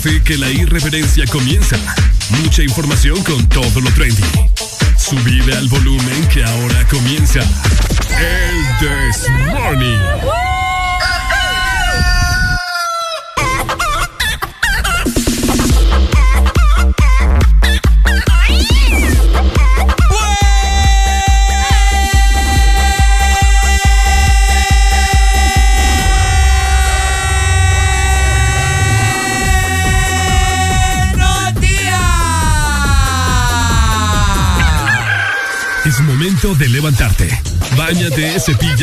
Que 0.00 0.38
la 0.38 0.48
irreverencia 0.48 1.26
comienza. 1.26 1.76
Mucha 2.42 2.62
información 2.62 3.22
con 3.22 3.46
todo 3.50 3.82
lo 3.82 3.90
trendy. 3.92 4.22
Subide 4.96 5.54
al 5.54 5.68
volumen 5.68 6.26
que 6.32 6.42
ahora 6.42 6.88
comienza. 6.88 7.40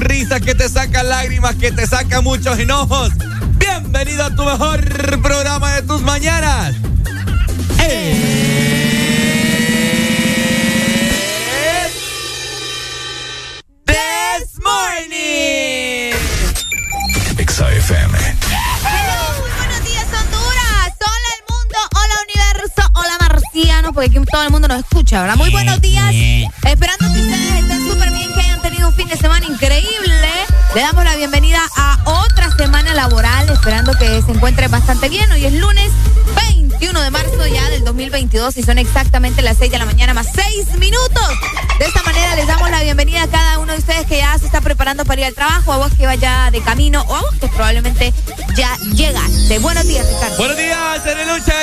Sonrisas, 0.00 0.40
que 0.40 0.54
te 0.54 0.68
saca 0.68 1.02
lágrimas, 1.02 1.56
que 1.56 1.72
te 1.72 1.86
saca 1.86 2.20
muchos 2.22 2.58
enojos. 2.58 3.10
Bienvenido 3.58 4.24
a 4.24 4.34
tu 4.34 4.44
mejor 4.44 4.80
programa 5.20 5.74
de 5.74 5.82
tus 5.82 6.00
mañanas. 6.02 6.74
This 13.84 14.58
Morning. 14.62 16.14
XAFM. 17.36 18.16
muy 19.40 19.50
buenos 19.50 19.84
días, 19.84 20.06
Honduras. 20.06 20.94
Hola, 21.00 21.30
el 21.36 21.42
mundo. 21.48 21.78
Hola, 21.94 22.14
universo. 22.24 22.82
Hola, 22.94 23.18
marciano, 23.20 23.92
porque 23.92 24.10
aquí 24.10 24.26
todo 24.30 24.44
el 24.44 24.50
mundo 24.50 24.68
nos 24.68 24.78
escucha, 24.80 25.20
¿verdad? 25.20 25.36
Muy 25.36 25.50
buenos 25.50 25.80
días. 25.82 26.10
Esperando 26.64 27.12
que 27.12 27.29
fin 29.00 29.08
de 29.08 29.16
semana 29.16 29.46
increíble. 29.46 30.28
Le 30.74 30.80
damos 30.82 31.02
la 31.04 31.16
bienvenida 31.16 31.58
a 31.74 31.98
otra 32.04 32.54
semana 32.54 32.92
laboral, 32.92 33.48
esperando 33.48 33.94
que 33.94 34.20
se 34.20 34.30
encuentre 34.30 34.68
bastante 34.68 35.08
bien. 35.08 35.32
Hoy 35.32 35.46
es 35.46 35.54
lunes 35.54 35.90
21 36.50 37.00
de 37.00 37.10
marzo 37.10 37.46
ya 37.46 37.70
del 37.70 37.82
2022 37.82 38.58
y 38.58 38.62
son 38.62 38.76
exactamente 38.76 39.40
las 39.40 39.56
6 39.56 39.72
de 39.72 39.78
la 39.78 39.86
mañana 39.86 40.12
más 40.12 40.28
6 40.34 40.76
minutos. 40.78 41.28
De 41.78 41.86
esta 41.86 42.02
manera 42.02 42.36
les 42.36 42.46
damos 42.46 42.70
la 42.70 42.82
bienvenida 42.82 43.22
a 43.22 43.28
cada 43.28 43.58
uno 43.58 43.72
de 43.72 43.78
ustedes 43.78 44.04
que 44.04 44.18
ya 44.18 44.36
se 44.38 44.44
está 44.44 44.60
preparando 44.60 45.06
para 45.06 45.22
ir 45.22 45.26
al 45.28 45.34
trabajo, 45.34 45.72
a 45.72 45.78
vos 45.78 45.94
que 45.94 46.04
vaya 46.04 46.50
de 46.50 46.60
camino 46.60 47.02
o 47.08 47.14
a 47.14 47.22
vos 47.22 47.34
que 47.40 47.48
probablemente 47.48 48.12
ya 48.54 48.76
llegaste. 48.92 49.60
Buenos 49.60 49.86
días, 49.86 50.06
Ricardo. 50.06 50.36
Buenos 50.36 50.58
días, 50.58 50.76
Lucha 51.32 51.62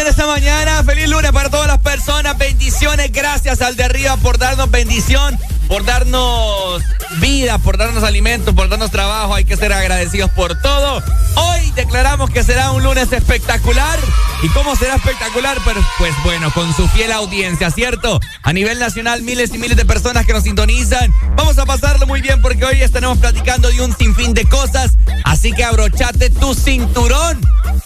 en 0.00 0.06
esta 0.06 0.26
mañana. 0.26 0.82
Feliz 0.84 1.10
lunes 1.10 1.30
para 1.30 1.50
todas 1.50 1.66
las 1.66 1.78
personas. 1.80 2.38
Bendiciones. 2.38 3.12
Gracias 3.12 3.60
al 3.60 3.76
de 3.76 3.84
arriba 3.84 4.16
por 4.16 4.38
darnos 4.38 4.70
bendición 4.70 5.38
por 5.70 5.84
darnos 5.84 6.82
vida, 7.20 7.56
por 7.58 7.78
darnos 7.78 8.02
alimento, 8.02 8.52
por 8.56 8.68
darnos 8.68 8.90
trabajo. 8.90 9.36
Hay 9.36 9.44
que 9.44 9.56
ser 9.56 9.72
agradecidos 9.72 10.28
por 10.30 10.60
todo. 10.60 11.00
Hoy 11.36 11.70
declaramos 11.76 12.28
que 12.28 12.42
será 12.42 12.72
un 12.72 12.82
lunes 12.82 13.12
espectacular. 13.12 14.00
¿Y 14.42 14.48
cómo 14.48 14.74
será 14.74 14.96
espectacular? 14.96 15.58
Pues, 15.62 15.76
pues 15.96 16.12
bueno, 16.24 16.52
con 16.52 16.74
su 16.74 16.88
fiel 16.88 17.12
audiencia, 17.12 17.70
¿cierto? 17.70 18.18
A 18.42 18.52
nivel 18.52 18.80
nacional, 18.80 19.22
miles 19.22 19.54
y 19.54 19.58
miles 19.58 19.76
de 19.76 19.84
personas 19.84 20.26
que 20.26 20.32
nos 20.32 20.42
sintonizan. 20.42 21.14
Vamos 21.36 21.56
a 21.58 21.64
pasarlo 21.64 22.04
muy 22.04 22.20
bien 22.20 22.42
porque 22.42 22.64
hoy 22.64 22.82
estaremos 22.82 23.18
platicando 23.18 23.68
de 23.68 23.80
un 23.80 23.96
sinfín 23.96 24.34
de 24.34 24.46
cosas. 24.46 24.94
Así 25.22 25.52
que 25.52 25.62
abrochate 25.62 26.30
tu 26.30 26.52
cinturón 26.52 27.40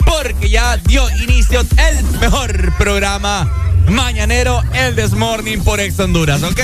porque 0.07 0.49
ya 0.49 0.79
dio 0.79 1.07
inicio 1.21 1.61
el 1.61 2.03
mejor 2.19 2.75
programa 2.79 3.47
mañanero, 3.89 4.63
el 4.73 4.97
Desmorning 4.97 5.63
por 5.63 5.81
Ex 5.81 5.99
Honduras, 6.01 6.43
¿ok? 6.43 6.61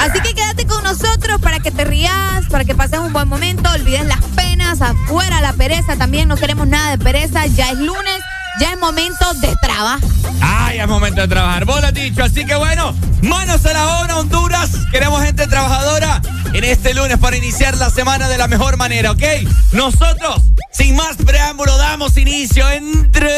Así 0.00 0.20
que 0.20 0.34
quédate 0.34 0.66
con 0.66 0.82
nosotros 0.84 1.40
para 1.40 1.58
que 1.60 1.70
te 1.70 1.84
rías, 1.84 2.46
para 2.50 2.64
que 2.64 2.74
pases 2.74 2.98
un 2.98 3.12
buen 3.12 3.28
momento, 3.28 3.70
olvides 3.70 4.06
las 4.06 4.22
penas, 4.36 4.80
afuera 4.82 5.40
la 5.40 5.52
pereza, 5.52 5.96
también 5.96 6.28
no 6.28 6.36
queremos 6.36 6.66
nada 6.66 6.90
de 6.90 6.98
pereza, 6.98 7.46
ya 7.46 7.70
es 7.70 7.78
lunes. 7.78 8.20
Ya 8.60 8.72
es 8.72 8.78
momento 8.78 9.34
de 9.40 9.52
trabajar. 9.60 9.98
Ah, 10.40 10.72
ya 10.72 10.84
es 10.84 10.88
momento 10.88 11.20
de 11.20 11.26
trabajar. 11.26 11.64
Vos 11.64 11.80
lo 11.80 11.88
has 11.88 11.94
dicho. 11.94 12.22
Así 12.22 12.46
que 12.46 12.54
bueno, 12.54 12.94
manos 13.22 13.66
a 13.66 13.72
la 13.72 14.00
obra, 14.00 14.16
Honduras. 14.16 14.70
Queremos 14.92 15.24
gente 15.24 15.48
trabajadora 15.48 16.22
en 16.52 16.62
este 16.62 16.94
lunes 16.94 17.18
para 17.18 17.36
iniciar 17.36 17.76
la 17.76 17.90
semana 17.90 18.28
de 18.28 18.38
la 18.38 18.46
mejor 18.46 18.76
manera, 18.76 19.10
¿ok? 19.10 19.24
Nosotros, 19.72 20.40
sin 20.70 20.94
más 20.94 21.16
preámbulo, 21.16 21.76
damos 21.78 22.16
inicio 22.16 22.68
en 22.70 23.10
3, 23.10 23.32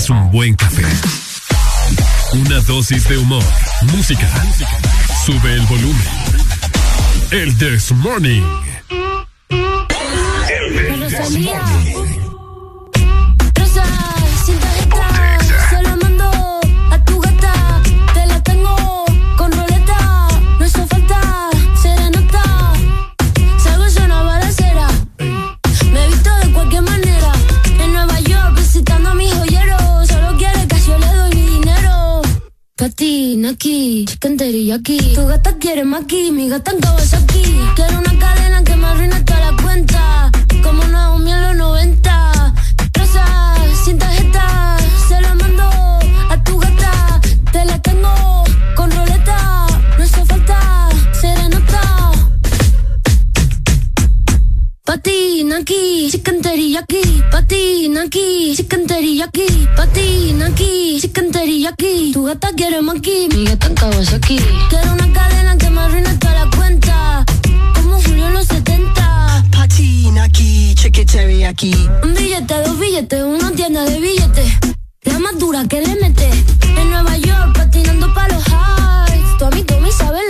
es 0.00 0.08
un 0.08 0.30
buen 0.30 0.54
café. 0.54 0.82
Una 2.32 2.60
dosis 2.60 3.06
de 3.06 3.18
humor, 3.18 3.44
música. 3.92 4.26
Sube 5.26 5.52
el 5.52 5.60
volumen. 5.66 6.08
El 7.30 7.54
This 7.58 7.92
Morning. 7.92 8.69
Aquí, 34.40 34.96
chicken 34.96 35.00
teriyaki. 35.00 35.14
Tu 35.14 35.26
gata 35.26 35.52
quiere 35.58 35.84
maki, 35.84 36.32
mi 36.32 36.48
gata 36.48 36.72
en 36.72 36.80
Kawasaki. 36.80 37.42
Quiero 37.76 37.98
una 37.98 38.18
cadena 38.18 38.62
que 38.64 38.76
me 38.76 38.86
arruine 38.86 39.20
toda 39.22 39.50
la 39.50 39.62
cuenta. 39.62 40.19
Aquí, 55.70 56.10
chicken 56.10 56.42
teriyaki. 56.42 57.22
Patina 57.30 58.02
aquí, 58.02 58.54
chicken 58.56 58.86
teriyaki. 58.86 59.68
Patina 59.76 60.46
aquí, 60.46 60.98
chicken 61.00 61.30
teriyaki. 61.30 62.12
Tu 62.12 62.24
gata 62.24 62.52
quiere 62.56 62.82
maki, 62.82 63.28
mi 63.32 63.44
gata 63.44 63.68
en 63.68 63.74
Kawasaki. 63.74 64.38
Quiero 64.68 64.92
una 64.92 65.12
cadena 65.12 65.56
que 65.56 65.70
me 65.70 65.80
arruine 65.80 66.14
toda 66.18 66.34
la 66.34 66.50
cuenta. 66.56 67.24
Como 67.74 68.00
Julio 68.02 68.26
en 68.26 68.34
los 68.34 68.46
70. 68.46 69.44
Patina 69.52 70.24
aquí, 70.24 70.74
cheque 70.74 71.04
aquí. 71.46 71.72
Un 72.02 72.14
billete, 72.14 72.54
dos 72.64 72.78
billetes, 72.78 73.22
una 73.22 73.52
tienda 73.52 73.84
de 73.84 74.00
billetes. 74.00 74.50
La 75.02 75.18
más 75.18 75.38
dura 75.38 75.66
que 75.68 75.80
le 75.80 75.94
mete. 76.00 76.30
En 76.78 76.90
Nueva 76.90 77.16
York, 77.16 77.56
patinando 77.56 78.12
pa' 78.12 78.28
los 78.28 78.42
highs. 78.46 79.38
Tu 79.38 79.44
amigo 79.44 79.80
me 79.80 79.92
sabe 79.92 80.29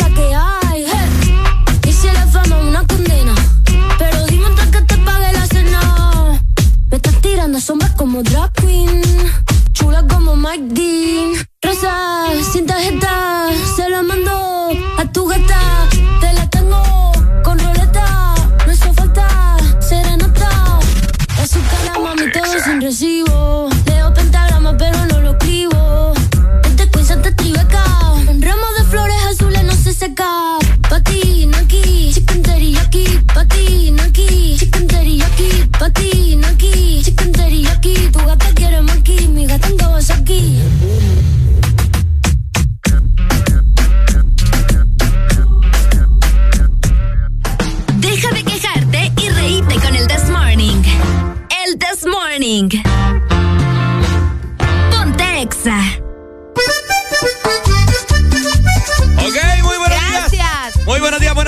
Chula 10.50 10.56
como 10.56 10.89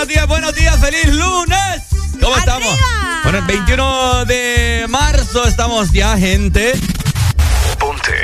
buenos 0.03 0.15
días, 0.15 0.27
buenos 0.27 0.55
días. 0.55 0.77
¡Feliz 0.81 1.15
lunes! 1.15 1.83
¿Cómo 2.21 2.37
estamos? 2.37 2.77
Bueno, 3.23 3.39
el 3.39 3.45
21 3.45 4.25
de 4.25 4.87
marzo 4.89 5.47
estamos 5.47 5.93
ya, 5.93 6.19
gente. 6.19 6.73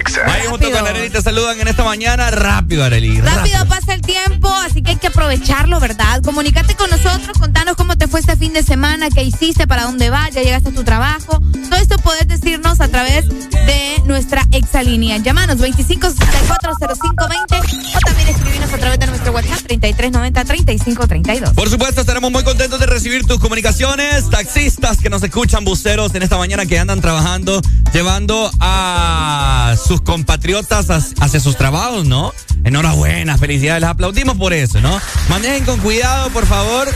Exa. 0.08 0.22
Ahí 0.26 0.42
junto 0.48 0.70
con 0.70 0.86
Arely 0.86 1.10
te 1.10 1.22
saludan 1.22 1.60
en 1.60 1.68
esta 1.68 1.84
mañana. 1.84 2.30
Rápido, 2.30 2.84
Arely. 2.84 3.20
Rápido 3.20 3.66
pasa 3.66 3.94
el 3.94 4.00
tiempo, 4.00 4.48
así 4.64 4.82
que 4.82 4.92
hay 4.92 4.96
que 4.96 5.08
aprovecharlo, 5.08 5.80
¿verdad? 5.80 6.22
Comunícate 6.22 6.74
con 6.74 6.90
nosotros, 6.90 7.36
contanos 7.38 7.76
cómo 7.76 7.96
te 7.96 8.08
fue 8.08 8.20
este 8.20 8.36
fin 8.36 8.52
de 8.52 8.62
semana, 8.62 9.08
qué 9.10 9.22
hiciste, 9.22 9.66
para 9.66 9.84
dónde 9.84 10.10
vas, 10.10 10.30
ya 10.32 10.42
llegaste 10.42 10.70
a 10.70 10.72
tu 10.72 10.84
trabajo. 10.84 11.40
Todo 11.68 11.80
esto 11.80 11.98
puedes 11.98 12.26
decirnos 12.26 12.80
a 12.80 12.88
través 12.88 13.28
de 13.28 14.02
nuestra 14.04 14.46
exalínea. 14.52 15.18
Llámanos 15.18 15.58
25640520 15.58 17.94
o 17.94 18.00
también 18.00 18.28
escribinos 18.28 18.72
a 18.72 18.78
través 18.78 18.98
de 18.98 19.06
nuestro 19.06 19.32
WhatsApp 19.32 19.60
3390-3532. 19.68 21.54
Por 21.54 21.68
supuesto, 21.68 22.00
estaremos 22.00 22.30
muy 22.30 22.44
contentos 22.44 22.80
de 22.80 22.86
recibir 22.86 23.26
tus 23.26 23.38
comunicaciones. 23.38 24.30
Taxistas 24.30 24.98
que 24.98 25.10
nos 25.10 25.22
escuchan, 25.22 25.64
buceros 25.64 26.14
en 26.14 26.22
esta 26.22 26.38
mañana 26.38 26.66
que 26.66 26.78
andan 26.78 27.00
trabajando, 27.00 27.60
llevando 27.92 28.50
a 28.60 29.74
sus 29.82 29.97
compatriotas 30.02 30.86
hacia 31.20 31.40
sus 31.40 31.56
trabajos, 31.56 32.06
¿no? 32.06 32.32
Enhorabuena, 32.64 33.38
felicidades, 33.38 33.80
les 33.82 33.90
aplaudimos 33.90 34.36
por 34.36 34.52
eso, 34.52 34.80
¿no? 34.80 35.00
Manejen 35.28 35.64
con 35.64 35.78
cuidado, 35.80 36.30
por 36.30 36.46
favor. 36.46 36.88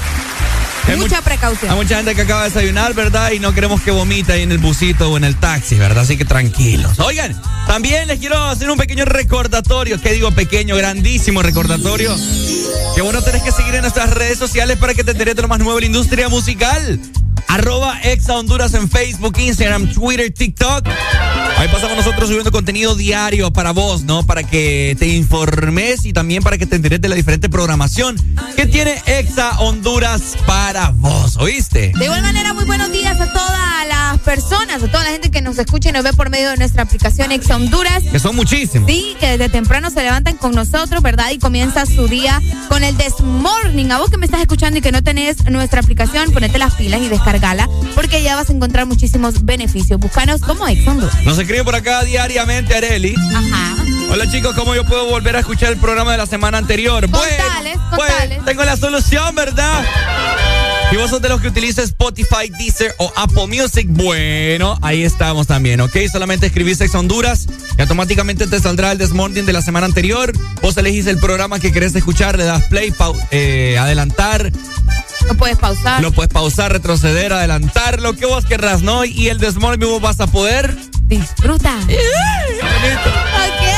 Hay 0.89 0.97
Mucha 0.97 1.19
much- 1.21 1.23
precaución. 1.25 1.71
Hay 1.71 1.77
mucha 1.79 1.97
gente 1.97 2.15
que 2.17 2.23
acaba 2.23 2.43
de 2.43 2.49
desayunar, 2.51 2.93
¿verdad? 2.95 3.31
Y 3.31 3.39
no 3.39 3.55
queremos 3.55 3.81
que 3.83 3.93
vomite 3.93 4.33
ahí 4.33 4.43
en 4.43 4.51
el 4.51 4.59
busito 4.59 5.11
o 5.13 5.17
en 5.17 5.23
el 5.23 5.37
taxi, 5.37 5.77
¿verdad? 5.77 6.03
Así 6.03 6.17
que 6.17 6.25
tranquilos. 6.25 6.99
Oigan, 6.99 7.41
también 7.69 8.09
les 8.09 8.19
quiero 8.19 8.43
hacer 8.47 8.69
un 8.69 8.77
pequeño 8.77 9.05
recordatorio. 9.05 10.01
¿Qué 10.01 10.13
digo 10.13 10.33
pequeño? 10.33 10.75
Grandísimo 10.77 11.41
recordatorio. 11.41 12.17
Que 12.97 13.01
bueno, 13.01 13.23
tenés 13.23 13.43
que 13.45 13.53
seguir 13.53 13.77
en 13.77 13.83
nuestras 13.83 14.11
redes 14.11 14.39
sociales 14.39 14.77
para 14.77 14.93
que 14.95 15.05
te 15.05 15.13
enteres 15.13 15.37
de 15.37 15.43
lo 15.43 15.49
más 15.49 15.61
nuevo 15.61 15.77
de 15.77 15.83
la 15.83 15.87
industria 15.87 16.29
musical. 16.29 16.99
Arroba 17.49 18.01
Exa 18.03 18.37
Honduras 18.37 18.75
en 18.75 18.89
Facebook, 18.89 19.39
Instagram, 19.39 19.93
Twitter, 19.93 20.33
TikTok. 20.33 20.89
Ahí 21.59 21.69
pasamos 21.69 21.97
nosotros 21.97 22.29
subiendo 22.29 22.51
contenido 22.51 22.95
diario 22.95 23.53
para 23.53 23.73
vos, 23.73 24.03
¿no? 24.03 24.25
Para 24.27 24.43
que 24.43 24.97
te 24.99 25.07
informes 25.09 26.05
y 26.05 26.13
también 26.13 26.43
para 26.43 26.59
que 26.59 26.67
te 26.67 26.77
enteres 26.77 27.01
de 27.01 27.09
la 27.09 27.15
diferente 27.15 27.49
programación 27.49 28.17
que 28.57 28.67
tiene 28.67 29.01
Exa 29.07 29.61
Honduras 29.61 30.37
para 30.47 30.91
vos, 30.91 31.37
¿oíste? 31.37 31.93
De 31.97 32.05
igual 32.05 32.23
manera, 32.23 32.53
muy 32.55 32.65
buenos 32.65 32.91
días 32.91 33.21
a 33.21 33.33
todas 33.33 33.89
las 33.89 34.19
personas, 34.21 34.83
a 34.83 34.89
toda 34.89 35.05
la 35.05 35.11
gente 35.11 35.31
que 35.31 35.41
nos 35.41 35.59
escucha 35.59 35.91
y 35.91 35.93
nos 35.93 36.05
ve 36.05 36.13
por 36.13 36.31
medio 36.31 36.51
de 36.51 36.57
nuestra 36.57 36.83
aplicación 36.83 37.31
Ex 37.33 37.49
Honduras. 37.51 38.03
Que 38.11 38.19
son 38.19 38.35
muchísimos. 38.35 38.91
Sí, 38.91 39.15
que 39.21 39.27
desde 39.29 39.49
temprano 39.49 39.91
se 39.91 40.03
levantan 40.03 40.37
con 40.37 40.53
nosotros, 40.53 41.03
¿verdad? 41.03 41.31
Y 41.31 41.39
comienza 41.39 41.87
su 41.87 42.09
día 42.09 42.41
con 42.69 42.83
el 42.83 42.97
This 42.97 43.21
Morning. 43.21 43.91
A 43.91 43.99
vos 43.99 44.11
que 44.11 44.17
me 44.17 44.27
estás 44.27 44.41
escuchando 44.41 44.79
y 44.79 44.83
que 44.83 44.93
no 44.93 45.03
tenés 45.03 45.45
nuestra 45.51 45.81
aplicación, 45.81 46.33
ponete 46.33 46.59
las 46.59 46.75
pilas 46.75 47.01
y 47.01 47.09
descargala, 47.33 47.69
porque 47.95 48.23
ya 48.23 48.37
vas 48.37 48.51
a 48.51 48.53
encontrar 48.53 48.87
muchísimos 48.87 49.45
beneficios. 49.45 49.99
Búscanos 49.99 50.41
como 50.43 50.67
Ex 50.69 50.87
Honduras. 50.87 51.25
Nos 51.25 51.39
escribe 51.39 51.65
por 51.65 51.75
acá 51.75 52.05
diariamente 52.05 52.75
Areli. 52.75 53.15
Ajá. 53.35 53.77
Hola 54.11 54.31
chicos, 54.31 54.55
¿cómo 54.55 54.75
yo 54.75 54.85
puedo 54.85 55.07
volver 55.07 55.37
a 55.37 55.41
escuchar 55.41 55.73
el 55.73 55.79
programa 55.79 56.13
de 56.13 56.19
la 56.19 56.27
semana 56.27 56.59
anterior? 56.59 57.09
Contales, 57.11 57.77
bueno, 57.77 57.91
contales. 57.91 58.29
bueno, 58.29 58.45
tengo 58.45 58.65
la 58.65 58.77
solución, 58.77 59.35
¿verdad? 59.35 59.83
Si 60.93 60.99
vos 60.99 61.09
sos 61.09 61.23
de 61.23 61.31
los 61.31 61.41
que 61.41 61.49
utiliza 61.49 61.81
Spotify, 61.83 62.51
Deezer 62.59 62.95
o 62.99 63.11
Apple 63.17 63.47
Music, 63.47 63.87
bueno, 63.89 64.79
ahí 64.83 65.05
estamos 65.05 65.47
también, 65.47 65.81
¿ok? 65.81 65.97
Solamente 66.13 66.49
escribís 66.49 66.83
Ex 66.83 66.95
Honduras 66.95 67.47
y 67.79 67.81
automáticamente 67.81 68.47
te 68.47 68.61
saldrá 68.61 68.93
el 68.93 68.99
Desmorning 68.99 69.47
de 69.47 69.55
la 69.55 69.63
semana 69.63 69.87
anterior. 69.87 70.35
Vos 70.61 70.77
elegís 70.77 71.07
el 71.07 71.17
programa 71.17 71.61
que 71.61 71.73
querés 71.73 71.95
escuchar, 71.95 72.37
le 72.37 72.45
das 72.45 72.65
play, 72.65 72.93
eh, 73.31 73.79
adelantar, 73.81 74.53
Lo 75.27 75.35
puedes 75.35 75.57
pausar. 75.57 76.03
lo 76.03 76.13
puedes 76.13 76.31
pausar, 76.31 76.71
retroceder, 76.71 77.33
adelantar, 77.33 78.03
lo 78.03 78.13
que 78.13 78.27
vos 78.27 78.45
querrás, 78.45 78.83
¿no? 78.83 79.07
Y 79.07 79.31
el 79.31 79.39
Desmorning 79.39 79.89
vos 79.89 80.03
vas 80.03 80.21
a 80.21 80.27
poder... 80.27 80.77
Disfruta. 81.09 81.73
Saludos 81.81 83.72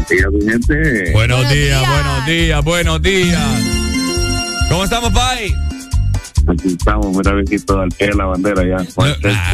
días, 0.10 0.28
mi 0.32 0.42
gente. 0.52 1.12
Buenos, 1.14 1.38
Buenos 1.40 1.50
días, 1.54 1.80
días. 1.80 1.92
buenos 1.92 2.26
días, 2.28 2.64
buenos 2.64 3.02
días. 3.02 3.42
¿Cómo 4.70 4.84
estamos, 4.84 5.12
Pai? 5.14 5.52
Aquí 6.48 6.70
estamos, 6.70 7.16
mira, 7.16 7.34
viejito, 7.34 7.80
al 7.80 7.90
pie 7.90 8.08
de 8.08 8.16
la 8.16 8.26
bandera 8.26 8.64
ya. 8.64 8.78
El 8.78 9.36
ah. 9.36 9.52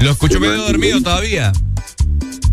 Lo 0.00 0.10
escucho 0.10 0.40
medio 0.40 0.62
dormido 0.62 1.02
todavía. 1.02 1.52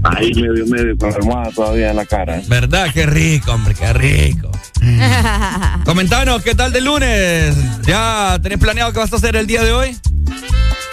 Ahí 0.03 0.33
medio, 0.33 0.65
medio, 0.67 0.97
con 0.97 1.09
la 1.11 1.15
almohada 1.17 1.51
todavía 1.51 1.89
en 1.89 1.95
la 1.97 2.05
cara. 2.05 2.41
¿Verdad? 2.47 2.87
Qué 2.93 3.05
rico, 3.05 3.51
hombre, 3.51 3.73
qué 3.75 3.91
rico. 3.93 4.49
Comentanos, 5.85 6.41
¿qué 6.41 6.55
tal 6.55 6.71
de 6.71 6.81
lunes? 6.81 7.55
¿Ya 7.85 8.39
tenés 8.41 8.59
planeado 8.59 8.93
qué 8.93 8.99
vas 8.99 9.11
a 9.11 9.17
hacer 9.17 9.35
el 9.35 9.45
día 9.47 9.63
de 9.63 9.71
hoy? 9.73 9.97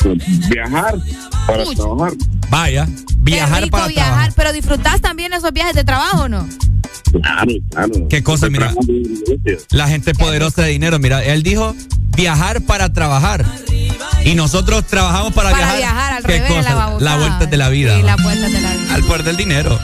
Pues, 0.00 0.48
Viajar 0.48 0.94
para 1.46 1.64
Uy. 1.64 1.76
trabajar. 1.76 2.12
Vaya, 2.50 2.88
viajar 3.18 3.62
rico 3.62 3.76
para 3.76 3.88
viajar, 3.88 4.10
trabajar. 4.12 4.32
pero 4.36 4.52
disfrutás 4.52 5.00
también 5.00 5.32
esos 5.32 5.52
viajes 5.52 5.74
de 5.74 5.84
trabajo, 5.84 6.22
¿o 6.22 6.28
¿no? 6.28 6.48
Claro, 7.22 7.52
claro. 7.70 8.08
Qué 8.08 8.22
cosa, 8.22 8.48
mira. 8.50 8.72
La 9.70 9.88
gente 9.88 10.14
poderosa 10.14 10.62
de 10.62 10.70
dinero, 10.70 10.98
mira, 10.98 11.24
él 11.24 11.42
dijo 11.42 11.74
viajar 12.16 12.62
para 12.62 12.92
trabajar. 12.92 13.44
Y 14.24 14.34
nosotros 14.34 14.84
trabajamos 14.86 15.32
para, 15.32 15.50
Para 15.52 15.76
viajar. 15.76 15.78
viajar, 15.78 16.12
al 16.14 16.22
¿Qué 16.24 16.32
revés, 16.40 16.52
cosa? 16.52 16.62
la 16.70 16.74
babosada. 16.74 17.16
vuelta 17.18 17.46
de 17.46 17.56
la 17.56 17.68
vida. 17.68 17.96
Sí, 17.96 18.02
la 18.02 18.16
vuelta 18.16 18.46
de 18.48 18.60
la 18.60 18.72
vida. 18.74 18.94
Al 18.96 19.04
poder 19.04 19.24
del 19.24 19.36
dinero. 19.36 19.78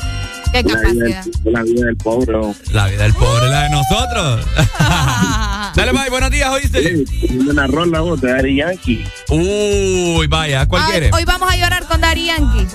Qué 0.53 0.63
La 0.63 0.63
vida, 0.63 0.75
capacidad. 0.81 1.25
del- 1.45 1.53
la 1.53 1.63
vida 1.65 1.85
del 1.87 1.97
pobre. 1.99 2.33
La 2.73 2.87
vida 2.89 3.03
del 3.03 3.13
pobre, 3.15 3.49
la 3.51 3.63
de 3.65 3.71
nosotros. 3.71 4.47
Dale, 5.77 5.93
bye, 5.93 6.09
buenos 6.09 6.31
días, 6.31 6.49
¿oíste? 6.51 7.05
Sí, 7.05 7.39
Una 7.47 7.67
rola 7.67 8.01
vos 8.01 8.19
de 8.23 8.33
Daddy 8.33 8.57
Yankee. 8.57 9.05
Uy, 9.29 10.27
vaya, 10.29 10.67
¿cuál 10.67 10.83
Ay, 10.87 10.91
quiere? 10.93 11.11
hoy 11.13 11.25
vamos 11.27 11.51
a 11.53 11.57
llorar 11.57 11.85
con 11.87 12.01
Dari 12.01 12.25
Yankee. 12.27 12.67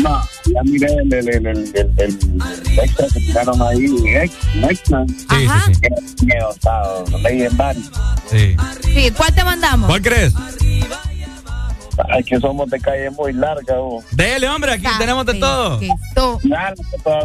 No, 0.00 0.22
ya 0.44 0.62
miré 0.64 0.88
el, 0.92 1.10
el, 1.12 1.28
el, 1.28 1.46
el, 1.46 1.72
el, 1.74 1.92
el 1.96 2.78
extra 2.80 3.06
que 3.14 3.20
tiraron 3.20 3.62
ahí. 3.62 3.86
Ex, 4.14 4.34
extra. 4.70 5.04
Sí, 5.06 5.46
Ajá. 5.46 5.62
sí, 5.68 5.74
sí. 5.74 5.80
Qué 5.80 6.24
miedo, 6.26 6.50
estado. 6.52 7.04
Legendario. 7.22 7.82
sí. 8.30 8.56
Sí, 8.94 9.10
¿cuál 9.16 9.34
te 9.34 9.42
mandamos? 9.44 9.88
¿Cuál 9.88 10.02
crees? 10.02 10.34
Ay, 12.10 12.22
que 12.24 12.38
somos 12.38 12.68
de 12.70 12.80
calle 12.80 13.10
muy 13.10 13.32
larga, 13.32 13.76
vos. 13.78 14.04
Dele, 14.10 14.48
hombre, 14.48 14.72
aquí 14.72 14.86
tenemos 14.98 15.26
de 15.26 15.34
todo. 15.34 15.80
Total, 16.14 16.74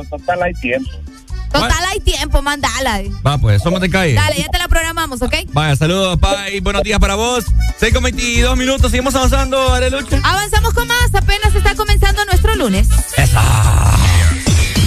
total 0.09 0.43
hay 0.43 0.53
tiempo. 0.53 0.89
Total, 1.51 1.86
hay 1.91 1.99
tiempo, 1.99 2.41
mandala. 2.41 3.01
Va, 3.25 3.38
pues, 3.38 3.62
somos 3.62 3.79
de 3.79 3.89
calle. 3.89 4.15
Dale, 4.15 4.38
ya 4.38 4.47
te 4.47 4.57
la 4.57 4.67
programamos, 4.67 5.21
¿ok? 5.21 5.36
Vaya, 5.51 5.75
saludos, 5.75 6.17
Pai. 6.19 6.59
Buenos 6.62 6.81
días 6.81 6.99
para 6.99 7.13
vos. 7.13 7.45
6 7.77 7.93
con 7.93 8.03
22 8.03 8.57
minutos. 8.57 8.89
Seguimos 8.89 9.13
avanzando, 9.13 9.71
Arelucha. 9.71 10.19
Avanzamos 10.23 10.73
con 10.73 10.88
más, 10.88 11.13
apenas 11.13 11.53
está 11.53 11.75
comenzando 11.75 12.25
nuestro 12.25 12.55
lunes. 12.55 12.88
Esa. 13.17 13.43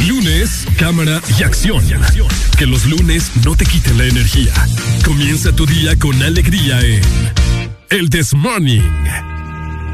Lunes, 0.09 0.67
cámara 0.77 1.21
y 1.39 1.43
acción. 1.45 1.85
Que 2.59 2.67
los 2.67 2.85
lunes 2.87 3.31
no 3.45 3.55
te 3.55 3.65
quiten 3.65 3.99
la 3.99 4.05
energía. 4.05 4.53
Comienza 5.05 5.53
tu 5.53 5.67
día 5.67 5.97
con 5.97 6.21
alegría 6.21 6.81
en 6.81 7.01
El 7.91 8.11
This 8.11 8.35
Morning. 8.35 8.83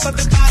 solo 0.00 0.16
un 0.22 0.28
talento 0.28 0.49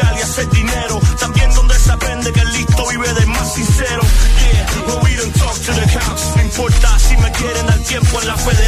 josear 0.00 0.18
y 0.18 0.22
hacer 0.22 0.50
dinero. 0.50 1.00
También 1.18 1.52
donde 1.54 1.78
se 1.78 1.92
aprende 1.92 2.32
que 2.32 2.40
el 2.40 2.52
listo 2.52 2.86
vive 2.88 3.12
del 3.14 3.26
más 3.28 3.54
sincero. 3.54 4.02
Yeah, 4.02 4.86
well 4.86 5.00
we 5.02 5.16
don't 5.16 5.34
talk 5.36 5.54
to 5.54 5.72
the 5.72 5.98
cops. 5.98 6.36
No 6.36 6.42
importa 6.42 6.98
si 6.98 7.16
me 7.16 7.30
quieren 7.32 7.68
al 7.68 7.82
tiempo 7.82 8.20
en 8.20 8.26
la 8.28 8.36
federal. 8.36 8.59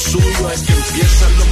Suyo, 0.00 0.50
es 0.50 0.62
que 0.62 0.72
empiezan 0.72 1.36
los 1.36 1.46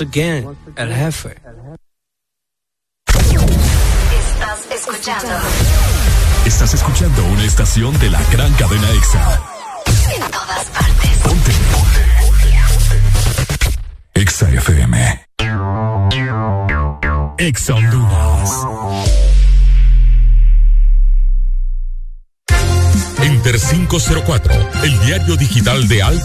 Again, 0.00 0.56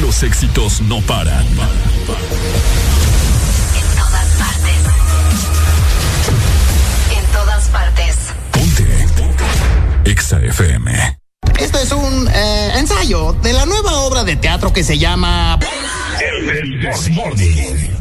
Los 0.00 0.22
éxitos 0.22 0.80
no 0.82 1.00
paran. 1.02 1.44
En 1.46 1.56
todas 3.96 4.28
partes. 4.38 4.76
En 7.16 7.24
todas 7.32 7.68
partes. 7.68 8.16
Exa 10.04 10.40
FM. 10.40 11.18
Esto 11.58 11.78
es 11.78 11.92
un 11.92 12.28
eh, 12.28 12.72
ensayo 12.76 13.32
de 13.42 13.52
la 13.54 13.64
nueva 13.64 14.00
obra 14.00 14.24
de 14.24 14.36
teatro 14.36 14.72
que 14.72 14.84
se 14.84 14.98
llama 14.98 15.58
El 16.20 16.80
Desmorning. 16.80 17.56
Estamos 17.56 17.95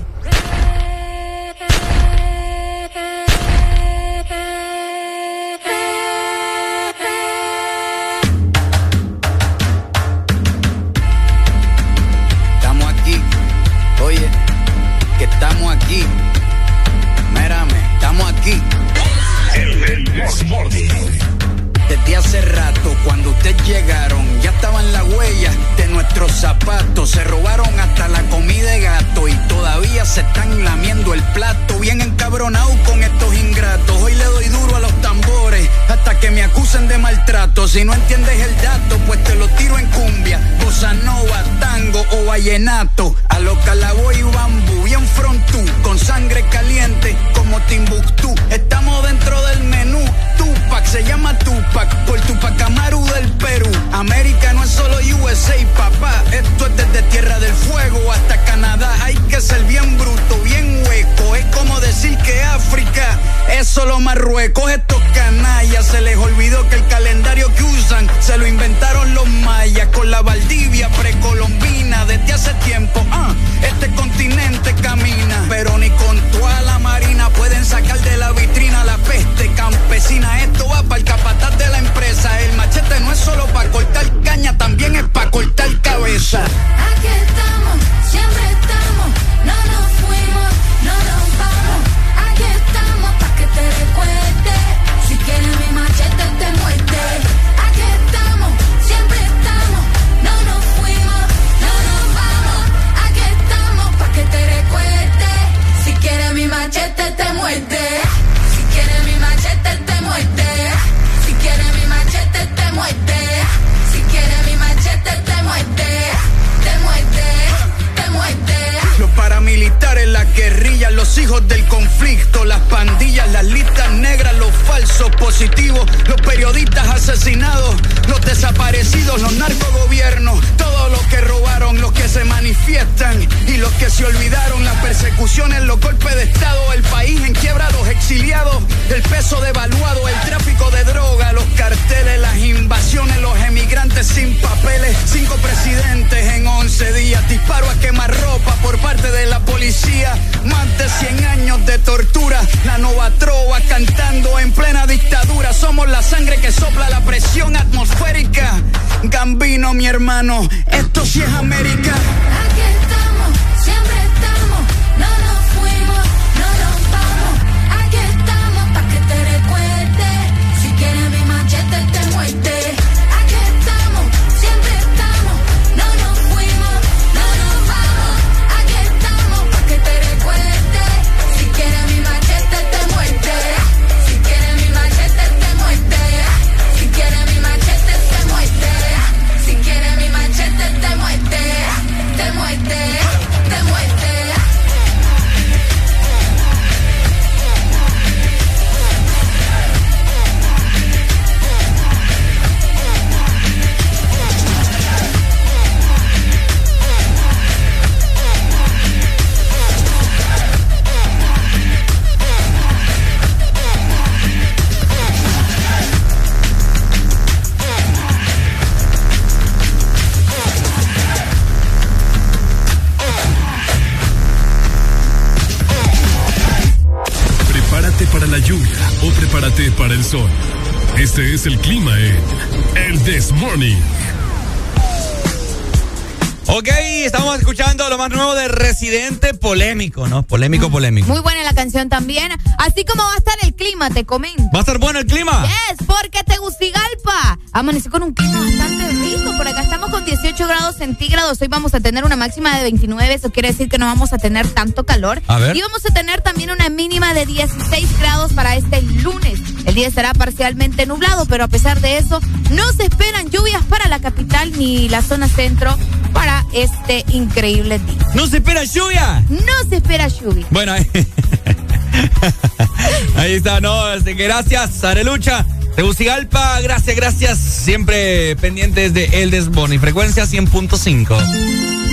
Polémico, 239.75 240.07
¿no? 240.07 240.23
Polémico, 240.23 240.71
polémico. 240.71 241.09
Muy 241.09 241.19
buena 241.19 241.43
la 241.43 241.53
canción 241.53 241.89
también. 241.89 242.31
Así 242.59 242.85
como 242.85 243.03
va 243.03 243.13
a 243.13 243.17
estar 243.17 243.35
el 243.43 243.53
clima, 243.55 243.89
te 243.89 244.05
comento. 244.05 244.41
¿Va 244.53 244.59
a 244.59 244.61
estar 244.61 244.77
bueno 244.77 244.99
el 244.99 245.05
clima? 245.05 245.43
Yes, 245.43 245.85
porque 245.85 246.23
Tegucigalpa 246.23 247.37
amaneció 247.51 247.91
con 247.91 248.03
un 248.03 248.13
clima 248.13 248.39
bastante 248.39 248.87
rico. 248.87 249.35
Por 249.35 249.45
acá 249.45 249.63
estamos 249.63 249.89
con 249.89 250.05
18 250.05 250.47
grados 250.47 250.77
centígrados. 250.77 251.41
Hoy 251.41 251.49
vamos 251.49 251.73
a 251.73 251.81
tener 251.81 252.05
una 252.05 252.15
máxima 252.15 252.55
de 252.55 252.63
29. 252.63 253.13
Eso 253.13 253.33
quiere 253.33 253.49
decir 253.49 253.67
que 253.67 253.77
no 253.77 253.85
vamos 253.85 254.13
a 254.13 254.17
tener 254.17 254.47
tanto 254.47 254.85
calor. 254.85 255.21
A 255.27 255.39
ver. 255.39 255.57
Y 255.57 255.61
vamos 255.61 255.85
a 255.85 255.93
tener 255.93 256.21
también 256.21 256.51
una 256.51 256.69
mínima 256.69 257.13
de 257.13 257.25
16 257.25 257.99
grados 257.99 258.31
para 258.31 258.55
este 258.55 258.81
lunes. 258.81 259.41
El 259.65 259.75
día 259.75 259.87
estará 259.87 260.13
parcialmente 260.13 260.85
nublado, 260.85 261.25
pero 261.25 261.43
a 261.43 261.47
pesar 261.47 261.81
de 261.81 261.97
eso, 261.97 262.21
no 262.51 262.71
se 262.73 262.83
esperan 262.83 263.29
lluvias 263.29 263.63
para 263.65 263.87
la 263.87 263.99
capital 263.99 264.51
ni 264.57 264.87
la 264.89 265.01
zona 265.01 265.27
centro 265.27 265.75
para 266.13 266.45
este 266.53 267.03
increíble 267.09 267.79
día. 267.79 268.07
¿No 268.13 268.27
se 268.27 268.37
espera 268.37 268.63
lluvia? 268.63 269.23
No 269.29 269.69
se 269.69 269.77
espera 269.77 270.07
lluvia. 270.07 270.45
Bueno, 270.51 270.73
ahí, 273.15 273.33
está, 273.33 273.59
¿no? 273.59 273.73
Así 273.73 274.15
que 274.15 274.23
gracias, 274.23 274.83
Arelucha. 274.83 275.45
Tegucigalpa, 275.75 276.61
gracias, 276.61 276.95
gracias. 276.95 277.37
Siempre 277.37 278.35
pendientes 278.37 278.93
de 278.93 279.05
El 279.21 279.31
Desbón 279.31 279.73
y 279.73 279.77
frecuencia 279.77 280.25
100.5. 280.25 281.84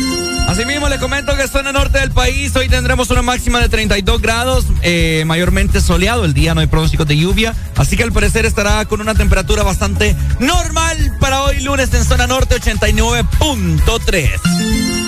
Asimismo, 0.49 0.89
les 0.89 0.99
comento 0.99 1.37
que 1.37 1.49
zona 1.49 1.73
norte 1.73 1.99
del 1.99 2.11
país 2.11 2.55
hoy 2.57 2.69
tendremos 2.69 3.11
una 3.11 3.23
máxima 3.23 3.61
de 3.61 3.69
32 3.69 4.21
grados, 4.21 4.67
eh, 4.83 5.25
mayormente 5.27 5.81
soleado. 5.81 6.25
El 6.25 6.35
día 6.35 6.55
no 6.55 6.61
hay 6.61 6.67
pronósticos 6.67 7.07
de 7.07 7.17
lluvia, 7.17 7.55
así 7.77 7.97
que 7.97 8.03
al 8.03 8.13
parecer 8.13 8.45
estará 8.45 8.85
con 8.85 9.01
una 9.01 9.15
temperatura 9.15 9.63
bastante 9.63 10.17
normal 10.39 11.17
para 11.21 11.43
hoy 11.43 11.61
lunes 11.61 11.93
en 11.95 12.05
zona 12.05 12.27
norte 12.27 12.57
89.3. 12.57 15.02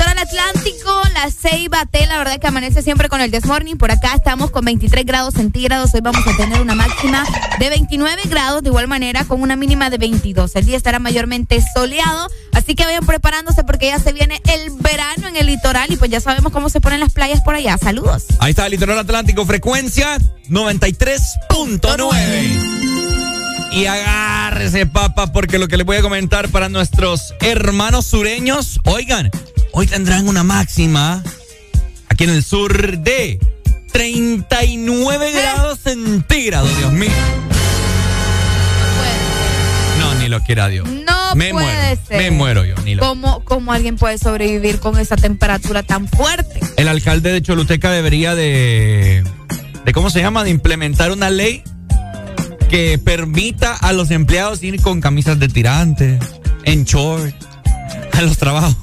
el 0.00 0.06
litoral 0.06 0.18
atlántico, 0.18 1.02
la 1.14 1.30
Ceiba 1.30 1.84
T, 1.86 2.06
la 2.06 2.18
verdad 2.18 2.38
que 2.38 2.46
amanece 2.46 2.82
siempre 2.82 3.08
con 3.08 3.20
el 3.20 3.30
Desmorning. 3.30 3.76
Por 3.76 3.90
acá 3.90 4.14
estamos 4.14 4.50
con 4.50 4.64
23 4.64 5.04
grados 5.04 5.34
centígrados. 5.34 5.92
Hoy 5.94 6.00
vamos 6.00 6.26
a 6.26 6.36
tener 6.36 6.60
una 6.60 6.74
máxima 6.74 7.24
de 7.58 7.68
29 7.68 8.22
grados, 8.26 8.62
de 8.62 8.70
igual 8.70 8.88
manera 8.88 9.24
con 9.24 9.42
una 9.42 9.56
mínima 9.56 9.90
de 9.90 9.98
22. 9.98 10.56
El 10.56 10.64
día 10.64 10.76
estará 10.76 10.98
mayormente 10.98 11.62
soleado, 11.74 12.28
así 12.52 12.74
que 12.74 12.84
vayan 12.84 13.04
preparándose 13.04 13.64
porque 13.64 13.86
ya 13.86 13.98
se 13.98 14.12
viene 14.12 14.40
el 14.48 14.70
verano 14.70 15.28
en 15.28 15.36
el 15.36 15.46
litoral 15.46 15.92
y 15.92 15.96
pues 15.96 16.10
ya 16.10 16.20
sabemos 16.20 16.52
cómo 16.52 16.70
se 16.70 16.80
ponen 16.80 17.00
las 17.00 17.12
playas 17.12 17.40
por 17.42 17.54
allá. 17.54 17.76
Saludos. 17.76 18.24
Ahí 18.38 18.50
está 18.50 18.66
el 18.66 18.72
litoral 18.72 18.98
atlántico, 18.98 19.44
frecuencia 19.44 20.18
93.9. 20.48 22.88
Y 23.72 23.86
agárrese, 23.86 24.86
papa, 24.86 25.32
porque 25.32 25.58
lo 25.58 25.68
que 25.68 25.76
les 25.76 25.86
voy 25.86 25.98
a 25.98 26.02
comentar 26.02 26.48
para 26.48 26.68
nuestros 26.68 27.34
hermanos 27.40 28.06
sureños, 28.06 28.80
oigan, 28.84 29.30
hoy 29.72 29.86
tendrán 29.86 30.28
una 30.28 30.42
máxima 30.42 31.22
aquí 32.08 32.24
en 32.24 32.30
el 32.30 32.44
sur 32.44 32.98
de 32.98 33.38
39 33.92 35.32
grados 35.32 35.80
centígrados, 35.80 36.76
Dios 36.78 36.92
mío. 36.92 37.10
No, 39.98 40.14
ni 40.14 40.28
lo 40.28 40.40
quiera 40.40 40.68
Dios. 40.68 40.88
No 40.88 41.34
me 41.34 41.50
puede 41.50 41.66
muero, 41.66 42.00
ser. 42.06 42.18
me 42.18 42.30
muero 42.30 42.64
yo, 42.64 42.74
ni 42.84 42.94
lo. 42.94 43.02
¿Cómo, 43.02 43.44
¿Cómo 43.44 43.72
alguien 43.72 43.96
puede 43.96 44.18
sobrevivir 44.18 44.80
con 44.80 44.98
esa 44.98 45.16
temperatura 45.16 45.82
tan 45.82 46.08
fuerte? 46.08 46.60
El 46.76 46.88
alcalde 46.88 47.32
de 47.32 47.42
Choluteca 47.42 47.90
debería 47.90 48.34
de, 48.34 49.24
de 49.84 49.92
¿cómo 49.92 50.10
se 50.10 50.20
llama? 50.20 50.44
De 50.44 50.50
implementar 50.50 51.12
una 51.12 51.30
ley 51.30 51.62
que 52.68 52.98
permita 52.98 53.74
a 53.74 53.92
los 53.92 54.10
empleados 54.10 54.62
ir 54.62 54.80
con 54.80 55.00
camisas 55.00 55.38
de 55.38 55.48
tirantes, 55.48 56.20
en 56.64 56.84
short, 56.84 57.34
a 58.12 58.22
los 58.22 58.38
trabajos. 58.38 58.76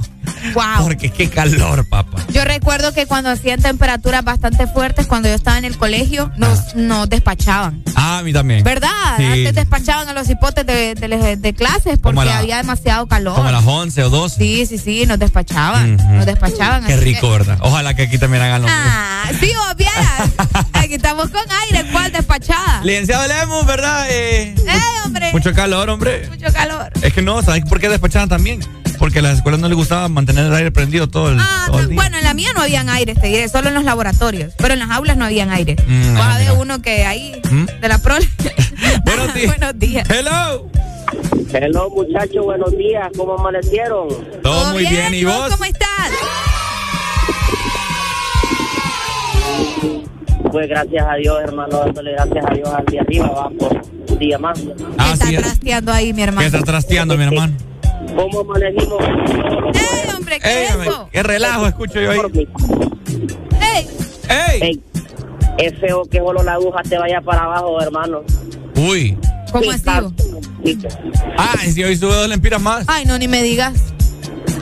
Wow. 0.54 0.84
Porque 0.84 1.10
qué 1.12 1.30
calor, 1.30 1.86
papá. 1.88 2.18
Yo 2.32 2.44
recuerdo 2.46 2.94
que 2.94 3.06
cuando 3.06 3.30
hacían 3.30 3.62
temperaturas 3.62 4.24
bastante 4.24 4.68
fuertes, 4.68 5.08
cuando 5.08 5.30
yo 5.30 5.36
estaba 5.36 5.58
en 5.58 5.66
el 5.66 5.78
colegio, 5.78 6.32
nos, 6.38 6.76
nos 6.76 7.10
despachaban. 7.10 7.84
Ah, 7.96 8.20
a 8.20 8.24
mí 8.24 8.34
también. 8.34 8.64
¿Verdad? 8.64 8.90
Sí. 9.18 9.24
Antes 9.26 9.56
despachaban 9.56 10.08
a 10.10 10.14
los 10.14 10.30
hipotes 10.30 10.66
de, 10.66 10.96
de- 10.96 11.36
de 11.38 11.54
clases 11.54 11.98
porque 12.02 12.24
la- 12.26 12.38
había 12.40 12.58
demasiado 12.58 13.08
calor. 13.08 13.36
Como 13.36 13.48
a 13.50 13.52
las 13.52 13.66
11 13.66 14.04
o 14.04 14.10
12. 14.10 14.36
Sí, 14.38 14.66
sí, 14.66 14.78
sí, 14.78 15.06
nos 15.06 15.20
despachaban. 15.20 15.98
Nos 15.98 16.26
despachaban. 16.26 16.86
Qué 16.86 16.98
rico, 16.98 17.22
que- 17.28 17.38
¿verdad? 17.40 17.58
Ojalá 17.62 17.94
que 17.96 18.04
aquí 18.04 18.18
también 18.18 18.44
hagan 18.44 18.62
lo 18.62 18.68
mismo. 18.68 18.82
Ah, 18.84 19.24
sí, 19.40 19.52
obviara. 19.72 20.26
Aquí 20.74 20.94
estamos 20.94 21.30
con 21.30 21.42
aire, 21.70 21.90
¿cuál 21.92 22.12
despachada? 22.14 22.82
Licenciado 22.84 23.28
Lemus, 23.28 23.66
¿verdad? 23.66 24.06
Eh, 24.10 24.56
¡Eh, 24.58 24.80
hombre! 25.06 25.32
mucho 25.34 25.54
calor, 25.54 25.90
hombre. 25.90 26.28
Mucho 26.30 26.52
calor. 26.54 26.92
Es 27.02 27.14
que 27.14 27.22
no, 27.22 27.42
¿sabes 27.42 27.64
por 27.66 27.80
qué 27.82 27.90
despachaban 27.90 28.30
también? 28.30 28.62
Porque 28.98 29.20
a 29.20 29.22
las 29.22 29.38
escuelas 29.38 29.60
no 29.60 29.68
les 29.68 29.76
gustaba 29.78 30.08
mantener 30.18 30.48
el 30.48 30.54
aire 30.56 30.72
prendido 30.72 31.08
todo 31.08 31.30
el, 31.30 31.38
Ah, 31.40 31.66
todo 31.68 31.80
el 31.80 31.90
día. 31.90 31.96
bueno, 31.96 32.18
en 32.18 32.24
la 32.24 32.34
mía 32.34 32.50
no 32.56 32.62
habían 32.62 32.90
aire, 32.90 33.14
te 33.14 33.28
diré, 33.28 33.48
solo 33.50 33.68
en 33.68 33.76
los 33.76 33.84
laboratorios. 33.84 34.54
Pero 34.58 34.74
en 34.74 34.80
las 34.80 34.90
aulas 34.90 35.16
no 35.16 35.26
habían 35.26 35.52
aire. 35.52 35.76
Mm, 35.88 36.18
ah, 36.18 36.40
uno 36.58 36.82
que 36.82 37.06
ahí, 37.06 37.40
¿Mm? 37.52 37.66
de 37.80 37.88
la 37.88 38.00
prole. 38.00 38.28
Buenos 39.06 39.34
días. 39.36 39.48
Buenos 39.58 39.80
días. 39.80 40.10
Hello. 40.10 40.70
Hello, 41.54 41.90
muchachos, 41.92 42.44
buenos 42.44 42.72
días. 42.76 43.08
¿Cómo 43.16 43.36
amanecieron? 43.38 44.08
Todo 44.42 44.74
muy 44.74 44.88
bien, 44.88 45.14
¿y 45.14 45.24
vos? 45.24 45.52
¿Cómo 45.52 45.66
estás? 45.66 45.88
Pues 50.52 50.68
gracias 50.70 51.06
a 51.08 51.16
Dios, 51.16 51.38
hermano, 51.44 51.78
dándole 51.80 52.14
gracias 52.14 52.46
a 52.50 52.54
Dios 52.56 52.70
al 52.70 52.86
día 52.86 53.02
arriba, 53.02 53.30
va 53.30 53.50
por 53.52 53.82
un 54.10 54.20
día 54.20 54.40
más. 54.40 54.60
Ah, 54.98 55.12
está 55.14 55.28
sí. 55.28 55.36
trasteando 55.38 55.92
ahí, 55.94 56.12
mi 56.14 56.24
hermano. 56.24 56.42
¿Qué 56.42 56.48
está 56.58 56.66
trasteando, 56.66 57.16
mi 57.18 57.24
hermano? 57.24 57.54
¿Cómo 58.16 58.40
amanecimos? 58.42 59.02
¡Ey, 59.02 60.16
hombre, 60.16 60.40
qué 60.40 60.50
Ey, 60.50 60.66
es 60.66 60.76
eso! 60.88 61.10
qué 61.12 61.24
relajo 61.24 61.68
escucho 61.68 62.00
yo 62.02 62.12
ahí. 62.12 62.20
¡Ey! 63.76 63.88
¡Ey! 64.30 64.62
Ey, 64.62 64.82
es 65.58 65.80
feo 65.80 66.04
que 66.06 66.18
solo 66.20 66.44
la 66.44 66.54
aguja 66.54 66.82
te 66.84 66.98
vaya 66.98 67.22
para 67.22 67.44
abajo, 67.44 67.82
hermano. 67.82 68.22
Uy. 68.76 69.18
¿Cómo 69.52 69.66
vos? 69.72 70.14
Sí, 70.64 70.78
Ah, 71.38 71.56
y 71.66 71.72
si 71.72 71.84
hoy 71.84 71.96
sube 71.96 72.14
dos 72.14 72.28
lempiras 72.28 72.62
más. 72.62 72.86
Ay, 72.88 73.06
no, 73.06 73.18
ni 73.18 73.28
me 73.28 73.42
digas. 73.42 73.94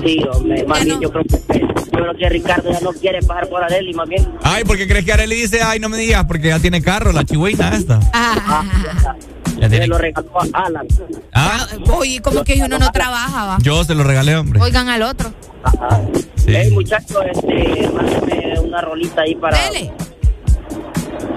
Sí, 0.06 0.22
hombre, 0.32 0.64
más 0.66 0.80
Ya 0.80 0.86
bien 0.86 0.96
no. 0.98 1.02
yo 1.02 1.12
creo 1.12 1.24
que 1.24 1.60
yo 1.60 1.92
creo 2.02 2.16
que 2.18 2.30
Ricardo 2.30 2.72
ya 2.72 2.80
no 2.82 2.92
quiere 2.94 3.20
pasar 3.22 3.48
por 3.50 3.64
Areli, 3.64 3.94
más 3.94 4.08
bien. 4.08 4.28
Ay, 4.44 4.64
porque 4.66 4.88
crees 4.88 5.06
que 5.06 5.14
Arely 5.14 5.36
dice, 5.36 5.62
ay, 5.64 5.80
no 5.80 5.90
me 5.90 5.98
digas, 5.98 6.26
porque 6.26 6.50
ya 6.50 6.60
tiene 6.60 6.82
carro, 6.82 7.12
la 7.12 7.24
chigüeña 7.24 7.74
esta. 7.76 8.00
Ah, 8.14 8.64
Ya 9.58 9.64
Se 9.64 9.70
tiene. 9.70 9.88
lo 9.88 9.98
regaló 9.98 10.30
a 10.54 10.66
Alan. 10.66 10.86
Ah, 11.34 11.66
oye, 11.94 12.22
como 12.22 12.44
que 12.44 12.62
uno 12.64 12.78
no 12.78 12.92
trabaja, 12.92 13.46
va. 13.46 13.58
yo 13.62 13.84
se 13.86 13.96
lo 13.96 14.04
regalé, 14.04 14.36
hombre. 14.36 14.60
Oigan 14.62 14.90
al 14.90 15.02
otro. 15.04 15.34
Ajá. 15.64 16.02
Sí. 16.36 16.54
Ey, 16.56 16.72
muchachos, 16.72 17.24
este, 17.34 17.90
mándeme 17.94 18.60
una 18.60 18.82
rolita 18.82 19.22
ahí 19.22 19.36
para... 19.36 19.58
Dele. 19.58 19.92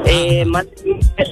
Eh, 0.04 0.44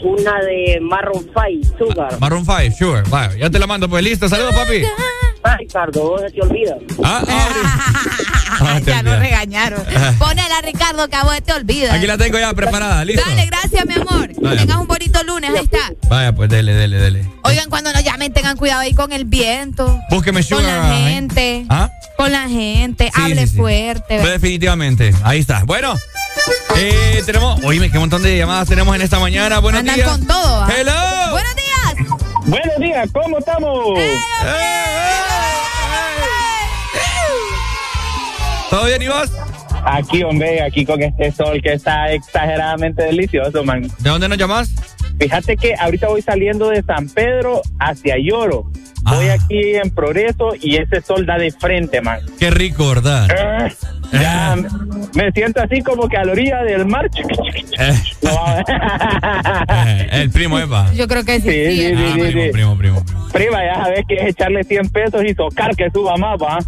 una 0.04 0.40
de 0.42 0.78
Marron 0.80 1.24
5, 1.24 1.76
Sugar. 1.78 2.20
Maroon 2.20 2.44
5, 2.44 2.76
sure. 2.78 3.02
Vaya, 3.10 3.36
ya 3.36 3.50
te 3.50 3.58
la 3.58 3.66
mando, 3.66 3.88
pues 3.88 4.04
listo. 4.04 4.28
Saludos, 4.28 4.54
papi. 4.54 4.82
Ah, 5.48 5.56
Ricardo, 5.58 6.02
vos 6.02 6.20
se 6.22 6.30
te 6.30 6.42
olvida. 6.42 6.74
Ah, 7.04 7.22
ah, 7.28 7.48
Ah, 8.58 8.80
te 8.84 8.90
ya 8.90 9.02
nos 9.02 9.14
olvidas. 9.14 9.20
regañaron. 9.20 9.84
Ponela, 10.18 10.60
Ricardo, 10.62 11.08
que 11.08 11.16
a 11.16 11.24
vos 11.24 11.36
te 11.44 11.52
olvidas. 11.52 11.92
Aquí 11.94 12.06
la 12.06 12.16
tengo 12.18 12.38
ya 12.38 12.52
preparada, 12.54 13.04
listo. 13.04 13.22
Dale, 13.28 13.46
gracias, 13.46 13.86
mi 13.86 13.94
amor. 13.94 14.28
Que 14.28 14.56
tengas 14.56 14.76
un 14.78 14.86
bonito 14.86 15.22
lunes, 15.24 15.50
ahí 15.50 15.64
está. 15.64 15.92
Vaya, 16.08 16.34
pues 16.34 16.48
dele, 16.48 16.72
dele, 16.74 16.96
dele. 16.98 17.24
Oigan, 17.44 17.68
cuando 17.70 17.92
nos 17.92 18.02
llamen, 18.02 18.32
tengan 18.32 18.56
cuidado 18.56 18.80
ahí 18.80 18.94
con 18.94 19.12
el 19.12 19.24
viento. 19.24 20.00
Búsqueme 20.10 20.42
Con 20.44 20.64
la 20.66 20.84
gente. 20.96 21.66
¿Ah? 21.68 21.90
Con 22.16 22.32
la 22.32 22.48
gente. 22.48 23.10
Sí, 23.14 23.20
Hable 23.22 23.42
sí, 23.46 23.52
sí. 23.52 23.56
fuerte. 23.56 24.18
Pues 24.20 24.32
definitivamente, 24.32 25.14
ahí 25.22 25.38
está. 25.40 25.62
Bueno, 25.64 25.94
eh, 26.76 27.22
tenemos, 27.26 27.60
oíme, 27.62 27.90
qué 27.90 27.98
montón 27.98 28.22
de 28.22 28.36
llamadas 28.38 28.68
tenemos 28.68 28.94
en 28.96 29.02
esta 29.02 29.18
mañana. 29.18 29.58
Buenos 29.58 29.80
Andan 29.80 29.94
días. 29.96 30.08
con 30.08 30.26
todo. 30.26 30.60
¿va? 30.60 30.68
Hello. 30.76 31.30
Buenos 31.30 31.54
días. 31.54 32.16
Buenos 32.46 32.78
días, 32.78 33.08
¿cómo 33.12 33.38
estamos? 33.38 33.98
¿Todo 38.70 38.86
bien 38.86 39.02
y 39.02 39.08
vos? 39.08 39.30
Aquí, 39.84 40.22
hombre, 40.24 40.62
aquí 40.62 40.84
con 40.84 41.00
este 41.02 41.30
sol 41.30 41.60
que 41.62 41.74
está 41.74 42.10
exageradamente 42.10 43.04
delicioso, 43.04 43.62
man. 43.62 43.82
¿De 43.98 44.10
dónde 44.10 44.28
nos 44.28 44.38
llamas? 44.38 44.70
Fíjate 45.18 45.56
que 45.56 45.74
ahorita 45.78 46.08
voy 46.08 46.22
saliendo 46.22 46.68
de 46.70 46.82
San 46.82 47.08
Pedro 47.08 47.62
hacia 47.78 48.16
Lloro. 48.18 48.70
Voy 49.02 49.28
aquí 49.28 49.76
en 49.76 49.90
Progreso 49.90 50.50
y 50.60 50.76
ese 50.76 51.00
sol 51.00 51.26
da 51.26 51.38
de 51.38 51.52
frente, 51.52 52.00
man. 52.00 52.18
Qué 52.40 52.50
rico, 52.50 52.88
¿verdad? 52.88 53.28
Eh, 53.30 53.72
ya 54.12 54.56
me 55.14 55.30
siento 55.30 55.62
así 55.62 55.80
como 55.82 56.08
que 56.08 56.16
a 56.16 56.24
la 56.24 56.32
orilla 56.32 56.62
del 56.64 56.86
mar. 56.86 57.08
Eh, 57.78 57.94
eh, 59.68 60.08
el 60.10 60.30
primo 60.30 60.58
Eva. 60.58 60.92
Yo 60.94 61.06
creo 61.06 61.24
que 61.24 61.40
sí. 61.40 61.48
Sí, 61.50 61.76
sí, 61.76 61.86
sí, 61.86 61.92
¿no? 61.94 62.14
sí, 62.14 62.20
sí, 62.20 62.32
sí. 62.32 62.48
Primo, 62.52 62.76
primo, 62.76 63.04
primo. 63.04 63.04
Prima, 63.32 63.58
ya 63.64 63.74
sabes 63.84 64.04
que 64.08 64.14
es 64.16 64.28
echarle 64.30 64.64
100 64.64 64.88
pesos 64.90 65.22
y 65.24 65.34
tocar 65.34 65.76
que 65.76 65.88
suba 65.90 66.16
más, 66.16 66.36
va. 66.40 66.58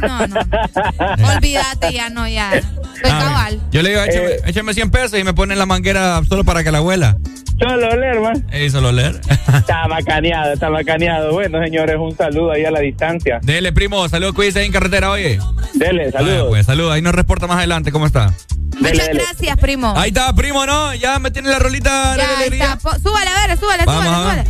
No, 0.00 0.26
no. 0.26 0.26
no. 0.28 0.40
Olvídate, 1.36 1.92
ya 1.92 2.10
no, 2.10 2.28
ya. 2.28 2.50
Soy 2.52 3.10
Ah, 3.10 3.18
cabal. 3.24 3.60
Yo 3.72 3.82
le 3.82 3.90
digo, 3.90 4.02
échame, 4.02 4.26
Eh. 4.28 4.40
échame 4.46 4.74
100 4.74 4.90
pesos 4.90 5.18
y 5.18 5.24
me 5.24 5.34
ponen 5.34 5.58
la 5.58 5.66
manguera 5.66 6.20
solo 6.28 6.44
para 6.44 6.62
que 6.62 6.70
la 6.70 6.80
huela. 6.82 7.16
Solo 7.58 7.96
leer, 7.96 8.20
man. 8.20 8.46
Eh, 8.52 8.70
solo 8.70 8.92
leer. 8.92 9.20
Está 9.54 9.88
macaneado, 9.88 10.52
está 10.52 10.70
macaneado. 10.70 11.32
Bueno, 11.32 11.60
señores, 11.62 11.96
un 11.98 12.16
saludo 12.16 12.52
ahí 12.52 12.64
a 12.64 12.70
la 12.70 12.80
distancia. 12.80 13.40
Dele, 13.42 13.72
primo, 13.72 14.08
saludos, 14.08 14.34
cuídese 14.34 14.60
ahí 14.60 14.66
en 14.66 14.72
carretera, 14.72 15.10
oye. 15.10 15.38
Dele, 15.74 16.12
saludos. 16.12 16.46
pues, 16.48 16.66
saludos. 16.66 16.92
Ahí 16.92 17.02
nos 17.02 17.14
reporta 17.14 17.46
más 17.46 17.56
adelante, 17.58 17.90
¿cómo 17.90 18.06
está? 18.06 18.32
Muchas 18.78 19.08
gracias, 19.12 19.56
primo. 19.56 19.92
Ahí 19.96 20.08
está, 20.10 20.32
primo, 20.34 20.64
¿no? 20.66 20.94
Ya 20.94 21.18
me 21.18 21.30
tiene 21.32 21.48
la 21.48 21.58
rolita 21.58 22.12
de 22.12 22.18
ya 22.18 22.36
alegría. 22.36 22.64
está. 22.64 22.78
Po- 22.78 22.96
Súbale, 22.98 23.28
a 23.30 23.46
ver, 23.46 23.58
súbale, 23.58 23.82
Vamos, 23.84 24.04
súbale, 24.04 24.44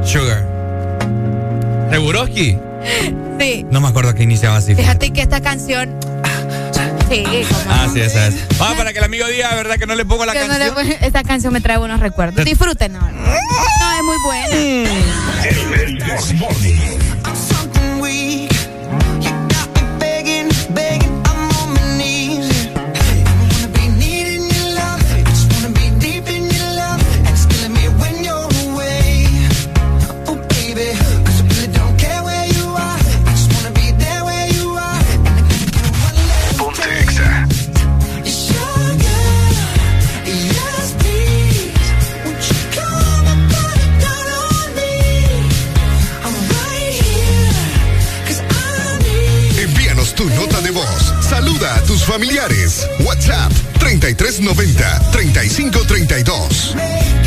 ah. 0.00 0.06
Sugar. 0.06 0.46
¿Seguroski? 1.90 2.56
Sí. 3.38 3.66
No 3.70 3.80
me 3.80 3.88
acuerdo 3.88 4.14
que 4.14 4.22
iniciaba 4.22 4.56
así. 4.56 4.74
Fíjate 4.74 5.10
que 5.12 5.20
esta 5.22 5.40
canción. 5.42 5.98
Sí, 7.08 7.22
como. 7.24 7.70
Ah, 7.70 7.88
sí, 7.92 8.00
esa 8.00 8.26
es. 8.28 8.34
Vamos 8.58 8.76
para 8.76 8.92
que 8.92 8.98
el 8.98 9.04
amigo 9.04 9.26
diga, 9.28 9.54
¿verdad? 9.54 9.76
Que 9.78 9.86
no 9.86 9.94
le 9.94 10.04
pongo 10.04 10.24
la 10.24 10.32
que 10.32 10.40
no 10.40 10.48
canción. 10.58 10.88
le- 10.88 11.06
esta 11.06 11.22
canción 11.22 11.52
me 11.52 11.60
trae 11.60 11.76
buenos 11.76 12.00
recuerdos. 12.00 12.44
Disfruten 12.44 12.96
ahora. 12.96 13.12
No, 13.12 13.92
es 13.92 14.02
muy 14.02 14.16
buena. 14.24 14.90
something 16.20 16.78
Familiares. 52.06 52.86
WhatsApp 53.00 53.50
3390 53.78 55.10
3532. 55.10 57.23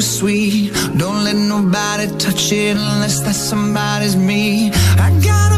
Sweet. 0.00 0.72
Don't 0.96 1.24
let 1.24 1.36
nobody 1.36 2.06
touch 2.18 2.52
it 2.52 2.76
unless 2.76 3.20
that 3.20 3.34
somebody's 3.34 4.16
me. 4.16 4.70
I 4.98 5.10
gotta 5.22 5.57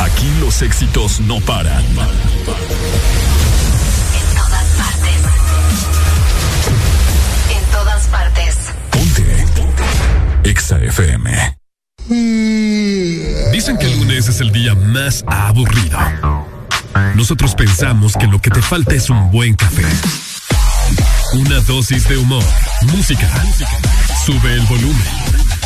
Aquí 0.00 0.30
los 0.40 0.62
éxitos 0.62 1.20
no 1.20 1.40
paran. 1.40 1.84
En 1.84 1.96
todas 4.34 4.64
partes. 4.76 5.16
En 7.50 7.64
todas 7.72 8.06
partes. 8.06 8.56
Exa 10.44 10.78
FM. 10.78 11.56
Dicen 13.52 13.76
que 13.78 13.86
el 13.86 13.98
lunes 13.98 14.28
es 14.28 14.40
el 14.40 14.50
día 14.52 14.74
más 14.74 15.24
aburrido. 15.26 15.98
Nosotros 17.14 17.54
pensamos 17.54 18.14
que 18.14 18.26
lo 18.26 18.40
que 18.40 18.50
te 18.50 18.62
falta 18.62 18.94
es 18.94 19.10
un 19.10 19.30
buen 19.30 19.54
café. 19.54 19.84
Una 21.34 21.60
dosis 21.60 22.08
de 22.08 22.16
humor, 22.16 22.44
música. 22.94 23.28
Sube 24.24 24.54
el 24.54 24.62
volumen. 24.62 25.57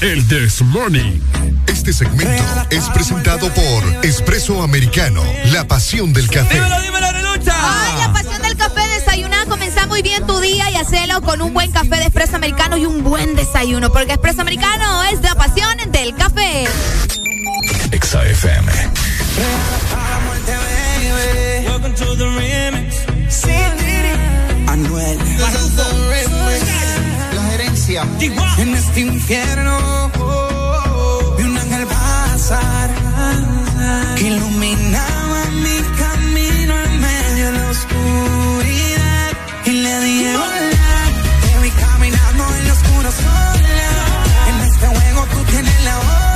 El 0.00 0.26
This 0.28 0.62
Morning. 0.62 1.20
Este 1.66 1.92
segmento 1.92 2.42
es 2.70 2.88
presentado 2.90 3.52
por 3.52 4.04
Espresso 4.04 4.62
Americano, 4.62 5.22
la 5.52 5.66
pasión 5.66 6.12
del 6.12 6.28
café. 6.30 6.54
Dímelo, 6.54 6.80
dímelo, 6.80 7.10
Relucha. 7.10 7.52
Ay, 7.56 7.98
la 7.98 8.12
pasión 8.12 8.40
del 8.40 8.56
café, 8.56 8.80
desayunar, 9.00 9.48
comenzar 9.48 9.88
muy 9.88 10.02
bien 10.02 10.24
tu 10.24 10.38
día 10.38 10.70
y 10.70 10.76
hacerlo 10.76 11.20
con 11.22 11.42
un 11.42 11.52
buen 11.52 11.72
café 11.72 11.96
de 11.96 12.04
espresso 12.04 12.36
americano 12.36 12.76
y 12.76 12.86
un 12.86 13.02
buen 13.02 13.34
desayuno, 13.34 13.90
porque 13.90 14.12
espresso 14.12 14.40
americano 14.40 15.02
es 15.04 15.20
la 15.20 15.34
pasión 15.34 15.76
del 15.90 16.14
café. 16.14 16.68
Exa 17.90 18.24
FM. 18.24 18.72
Welcome 21.66 21.94
to 21.94 22.16
the 22.16 22.26
remix. 22.26 23.04
Anuel. 24.68 25.18
En 27.90 28.74
este 28.74 29.00
infierno 29.00 30.10
vi 31.38 31.42
un 31.42 31.56
ángel 31.56 31.86
pasar 31.86 32.90
que 34.14 34.26
iluminaba 34.26 35.44
mi 35.62 35.78
camino 35.96 36.74
en 36.84 37.00
medio 37.00 37.46
de 37.46 37.58
la 37.58 37.70
oscuridad. 37.70 39.30
Y 39.64 39.70
le 39.70 40.00
dije 40.00 40.36
hola, 40.36 41.00
te 41.40 41.60
vi 41.62 41.70
caminando 41.70 42.44
en 42.56 42.66
la 42.66 42.72
oscura 42.74 43.10
sola. 43.10 43.90
En 44.48 44.60
este 44.68 44.86
juego 44.86 45.26
tú 45.32 45.44
tienes 45.50 45.84
la 45.84 45.98
ola. 45.98 46.27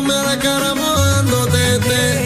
Mirándome 0.00 0.14
a 0.14 0.22
la 0.22 0.38
cara 0.38 0.74
mojándote, 0.74 2.25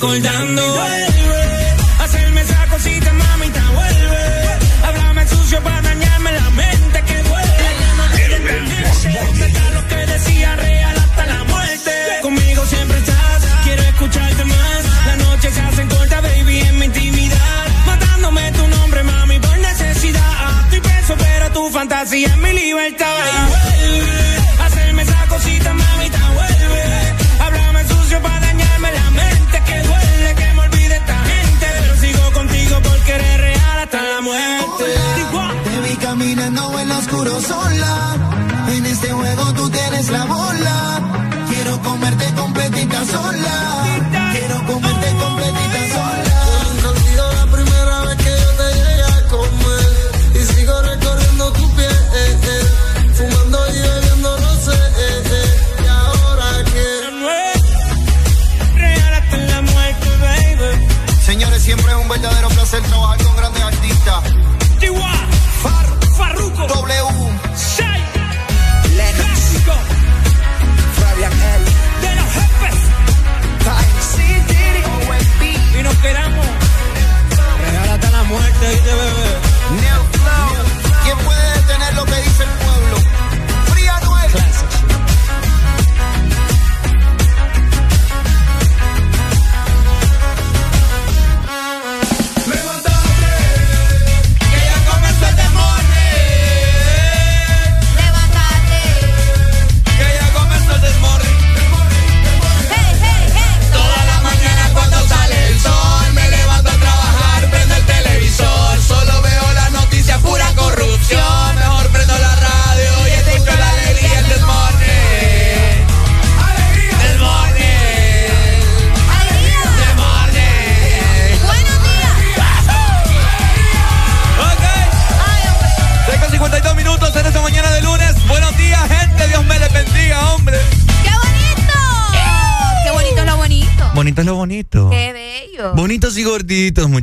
lo 0.00 0.14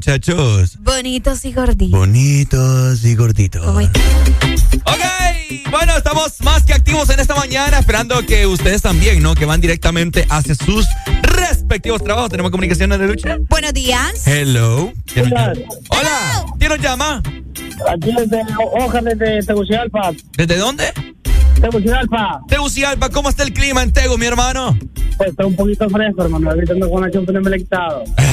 muchachos. 0.08 0.78
Bonitos 0.80 1.44
y 1.44 1.52
gorditos. 1.52 1.92
Bonitos 2.00 3.04
y 3.04 3.16
gorditos. 3.16 3.68
Ok, 3.68 3.82
bueno, 5.70 5.98
estamos 5.98 6.40
más 6.44 6.64
que 6.64 6.74
activos 6.74 7.10
en 7.10 7.20
esta 7.20 7.36
mañana, 7.36 7.80
esperando 7.80 8.26
que 8.26 8.48
ustedes 8.48 8.82
también, 8.82 9.22
¿no? 9.22 9.36
Que 9.36 9.46
van 9.46 9.60
directamente 9.60 10.26
hacia 10.30 10.56
sus 10.56 10.86
respectivos 11.24 12.02
trabajos. 12.04 12.30
¿Tenemos 12.30 12.52
comunicaciones 12.52 13.00
de 13.00 13.08
lucha? 13.08 13.38
Buenos 13.50 13.74
días. 13.74 14.26
Hello. 14.26 14.94
¿Quién 15.06 15.30
nos 15.30 15.40
llama? 15.40 15.54
Hola. 15.90 16.46
¿Quién 16.58 16.70
nos 16.70 16.80
llama? 16.80 17.24
Aquí 17.90 18.12
desde 18.16 18.44
Hoja, 18.80 19.02
desde 19.02 19.46
Tegucigalpa. 19.46 20.12
¿Desde 20.38 20.56
dónde? 20.56 20.86
Tegucigalpa. 21.60 22.40
Tegucigalpa, 22.48 23.10
¿cómo 23.10 23.28
está 23.30 23.44
el 23.44 23.52
clima 23.52 23.84
en 23.84 23.92
Tegu, 23.92 24.18
mi 24.18 24.26
hermano? 24.26 24.78
Pues 25.18 25.32
está 25.32 25.46
un 25.46 25.56
poquito 25.56 25.90
fresco, 25.90 26.24
hermano. 26.24 26.50
Ahorita 26.52 26.74
ando 26.74 26.90
con 26.90 27.02
la 27.02 27.12
chumpa 27.12 27.34
en 27.34 27.44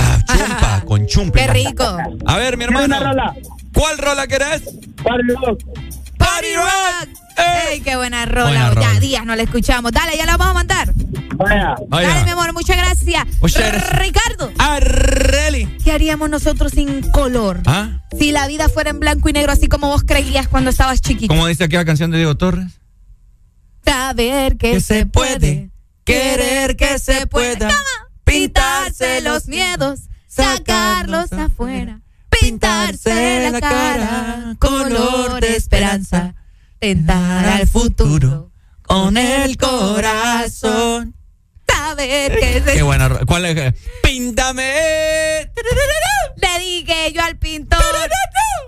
Ah. 1.23 1.31
¡Qué 1.33 1.47
rico! 1.49 1.85
A 2.27 2.37
ver, 2.37 2.57
mi 2.57 2.65
¿Quieres 2.67 2.83
hermano. 2.85 3.01
rola? 3.13 3.35
¿Cuál 3.73 3.99
rola 3.99 4.27
querés? 4.27 4.63
Party 5.03 5.29
Rock. 5.29 5.63
Party 6.17 6.55
Rock. 6.55 7.09
Eh. 7.37 7.73
¡Ey, 7.73 7.81
qué 7.81 7.97
buena 7.97 8.25
rola! 8.27 8.45
Buena 8.69 8.69
Ya 8.81 8.89
rola. 8.89 9.01
días 9.01 9.27
no 9.27 9.35
la 9.35 9.43
escuchamos. 9.43 9.91
Dale, 9.91 10.17
ya 10.17 10.25
la 10.25 10.37
vamos 10.37 10.53
a 10.53 10.55
mandar. 10.55 10.93
Vaya. 11.37 11.75
Vaya. 11.89 12.09
Dale, 12.09 12.25
mi 12.25 12.31
amor, 12.31 12.53
muchas 12.53 12.77
gracias. 12.77 13.25
Muchas 13.41 13.73
gracias. 13.73 13.99
Ricardo, 13.99 14.53
Arreli. 14.59 15.67
¿qué 15.83 15.91
haríamos 15.91 16.31
nosotros 16.31 16.71
sin 16.73 17.03
color? 17.11 17.61
¿Ah? 17.67 18.03
Si 18.17 18.31
la 18.31 18.47
vida 18.47 18.69
fuera 18.69 18.91
en 18.91 19.01
blanco 19.01 19.29
y 19.29 19.33
negro, 19.33 19.51
así 19.51 19.67
como 19.67 19.89
vos 19.89 20.05
creías 20.05 20.47
cuando 20.47 20.71
estabas 20.71 21.01
chiquito. 21.01 21.35
¿Cómo 21.35 21.49
dice 21.49 21.65
aquella 21.65 21.85
canción 21.85 22.13
de 22.13 22.19
Diego 22.19 22.37
Torres? 22.37 22.81
Saber 23.85 24.57
que, 24.57 24.73
Que 24.73 24.81
se 24.81 25.01
se 25.01 25.07
puede, 25.07 25.39
puede, 25.39 25.71
querer 26.05 26.77
que 26.77 26.99
se 26.99 27.27
pueda, 27.27 27.69
pintarse 28.25 29.21
los 29.21 29.47
miedos, 29.49 30.03
sacarlos 30.35 31.33
afuera, 31.33 32.01
pintarse 32.41 33.51
la 33.51 33.61
cara, 33.61 34.55
color 34.59 35.41
de 35.41 35.57
esperanza, 35.57 36.35
tentar 36.79 37.47
al 37.47 37.67
futuro 37.69 38.51
con 38.83 39.17
el 39.17 39.57
corazón. 39.57 41.15
saber 41.69 42.39
que 42.39 42.63
Qué 42.75 42.83
buena 42.83 43.09
ro- 43.09 43.21
¿Cuál 43.27 43.47
es? 43.47 43.75
Píntame. 44.03 44.73
Le 46.37 46.59
dije 46.61 47.13
yo 47.13 47.23
al 47.23 47.37
pintor, 47.37 47.81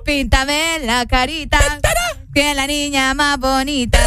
píntame 0.04 0.78
la 0.84 1.06
carita, 1.06 1.58
que 2.34 2.50
es 2.50 2.56
la 2.56 2.66
niña 2.66 3.12
más 3.14 3.38
bonita 3.38 3.98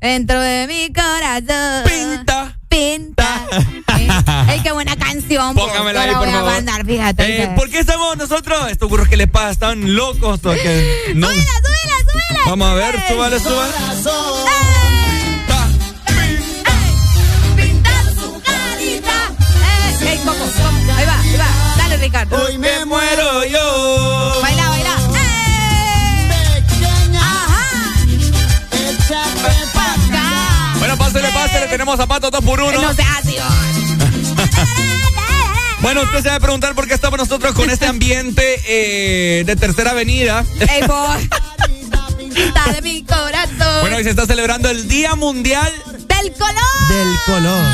dentro 0.00 0.40
de 0.40 0.66
mi 0.66 0.92
corazón. 0.92 1.84
Pinta. 1.84 2.56
Pinta. 2.68 3.40
Ey, 4.48 4.60
qué 4.62 4.72
buena 4.72 4.96
canción. 4.96 5.54
Póngamela 5.54 6.02
ahí, 6.02 6.10
por 6.10 6.18
voy 6.20 6.28
a 6.28 6.32
favor. 6.32 6.52
mandar, 6.52 6.84
fíjate. 6.86 7.42
Eh, 7.44 7.48
¿Por 7.56 7.68
qué 7.70 7.80
estamos 7.80 8.16
nosotros? 8.16 8.70
Estos 8.70 8.88
burros 8.88 9.08
que 9.08 9.16
les 9.16 9.28
pasa, 9.28 9.50
están 9.50 9.94
locos. 9.94 10.40
o 10.44 10.50
que 10.52 11.12
no? 11.14 11.28
Súbela, 11.28 11.42
súbela, 11.42 11.96
súbela. 12.12 12.40
Vamos 12.46 12.68
a 12.68 12.74
ver, 12.74 13.02
súbale, 13.08 13.40
súbale. 13.40 13.72
Ta. 15.46 15.68
Pinta 17.56 17.90
su 18.14 18.40
carita. 18.42 19.30
Ey, 20.10 20.18
¿cómo, 20.18 20.32
cómo? 20.32 20.94
Ahí 20.96 21.06
va, 21.06 21.20
ahí 21.20 21.36
va. 21.36 21.48
Dale, 21.76 21.96
Ricardo. 21.98 22.44
Hoy 22.44 22.58
me 22.58 22.84
muero 22.86 23.44
yo. 23.44 24.38
Baila, 24.42 24.68
baila. 24.68 24.94
¡Eh! 25.14 26.64
Ajá. 27.18 27.66
Pa' 29.74 29.92
acá. 29.92 30.74
Bueno, 30.78 30.96
pásale, 30.96 31.28
pásale. 31.32 31.66
Tenemos 31.68 31.96
zapatos 31.96 32.30
dos 32.30 32.44
por 32.44 32.60
uno. 32.60 32.80
No 32.82 32.94
seas 32.94 33.08
así. 33.18 33.36
Bueno, 35.80 36.02
usted 36.02 36.22
se 36.22 36.28
va 36.28 36.34
a 36.36 36.40
preguntar 36.40 36.74
por 36.74 36.86
qué 36.86 36.94
estamos 36.94 37.18
nosotros 37.18 37.54
con 37.54 37.70
este 37.70 37.86
ambiente 37.86 38.60
eh, 38.68 39.44
de 39.44 39.56
Tercera 39.56 39.92
Avenida. 39.92 40.44
Ey, 40.60 40.82
de 42.74 42.82
mi 42.82 43.02
corazón. 43.02 43.80
Bueno, 43.80 43.96
hoy 43.96 44.04
se 44.04 44.10
está 44.10 44.26
celebrando 44.26 44.68
el 44.70 44.86
Día 44.88 45.14
Mundial 45.16 45.72
Del 45.86 46.32
color. 46.32 46.88
del 46.90 47.16
Color. 47.26 47.64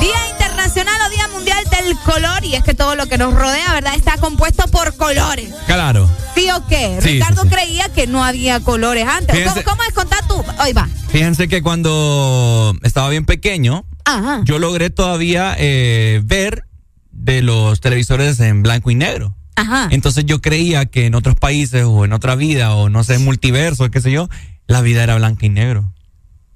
Día 0.00 0.28
Internacional 0.30 0.94
o 1.06 1.10
Día 1.10 1.28
Mundial 1.28 1.58
del 1.70 1.80
el 1.90 1.98
color 1.98 2.44
y 2.44 2.54
es 2.54 2.62
que 2.62 2.74
todo 2.74 2.94
lo 2.94 3.06
que 3.06 3.18
nos 3.18 3.34
rodea, 3.34 3.72
¿verdad? 3.72 3.94
Está 3.96 4.16
compuesto 4.18 4.68
por 4.68 4.94
colores. 4.96 5.50
Claro. 5.66 6.08
¿Sí 6.36 6.48
o 6.50 6.64
qué? 6.68 6.98
Sí, 7.02 7.14
Ricardo 7.14 7.42
sí, 7.42 7.48
sí. 7.48 7.54
creía 7.54 7.88
que 7.88 8.06
no 8.06 8.24
había 8.24 8.60
colores 8.60 9.06
antes. 9.08 9.34
Fíjense- 9.34 9.64
¿Cómo, 9.64 9.76
cómo 9.78 9.82
es 9.88 9.92
contar 9.94 10.26
tú? 10.28 10.44
Hoy 10.62 10.72
va. 10.72 10.88
Fíjense 11.10 11.48
que 11.48 11.62
cuando 11.62 12.72
estaba 12.82 13.08
bien 13.08 13.26
pequeño, 13.26 13.84
Ajá. 14.18 14.40
yo 14.44 14.58
logré 14.58 14.90
todavía 14.90 15.54
eh, 15.58 16.20
ver 16.24 16.64
de 17.12 17.42
los 17.42 17.80
televisores 17.80 18.40
en 18.40 18.62
blanco 18.62 18.90
y 18.90 18.94
negro. 18.94 19.34
Ajá. 19.56 19.88
Entonces 19.90 20.24
yo 20.26 20.40
creía 20.40 20.86
que 20.86 21.06
en 21.06 21.14
otros 21.14 21.34
países 21.36 21.84
o 21.84 22.04
en 22.04 22.12
otra 22.12 22.34
vida 22.34 22.74
o 22.74 22.88
no 22.88 23.04
sé, 23.04 23.18
multiverso, 23.18 23.90
qué 23.90 24.00
sé 24.00 24.10
yo, 24.10 24.28
la 24.66 24.80
vida 24.80 25.02
era 25.02 25.16
blanco 25.16 25.44
y 25.44 25.48
negro. 25.50 25.92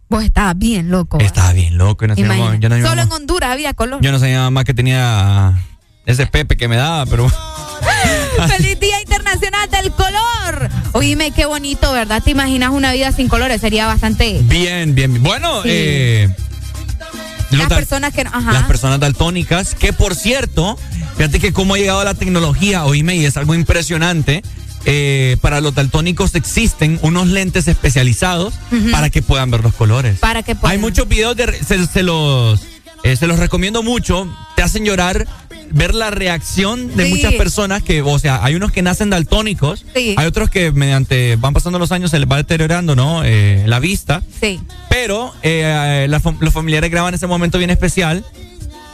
Vos 0.09 0.23
estabas 0.25 0.57
bien 0.57 0.91
loco. 0.91 1.19
Estaba 1.19 1.53
bien 1.53 1.77
loco. 1.77 2.07
No 2.07 2.15
sé, 2.15 2.23
yo, 2.23 2.29
no, 2.29 2.37
Solo 2.89 3.03
en 3.03 3.09
yo, 3.09 3.15
Honduras 3.17 3.51
había 3.51 3.75
color. 3.75 4.01
no 4.03 4.19
sabía 4.19 4.49
más 4.51 4.65
que 4.65 4.73
tenía 4.75 5.55
ese 6.07 6.27
Pepe 6.27 6.57
que 6.57 6.69
me 6.69 6.77
daba, 6.77 7.05
pero... 7.07 7.29
¡Feliz 8.49 8.79
Día 8.81 9.01
Internacional 9.01 9.69
del 9.71 9.91
Color! 9.93 10.69
Oíme, 10.93 11.31
qué 11.33 11.47
bonito, 11.47 11.93
¿verdad? 11.93 12.23
¿Te 12.23 12.31
imaginas 12.31 12.71
una 12.71 12.93
vida 12.93 13.13
sin 13.13 13.29
colores? 13.29 13.61
Sería 13.61 13.87
bastante... 13.87 14.41
Bien, 14.45 14.95
bien. 14.95 15.23
Bueno, 15.23 15.63
Sí. 15.63 15.69
eh, 15.71 16.37
Las 17.57 17.69
personas 17.69 18.13
que... 18.13 18.23
Ajá. 18.23 18.53
las 18.53 18.65
personas 18.65 19.01
daltónicas, 19.01 19.75
que 19.75 19.93
por 19.93 20.15
cierto, 20.15 20.79
fíjate 21.17 21.41
que 21.41 21.53
cómo 21.53 21.75
ha 21.75 21.79
llegado 21.79 22.03
la 22.05 22.15
tecnología, 22.15 22.85
oíme, 22.85 23.17
y 23.17 23.25
es 23.25 23.37
algo 23.37 23.55
impresionante. 23.55 24.43
eh, 24.87 25.39
para 25.41 25.61
los 25.63 25.75
daltónicos 25.75 26.35
existen 26.35 26.99
unos 27.03 27.29
lentes 27.29 27.69
especializados 27.69 28.53
para 28.91 29.09
que 29.09 29.23
puedan 29.23 29.51
ver 29.51 29.63
los 29.63 29.75
colores. 29.75 30.19
Para 30.19 30.43
que 30.43 30.55
puedan... 30.55 30.73
Hay 30.73 30.79
muchos 30.79 31.09
videos 31.09 31.37
de 31.37 31.53
se 31.63 32.03
los 32.03 32.61
eh, 33.03 33.17
se 33.17 33.27
los 33.27 33.39
recomiendo 33.39 33.83
mucho. 33.83 34.27
Te 34.57 34.63
hacen 34.63 34.85
llorar 34.85 35.27
ver 35.71 35.95
la 35.95 36.11
reacción 36.11 36.95
de 36.97 37.05
Sí. 37.07 37.11
muchas 37.15 37.35
personas 37.35 37.83
que, 37.83 38.03
o 38.03 38.19
sea, 38.19 38.45
hay 38.45 38.55
unos 38.55 38.73
que 38.73 38.83
nacen 38.83 39.11
daltónicos, 39.11 39.85
Sí. 39.95 40.15
hay 40.17 40.27
otros 40.27 40.51
que 40.51 40.73
mediante 40.73 41.37
van 41.37 41.53
pasando 41.55 41.79
los 41.79 41.93
años 41.93 42.11
se 42.11 42.19
les 42.19 42.29
va 42.31 42.37
deteriorando, 42.37 42.95
¿no? 42.97 43.23
Eh, 43.25 43.65
la 43.67 43.79
vista. 43.81 44.23
Sí. 44.41 44.61
Pero 44.89 45.33
eh, 45.43 46.07
la 46.09 46.21
los 46.41 46.53
familiares 46.53 46.91
graban 46.91 47.15
ese 47.15 47.27
momento 47.27 47.59
bien 47.59 47.71
especial 47.71 48.25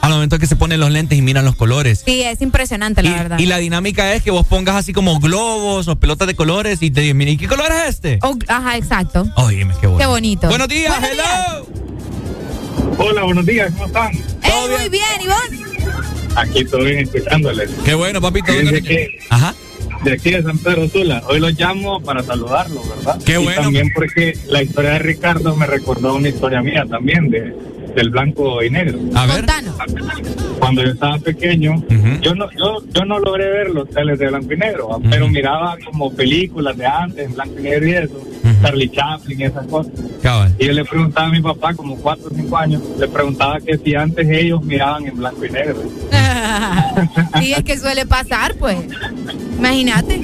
al 0.01 0.11
momento 0.12 0.39
que 0.39 0.47
se 0.47 0.57
ponen 0.57 0.81
los 0.81 0.91
lentes 0.91 1.18
y 1.18 1.21
miran 1.23 1.45
los 1.45 1.57
colores. 1.57 2.03
Sí, 2.07 2.23
es 2.23 2.41
impresionante, 2.41 3.03
la 3.03 3.11
verdad. 3.11 3.39
Y 3.39 3.45
la 3.45 3.59
dinámica 3.59 4.14
es 4.14 4.23
que 4.23 4.31
vos 4.31 4.47
pongas 4.47 4.77
así 4.77 4.95
como 4.95 5.21
globos 5.21 5.89
o 5.89 5.97
pelotas 5.97 6.27
de 6.27 6.35
colores 6.35 6.79
y 6.83 6.91
te 6.91 7.03
digan, 7.03 7.18
mira, 7.18 7.31
¿y 7.33 7.37
qué 7.37 7.47
color 7.47 7.71
es 7.71 7.91
este? 7.91 8.18
Oh, 8.23 8.35
ajá, 8.49 8.79
exacto. 8.79 9.29
Óyeme, 9.37 9.75
qué 9.79 9.87
bonito. 9.87 9.99
Qué 9.99 10.07
bonito. 10.07 10.49
Buenos 10.49 10.68
días, 10.68 10.99
Buenos 10.99 11.18
hello. 11.18 11.66
Hola, 12.99 13.23
buenos 13.25 13.45
días, 13.47 13.71
¿cómo 13.73 13.87
están? 13.87 14.14
Eh, 14.14 14.79
muy 14.79 14.89
bien, 14.89 15.05
¿y 15.23 15.27
vos? 15.27 15.70
Aquí 16.37 16.64
bien 16.85 16.99
escuchándoles. 17.01 17.70
Qué 17.85 17.95
bueno, 17.95 18.20
papito. 18.20 18.53
Que 18.53 19.18
Ajá. 19.31 19.55
de 20.05 20.12
aquí 20.12 20.31
de 20.31 20.43
San 20.43 20.59
Pedro 20.59 20.89
Sula. 20.89 21.22
Hoy 21.28 21.41
los 21.41 21.59
llamo 21.59 22.01
para 22.03 22.22
saludarlos, 22.22 22.89
¿verdad? 22.89 23.20
Qué 23.24 23.33
y 23.41 23.45
bueno. 23.45 23.62
también 23.62 23.91
porque 23.95 24.33
la 24.47 24.62
historia 24.62 24.93
de 24.93 24.99
Ricardo 25.01 25.57
me 25.57 25.66
recordó 25.66 26.14
una 26.14 26.28
historia 26.28 26.62
mía 26.62 26.85
también 26.89 27.28
de 27.31 27.55
del 27.95 28.11
blanco 28.11 28.62
y 28.62 28.70
negro. 28.70 28.99
A 29.14 29.26
ver. 29.26 29.45
Cuando 30.59 30.82
yo 30.82 30.91
estaba 30.91 31.18
pequeño, 31.18 31.82
yo 32.20 32.34
no 32.34 32.51
yo 32.53 32.78
yo 32.93 33.05
no 33.05 33.18
logré 33.18 33.51
ver 33.51 33.70
los 33.70 33.88
teles 33.88 34.18
de 34.18 34.28
blanco 34.28 34.53
y 34.53 34.57
negro, 34.57 35.01
pero 35.11 35.28
miraba 35.28 35.76
como 35.84 36.12
películas 36.12 36.76
de 36.76 36.86
antes 36.86 37.26
en 37.26 37.34
blanco 37.34 37.59
y 37.59 37.62
negro 37.62 37.86
y 37.86 37.93
eso, 37.93 38.20
Charlie 38.62 38.91
Chaplin 38.91 39.41
y 39.41 39.45
esas 39.45 39.66
cosas. 39.66 39.93
Cabal. 40.22 40.55
Y 40.59 40.66
yo 40.66 40.72
le 40.72 40.84
preguntaba 40.84 41.28
a 41.28 41.30
mi 41.30 41.41
papá, 41.41 41.74
como 41.74 41.97
cuatro 41.97 42.28
o 42.30 42.34
cinco 42.34 42.57
años, 42.57 42.82
le 42.99 43.09
preguntaba 43.09 43.59
que 43.61 43.78
si 43.78 43.95
antes 43.95 44.28
ellos 44.28 44.62
miraban 44.62 45.07
en 45.07 45.16
blanco 45.16 45.45
y 45.45 45.51
negro. 45.51 45.82
sí, 47.41 47.53
es 47.55 47.64
que 47.64 47.78
suele 47.78 48.05
pasar, 48.07 48.55
pues. 48.57 48.76
Imagínate. 49.59 50.20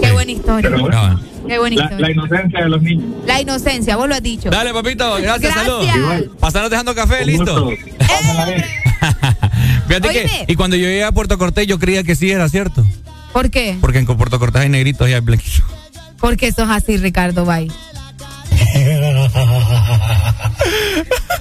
Qué 0.00 0.12
buena 0.12 0.32
historia. 0.32 0.70
Pero 0.70 0.82
bueno. 0.82 1.31
Qué 1.46 1.58
buena 1.58 1.90
la, 1.98 2.10
inocencia 2.10 2.60
de 2.62 2.68
los 2.68 2.82
niños. 2.82 3.04
La 3.26 3.40
inocencia, 3.40 3.96
vos 3.96 4.08
lo 4.08 4.14
has 4.14 4.22
dicho. 4.22 4.50
Dale, 4.50 4.72
papito, 4.72 5.14
gracias, 5.20 5.54
Gracias. 5.54 5.94
saludos. 5.94 6.36
Pasanos 6.38 6.70
dejando 6.70 6.94
café, 6.94 7.24
listo. 7.24 7.66
bien. 7.66 7.78
Fíjate 9.88 10.08
Oíme. 10.08 10.22
que, 10.22 10.44
y 10.48 10.54
cuando 10.56 10.76
yo 10.76 10.86
llegué 10.86 11.04
a 11.04 11.12
Puerto 11.12 11.36
Cortés, 11.38 11.66
yo 11.66 11.78
creía 11.78 12.02
que 12.04 12.14
sí 12.14 12.30
era 12.30 12.48
cierto. 12.48 12.84
¿Por 13.32 13.50
qué? 13.50 13.76
Porque 13.80 13.98
en 13.98 14.06
Puerto 14.06 14.38
Cortés 14.38 14.62
hay 14.62 14.68
negritos 14.68 15.08
y 15.08 15.14
hay 15.14 15.20
blanquitos. 15.20 15.62
Porque 16.18 16.52
sos 16.52 16.70
así, 16.70 16.96
Ricardo, 16.98 17.44
bye. 17.44 17.68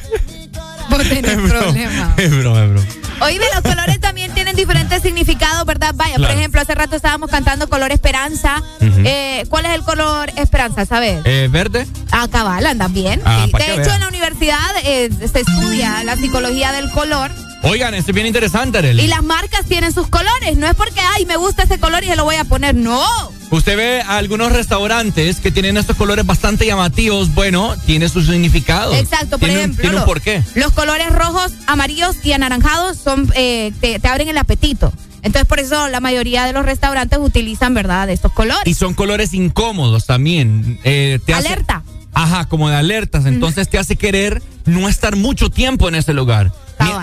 Tenés 1.04 1.38
problemas. 1.50 2.18
Es 2.20 2.38
broma, 2.38 2.64
es 2.64 2.70
broma. 2.72 2.88
Oíme, 3.22 3.46
los 3.54 3.62
colores 3.62 4.00
también 4.00 4.34
tienen 4.34 4.56
diferentes 4.56 5.02
significados, 5.04 5.64
¿verdad? 5.66 5.94
Vaya, 5.96 6.16
por 6.16 6.32
ejemplo, 6.32 6.60
hace 6.60 6.74
rato 6.74 6.96
estábamos 6.96 7.30
cantando 7.30 7.70
color 7.70 7.92
esperanza. 7.92 8.64
Eh, 8.80 9.46
¿Cuál 9.50 9.66
es 9.68 9.74
el 9.74 9.84
color 9.84 10.32
esperanza, 10.38 10.86
sabes? 10.88 11.22
Eh, 11.26 11.48
¿Verde? 11.52 11.86
Ah, 12.12 12.28
cabal, 12.32 12.66
andas 12.66 12.92
bien. 12.92 13.22
Ah, 13.26 13.46
Sí. 13.46 13.52
De 13.58 13.76
hecho, 13.76 13.94
en 13.94 14.00
la 14.00 14.08
universidad 14.08 14.58
eh, 14.84 15.10
se 15.32 15.42
estudia 15.42 16.04
la 16.04 16.16
psicología 16.16 16.72
del 16.72 16.90
color 16.92 17.30
Oigan, 17.64 17.94
esto 17.94 18.12
es 18.12 18.16
bien 18.16 18.28
interesante, 18.28 18.80
Arely. 18.80 19.04
y 19.04 19.08
las 19.08 19.24
marcas 19.24 19.66
tienen 19.66 19.94
sus 19.94 20.08
colores. 20.08 20.58
No 20.58 20.68
es 20.68 20.76
porque, 20.76 21.00
ay, 21.16 21.26
me 21.26 21.38
gusta 21.38 21.64
ese 21.64 21.80
color 21.80 22.04
y 22.04 22.08
se 22.08 22.16
lo 22.16 22.24
voy 22.24 22.36
a 22.36 22.44
poner. 22.44 22.74
No. 22.76 23.04
Usted 23.52 23.76
ve 23.78 24.02
a 24.02 24.18
algunos 24.18 24.52
restaurantes 24.52 25.40
que 25.40 25.52
tienen 25.52 25.78
estos 25.78 25.96
colores 25.98 26.26
bastante 26.26 26.66
llamativos. 26.66 27.34
Bueno, 27.34 27.76
tiene 27.86 28.10
su 28.10 28.22
significado. 28.24 28.94
Exacto, 28.96 29.38
por 29.38 29.50
un- 29.50 29.56
ejemplo. 29.56 29.82
Tiene 29.82 29.98
un 29.98 30.06
porqué. 30.06 30.42
Los 30.56 30.72
colores 30.72 31.12
rojos, 31.12 31.52
amarillos 31.68 32.16
y 32.24 32.32
anaranjados 32.32 32.98
son 32.98 33.32
eh, 33.36 33.72
te, 33.82 34.00
te 34.00 34.08
abren 34.08 34.30
el 34.30 34.38
apetito. 34.38 34.92
Entonces, 35.22 35.46
por 35.48 35.60
eso 35.60 35.88
la 35.90 36.00
mayoría 36.00 36.46
de 36.46 36.54
los 36.54 36.66
restaurantes 36.66 37.20
utilizan, 37.22 37.76
¿verdad?, 37.76 38.08
de 38.08 38.14
estos 38.14 38.32
colores. 38.32 38.64
Y 38.66 38.74
son 38.74 38.96
colores 38.96 39.34
incómodos 39.36 40.08
también. 40.08 40.80
Eh, 40.84 41.20
te 41.26 41.34
hace- 41.36 41.48
Alerta. 41.50 41.84
Ajá, 42.14 42.46
como 42.50 42.70
de 42.70 42.76
alertas. 42.76 43.26
Entonces 43.26 43.70
te 43.70 43.78
hace 43.78 43.96
querer 43.96 44.42
no 44.66 44.90
estar 44.90 45.16
mucho 45.16 45.50
tiempo 45.50 45.88
en 45.88 45.96
ese 45.96 46.14
lugar. 46.14 46.52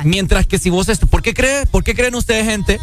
Mientras 0.04 0.46
que 0.46 0.58
si 0.58 0.70
vos... 0.70 0.86
¿Por 1.10 1.22
qué, 1.22 1.34
cree, 1.34 1.66
¿Por 1.66 1.84
qué 1.84 1.94
creen 1.94 2.14
ustedes, 2.14 2.44
gente? 2.46 2.78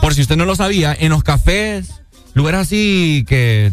Por 0.00 0.14
si 0.14 0.22
usted 0.22 0.36
no 0.36 0.44
lo 0.44 0.56
sabía, 0.56 0.96
en 0.98 1.10
los 1.10 1.22
cafés, 1.22 1.88
lugares 2.34 2.60
así 2.60 3.24
que 3.28 3.72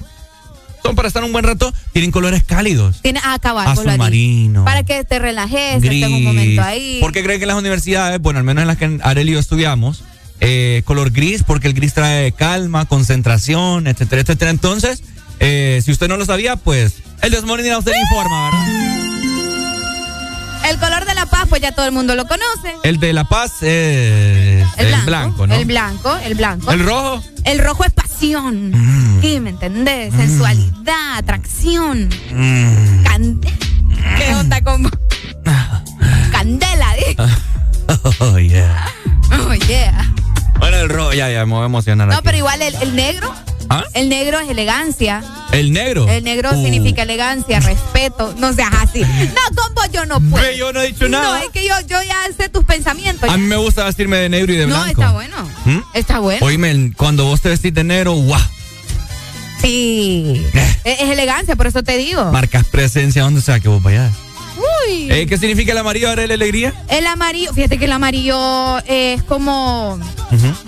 son 0.84 0.96
para 0.96 1.10
estar 1.10 1.24
un 1.24 1.34
buen 1.34 1.44
rato, 1.44 1.74
tienen 1.92 2.12
colores 2.12 2.44
cálidos. 2.44 3.02
Tiene 3.02 3.20
ah, 3.24 3.36
Azul 3.36 3.54
lo 3.54 3.60
has 3.60 3.84
dicho. 3.84 3.98
marino. 3.98 4.66
Para 4.66 4.84
que 4.84 5.04
te 5.04 5.20
relajes, 5.20 5.82
Gris. 5.82 6.04
estés 6.04 6.18
un 6.18 6.24
momento 6.24 6.62
ahí. 6.62 7.00
¿Por 7.02 7.12
qué 7.12 7.24
creen 7.24 7.40
que 7.40 7.44
en 7.44 7.50
las 7.50 7.58
universidades, 7.58 8.22
bueno, 8.22 8.40
al 8.40 8.46
menos 8.46 8.62
en 8.62 8.68
las 8.68 8.78
que 8.78 9.00
Arely 9.04 9.32
y 9.32 9.34
yo 9.34 9.40
estudiamos, 9.40 10.04
eh, 10.40 10.84
color 10.86 11.12
gris? 11.12 11.44
Porque 11.44 11.68
el 11.68 11.74
gris 11.74 11.94
trae 11.94 12.32
calma, 12.32 12.86
concentración, 12.86 13.88
etcétera, 13.88 14.22
etcétera. 14.22 14.52
Entonces, 14.52 15.04
eh, 15.40 15.82
si 15.84 15.92
usted 15.92 16.08
no 16.08 16.16
lo 16.16 16.26
sabía, 16.26 16.56
pues 16.56 16.94
el 17.22 17.32
Desmorning 17.32 17.72
a 17.72 17.80
usted 17.80 17.92
le 17.92 18.00
informa, 18.00 18.46
¿verdad? 18.46 19.17
El 20.70 20.78
color 20.80 21.06
de 21.06 21.16
la 21.16 21.26
paz, 21.26 21.46
pues 21.50 21.62
ya 21.62 21.72
todo 21.72 21.86
el 21.86 21.92
mundo 21.92 22.14
lo 22.16 22.28
conoce. 22.28 22.76
El 22.84 23.00
de 23.00 23.14
La 23.14 23.24
Paz 23.24 23.52
es 23.62 24.66
El, 24.78 24.86
el 24.86 24.88
blanco, 24.88 25.06
blanco, 25.06 25.48
¿no? 25.48 25.56
El 25.56 25.66
blanco, 25.66 26.18
el 26.24 26.36
blanco. 26.36 26.72
El 26.72 26.86
rojo. 26.86 27.24
El 27.46 27.60
rojo 27.60 27.86
es 27.86 27.94
pasión. 27.94 28.72
Mm. 28.72 29.22
Sí, 29.22 29.40
¿me 29.40 29.52
entendés? 29.52 30.14
Sensualidad, 30.14 31.18
atracción. 31.18 32.10
Mm. 32.32 33.04
Can- 33.04 33.40
¿Qué 34.18 34.36
onda 34.36 34.62
con? 34.62 34.90
Candela, 36.32 36.96
¿eh? 36.98 37.16
Oh, 38.20 38.38
yeah. 38.38 38.86
Oh, 39.32 39.54
yeah. 39.54 40.14
Bueno, 40.60 40.78
el 40.78 40.90
rojo, 40.90 41.14
ya, 41.14 41.30
ya, 41.30 41.46
me 41.46 41.54
voy 41.54 41.64
a 41.64 41.66
emocionar 41.66 42.08
No, 42.08 42.14
aquí. 42.16 42.22
pero 42.24 42.38
igual 42.38 42.62
el, 42.62 42.76
el 42.76 42.96
negro. 42.96 43.34
¿Ah? 43.70 43.84
El 43.94 44.08
negro 44.08 44.40
es 44.40 44.50
elegancia. 44.50 45.22
El 45.52 45.74
negro. 45.74 46.08
El 46.08 46.24
negro 46.24 46.52
Uh. 46.54 46.64
significa 46.64 47.04
elegancia, 47.04 47.60
respeto. 47.60 48.34
No 48.38 48.54
seas 48.54 48.72
así. 48.82 49.02
No, 49.02 49.56
con 49.64 49.74
vos 49.76 49.90
yo 49.92 50.06
no 50.06 50.20
puedo. 50.22 50.52
Yo 50.54 50.72
no 50.72 50.82
he 50.82 50.88
dicho 50.88 51.10
No, 51.10 51.22
nada. 51.22 51.42
es 51.44 51.50
que 51.50 51.68
yo, 51.68 51.74
yo 51.88 52.02
ya 52.02 52.16
sé 52.38 52.48
tus 52.50 52.64
pensamientos. 52.64 53.30
A 53.30 53.34
ya. 53.34 53.38
mí 53.38 53.44
me 53.44 53.58
gusta 53.58 53.84
vestirme 53.84 54.18
de 54.18 54.30
negro 54.30 54.54
y 54.54 54.58
de 54.58 54.68
no, 54.68 54.76
blanco. 54.76 55.02
está 55.02 55.12
bueno. 55.12 55.36
¿Mm? 55.66 55.80
Está 55.94 56.20
bueno. 56.20 56.46
Oíme, 56.46 56.94
cuando 56.96 57.26
vos 57.26 57.42
te 57.42 57.50
vestís 57.50 57.74
de 57.74 57.84
negro, 57.84 58.14
guau. 58.14 58.42
Sí. 59.62 60.46
es, 60.54 61.00
es 61.02 61.10
elegancia, 61.10 61.56
por 61.56 61.68
eso 61.68 61.84
te 61.84 61.98
digo. 61.98 62.32
Marcas 62.32 62.66
presencia 62.68 63.24
donde 63.24 63.42
sea 63.42 63.60
que 63.60 63.68
vos 63.68 63.84
vayas. 63.84 64.12
Uy. 64.86 65.12
Eh, 65.12 65.26
¿Qué 65.28 65.38
significa 65.38 65.72
el 65.72 65.78
amarillo? 65.78 66.10
¿Ahora 66.10 66.28
la 66.28 66.34
alegría? 66.34 66.74
El 66.90 67.08
amarillo, 67.08 67.54
fíjate 67.54 67.78
que 67.78 67.86
el 67.86 67.92
amarillo 67.92 68.80
es 68.86 69.24
como. 69.24 70.00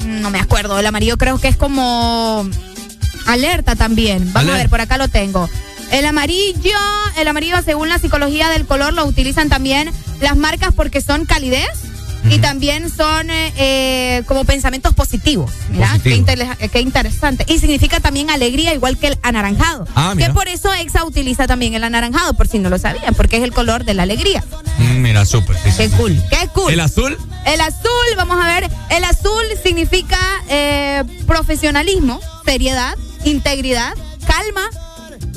No 0.05 0.29
me 0.29 0.39
acuerdo. 0.39 0.79
El 0.79 0.85
amarillo 0.85 1.17
creo 1.17 1.39
que 1.39 1.47
es 1.47 1.57
como. 1.57 2.49
Alerta 3.25 3.75
también. 3.75 4.31
Vamos 4.33 4.53
a 4.53 4.57
ver, 4.57 4.69
por 4.69 4.81
acá 4.81 4.97
lo 4.97 5.07
tengo. 5.07 5.49
El 5.91 6.05
amarillo, 6.05 6.77
el 7.17 7.27
amarillo 7.27 7.61
según 7.63 7.89
la 7.89 7.97
psicología 7.99 8.49
del 8.49 8.65
color 8.65 8.93
lo 8.93 9.05
utilizan 9.05 9.49
también 9.49 9.91
las 10.21 10.37
marcas 10.37 10.73
porque 10.75 11.01
son 11.01 11.25
calidez, 11.25 11.67
y 12.29 12.39
también 12.39 12.89
son 12.89 13.29
eh, 13.29 13.53
eh, 13.57 14.23
como 14.27 14.43
pensamientos 14.45 14.93
positivos. 14.93 15.51
Mira, 15.69 15.87
Positivo. 15.87 16.25
eh, 16.59 16.69
qué 16.69 16.81
interesante. 16.81 17.45
Y 17.47 17.59
significa 17.59 17.99
también 17.99 18.29
alegría, 18.29 18.73
igual 18.73 18.97
que 18.97 19.07
el 19.07 19.17
anaranjado. 19.23 19.87
Ah, 19.95 20.13
que 20.17 20.29
por 20.31 20.47
eso 20.47 20.71
Exa 20.73 21.05
utiliza 21.05 21.47
también 21.47 21.73
el 21.75 21.83
anaranjado, 21.83 22.33
por 22.33 22.47
si 22.47 22.59
no 22.59 22.69
lo 22.69 22.77
sabían, 22.77 23.15
porque 23.15 23.37
es 23.37 23.43
el 23.43 23.53
color 23.53 23.85
de 23.85 23.93
la 23.93 24.03
alegría. 24.03 24.43
Mm, 24.77 25.01
Mira, 25.01 25.25
súper. 25.25 25.55
sí, 25.57 25.71
sí, 25.71 25.77
Qué 25.77 25.89
sí. 25.89 25.95
cool, 25.97 26.21
qué 26.29 26.47
cool. 26.53 26.73
¿El 26.73 26.79
azul? 26.81 27.17
El 27.45 27.61
azul, 27.61 28.15
vamos 28.17 28.37
a 28.43 28.47
ver, 28.47 28.69
el 28.91 29.03
azul 29.05 29.43
significa 29.63 30.19
eh, 30.49 31.03
profesionalismo, 31.25 32.19
seriedad, 32.45 32.95
integridad, 33.25 33.93
calma 34.27 34.69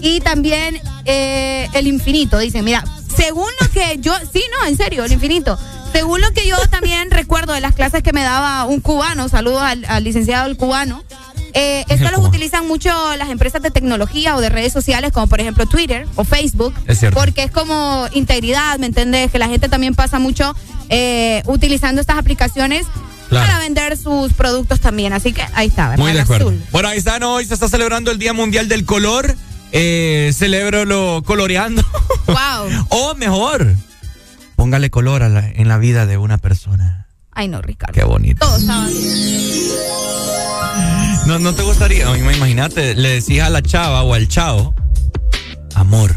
y 0.01 0.21
también 0.21 0.81
eh, 1.05 1.69
el 1.73 1.87
infinito. 1.87 2.39
Dicen, 2.39 2.65
mira, 2.65 2.85
según 3.17 3.49
lo 3.61 3.69
que 3.71 3.99
yo, 4.01 4.15
sí, 4.33 4.43
no, 4.61 4.67
en 4.69 4.77
serio, 4.77 5.05
el 5.05 5.13
infinito. 5.13 5.59
Según 5.93 6.21
lo 6.21 6.31
que 6.33 6.47
yo 6.47 6.57
también 6.71 7.11
recuerdo 7.11 7.53
de 7.53 7.61
las 7.61 7.75
clases 7.75 8.03
que 8.03 8.13
me 8.13 8.23
daba 8.23 8.65
un 8.65 8.81
cubano, 8.81 9.29
saludos 9.29 9.63
al, 9.63 9.85
al 9.87 10.05
licenciado 10.05 10.47
el 10.49 10.57
cubano, 10.57 11.03
eh, 11.55 11.85
esto 11.89 12.11
los 12.11 12.25
utilizan 12.27 12.67
mucho 12.67 12.91
las 13.17 13.29
empresas 13.29 13.61
de 13.61 13.71
tecnología 13.71 14.37
o 14.37 14.41
de 14.41 14.49
redes 14.49 14.73
sociales, 14.73 15.13
como 15.13 15.27
por 15.27 15.39
ejemplo 15.41 15.67
Twitter 15.67 16.07
o 16.17 16.25
Facebook, 16.25 16.73
Es 16.87 17.01
cierto. 17.01 17.19
porque 17.21 17.43
es 17.45 17.51
como 17.51 18.07
integridad, 18.13 18.79
¿me 18.79 18.87
entendés? 18.87 19.31
Que 19.31 19.39
la 19.39 19.49
gente 19.49 19.69
también 19.69 19.95
pasa 19.95 20.19
mucho 20.19 20.55
eh, 20.89 21.43
utilizando 21.47 22.01
estas 22.01 22.17
aplicaciones 22.19 22.87
Claro. 23.29 23.47
para 23.47 23.59
vender 23.61 23.97
sus 23.97 24.35
productos 24.35 24.81
también. 24.81 25.15
Así 25.15 25.33
que 25.33 25.43
ahí 25.55 25.69
está, 25.69 25.89
¿verdad? 25.89 26.05
Muy 26.05 26.13
de 26.13 26.21
acuerdo. 26.21 26.49
azul. 26.51 26.63
Bueno, 26.71 26.89
ahí 26.89 26.99
está, 26.99 27.19
¿no? 27.19 27.35
Hoy 27.37 27.47
se 27.47 27.55
está 27.55 27.67
celebrando 27.67 28.11
el 28.11 28.19
Día 28.19 28.35
Mundial 28.35 28.69
del 28.69 28.85
Color. 28.85 29.35
Eh, 29.73 30.33
celébralo 30.35 31.23
coloreando. 31.25 31.83
Wow. 32.27 32.87
o 32.91 33.15
mejor, 33.15 33.75
póngale 34.63 34.91
color 34.91 35.25
a 35.25 35.29
la- 35.29 35.49
en 35.49 35.67
la 35.67 35.77
vida 35.77 36.07
de 36.07 36.19
una 36.19 36.39
persona. 36.39 37.09
Ay, 37.33 37.49
no, 37.49 37.61
Ricardo. 37.61 37.93
Qué 37.95 38.05
bonito. 38.05 38.47
Todo 38.47 38.57
estaba 38.59 38.87
No, 41.27 41.41
no 41.41 41.53
te 41.53 41.63
gustaría, 41.65 42.07
imagínate, 42.17 42.95
le 42.95 43.09
decís 43.09 43.41
a 43.41 43.51
la 43.51 43.61
chava 43.61 44.05
o 44.05 44.15
al 44.15 44.29
chavo, 44.29 44.73
amor. 45.75 46.15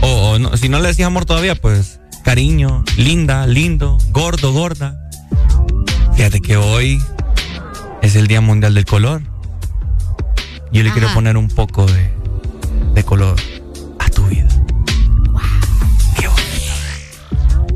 O, 0.00 0.06
o 0.34 0.38
no, 0.38 0.56
si 0.56 0.68
no 0.68 0.78
le 0.78 0.86
decís 0.90 1.04
amor 1.06 1.24
todavía, 1.24 1.56
pues 1.56 1.98
cariño, 2.22 2.84
linda, 2.96 3.48
lindo, 3.48 3.98
gordo, 4.10 4.52
gorda. 4.52 5.00
Fíjate 6.14 6.40
que 6.40 6.56
hoy 6.56 7.02
es 8.00 8.14
el 8.14 8.28
Día 8.28 8.40
Mundial 8.40 8.74
del 8.74 8.84
Color. 8.84 9.22
Yo 10.70 10.84
le 10.84 10.92
quiero 10.92 11.12
poner 11.14 11.36
un 11.36 11.48
poco 11.48 11.84
de, 11.86 12.12
de 12.94 13.02
color 13.02 13.34
a 13.98 14.08
tu 14.10 14.24
vida. 14.26 14.46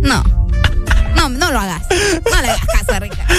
No. 0.02 0.22
No, 1.14 1.28
no 1.28 1.52
lo 1.52 1.58
hagas. 1.60 1.82
No 1.90 2.40
le 2.42 2.48
hagas 2.50 2.66
caso 2.66 2.92
a 2.94 3.00
Ricardo. 3.00 3.34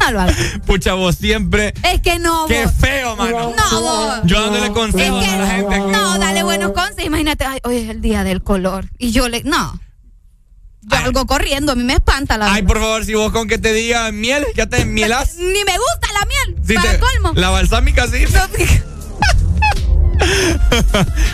No 0.00 0.10
lo 0.10 0.20
hagas. 0.20 0.36
Pucha, 0.66 0.94
vos 0.94 1.16
siempre. 1.16 1.72
Es 1.82 2.00
que 2.02 2.18
no, 2.18 2.46
Qué 2.46 2.64
vos. 2.66 2.74
feo, 2.78 3.16
mano. 3.16 3.54
No, 3.56 3.80
vos. 3.80 4.20
Yo 4.24 4.40
dándole 4.42 4.70
consejos 4.72 5.22
Es 5.22 5.28
que 5.28 5.34
a 5.34 5.38
la 5.38 5.46
gente. 5.46 5.78
No, 5.78 6.18
dale 6.18 6.42
buenos 6.42 6.72
consejos. 6.72 7.04
Imagínate, 7.04 7.44
ay, 7.46 7.58
hoy 7.64 7.78
es 7.78 7.88
el 7.88 8.00
día 8.00 8.22
del 8.24 8.42
color. 8.42 8.86
Y 8.98 9.12
yo 9.12 9.28
le. 9.28 9.42
No. 9.44 9.80
Yo 10.82 10.98
algo 10.98 11.24
corriendo, 11.26 11.72
a 11.72 11.76
mí 11.76 11.82
me 11.82 11.94
espanta 11.94 12.36
la 12.36 12.44
Ay, 12.52 12.60
verdad. 12.60 12.66
por 12.68 12.78
favor, 12.82 13.04
si 13.06 13.14
vos 13.14 13.32
con 13.32 13.48
que 13.48 13.56
te 13.56 13.72
diga 13.72 14.12
miel, 14.12 14.44
ya 14.54 14.66
te 14.66 14.84
mielas. 14.84 15.34
Ni 15.38 15.46
me 15.64 15.78
gusta 15.78 16.08
la 16.12 16.26
miel. 16.26 16.62
Sí, 16.66 16.74
para 16.74 16.90
te- 16.92 16.98
colmo. 16.98 17.32
La 17.36 17.48
balsámica 17.48 18.06
sí. 18.06 18.26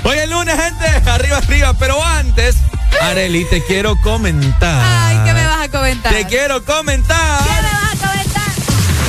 Hoy 0.05 0.19
es 0.19 0.31
lunes, 0.31 0.55
gente. 0.57 1.11
Arriba, 1.11 1.39
arriba. 1.39 1.75
Pero 1.79 2.03
antes, 2.03 2.57
Areli, 3.01 3.45
te 3.45 3.63
quiero 3.65 3.97
comentar. 4.01 4.83
Ay, 4.85 5.19
¿qué 5.25 5.33
me 5.35 5.47
vas 5.47 5.61
a 5.63 5.69
comentar? 5.71 6.13
Te 6.13 6.27
quiero 6.27 6.65
comentar. 6.65 7.43
¿Qué 7.45 7.51
me 7.51 7.73
vas 7.73 7.95
a 7.95 8.07
comentar? 8.07 8.43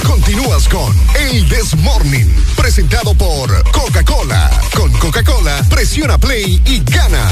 Continúas 0.04 0.68
con 0.68 0.96
El 1.16 1.48
This 1.50 1.76
Morning, 1.78 2.26
presentado 2.56 3.14
por 3.16 3.72
Coca-Cola. 3.72 4.50
Con 4.76 4.92
Coca-Cola, 4.94 5.64
presiona 5.70 6.18
play 6.18 6.62
y 6.66 6.84
gana. 6.84 7.30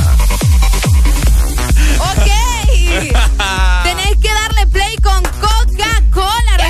Ok. 1.99 2.29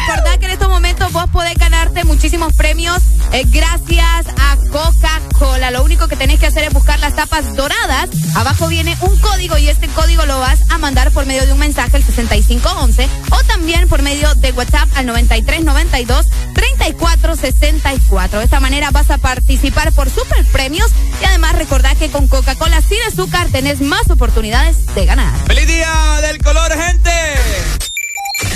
Recordad 0.09 0.39
que 0.39 0.45
en 0.47 0.51
estos 0.53 0.69
momentos 0.69 1.11
vos 1.11 1.29
podés 1.29 1.53
ganarte 1.53 2.03
muchísimos 2.03 2.53
premios 2.53 2.97
eh, 3.31 3.43
gracias 3.47 4.25
a 4.39 4.57
Coca-Cola. 4.71 5.69
Lo 5.69 5.83
único 5.83 6.07
que 6.07 6.15
tenés 6.15 6.39
que 6.39 6.47
hacer 6.47 6.63
es 6.63 6.73
buscar 6.73 6.99
las 6.99 7.15
tapas 7.15 7.55
doradas. 7.55 8.09
Abajo 8.35 8.67
viene 8.69 8.97
un 9.01 9.15
código 9.19 9.59
y 9.59 9.69
este 9.69 9.87
código 9.89 10.25
lo 10.25 10.39
vas 10.39 10.61
a 10.71 10.79
mandar 10.79 11.11
por 11.11 11.27
medio 11.27 11.45
de 11.45 11.53
un 11.53 11.59
mensaje 11.59 11.97
al 11.97 12.03
6511 12.03 13.07
o 13.29 13.43
también 13.43 13.87
por 13.87 14.01
medio 14.01 14.33
de 14.33 14.51
WhatsApp 14.51 14.89
al 14.95 15.05
9392 15.05 16.25
3464. 16.55 18.39
De 18.39 18.45
esta 18.45 18.59
manera 18.59 18.89
vas 18.89 19.11
a 19.11 19.19
participar 19.19 19.91
por 19.91 20.09
super 20.09 20.43
premios 20.45 20.89
y 21.21 21.25
además 21.25 21.53
recordad 21.53 21.95
que 21.97 22.09
con 22.09 22.27
Coca-Cola 22.27 22.81
sin 22.81 22.97
azúcar 23.07 23.47
tenés 23.51 23.79
más 23.81 24.09
oportunidades 24.09 24.87
de 24.95 25.05
ganar. 25.05 25.37
¡Feliz 25.45 25.67
día 25.67 26.19
del 26.23 26.39
color, 26.39 26.71
gente! 26.75 27.88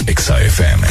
Exa 0.07 0.39
FM. 0.41 0.87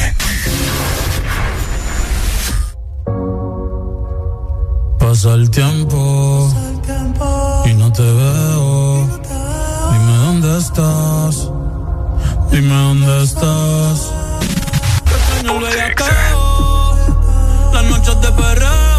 Pasa 4.98 5.34
el 5.34 5.50
tiempo 5.50 6.50
y 7.64 7.74
no 7.74 7.92
te 7.92 8.02
veo. 8.02 9.20
Dime 9.92 10.16
dónde 10.24 10.58
estás. 10.58 11.50
Dime 12.50 12.74
dónde 12.74 13.22
estás. 13.22 14.12
Extraño 15.06 15.58
el 15.58 15.66
las 17.72 17.84
noches 17.84 18.20
de 18.20 18.32
perreo. 18.32 18.91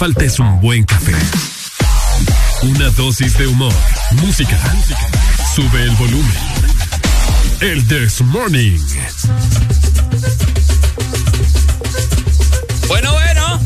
Falta 0.00 0.24
es 0.24 0.38
un 0.38 0.58
buen 0.62 0.82
café. 0.84 1.12
Una 2.62 2.88
dosis 2.88 3.36
de 3.36 3.46
humor, 3.46 3.74
música. 4.12 4.58
Sube 5.54 5.82
el 5.82 5.90
volumen. 5.90 6.38
El 7.60 7.86
This 7.86 8.22
Morning. 8.22 8.78
Bueno, 12.88 13.12
bueno. 13.12 13.60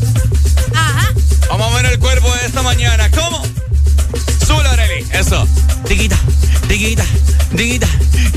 Ajá. 0.73 1.13
Vamos 1.47 1.71
a 1.71 1.75
ver 1.77 1.85
el 1.93 1.99
cuerpo 1.99 2.29
de 2.35 2.47
esta 2.47 2.61
mañana. 2.63 3.09
¿Cómo? 3.11 3.41
Súbelo, 4.45 4.71
Arely. 4.71 5.05
Eso. 5.13 5.47
Tiquita, 5.87 6.17
tiquita, 6.67 7.05
tiquita, 7.55 7.87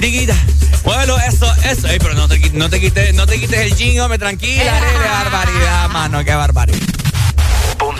tiquita. 0.00 0.36
Bueno, 0.84 1.18
eso, 1.18 1.52
eso. 1.64 1.88
Ey, 1.88 1.98
pero 1.98 2.14
no 2.14 2.28
te, 2.28 2.38
no 2.50 2.70
te 2.70 2.80
quites, 2.80 3.12
no 3.14 3.26
te 3.26 3.40
quites 3.40 3.58
el 3.58 3.74
jean, 3.74 3.98
hombre, 3.98 4.20
tranquila, 4.20 4.76
Arely. 4.76 4.98
barbaridad, 4.98 5.88
mano, 5.88 6.24
qué 6.24 6.34
barbaridad. 6.36 6.97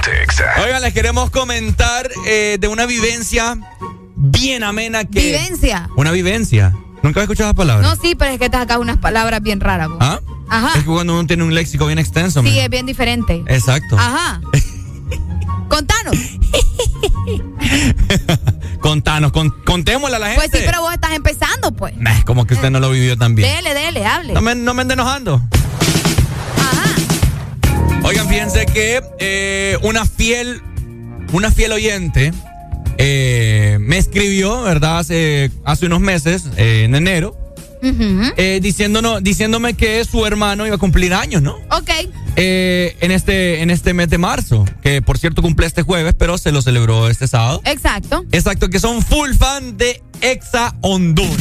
Ponte 0.09 0.22
Exa. 0.22 0.44
Oigan, 0.64 0.80
les 0.82 0.94
queremos 0.94 1.30
comentar 1.30 2.09
eh, 2.26 2.56
de 2.60 2.68
una 2.68 2.86
vivencia 2.86 3.59
bien 4.16 4.62
amena 4.62 5.05
que. 5.05 5.20
Vivencia. 5.20 5.89
Una 5.97 6.12
vivencia. 6.12 6.74
¿Nunca 7.02 7.20
has 7.20 7.24
escuchado 7.24 7.51
esa 7.51 7.56
palabra? 7.56 7.86
No, 7.86 7.94
sí, 7.97 8.14
pero 8.14 8.32
es 8.32 8.39
que 8.39 8.48
te 8.51 8.56
sacas 8.56 8.78
unas 8.78 8.97
palabras 8.98 9.40
bien 9.43 9.60
raras. 9.60 9.89
vos. 9.89 9.98
¿Ah? 10.01 10.20
Ajá. 10.48 10.68
Es 10.74 10.80
que 10.85 10.90
cuando 10.90 11.12
uno 11.14 11.26
tiene 11.26 11.43
un 11.44 11.55
léxico 11.55 11.86
bien 11.86 11.98
extenso. 11.98 12.40
Sí, 12.43 12.48
man. 12.48 12.59
es 12.59 12.70
bien 12.70 12.86
diferente. 12.86 13.43
Exacto. 13.47 13.97
Ajá. 13.98 14.40
Contanos. 15.68 16.16
Contanos, 18.80 19.32
con- 19.32 19.51
contémosle 19.64 20.16
a 20.16 20.18
la 20.18 20.26
gente. 20.30 20.48
Pues 20.48 20.60
sí, 20.60 20.66
pero 20.66 20.80
vos 20.80 20.93
estás 20.94 21.12
empezando, 21.12 21.72
pues. 21.72 21.94
Nah, 21.98 22.22
como 22.24 22.47
que 22.47 22.55
usted 22.55 22.70
no 22.70 22.80
lo 22.80 22.90
vivió 22.90 23.18
tan 23.18 23.35
bien. 23.35 23.55
Dele, 23.55 23.74
dele, 23.74 24.06
hable. 24.06 24.32
No 24.32 24.40
me, 24.40 24.55
no 24.55 24.72
me 24.72 24.80
ande 24.82 24.94
enojando. 24.94 25.43
Que 28.72 29.02
eh, 29.18 29.78
una 29.82 30.04
fiel, 30.06 30.62
una 31.32 31.50
fiel 31.50 31.72
oyente 31.72 32.32
eh, 32.98 33.78
me 33.80 33.98
escribió, 33.98 34.62
¿verdad? 34.62 34.98
Hace, 34.98 35.50
hace 35.64 35.86
unos 35.86 36.00
meses, 36.00 36.44
eh, 36.56 36.84
en 36.84 36.94
enero, 36.94 37.36
eh, 37.82 38.58
diciéndonos, 38.60 39.22
diciéndome 39.22 39.74
que 39.74 40.04
su 40.04 40.26
hermano 40.26 40.66
iba 40.66 40.76
a 40.76 40.78
cumplir 40.78 41.14
años, 41.14 41.42
¿no? 41.42 41.56
Ok. 41.70 41.90
Eh, 42.36 42.96
en, 43.00 43.10
este, 43.10 43.62
en 43.62 43.70
este 43.70 43.94
mes 43.94 44.10
de 44.10 44.18
marzo, 44.18 44.64
que 44.82 45.02
por 45.02 45.18
cierto 45.18 45.42
cumple 45.42 45.66
este 45.66 45.82
jueves, 45.82 46.14
pero 46.18 46.38
se 46.38 46.52
lo 46.52 46.62
celebró 46.62 47.08
este 47.08 47.28
sábado. 47.28 47.60
Exacto. 47.64 48.24
Exacto, 48.32 48.68
que 48.68 48.80
son 48.80 49.02
full 49.02 49.32
fan 49.34 49.76
de 49.76 50.02
Exa 50.20 50.74
Honduras. 50.80 51.36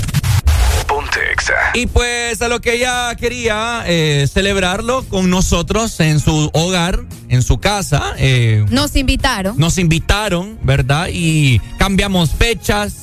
Ponte 0.87 1.19
Exa. 1.33 1.53
Y 1.73 1.87
pues 1.87 2.41
a 2.41 2.47
lo 2.47 2.61
que 2.61 2.75
ella 2.75 3.13
quería 3.15 3.83
eh, 3.85 4.27
celebrarlo 4.31 5.03
con 5.05 5.29
nosotros 5.29 5.99
en 5.99 6.19
su 6.19 6.49
hogar, 6.53 7.03
en 7.29 7.41
su 7.41 7.57
casa. 7.59 8.13
eh, 8.17 8.65
Nos 8.69 8.95
invitaron. 8.95 9.57
nos 9.57 9.77
invitaron, 9.77 10.57
¿verdad? 10.63 11.07
Y 11.11 11.59
cambiamos 11.77 12.31
fechas. 12.31 12.95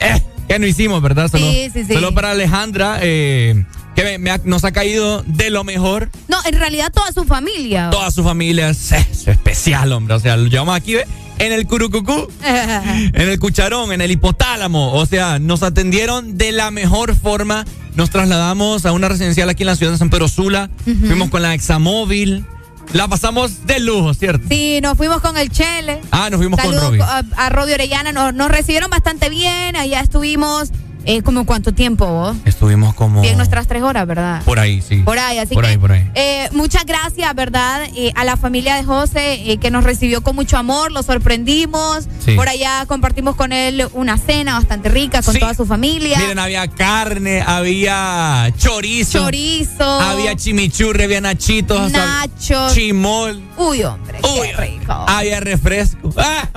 Eh, 0.00 0.22
¿Qué 0.48 0.58
no 0.58 0.66
hicimos, 0.66 1.00
verdad? 1.02 1.30
Solo, 1.30 1.50
Sí, 1.50 1.70
sí, 1.72 1.84
sí. 1.84 1.94
solo 1.94 2.12
para 2.14 2.30
Alejandra, 2.32 2.98
eh, 3.00 3.64
que 3.96 4.02
me- 4.04 4.18
me 4.18 4.30
ha- 4.30 4.40
nos 4.44 4.64
ha 4.64 4.72
caído 4.72 5.22
de 5.26 5.48
lo 5.50 5.64
mejor. 5.64 6.10
No, 6.28 6.36
en 6.44 6.54
realidad 6.58 6.92
toda 6.92 7.12
su 7.12 7.24
familia. 7.24 7.88
Toda 7.90 8.10
su 8.10 8.22
familia 8.22 8.68
es, 8.70 8.92
es 8.92 9.26
especial, 9.28 9.92
hombre. 9.92 10.14
O 10.16 10.20
sea, 10.20 10.36
lo 10.36 10.48
llevamos 10.48 10.76
aquí, 10.76 10.94
¿ve? 10.94 11.06
En 11.38 11.52
el 11.52 11.66
curucucú. 11.66 12.28
En 12.44 13.28
el 13.28 13.38
cucharón, 13.38 13.92
en 13.92 14.00
el 14.02 14.10
hipotálamo. 14.10 14.92
O 14.94 15.06
sea, 15.06 15.38
nos 15.38 15.62
atendieron 15.62 16.36
de 16.36 16.52
la 16.52 16.70
mejor 16.70 17.16
forma. 17.16 17.64
Nos 17.96 18.10
trasladamos 18.10 18.84
a 18.86 18.92
una 18.92 19.08
residencial 19.08 19.48
aquí 19.48 19.62
en 19.62 19.68
la 19.68 19.76
ciudad 19.76 19.92
de 19.92 19.98
San 19.98 20.10
Pedro 20.10 20.28
Sula. 20.28 20.68
Fuimos 20.84 21.30
con 21.30 21.42
la 21.42 21.54
examóvil. 21.54 22.44
La 22.92 23.08
pasamos 23.08 23.66
de 23.66 23.80
lujo, 23.80 24.14
¿cierto? 24.14 24.46
Sí, 24.48 24.80
nos 24.80 24.96
fuimos 24.96 25.20
con 25.20 25.36
el 25.36 25.50
Chele. 25.50 26.00
Ah, 26.12 26.28
nos 26.30 26.38
fuimos 26.38 26.60
con 26.60 26.72
Robbie. 26.78 27.00
a, 27.02 27.22
a 27.36 27.48
Robbie 27.48 27.74
Orellana. 27.74 28.12
Nos, 28.12 28.32
nos 28.34 28.48
recibieron 28.50 28.90
bastante 28.90 29.28
bien. 29.30 29.74
Allá 29.74 30.00
estuvimos 30.00 30.70
eh, 31.06 31.22
como 31.22 31.44
cuánto 31.46 31.72
tiempo 31.72 32.06
vos. 32.06 32.36
Estuvimos 32.44 32.94
como... 32.94 33.20
Bien 33.22 33.36
nuestras 33.36 33.66
tres 33.66 33.82
horas, 33.82 34.06
¿verdad? 34.06 34.42
Por 34.44 34.58
ahí, 34.58 34.80
sí. 34.82 34.96
Por 34.98 35.18
ahí, 35.18 35.38
así 35.38 35.54
Por 35.54 35.64
que 35.64 35.70
ahí, 35.70 35.78
por 35.78 35.92
ahí. 35.92 36.10
eh, 36.14 36.48
muchas 36.52 36.84
gracias, 36.86 37.34
¿verdad? 37.34 37.82
Eh, 37.96 38.12
a 38.14 38.24
la 38.24 38.36
familia 38.36 38.76
de 38.76 38.84
José 38.84 39.50
eh, 39.50 39.58
que 39.58 39.70
nos 39.70 39.84
recibió 39.84 40.22
con 40.22 40.34
mucho 40.36 40.56
amor, 40.56 40.92
lo 40.92 41.02
sorprendimos. 41.02 42.08
Sí. 42.24 42.32
Por 42.34 42.48
allá 42.48 42.84
compartimos 42.86 43.36
con 43.36 43.52
él 43.52 43.86
una 43.92 44.16
cena 44.18 44.54
bastante 44.58 44.88
rica 44.88 45.22
con 45.22 45.34
Sí. 45.34 45.40
toda 45.40 45.54
su 45.54 45.66
familia. 45.66 46.18
Miren, 46.18 46.38
había 46.38 46.66
carne, 46.68 47.42
había 47.46 48.50
chorizo. 48.56 49.18
Chorizo. 49.24 49.84
Había 50.00 50.34
chimichurri, 50.36 51.04
había 51.04 51.20
nachitos. 51.20 51.90
Nachos. 51.92 52.74
Chimol. 52.74 53.42
Uy, 53.56 53.82
hombre, 53.84 54.18
Uy, 54.22 54.48
qué 54.48 54.56
rico. 54.56 54.92
Había 55.06 55.40
refresco. 55.40 56.10
Ah, 56.16 56.48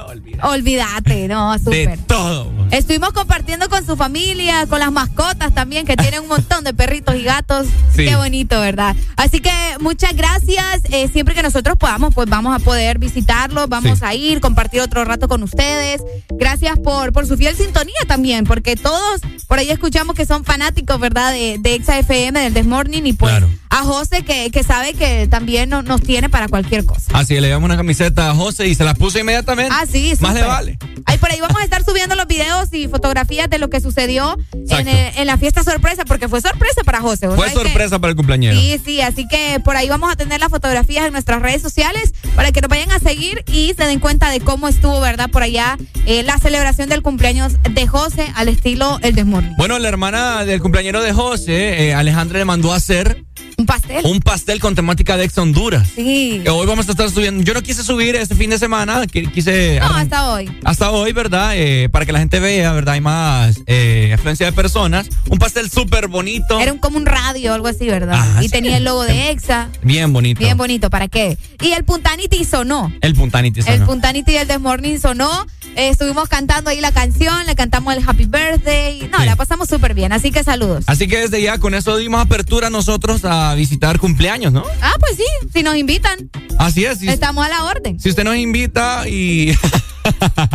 Olvídate, 0.43 1.27
no, 1.27 1.53
de 1.53 1.59
súper. 1.59 1.99
todo. 2.05 2.51
Estuvimos 2.71 3.11
compartiendo 3.13 3.69
con 3.69 3.85
su 3.85 3.95
familia, 3.95 4.36
con 4.69 4.79
las 4.79 4.91
mascotas 4.91 5.53
también, 5.53 5.85
que 5.85 5.95
tienen 5.97 6.21
un 6.21 6.27
montón 6.27 6.63
de 6.63 6.73
perritos 6.73 7.15
y 7.15 7.23
gatos. 7.23 7.65
Sí. 7.95 8.05
Qué 8.05 8.15
bonito, 8.15 8.59
¿verdad? 8.59 8.95
Así 9.15 9.39
que 9.39 9.51
muchas 9.79 10.15
gracias. 10.15 10.81
Eh, 10.91 11.09
siempre 11.11 11.33
que 11.33 11.41
nosotros 11.41 11.75
podamos, 11.77 12.13
pues 12.13 12.29
vamos 12.29 12.55
a 12.55 12.59
poder 12.63 12.99
visitarlos, 12.99 13.67
vamos 13.67 13.99
Sí. 13.99 14.05
a 14.05 14.13
ir, 14.13 14.39
compartir 14.39 14.81
otro 14.81 15.03
rato 15.05 15.27
con 15.27 15.41
ustedes. 15.43 16.01
Gracias 16.29 16.77
por, 16.79 17.13
por 17.13 17.25
su 17.25 17.35
fiel 17.35 17.55
sintonía 17.55 17.95
también, 18.07 18.45
porque 18.45 18.75
todos 18.75 19.21
por 19.47 19.57
ahí 19.59 19.71
escuchamos 19.71 20.15
que 20.15 20.25
son 20.25 20.43
fanáticos, 20.43 20.99
¿verdad? 20.99 21.31
De, 21.31 21.57
de 21.59 21.73
Exa 21.75 21.97
FM, 21.97 22.39
del 22.39 22.53
Desmorning, 22.53 23.07
y 23.07 23.13
pues 23.13 23.31
Claro. 23.31 23.49
a 23.69 23.77
José 23.83 24.23
que, 24.23 24.51
que 24.51 24.63
sabe 24.63 24.93
que 24.93 25.27
también 25.27 25.69
no- 25.69 25.81
nos 25.81 26.01
tiene 26.01 26.29
para 26.29 26.47
cualquier 26.47 26.85
cosa. 26.85 27.11
Así 27.17 27.33
le 27.39 27.47
llevamos 27.47 27.65
una 27.67 27.77
camiseta 27.77 28.29
a 28.29 28.35
José 28.35 28.67
y 28.67 28.75
se 28.75 28.83
la 28.83 28.93
puso 28.93 29.17
inmediatamente. 29.19 29.73
Ah, 29.75 29.85
sí, 29.89 30.13
Más 30.19 30.33
le 30.35 30.43
vale. 30.43 30.77
Ahí 31.05 31.17
por 31.17 31.31
ahí 31.31 31.39
vamos 31.39 31.59
a 31.61 31.63
estar 31.63 31.83
subiendo 31.85 32.15
los 32.15 32.27
videos 32.27 32.73
y 32.73 32.87
fotografías 32.89 33.49
de 33.49 33.57
lo 33.59 33.69
que 33.69 33.79
sucedió 33.79 34.26
en, 34.53 34.87
eh, 34.87 35.13
en 35.17 35.27
la 35.27 35.37
fiesta 35.37 35.63
sorpresa, 35.63 36.03
porque 36.05 36.27
fue 36.27 36.41
sorpresa 36.41 36.81
para 36.83 36.99
José. 37.01 37.27
¿vos 37.27 37.35
Fue 37.35 37.47
que- 37.47 37.53
sorpresa 37.53 37.99
para 37.99 38.11
el 38.11 38.15
cumpleañero. 38.15 38.59
Sí, 38.59 38.79
sí, 38.83 39.01
así 39.01 39.27
que 39.27 39.59
por 39.63 39.75
ahí 39.77 39.87
vamos 39.89 40.11
a 40.11 40.15
tener 40.15 40.39
las 40.39 40.49
fotografías 40.49 41.05
en 41.05 41.13
nuestras 41.13 41.41
redes 41.41 41.61
sociales 41.61 42.13
para 42.35 42.51
que 42.51 42.61
nos 42.61 42.69
vayan 42.69 42.91
a 42.91 42.99
seguir 42.99 43.43
y 43.51 43.73
se 43.77 43.85
den 43.85 43.99
cuenta 43.99 44.29
de 44.29 44.39
cómo 44.39 44.67
estuvo, 44.67 44.99
¿verdad? 44.99 45.29
Por 45.29 45.43
allá 45.43 45.77
eh, 46.05 46.23
la 46.23 46.37
celebración 46.37 46.89
del 46.89 47.01
cumpleaños 47.01 47.53
de 47.69 47.87
José 47.87 48.27
al 48.35 48.47
estilo 48.49 48.99
El 49.01 49.15
Desmorning. 49.15 49.55
Bueno, 49.57 49.77
la 49.79 49.87
hermana 49.89 50.45
del 50.45 50.61
cumpleañero 50.61 51.01
de 51.01 51.13
José, 51.13 51.87
eh, 51.89 51.93
Alejandra, 51.93 52.39
le 52.39 52.45
mandó 52.45 52.73
a 52.73 52.77
hacer 52.77 53.23
Un 53.59 53.65
pastel. 53.65 54.05
un 54.05 54.19
pastel 54.19 54.59
con 54.59 54.75
temática 54.75 55.17
de 55.17 55.23
ex 55.23 55.35
Honduras. 55.35 55.87
Sí. 55.95 56.41
Que 56.43 56.49
hoy 56.51 56.67
vamos 56.67 56.87
a 56.87 56.91
estar 56.91 57.09
subiendo. 57.09 57.43
Yo 57.43 57.55
no 57.55 57.63
quise 57.63 57.81
subir 57.81 58.15
este 58.15 58.35
fin 58.35 58.51
de 58.51 58.59
semana, 58.59 59.07
quise. 59.07 59.79
No, 59.79 59.95
hasta 59.95 60.29
hoy. 60.29 60.47
Hasta 60.63 60.91
hoy, 60.91 61.11
¿verdad? 61.11 61.53
Eh, 61.55 61.89
para 61.89 62.05
que 62.05 62.11
la 62.11 62.19
gente 62.19 62.39
vea, 62.39 62.71
¿verdad? 62.73 62.93
Hay 62.93 63.01
más 63.01 63.59
eh, 63.65 64.11
afluencia 64.13 64.45
de 64.45 64.51
personas. 64.51 65.09
Un 65.27 65.39
pastel 65.39 65.71
súper 65.71 66.07
bonito. 66.07 66.59
Era 66.59 66.71
un, 66.71 66.77
como 66.77 66.97
un 66.97 67.07
radio 67.07 67.51
o 67.51 67.55
algo 67.55 67.67
así, 67.67 67.87
¿verdad? 67.87 68.13
Ah, 68.15 68.41
y 68.41 68.43
sí. 68.43 68.49
tenía 68.49 68.77
el 68.77 68.83
logo 68.83 69.03
de 69.03 69.31
EXA. 69.31 69.69
Bien 69.81 70.13
bonito. 70.13 70.39
Bien 70.39 70.55
bonito, 70.55 70.91
¿para 70.91 71.07
qué? 71.07 71.35
Y 71.59 71.71
el 71.71 71.83
Puntanity 71.83 72.45
sonó. 72.45 72.93
El 73.01 73.15
puntanity. 73.15 73.61
El 73.61 73.65
sonó. 73.65 73.85
Puntanity 73.87 74.33
del 74.33 74.47
Desmorning 74.47 74.99
sonó. 74.99 75.47
Eh, 75.77 75.89
estuvimos 75.89 76.27
cantando 76.27 76.71
ahí 76.71 76.81
la 76.81 76.91
canción, 76.91 77.45
le 77.45 77.53
cantamos 77.55 77.95
el 77.95 78.03
Happy 78.07 78.25
Birthday. 78.25 79.09
No, 79.11 79.19
Sí. 79.19 79.25
la 79.25 79.35
pasamos 79.35 79.69
súper 79.69 79.93
bien, 79.93 80.11
así 80.11 80.31
que 80.31 80.43
saludos. 80.43 80.83
Así 80.87 81.07
que 81.07 81.19
desde 81.19 81.39
ya 81.41 81.59
con 81.59 81.75
eso 81.75 81.95
dimos 81.97 82.19
apertura 82.19 82.71
nosotros 82.71 83.23
a 83.25 83.53
visitar 83.53 83.99
cumpleaños, 83.99 84.51
¿no? 84.51 84.63
Ah, 84.81 84.93
pues 84.99 85.15
sí, 85.17 85.23
si 85.53 85.61
nos 85.61 85.75
invitan, 85.75 86.29
Así 86.57 86.83
es. 86.85 86.97
Si, 86.97 87.07
estamos 87.07 87.45
a 87.45 87.49
la 87.49 87.63
orden. 87.65 87.99
si 87.99 88.09
usted 88.09 88.23
nos 88.23 88.35
invita 88.37 89.07
y. 89.07 89.55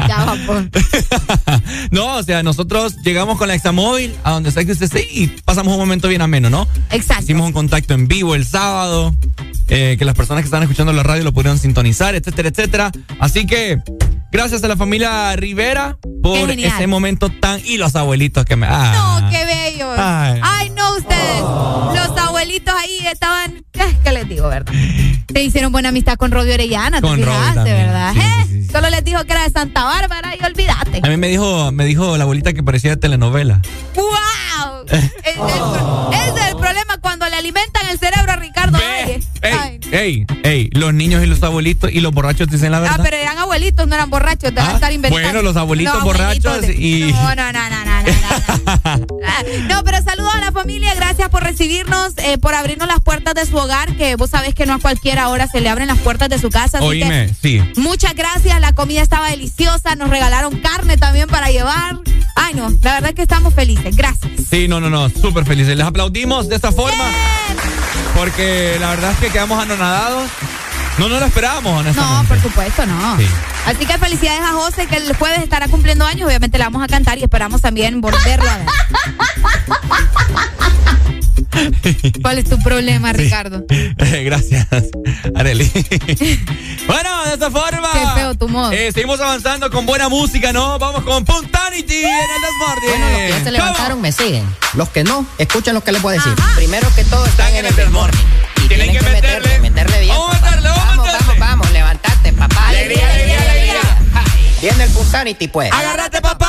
Ya 0.08 0.24
va, 0.24 0.34
no, 1.90 2.16
o 2.16 2.22
sea, 2.22 2.42
nosotros 2.42 2.96
llegamos 3.04 3.36
con 3.36 3.48
la 3.48 3.54
examóvil 3.54 4.14
a 4.24 4.30
donde 4.30 4.50
sea 4.50 4.64
que 4.64 4.72
usted 4.72 4.86
esté 4.86 5.06
y 5.12 5.26
pasamos 5.44 5.74
un 5.74 5.78
momento 5.78 6.08
bien 6.08 6.22
ameno, 6.22 6.48
¿no? 6.48 6.66
Exacto. 6.90 7.24
Hicimos 7.24 7.46
un 7.48 7.52
contacto 7.52 7.92
en 7.92 8.08
vivo 8.08 8.34
el 8.34 8.46
sábado, 8.46 9.14
eh, 9.68 9.96
que 9.98 10.06
las 10.06 10.14
personas 10.14 10.42
que 10.42 10.46
están 10.46 10.62
escuchando 10.62 10.94
la 10.94 11.02
radio 11.02 11.22
lo 11.22 11.32
pudieron 11.32 11.58
sintonizar, 11.58 12.14
etcétera, 12.14 12.48
etcétera. 12.48 12.92
Así 13.20 13.44
que, 13.46 13.78
gracias 14.32 14.64
a 14.64 14.68
la 14.68 14.76
familia 14.76 15.36
Rivera 15.36 15.98
por 16.22 16.50
ese 16.50 16.86
momento 16.88 17.28
tan. 17.30 17.60
Y 17.64 17.76
los 17.76 17.94
abuelitos 17.94 18.44
que 18.44 18.56
me. 18.56 18.66
ah. 18.68 19.20
No, 19.22 19.30
qué 19.30 19.44
bello. 19.44 19.88
Ay. 19.96 20.40
Ay. 20.42 20.70
no, 20.70 20.96
ustedes. 20.96 21.40
Los 21.40 22.18
abuelitos 22.18 22.74
ahí 22.76 23.06
estaban. 23.12 23.64
eh, 23.74 23.96
¿Qué 24.02 24.10
les 24.12 24.28
digo, 24.28 24.48
verdad? 24.48 24.72
Se 25.32 25.42
hicieron 25.42 25.70
buena 25.72 25.90
amistad 25.90 26.16
con 26.16 26.30
Robbie 26.30 26.54
Orellana, 26.54 27.00
te 27.00 27.06
Con 27.06 27.22
Robbie 27.22 27.38
fijaste, 27.38 27.72
¿verdad? 27.72 28.12
sí, 28.12 28.18
¿Eh? 28.20 28.44
sí, 28.48 28.62
sí. 28.64 28.68
Solo 28.72 28.90
les 28.90 29.04
dijo 29.04 29.24
que 29.24 29.32
era 29.32 29.42
de 29.44 29.50
Santa 29.50 29.84
Bárbara 29.84 30.34
y 30.38 30.44
olvídate. 30.44 31.00
A 31.02 31.08
mí 31.08 31.16
me 31.16 31.28
dijo, 31.28 31.70
me 31.72 31.84
dijo 31.84 32.16
la 32.16 32.24
abuelita 32.24 32.52
que 32.52 32.62
parecía 32.62 32.90
de 32.90 32.96
telenovela. 32.96 33.60
¡Wow! 33.94 34.84
Es 34.88 35.02
el- 35.02 35.40
es 36.12 36.48
el 36.48 36.56
alimentan 37.42 37.86
el 37.90 37.98
cerebro 37.98 38.32
a 38.32 38.36
Ricardo. 38.36 38.78
Ey, 39.90 40.24
ey, 40.44 40.70
los 40.72 40.94
niños 40.94 41.22
y 41.22 41.26
los 41.26 41.42
abuelitos 41.42 41.90
y 41.92 42.00
los 42.00 42.12
borrachos 42.12 42.48
dicen 42.48 42.70
la 42.72 42.80
verdad. 42.80 42.96
Ah, 43.00 43.02
pero 43.02 43.16
eran 43.16 43.36
abuelitos, 43.38 43.86
no 43.88 43.94
eran 43.94 44.08
borrachos, 44.10 44.50
te 44.50 44.60
van 44.60 44.66
a 44.66 44.70
Ah, 44.70 44.74
estar 44.74 44.92
inventando. 44.92 45.28
bueno, 45.28 45.42
los 45.42 45.56
abuelitos 45.56 46.02
borrachos 46.02 46.64
y- 46.70 47.12
No, 47.12 47.34
no, 47.34 47.52
no, 47.52 47.70
no, 47.70 47.84
no, 47.84 48.02
no. 48.02 49.06
Ah, 49.26 49.42
pero 49.84 50.02
saludos 50.02 50.34
a 50.34 50.40
la 50.40 50.52
familia, 50.52 50.94
gracias 50.94 51.28
por 51.28 51.42
recibirnos, 51.42 52.12
eh, 52.18 52.38
por 52.38 52.54
abrirnos 52.54 52.86
las 52.88 53.00
puertas 53.00 53.34
de 53.34 53.44
su 53.44 53.56
hogar, 53.56 53.96
que 53.96 54.14
vos 54.16 54.30
sabés 54.30 54.54
que 54.54 54.64
no 54.64 54.74
a 54.74 54.78
cualquier 54.78 55.18
hora 55.20 55.48
se 55.48 55.60
le 55.60 55.68
abren 55.68 55.88
las 55.88 55.98
puertas 55.98 56.28
de 56.28 56.38
su 56.38 56.48
casa. 56.48 56.78
Así 56.78 56.86
Oíme, 56.86 57.26
que 57.28 57.34
sí. 57.42 57.62
muchas 57.76 58.14
gracias, 58.14 58.60
la 58.60 58.72
comida 58.72 59.02
estaba 59.02 59.28
deliciosa, 59.30 59.94
nos 59.96 60.08
regalaron 60.10 60.56
carne 60.60 60.96
también 60.96 61.28
para 61.28 61.50
llevar. 61.50 61.98
Ay, 62.52 62.58
no, 62.58 62.68
la 62.82 62.94
verdad 62.94 63.10
es 63.10 63.14
que 63.16 63.22
estamos 63.22 63.54
felices, 63.54 63.96
gracias. 63.96 64.32
Sí, 64.50 64.68
no, 64.68 64.78
no, 64.78 64.90
no, 64.90 65.08
súper 65.08 65.46
felices. 65.46 65.74
Les 65.74 65.86
aplaudimos 65.86 66.50
de 66.50 66.56
esta 66.56 66.70
forma 66.70 67.04
porque 68.14 68.76
la 68.78 68.90
verdad 68.90 69.12
es 69.12 69.18
que 69.18 69.30
quedamos 69.30 69.62
anonadados. 69.62 70.28
No, 70.98 71.08
no 71.08 71.18
lo 71.18 71.24
esperábamos, 71.24 71.72
No, 71.72 71.78
honestamente. 71.80 72.28
por 72.28 72.42
supuesto, 72.42 72.84
no. 72.84 73.16
Sí. 73.16 73.26
Así 73.64 73.86
que 73.86 73.96
felicidades 73.96 74.42
a 74.42 74.52
José, 74.52 74.86
que 74.86 74.96
el 74.96 75.16
jueves 75.16 75.40
estará 75.42 75.68
cumpliendo 75.68 76.04
años. 76.04 76.26
Obviamente 76.28 76.58
le 76.58 76.64
vamos 76.64 76.82
a 76.82 76.88
cantar 76.88 77.16
y 77.16 77.22
esperamos 77.22 77.62
también 77.62 78.02
volverlo 78.02 78.50
a 78.50 78.58
ver. 78.58 78.66
¿Cuál 82.22 82.38
es 82.38 82.44
tu 82.48 82.58
problema, 82.60 83.12
Ricardo? 83.12 83.64
Gracias, 84.24 84.66
Areli. 85.34 85.64
bueno, 86.86 87.24
de 87.26 87.34
esta 87.34 87.50
forma. 87.50 87.90
Qué 87.92 88.20
feo 88.20 88.34
tu 88.34 88.48
modo. 88.48 88.72
eh, 88.72 88.90
seguimos 88.92 89.20
avanzando 89.20 89.70
con 89.70 89.86
buena 89.86 90.08
música, 90.08 90.52
¿no? 90.52 90.78
Vamos 90.78 91.04
con 91.04 91.24
Puntanity 91.24 92.04
en 92.04 92.10
el 92.10 92.42
Desmorning. 92.42 92.90
Bueno, 92.90 93.08
los 93.10 93.18
que 93.18 93.28
ya 93.28 93.38
se 93.38 93.44
¿Cómo? 93.44 93.50
levantaron 93.52 94.00
me 94.00 94.12
siguen. 94.12 94.44
Los 94.74 94.88
que 94.88 95.04
no, 95.04 95.26
escuchen 95.38 95.74
lo 95.74 95.82
que 95.84 95.92
les 95.92 96.02
voy 96.02 96.14
a 96.14 96.18
decir. 96.18 96.32
Primero 96.56 96.88
que 96.94 97.04
todo 97.04 97.24
están 97.26 97.54
en 97.54 97.66
el 97.66 97.76
Desmorning. 97.76 98.20
Y 98.64 98.68
tienen, 98.68 98.92
que, 98.92 99.02
meterle, 99.02 99.58
meterle 99.60 100.00
bien. 100.00 100.16
Vamos 100.16 100.34
a 100.34 100.40
papá. 100.40 100.50
meterle, 100.50 100.68
vamos 100.68 100.82
a 100.82 100.86
vamos, 100.86 101.06
meterle. 101.06 101.26
vamos, 101.26 101.38
vamos, 101.38 101.72
levantate, 101.72 102.32
papá. 102.32 102.68
Alegría, 102.68 103.10
alegría, 103.12 103.40
alegría. 103.40 103.80
Viene 104.60 104.84
el 104.84 104.90
Punsanity, 104.90 105.48
pues. 105.48 105.72
Agárrate, 105.72 106.20
papá. 106.20 106.41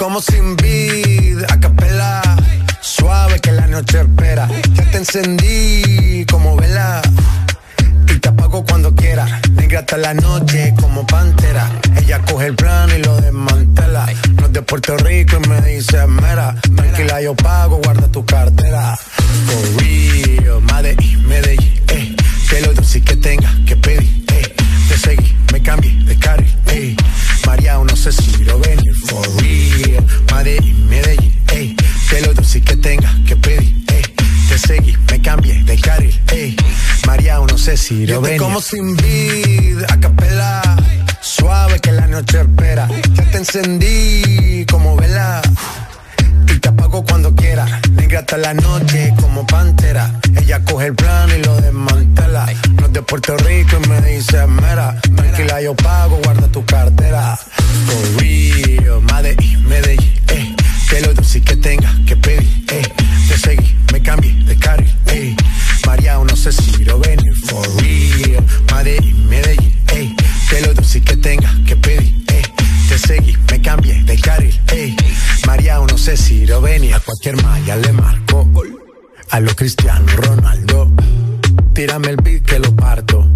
Como 0.00 0.22
sin 0.22 0.56
vid, 0.56 1.44
a 1.46 1.60
capela. 1.60 2.22
Suave 2.80 3.38
que 3.38 3.52
la 3.52 3.66
noche 3.66 4.00
espera. 4.00 4.48
Ya 4.72 4.90
te 4.90 4.96
encendí 4.96 6.24
como 6.24 6.56
vela. 6.56 7.02
Y 8.08 8.18
te 8.18 8.30
apago 8.30 8.64
cuando 8.64 8.94
quiera. 8.94 9.26
Negra 9.52 9.80
hasta 9.80 9.98
la 9.98 10.14
noche 10.14 10.72
como 10.80 11.06
pantera. 11.06 11.70
Ella 11.98 12.18
coge 12.22 12.46
el 12.46 12.56
plano 12.56 12.94
y 12.96 13.02
lo 13.02 13.20
desmantela. 13.20 14.06
No 14.36 14.46
es 14.46 14.52
de 14.54 14.62
Puerto 14.62 14.96
Rico 14.96 15.36
y 15.44 15.48
me 15.50 15.60
dice 15.60 16.06
mera. 16.06 16.54
Tranquila, 16.74 17.20
yo 17.20 17.34
pago, 17.34 17.78
guarda 17.84 18.08
tu 18.08 18.24
cartera. 18.24 18.96
For 18.96 19.82
real, 19.82 20.62
Medellín, 20.62 21.78
eh. 21.88 22.16
Que 22.48 22.60
lo 22.62 22.72
dulce 22.72 23.02
que 23.02 23.16
tenga 23.16 23.52
que 23.66 23.76
pedir, 23.76 24.24
eh. 24.32 24.56
Te 24.88 24.96
seguí, 24.96 25.36
me 25.52 25.60
cambié 25.62 25.92
de 26.04 26.18
carril, 26.18 26.56
eh. 26.68 26.96
María, 27.60 27.76
no 27.76 27.94
sé 27.94 28.10
si 28.10 28.42
lo 28.44 28.58
venir, 28.58 28.94
for 29.06 29.26
real. 29.36 30.06
Medellín, 30.32 30.88
Medellín, 30.88 31.42
eh. 31.52 31.76
Que 32.08 32.22
lo 32.22 32.32
dulce 32.32 32.62
que 32.62 32.74
tenga 32.74 33.14
que 33.26 33.36
pedir, 33.36 33.74
eh. 33.92 34.02
Te 34.48 34.56
seguí, 34.58 34.96
me 35.10 35.20
cambié 35.20 35.62
de 35.64 35.78
carril, 35.78 36.18
eh. 36.32 36.56
María, 37.06 37.38
no 37.38 37.58
sé 37.58 37.76
si 37.76 38.06
lo 38.06 38.22
venir. 38.22 38.40
como 38.40 38.62
sin 38.62 38.96
vid, 38.96 39.82
a 39.90 40.00
capela. 40.00 40.62
Suave 41.20 41.78
que 41.80 41.92
la 41.92 42.06
noche 42.06 42.40
espera. 42.40 42.88
Ya 43.12 43.30
te 43.30 43.36
encendí 43.36 44.64
como 44.64 44.96
vela. 44.96 45.42
Apago 46.70 47.04
cuando 47.04 47.34
quiera. 47.34 47.66
Negra 47.90 48.20
hasta 48.20 48.36
la 48.38 48.54
noche 48.54 49.12
como 49.20 49.44
pantera. 49.44 50.14
Ella 50.36 50.62
coge 50.64 50.86
el 50.86 50.94
plano 50.94 51.34
y 51.34 51.42
lo 51.42 51.60
desmantela. 51.60 52.46
No 52.78 52.86
es 52.86 52.92
de 52.92 53.02
Puerto 53.02 53.36
Rico 53.38 53.76
y 53.82 53.88
me 53.88 54.00
dice 54.02 54.46
mera. 54.46 55.00
Tranquila, 55.16 55.60
yo 55.60 55.74
pago, 55.74 56.20
guarda 56.22 56.46
tu 56.46 56.64
cartera. 56.64 57.36
For 57.86 58.22
real, 58.22 59.02
Medellín, 59.02 59.68
Medellín, 59.68 60.12
eh. 60.28 60.54
Que 60.88 61.00
lo 61.00 61.12
dulce 61.12 61.40
que 61.40 61.56
tenga 61.56 61.92
que 62.06 62.16
pedir, 62.16 62.64
eh. 62.68 62.82
Te 63.28 63.36
seguí, 63.36 63.76
me 63.92 64.00
cambié 64.00 64.32
de 64.44 64.56
carril, 64.56 64.94
eh. 65.06 65.34
María, 65.86 66.18
no 66.18 66.36
sé 66.36 66.52
si 66.52 66.84
lo 66.84 67.00
venir, 67.00 67.34
for 67.48 67.66
real. 67.82 68.44
Medellín, 68.72 69.28
Medellín, 69.28 69.74
eh. 69.88 70.14
Que 70.48 70.60
lo 70.60 70.72
dulce 70.74 71.00
que 71.00 71.16
tenga 71.16 71.52
que 71.66 71.74
pedir, 71.74 72.14
eh. 72.28 72.42
Te 72.88 72.96
seguí, 72.96 73.36
me 73.70 73.76
cambié 73.76 74.02
de 74.04 74.20
carril, 74.20 74.60
eh. 74.72 74.96
María, 75.46 75.78
no 75.78 75.96
sé 75.96 76.16
si 76.16 76.46
lo 76.46 76.60
venir, 76.60 76.94
a 76.94 77.00
cualquier 77.00 77.40
malla 77.42 77.76
le 77.76 77.92
marco. 77.92 78.48
A 79.30 79.40
lo 79.40 79.54
Cristiano 79.54 80.06
Ronaldo. 80.16 80.90
Tírame 81.72 82.08
el 82.08 82.16
beat 82.16 82.44
que 82.44 82.58
lo 82.58 82.74
parto. 82.74 83.28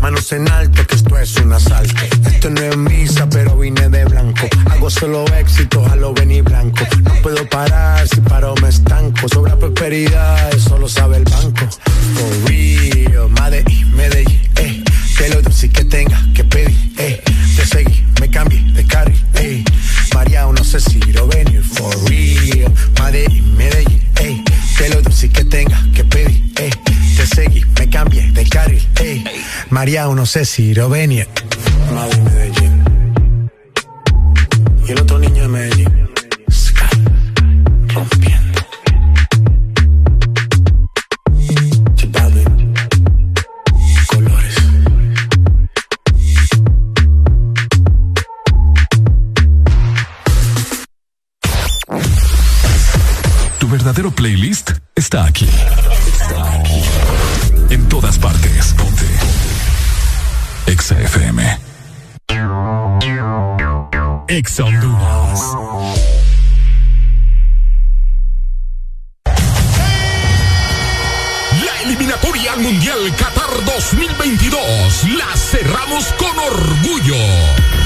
Manos 0.00 0.30
en 0.32 0.48
alto, 0.48 0.86
que 0.86 0.94
esto 0.94 1.18
es 1.18 1.36
un 1.36 1.52
asalto. 1.52 2.02
Esto 2.26 2.50
no 2.50 2.60
es 2.60 2.76
misa, 2.76 3.28
pero 3.28 3.56
vine 3.58 3.88
de 3.88 4.04
blanco. 4.04 4.46
Hago 4.70 4.90
solo 4.90 5.24
éxito, 5.34 5.84
a 5.86 5.96
lo 5.96 6.14
venir 6.14 6.44
blanco. 6.44 6.84
No 7.02 7.14
puedo 7.22 7.48
parar, 7.48 8.06
si 8.06 8.20
paro 8.20 8.54
me 8.62 8.68
estanco. 8.68 9.28
Sobra 9.28 9.56
prosperidad, 9.56 10.54
eso 10.54 10.78
lo 10.78 10.88
sabe 10.88 11.16
el 11.16 11.24
banco. 11.24 11.66
For 12.14 12.48
real, 12.48 13.28
Medellín, 13.30 13.96
Medellín, 13.96 14.40
eh. 14.56 14.84
Que 15.16 15.28
lo 15.30 15.42
dulce 15.42 15.68
que 15.68 15.84
tenga 15.84 16.27
carril, 18.98 19.24
eh. 19.34 19.64
María, 20.14 20.46
no 20.46 20.64
sé 20.64 20.80
si 20.80 20.98
lo 21.12 21.26
venir. 21.26 21.62
For 21.62 21.94
real, 22.08 22.72
Medellín, 23.00 23.56
Medellín, 23.56 24.02
eh. 24.20 24.42
Que 24.76 24.88
lo 24.88 25.02
dulce 25.02 25.28
que 25.28 25.44
tenga 25.44 25.78
que 25.94 26.04
pedir. 26.04 26.42
Te 26.54 27.26
seguí, 27.26 27.64
me 27.78 27.88
cambié 27.88 28.30
de 28.32 28.48
carril, 28.48 28.86
eh. 29.00 29.24
María, 29.70 30.06
no 30.06 30.26
sé 30.26 30.44
si 30.44 30.74
lo 30.74 30.88
venir. 30.88 31.28
Madrid, 31.94 32.18
Medellín. 32.18 33.50
Y 34.86 34.92
el 34.92 35.00
otro 35.00 35.18
niño 35.18 35.42
de 35.42 35.48
Medellín. 35.48 35.97
Verdadero 53.98 54.10
playlist 54.14 54.70
está 54.94 55.24
aquí. 55.24 55.46
Está 55.46 56.52
aquí. 56.52 56.82
En 57.70 57.88
todas 57.88 58.16
partes. 58.18 58.74
Ponte. 58.74 59.04
Exa 60.66 61.00
FM. 61.00 61.58
Exa 64.28 64.64
Honduras. 64.64 65.40
La 71.64 71.82
eliminatoria 71.82 72.52
al 72.52 72.60
Mundial 72.60 72.98
Qatar 73.16 73.64
2022 73.64 75.04
la 75.16 75.36
cerramos 75.36 76.04
con 76.18 76.38
orgullo. 76.38 77.77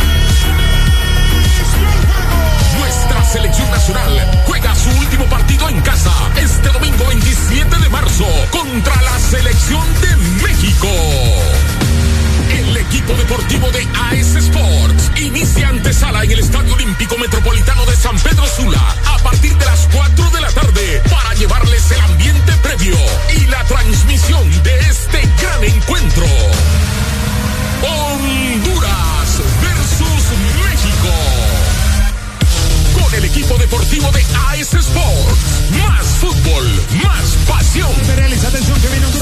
Selección 3.32 3.70
nacional 3.70 4.42
juega 4.46 4.74
su 4.74 4.90
último 4.90 5.24
partido 5.24 5.66
en 5.70 5.80
casa 5.80 6.12
este 6.36 6.68
domingo 6.68 7.06
27 7.06 7.78
de 7.78 7.88
marzo 7.88 8.26
contra 8.50 9.00
la 9.00 9.18
selección 9.18 9.82
de 10.02 10.16
México. 10.42 10.88
El 12.50 12.76
equipo 12.76 13.14
deportivo 13.14 13.70
de 13.70 13.88
AS 13.94 14.36
Sports 14.36 15.12
inicia 15.16 15.68
antesala 15.68 16.24
en 16.24 16.32
el 16.32 16.40
Estadio 16.40 16.74
Olímpico 16.74 17.16
Metropolitano 17.16 17.86
de 17.86 17.96
San 17.96 18.18
Pedro 18.18 18.46
Sula 18.46 18.96
a 19.06 19.18
partir 19.22 19.56
de 19.56 19.64
las 19.64 19.88
4 19.94 20.30
de 20.30 20.40
la 20.42 20.50
tarde 20.50 21.02
para 21.10 21.32
llevarles 21.32 21.90
el 21.90 22.00
ambiente 22.02 22.52
previo 22.62 22.96
y 23.34 23.46
la 23.46 23.64
transmisión 23.64 24.62
de 24.62 24.78
este 24.80 25.22
gran 25.40 25.64
encuentro. 25.64 26.26
Deportivo 34.02 34.12
de 34.12 34.22
AS 34.60 34.74
Sports. 34.74 35.62
Más 35.78 36.06
fútbol, 36.20 36.66
más 37.02 37.36
pasión. 37.48 37.90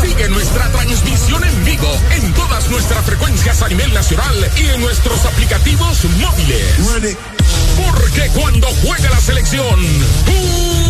Sigue 0.01 0.29
nuestra 0.29 0.71
transmisión 0.71 1.45
en 1.45 1.65
vivo 1.65 1.91
en 2.11 2.33
todas 2.35 2.69
nuestras 2.71 3.05
frecuencias 3.05 3.63
a 3.63 3.69
nivel 3.69 3.93
nacional 3.93 4.51
y 4.57 4.67
en 4.67 4.81
nuestros 4.81 5.25
aplicativos 5.25 6.05
móviles. 6.05 7.17
Porque 7.77 8.29
cuando 8.31 8.69
juega 8.83 9.11
la 9.11 9.21
selección, 9.21 9.81
jugamos 10.27 10.90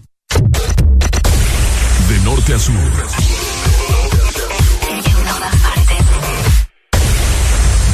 Norte 2.31 2.53
a 2.53 2.59
sur. 2.59 2.73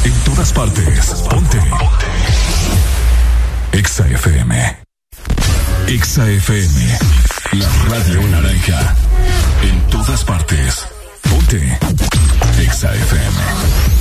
En 0.05 0.13
todas 0.25 0.53
partes. 0.53 1.05
Ponte. 1.27 1.59
Exa 3.71 4.07
FM. 4.07 4.77
Exa 5.87 6.29
FM. 6.29 6.99
La 7.53 7.67
radio 7.89 8.21
naranja. 8.27 8.95
En 9.63 9.81
todas 9.89 10.23
partes. 10.23 10.85
Ponte. 11.27 11.79
Exa 12.59 12.93
FM. 12.93 13.96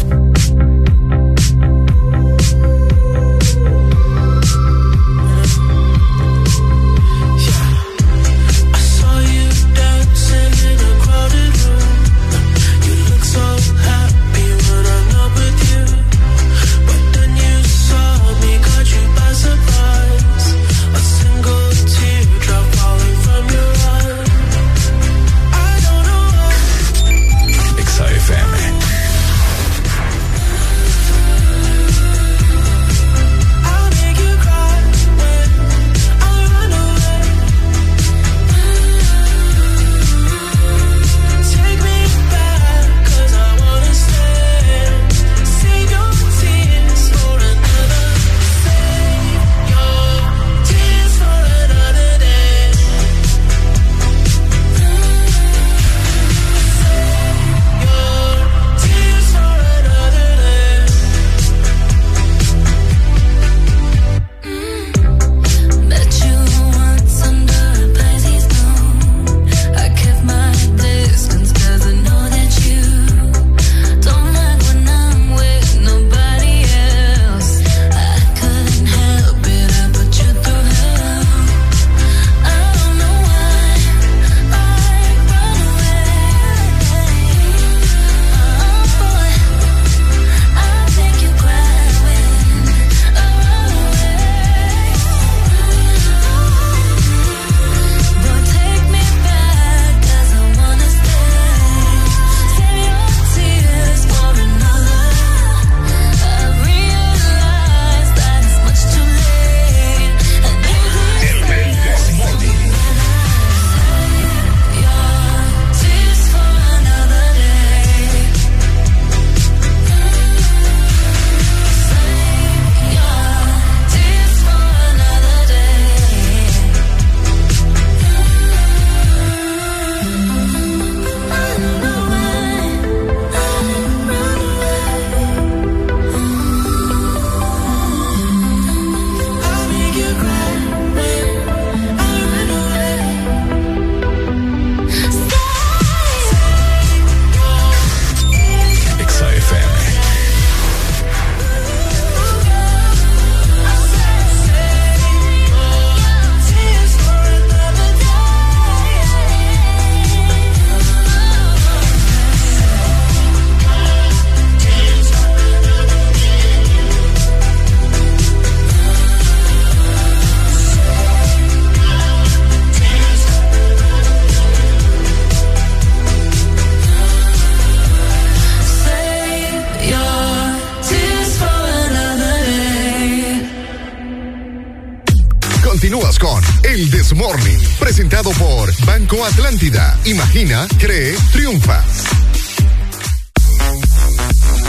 Imagina, 190.07 190.69
cree, 190.79 191.17
triunfa. 191.33 191.81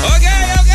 Ok, 0.03 0.25
ok, 0.59 0.71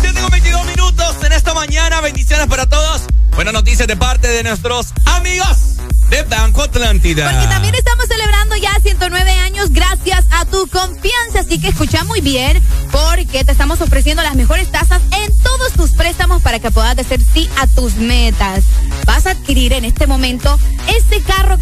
7 0.00 0.20
con 0.22 0.30
22 0.30 0.66
minutos 0.68 1.16
en 1.22 1.32
esta 1.32 1.52
mañana. 1.52 2.00
Bendiciones 2.00 2.46
para 2.46 2.64
todos. 2.64 3.02
Buenas 3.34 3.52
noticias 3.52 3.86
de 3.86 3.94
parte 3.94 4.28
de 4.28 4.42
nuestros 4.42 4.94
amigos 5.04 5.76
de 6.08 6.22
Banco 6.22 6.62
Atlántida. 6.62 7.30
Porque 7.30 7.46
también 7.46 7.74
estamos 7.74 8.06
celebrando 8.06 8.56
ya 8.56 8.72
109 8.82 9.30
años 9.32 9.70
gracias 9.72 10.24
a 10.30 10.46
tu 10.46 10.66
confianza. 10.68 11.40
Así 11.40 11.60
que 11.60 11.68
escucha 11.68 12.02
muy 12.04 12.22
bien 12.22 12.62
porque 12.90 13.44
te 13.44 13.52
estamos 13.52 13.82
ofreciendo 13.82 14.22
las 14.22 14.34
mejores 14.34 14.70
tasas 14.70 15.02
en 15.12 15.42
todos 15.42 15.72
tus 15.74 15.90
préstamos 15.90 16.40
para 16.40 16.58
que 16.58 16.70
puedas 16.70 16.96
decir 16.96 17.22
sí 17.34 17.50
a 17.58 17.66
tus 17.66 17.96
metas. 17.96 18.64
Vas 19.04 19.26
a 19.26 19.32
adquirir 19.32 19.74
en 19.74 19.84
este 19.84 20.06
momento 20.06 20.58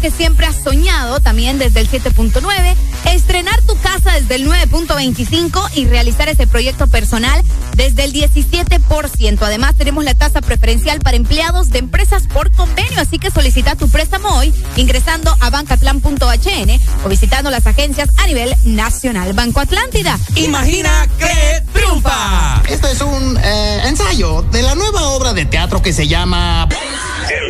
que 0.05 0.11
siempre 0.11 0.45
has 0.45 0.57
soñado, 0.57 1.19
también 1.19 1.57
desde 1.57 1.79
el 1.79 1.89
7.9, 1.89 2.75
estrenar 3.11 3.59
tu 3.63 3.75
casa 3.79 4.11
desde 4.11 4.35
el 4.35 4.47
9.25 4.47 5.71
y 5.73 5.87
realizar 5.87 6.29
ese 6.29 6.45
proyecto 6.45 6.85
personal 6.85 7.41
desde 7.75 8.03
el 8.03 8.13
17%. 8.13 9.41
Además, 9.41 9.73
tenemos 9.73 10.03
la 10.03 10.13
tasa 10.13 10.41
preferencial 10.41 10.99
para 10.99 11.17
empleados 11.17 11.71
de 11.71 11.79
empresas 11.79 12.27
por 12.27 12.51
convenio, 12.51 12.99
así 12.99 13.17
que 13.17 13.31
solicita 13.31 13.75
tu 13.77 13.89
préstamo 13.89 14.29
hoy 14.29 14.53
ingresando 14.75 15.35
a 15.39 15.49
bancatlan.hn 15.49 16.79
o 17.03 17.09
visitando 17.09 17.49
las 17.49 17.65
agencias 17.65 18.09
a 18.17 18.27
nivel 18.27 18.53
nacional. 18.63 19.33
Banco 19.33 19.59
Atlántida. 19.59 20.19
Imagina, 20.35 21.09
cree, 21.17 21.63
triunfa. 21.73 22.61
Esto 22.69 22.87
es 22.89 23.01
un 23.01 23.39
eh, 23.43 23.81
ensayo 23.85 24.43
de 24.43 24.61
la 24.61 24.75
nueva 24.75 25.01
obra 25.07 25.33
de 25.33 25.47
teatro 25.47 25.81
que 25.81 25.93
se 25.93 26.07
llama... 26.07 26.69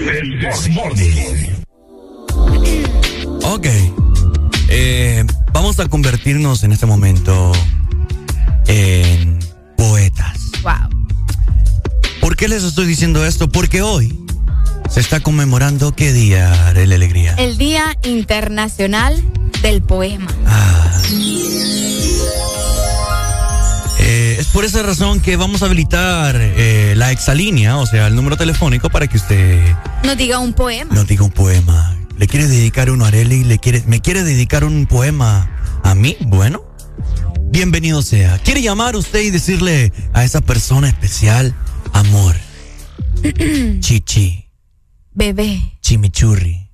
El 0.08 0.40
Desmorning. 0.40 1.55
Ok. 3.46 3.68
Eh, 4.70 5.24
vamos 5.54 5.80
a 5.80 5.88
convertirnos 5.88 6.64
en 6.64 6.72
este 6.72 6.86
momento 6.86 7.52
en 8.68 9.40
poetas. 9.78 10.38
Wow. 10.64 10.90
¿Por 12.22 12.36
qué 12.36 12.48
les 12.48 12.64
estoy 12.64 12.86
diciendo 12.88 13.26
esto? 13.26 13.50
Porque 13.50 13.82
hoy 13.82 14.20
se 14.90 15.00
está 15.00 15.20
conmemorando 15.20 15.96
qué 15.96 16.12
día 16.12 16.74
de 16.74 16.88
la 16.88 16.96
alegría. 16.96 17.36
El 17.38 17.58
Día 17.58 17.96
Internacional 18.04 19.24
del 19.62 19.82
Poema. 19.82 20.28
Eh, 24.00 24.38
es 24.40 24.48
por 24.48 24.66
esa 24.66 24.84
razón 24.84 25.20
que 25.20 25.36
vamos 25.36 25.62
a 25.64 25.66
habilitar 25.66 26.36
eh, 26.40 26.94
la 26.96 27.12
exalínea, 27.12 27.78
o 27.78 27.86
sea, 27.86 28.08
el 28.08 28.16
número 28.16 28.38
telefónico 28.38 28.90
para 28.90 29.08
que 29.08 29.18
usted 29.18 29.60
Nos 30.04 30.18
diga 30.18 30.40
un 30.40 30.54
poema. 30.54 30.94
nos 30.94 31.08
diga 31.08 31.24
un 31.24 31.32
poema. 31.32 31.95
¿Le 32.18 32.28
quiere 32.28 32.48
dedicar 32.48 32.90
uno 32.90 33.06
a 33.06 33.10
Areli? 33.10 33.44
¿Le 33.44 33.60
quiere, 33.60 33.84
¿Me 33.88 34.02
quiere 34.02 34.24
dedicar 34.24 34.64
un 34.64 34.86
poema 34.86 35.50
a 35.84 35.96
mí? 35.96 36.16
Bueno, 36.22 36.64
bienvenido 37.50 38.02
sea. 38.02 38.38
¿Quiere 38.40 38.62
llamar 38.62 38.96
usted 38.96 39.22
y 39.22 39.32
decirle 39.32 39.92
a 40.14 40.24
esa 40.24 40.42
persona 40.42 40.88
especial 40.88 41.54
amor? 41.94 42.36
Chichi, 43.80 44.50
Bebé. 45.14 45.78
chimichurri. 45.82 46.70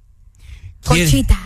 ¿Quiere- 0.83 1.03
Conchita. 1.11 1.39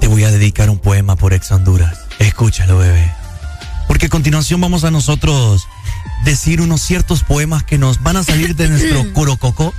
Te 0.00 0.08
voy 0.08 0.24
a 0.24 0.32
dedicar 0.32 0.68
un 0.68 0.78
poema 0.78 1.14
por 1.14 1.32
Ex 1.32 1.52
Honduras. 1.52 1.96
Escúchalo, 2.18 2.78
bebé. 2.78 3.08
Porque 3.86 4.06
a 4.06 4.08
continuación 4.08 4.60
vamos 4.60 4.82
a 4.82 4.90
nosotros 4.90 5.68
decir 6.24 6.60
unos 6.60 6.82
ciertos 6.82 7.22
poemas 7.22 7.62
que 7.62 7.78
nos 7.78 8.02
van 8.02 8.16
a 8.16 8.24
salir 8.24 8.56
de 8.56 8.68
nuestro 8.68 9.12
curococó. 9.14 9.72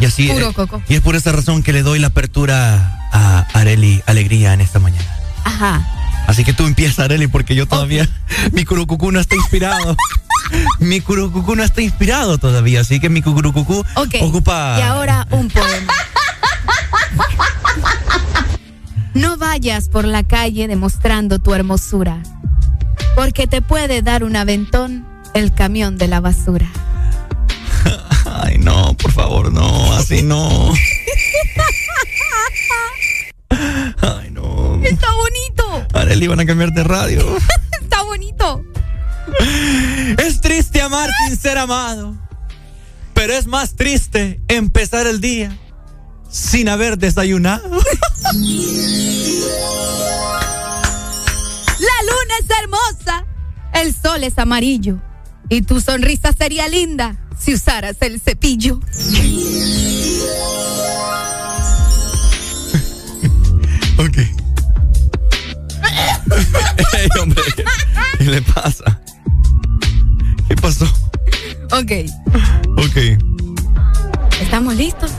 Y 0.00 0.04
así. 0.06 0.28
Puro 0.28 0.50
eh, 0.50 0.54
coco. 0.54 0.82
y 0.88 0.94
es 0.94 1.00
por 1.00 1.14
esa 1.16 1.32
razón 1.32 1.62
que 1.62 1.72
le 1.72 1.82
doy 1.82 1.98
la 1.98 2.08
apertura 2.08 3.08
a 3.12 3.46
Areli 3.52 4.02
Alegría 4.06 4.54
en 4.54 4.60
esta 4.60 4.78
mañana. 4.78 5.06
Ajá. 5.44 5.86
Así 6.26 6.44
que 6.44 6.52
tú 6.52 6.64
empieza, 6.66 7.04
Areli, 7.04 7.26
porque 7.26 7.54
yo 7.54 7.66
todavía. 7.66 8.08
Mi 8.52 8.64
curucucú 8.64 9.12
no 9.12 9.20
está 9.20 9.34
inspirado. 9.36 9.96
mi 10.80 11.00
curucucú 11.00 11.54
no 11.54 11.62
está 11.62 11.80
inspirado 11.82 12.38
todavía. 12.38 12.80
Así 12.80 12.98
que 12.98 13.08
mi 13.08 13.22
curucucú 13.22 13.84
Ok. 13.94 14.16
ocupa. 14.22 14.76
Y 14.78 14.82
ahora 14.82 15.26
un 15.30 15.48
poema. 15.48 15.92
No 19.12 19.36
vayas 19.36 19.88
por 19.88 20.04
la 20.04 20.22
calle 20.22 20.68
demostrando 20.68 21.40
tu 21.40 21.52
hermosura, 21.52 22.22
porque 23.16 23.48
te 23.48 23.60
puede 23.60 24.02
dar 24.02 24.22
un 24.22 24.36
aventón 24.36 25.04
el 25.34 25.52
camión 25.52 25.98
de 25.98 26.06
la 26.06 26.20
basura. 26.20 26.68
Ay, 28.42 28.56
no, 28.56 28.96
por 28.96 29.12
favor, 29.12 29.52
no, 29.52 29.92
así 29.92 30.22
no. 30.22 30.72
Ay, 33.50 34.30
no. 34.30 34.80
Está 34.82 35.08
bonito, 35.12 35.86
Areli, 35.92 36.26
van 36.26 36.40
a 36.40 36.46
cambiar 36.46 36.72
de 36.72 36.82
radio. 36.82 37.36
está 37.82 38.02
bonito. 38.02 38.64
Es 40.16 40.40
triste 40.40 40.80
amar 40.80 41.10
sin 41.26 41.36
ser 41.36 41.58
amado, 41.58 42.16
pero 43.12 43.34
es 43.34 43.46
más 43.46 43.76
triste 43.76 44.40
empezar 44.48 45.06
el 45.06 45.20
día 45.20 45.54
sin 46.30 46.70
haber 46.70 46.96
desayunado. 46.96 47.68
La 47.68 47.78
luna 52.06 52.34
es 52.40 52.46
hermosa, 52.58 53.26
el 53.74 53.94
sol 53.94 54.24
es 54.24 54.38
amarillo 54.38 54.98
y 55.50 55.62
tu 55.62 55.80
sonrisa 55.80 56.32
sería 56.32 56.66
linda 56.68 57.16
si 57.38 57.52
usaras 57.54 57.96
el 58.00 58.20
cepillo. 58.20 58.80
Ok. 63.98 64.16
Ey, 66.96 67.08
hombre, 67.20 67.42
¿qué 68.18 68.24
le 68.24 68.40
pasa? 68.42 68.98
¿Qué 70.48 70.56
pasó? 70.56 70.86
Ok, 71.72 71.92
Ok, 72.78 72.96
¿estamos 74.40 74.74
listos? 74.76 75.10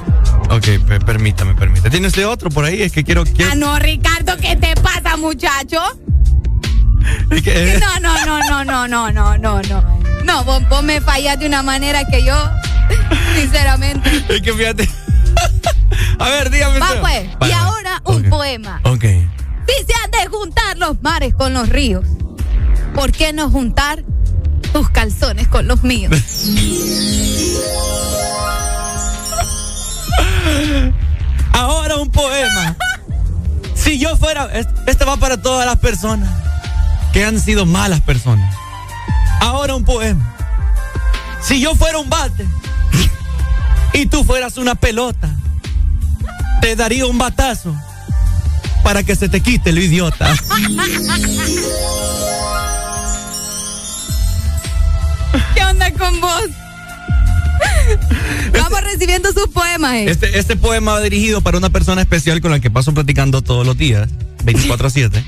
ok, 0.49 0.65
pe- 0.87 0.99
permítame, 1.05 1.53
permítame. 1.53 1.91
¿Tiene 1.91 2.07
usted 2.07 2.27
otro 2.27 2.49
por 2.49 2.65
ahí? 2.65 2.81
Es 2.81 2.91
que 2.91 3.03
quiero... 3.03 3.23
quiero 3.23 3.51
Ah, 3.51 3.55
no, 3.55 3.77
Ricardo, 3.77 4.35
¿qué 4.37 4.55
te 4.55 4.73
pasa, 4.81 5.15
muchacho? 5.17 5.79
que- 7.43 7.79
No, 7.79 7.99
no, 7.99 8.25
no, 8.25 8.39
no, 8.47 8.63
no, 8.65 8.87
no, 8.87 9.11
no, 9.11 9.37
no, 9.37 9.61
no. 9.61 10.01
No, 10.23 10.43
vos, 10.43 10.67
vos 10.69 10.83
me 10.83 11.01
fallas 11.01 11.39
de 11.39 11.47
una 11.47 11.63
manera 11.63 12.05
que 12.05 12.23
yo, 12.23 12.35
sinceramente. 13.35 14.09
es 14.29 14.41
que 14.41 14.53
fíjate. 14.53 14.89
A 16.19 16.29
ver, 16.29 16.49
dígame 16.51 16.79
Va 16.79 16.87
pues, 17.01 17.23
y 17.25 17.35
Vale, 17.39 17.53
ahora 17.53 18.01
un 18.05 18.29
poema. 18.29 18.79
Ok. 18.83 19.01
Si 19.03 19.85
se 19.85 19.93
han 20.03 20.11
de 20.11 20.27
juntar 20.29 20.77
los 20.77 21.01
mares 21.01 21.33
con 21.33 21.53
los 21.53 21.69
ríos, 21.69 22.05
¿por 22.93 23.11
qué 23.11 23.33
no 23.33 23.49
juntar 23.49 24.03
tus 24.73 24.89
calzones 24.89 25.47
con 25.47 25.67
los 25.67 25.83
míos? 25.83 26.11
Ahora 31.53 31.97
un 31.97 32.09
poema. 32.11 32.75
Si 33.75 33.97
yo 33.97 34.15
fuera, 34.17 34.49
es- 34.53 34.67
este 34.87 35.05
va 35.05 35.17
para 35.17 35.41
todas 35.41 35.65
las 35.65 35.77
personas 35.79 36.29
que 37.13 37.25
han 37.25 37.39
sido 37.39 37.65
malas 37.65 38.01
personas. 38.01 38.55
Ahora 39.41 39.75
un 39.75 39.83
poema. 39.83 40.35
Si 41.41 41.59
yo 41.59 41.75
fuera 41.75 41.97
un 41.99 42.09
bate 42.09 42.45
y 43.93 44.05
tú 44.05 44.23
fueras 44.23 44.57
una 44.57 44.75
pelota, 44.75 45.29
te 46.61 46.75
daría 46.75 47.05
un 47.07 47.17
batazo 47.17 47.75
para 48.83 49.03
que 49.03 49.15
se 49.15 49.27
te 49.29 49.41
quite 49.41 49.71
lo 49.71 49.81
idiota. 49.81 50.33
¿Qué 55.55 55.63
onda 55.63 55.91
con 55.93 56.19
vos? 56.21 56.43
Vamos 58.53 58.81
recibiendo 58.81 59.31
sus 59.33 59.47
poemas. 59.47 59.93
eh. 59.93 60.05
Este, 60.09 60.37
este 60.39 60.55
poema 60.55 60.93
va 60.93 61.01
dirigido 61.01 61.41
para 61.41 61.57
una 61.57 61.69
persona 61.69 62.01
especial 62.01 62.41
con 62.41 62.51
la 62.51 62.59
que 62.59 62.69
paso 62.69 62.93
platicando 62.93 63.41
todos 63.41 63.65
los 63.65 63.77
días, 63.77 64.09
24 64.43 64.87
a 64.87 64.89
7. 64.89 65.23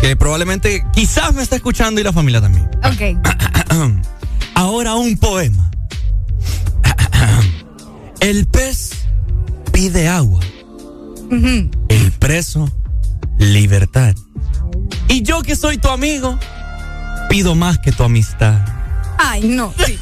Que 0.00 0.16
probablemente, 0.16 0.84
quizás 0.92 1.34
me 1.34 1.42
está 1.42 1.56
escuchando 1.56 2.00
y 2.00 2.04
la 2.04 2.12
familia 2.12 2.40
también. 2.40 2.68
Ok. 2.84 3.18
Ahora 4.54 4.94
un 4.94 5.16
poema. 5.18 5.70
El 8.20 8.46
pez 8.46 8.90
pide 9.72 10.08
agua. 10.08 10.40
El 11.30 12.12
preso, 12.18 12.70
libertad. 13.38 14.14
Y 15.08 15.22
yo 15.22 15.42
que 15.42 15.56
soy 15.56 15.78
tu 15.78 15.88
amigo, 15.88 16.38
pido 17.28 17.54
más 17.54 17.78
que 17.78 17.92
tu 17.92 18.02
amistad. 18.02 18.58
Ay, 19.18 19.42
no. 19.48 19.74
sí. 19.84 19.98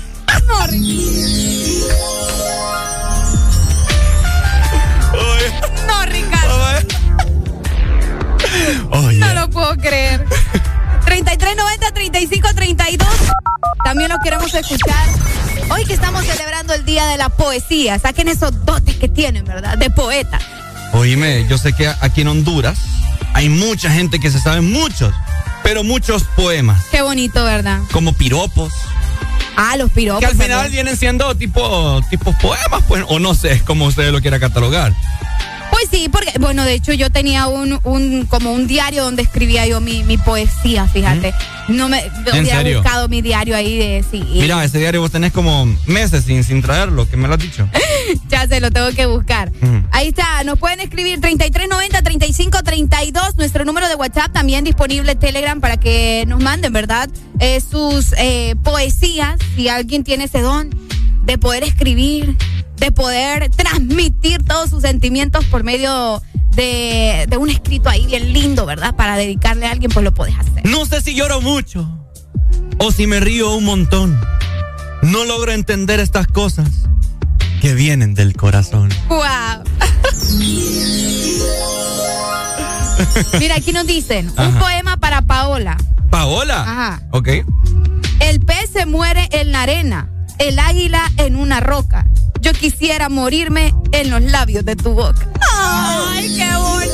No 8.90 9.34
lo 9.34 9.50
puedo 9.50 9.76
creer. 9.76 10.24
3390-3532. 11.04 13.06
También 13.84 14.10
los 14.10 14.18
queremos 14.22 14.52
escuchar. 14.52 15.08
Hoy 15.70 15.84
que 15.84 15.94
estamos 15.94 16.24
celebrando 16.24 16.74
el 16.74 16.84
Día 16.84 17.06
de 17.06 17.16
la 17.16 17.28
Poesía, 17.28 17.98
saquen 17.98 18.28
esos 18.28 18.64
dotes 18.64 18.96
que 18.96 19.08
tienen, 19.08 19.44
¿verdad? 19.44 19.78
De 19.78 19.90
poeta. 19.90 20.38
Oíme, 20.92 21.46
yo 21.48 21.58
sé 21.58 21.72
que 21.72 21.88
aquí 22.00 22.22
en 22.22 22.28
Honduras 22.28 22.78
hay 23.34 23.48
mucha 23.48 23.90
gente 23.90 24.20
que 24.20 24.30
se 24.30 24.40
sabe 24.40 24.60
muchos, 24.60 25.12
pero 25.62 25.84
muchos 25.84 26.24
poemas. 26.36 26.84
Qué 26.90 27.02
bonito, 27.02 27.44
¿verdad? 27.44 27.80
Como 27.92 28.12
piropos. 28.12 28.72
Ah, 29.56 29.76
los 29.76 29.90
piropos. 29.90 30.20
Que 30.20 30.26
al 30.26 30.36
final 30.36 30.70
vienen 30.70 30.96
siendo 30.96 31.34
tipo, 31.34 32.00
tipo 32.10 32.36
poemas, 32.38 32.82
pues, 32.86 33.04
o 33.08 33.18
no 33.18 33.34
sé 33.34 33.62
cómo 33.64 33.86
usted 33.86 34.12
lo 34.12 34.20
quiera 34.20 34.38
catalogar. 34.38 34.92
Pues 35.70 35.88
sí, 35.90 36.08
porque, 36.08 36.32
bueno, 36.38 36.64
de 36.64 36.74
hecho 36.74 36.92
yo 36.92 37.10
tenía 37.10 37.48
un, 37.48 37.78
un 37.84 38.26
como 38.26 38.52
un 38.52 38.66
diario 38.66 39.04
donde 39.04 39.22
escribía 39.22 39.66
yo 39.66 39.80
mi, 39.80 40.04
mi 40.04 40.16
poesía, 40.16 40.86
fíjate. 40.88 41.34
No 41.68 41.88
me 41.88 42.02
había 42.32 42.62
buscado 42.62 43.08
mi 43.08 43.20
diario 43.20 43.56
ahí 43.56 43.76
de 43.76 44.04
sí. 44.10 44.22
Mira, 44.32 44.64
ese 44.64 44.78
diario 44.78 45.00
vos 45.00 45.10
tenés 45.10 45.32
como 45.32 45.66
meses 45.86 46.24
sin, 46.24 46.44
sin 46.44 46.62
traerlo, 46.62 47.08
que 47.08 47.16
me 47.16 47.26
lo 47.28 47.34
has 47.34 47.40
dicho. 47.40 47.68
Ya 48.28 48.46
se 48.46 48.60
lo 48.60 48.70
tengo 48.70 48.92
que 48.92 49.06
buscar. 49.06 49.50
Ahí 49.90 50.08
está, 50.08 50.44
nos 50.44 50.60
pueden 50.60 50.78
escribir 50.78 51.20
3390-3532, 51.20 53.34
nuestro 53.36 53.64
número 53.64 53.88
de 53.88 53.96
WhatsApp 53.96 54.32
también 54.32 54.62
disponible 54.64 55.10
en 55.12 55.18
Telegram 55.18 55.60
para 55.60 55.76
que 55.76 56.24
nos 56.28 56.40
manden, 56.40 56.72
¿verdad? 56.72 57.08
Eh, 57.40 57.60
sus 57.60 58.14
eh, 58.16 58.54
poesías, 58.62 59.40
si 59.56 59.68
alguien 59.68 60.04
tiene 60.04 60.24
ese 60.24 60.40
don 60.40 60.70
de 61.24 61.36
poder 61.36 61.64
escribir, 61.64 62.36
de 62.76 62.92
poder 62.92 63.50
transmitir 63.50 64.42
todos 64.44 64.70
sus 64.70 64.82
sentimientos 64.82 65.44
por 65.46 65.64
medio 65.64 66.22
de, 66.52 67.26
de 67.28 67.36
un 67.36 67.50
escrito 67.50 67.88
ahí 67.88 68.06
bien 68.06 68.32
lindo, 68.32 68.66
¿verdad? 68.66 68.94
Para 68.94 69.16
dedicarle 69.16 69.66
a 69.66 69.72
alguien, 69.72 69.90
pues 69.90 70.04
lo 70.04 70.12
puedes 70.12 70.38
hacer. 70.38 70.66
No 70.66 70.86
sé 70.86 71.00
si 71.00 71.14
lloro 71.14 71.40
mucho 71.40 71.88
o 72.78 72.92
si 72.92 73.06
me 73.06 73.20
río 73.20 73.54
un 73.54 73.64
montón. 73.64 74.20
No 75.02 75.24
logro 75.24 75.52
entender 75.52 76.00
estas 76.00 76.26
cosas 76.26 76.68
que 77.60 77.74
vienen 77.74 78.14
del 78.14 78.36
corazón. 78.36 78.90
¡Wow! 79.08 79.18
Mira, 83.38 83.56
aquí 83.56 83.72
nos 83.72 83.86
dicen, 83.86 84.30
un 84.36 84.58
poema 84.58 84.96
para 84.96 85.22
Paola. 85.22 85.76
Paola. 86.10 86.62
Ajá. 86.62 87.02
Ok. 87.12 87.28
El 88.20 88.40
pez 88.40 88.70
se 88.72 88.86
muere 88.86 89.28
en 89.32 89.52
la 89.52 89.62
arena, 89.62 90.08
el 90.38 90.58
águila 90.58 91.02
en 91.18 91.36
una 91.36 91.60
roca. 91.60 92.06
Yo 92.40 92.52
quisiera 92.52 93.08
morirme 93.08 93.74
en 93.92 94.10
los 94.10 94.22
labios 94.22 94.64
de 94.64 94.76
tu 94.76 94.92
boca. 94.92 95.26
¡Ay, 95.52 96.36
qué 96.36 96.48
bonito! 96.56 96.92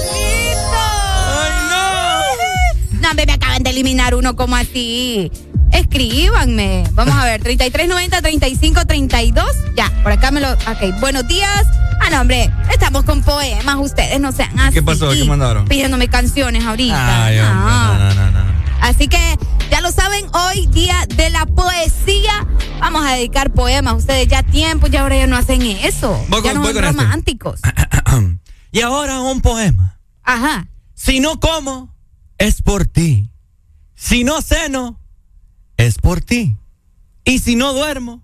¡Ay, 1.42 1.52
no! 1.70 3.00
No, 3.00 3.08
hombre, 3.10 3.26
me 3.26 3.32
acaban 3.32 3.62
de 3.62 3.70
eliminar 3.70 4.14
uno 4.14 4.36
como 4.36 4.56
así. 4.56 5.30
Escríbanme. 5.72 6.84
Vamos 6.92 7.14
a 7.14 7.24
ver, 7.24 7.42
3390-3532. 7.42 9.44
Ya, 9.76 9.90
por 10.02 10.12
acá 10.12 10.30
me 10.30 10.40
lo. 10.40 10.52
Ok, 10.52 11.00
buenos 11.00 11.26
días. 11.28 11.66
Ah, 12.00 12.10
no, 12.10 12.20
hombre, 12.20 12.50
estamos 12.70 13.04
con 13.04 13.22
poemas. 13.22 13.76
Ustedes 13.78 14.20
no 14.20 14.32
sean 14.32 14.58
así. 14.58 14.74
¿Qué 14.74 14.82
pasó? 14.82 15.10
¿Qué 15.12 15.24
mandaron? 15.24 15.64
Pidiéndome 15.66 16.08
canciones 16.08 16.64
ahorita. 16.64 17.24
Ay, 17.24 17.38
hombre, 17.38 17.64
No. 17.64 17.98
no, 17.98 18.14
no, 18.14 18.30
no. 18.44 18.51
Así 18.82 19.08
que 19.08 19.38
ya 19.70 19.80
lo 19.80 19.90
saben, 19.92 20.26
hoy 20.34 20.66
día 20.66 21.06
de 21.16 21.30
la 21.30 21.46
poesía. 21.46 22.46
Vamos 22.80 23.06
a 23.06 23.12
dedicar 23.12 23.52
poemas. 23.52 23.94
Ustedes 23.94 24.28
ya 24.28 24.42
tiempo, 24.42 24.88
ya 24.88 25.02
ahora 25.02 25.16
ya 25.16 25.26
no 25.26 25.36
hacen 25.36 25.62
eso. 25.62 26.12
Voy 26.28 26.42
ya 26.42 26.52
con- 26.52 26.54
no 26.54 26.60
voy 26.62 26.72
son 26.74 26.82
con 26.82 26.84
este. 26.90 27.02
románticos. 27.02 27.60
Y 28.74 28.80
ahora 28.80 29.20
un 29.20 29.40
poema. 29.42 29.98
Ajá. 30.22 30.66
Si 30.94 31.20
no 31.20 31.38
como, 31.40 31.94
es 32.38 32.62
por 32.62 32.86
ti. 32.86 33.30
Si 33.94 34.24
no 34.24 34.40
ceno, 34.40 34.98
es 35.76 35.98
por 35.98 36.22
ti. 36.22 36.56
Y 37.24 37.38
si 37.40 37.54
no 37.54 37.74
duermo, 37.74 38.22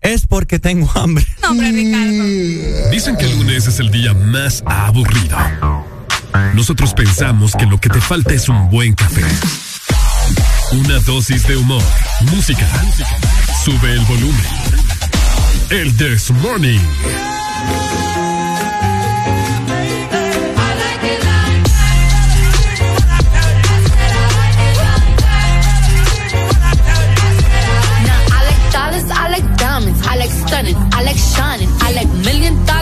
es 0.00 0.26
porque 0.26 0.58
tengo 0.58 0.90
hambre. 0.96 1.24
No, 1.42 1.50
hombre, 1.50 1.70
Ricardo. 1.70 2.90
Dicen 2.90 3.16
que 3.16 3.24
el 3.26 3.38
lunes 3.38 3.68
es 3.68 3.78
el 3.78 3.90
día 3.92 4.12
más 4.14 4.64
aburrido. 4.66 5.36
Nosotros 6.54 6.94
pensamos 6.94 7.54
que 7.56 7.66
lo 7.66 7.78
que 7.78 7.88
te 7.88 8.00
falta 8.00 8.34
es 8.34 8.48
un 8.48 8.70
buen 8.70 8.94
café. 8.94 9.22
Una 10.72 10.98
dosis 11.00 11.46
de 11.46 11.56
humor, 11.56 11.82
música. 12.32 12.66
Sube 13.64 13.92
el 13.92 14.00
volumen. 14.00 14.46
El 15.70 15.96
This 15.96 16.30
Morning. 16.30 16.80
I 28.34 28.48
like 28.48 28.72
dollars, 28.72 29.56
diamonds, 29.56 30.06
I 30.06 30.28
stunning, 30.28 30.76
I 30.92 31.12
shining, 31.14 31.68
I 31.80 31.92
like 31.92 32.08
million 32.24 32.54
dollar 32.64 32.81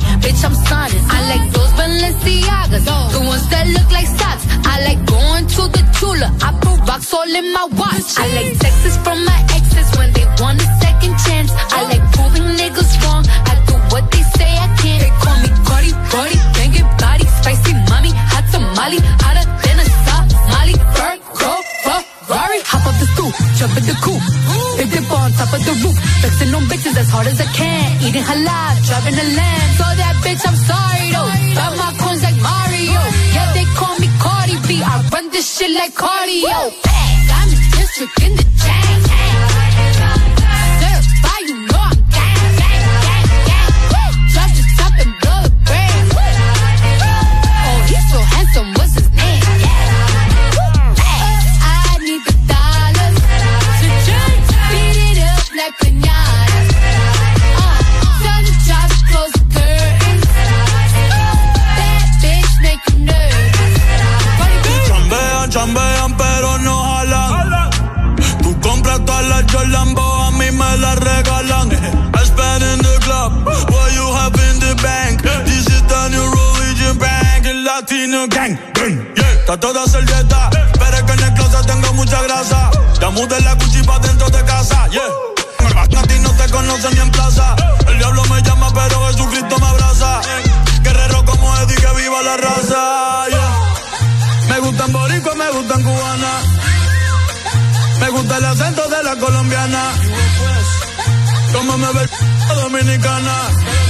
Where's? 0.00 0.24
Bitch, 0.24 0.44
I'm 0.44 0.54
signing. 0.54 1.04
I 1.08 1.20
like 1.36 1.52
those 1.52 1.72
Balenciagas, 1.78 2.84
the 3.12 3.20
ones 3.24 3.48
that 3.50 3.66
look 3.68 3.90
like 3.90 4.06
socks. 4.06 4.44
I 4.66 4.84
like 4.84 5.00
going 5.06 5.46
to 5.46 5.62
the 5.68 5.82
Tula. 5.98 6.28
I 6.42 6.52
put 6.60 6.80
rocks 6.88 7.12
all 7.14 7.28
in 7.28 7.52
my 7.52 7.66
watch. 7.76 8.18
I 8.18 8.26
like 8.34 8.58
texts 8.58 8.96
from 9.04 9.24
my 9.24 9.40
exes 9.56 9.88
when 9.98 10.12
they 10.12 10.24
want 10.40 10.60
a 10.60 10.68
second 10.80 11.14
chance. 11.26 11.50
I 11.52 11.84
like 11.88 12.04
proving 12.12 12.48
niggas 12.56 12.92
wrong. 13.04 13.24
I 13.50 13.54
do 13.66 13.74
what 13.92 14.10
they 14.12 14.22
say 14.36 14.50
I 14.50 14.68
can't. 14.80 15.00
They 15.02 15.12
call 15.22 15.36
me 15.42 15.48
Cardi, 15.68 15.92
Cardi, 16.10 16.38
banging 16.54 16.90
body, 16.98 17.26
spicy 17.40 17.72
mommy, 17.88 18.12
hot 18.14 18.44
tamale, 18.52 19.00
hotter 19.24 19.46
than 19.64 19.78
a 19.80 19.86
Somali. 20.04 20.74
Virgo, 20.96 21.52
Ferrari, 21.84 22.60
hop 22.68 22.86
up 22.86 22.99
the 23.30 23.54
jump 23.56 23.76
in 23.76 23.84
the 23.86 23.96
coupe. 24.02 24.26
Big 24.78 24.90
dip 24.90 25.10
on 25.10 25.32
top 25.32 25.52
of 25.52 25.62
the 25.64 25.74
roof, 25.82 25.96
flexing 26.20 26.54
on 26.54 26.64
bitches 26.70 26.96
as 26.96 27.08
hard 27.10 27.26
as 27.26 27.40
I 27.40 27.48
can. 27.52 27.86
Eating 28.02 28.22
halal, 28.22 28.74
driving 28.86 29.14
a 29.14 29.26
lamb. 29.38 29.70
So 29.78 29.86
that 30.00 30.16
bitch, 30.24 30.42
I'm 30.46 30.56
sorry 30.56 31.04
though. 31.14 31.30
Got 31.54 31.72
my 31.78 31.90
coins 32.00 32.22
like 32.22 32.38
Mario. 32.40 33.00
Yeah, 33.34 33.52
they 33.54 33.66
call 33.78 33.94
me 33.98 34.08
Cardi 34.18 34.56
B. 34.66 34.82
I 34.82 34.94
run 35.12 35.30
this 35.30 35.46
shit 35.58 35.70
like 35.70 35.94
cardio. 35.94 36.58
Diamond 37.28 37.64
district 37.76 38.16
in 38.22 38.32
the 38.36 38.46
chain. 38.62 39.09
Gang. 78.28 78.58
gang, 78.74 79.14
yeah. 79.14 79.32
Está 79.40 79.56
toda 79.58 79.86
servieta, 79.86 80.50
pero 80.78 80.96
es 80.96 81.02
que 81.02 81.12
en 81.12 81.20
el 81.20 81.34
closet 81.34 81.66
tengo 81.66 81.92
mucha 81.94 82.22
grasa. 82.22 82.70
Ya 83.00 83.10
mudé 83.10 83.40
la 83.40 83.54
Gucci 83.54 83.82
pa' 83.82 83.98
dentro 84.00 84.28
de 84.28 84.44
casa, 84.44 84.88
yeah. 84.88 85.02
A 85.80 86.02
ti 86.06 86.18
no 86.20 86.30
te 86.32 86.48
conocen 86.50 86.94
ni 86.94 87.00
en 87.00 87.10
plaza. 87.10 87.56
El 87.88 87.98
diablo 87.98 88.22
me 88.24 88.42
llama, 88.42 88.68
pero 88.72 89.06
Jesucristo 89.08 89.58
me 89.58 89.66
abraza. 89.66 90.20
Guerrero 90.82 91.24
como 91.24 91.56
Eddie, 91.58 91.76
que 91.76 91.92
viva 91.96 92.22
la 92.22 92.36
raza, 92.36 93.28
yeah. 93.28 93.50
Me 94.48 94.58
gustan 94.60 94.92
boricua, 94.92 95.34
me 95.34 95.50
gustan 95.50 95.82
cubana. 95.82 96.32
Me 98.00 98.10
gusta 98.10 98.36
el 98.38 98.44
acento 98.44 98.88
de 98.88 99.02
la 99.02 99.16
colombiana. 99.16 99.82
Como 101.52 101.78
me 101.78 101.92
ve 101.92 102.08
dominicana. 102.54 103.89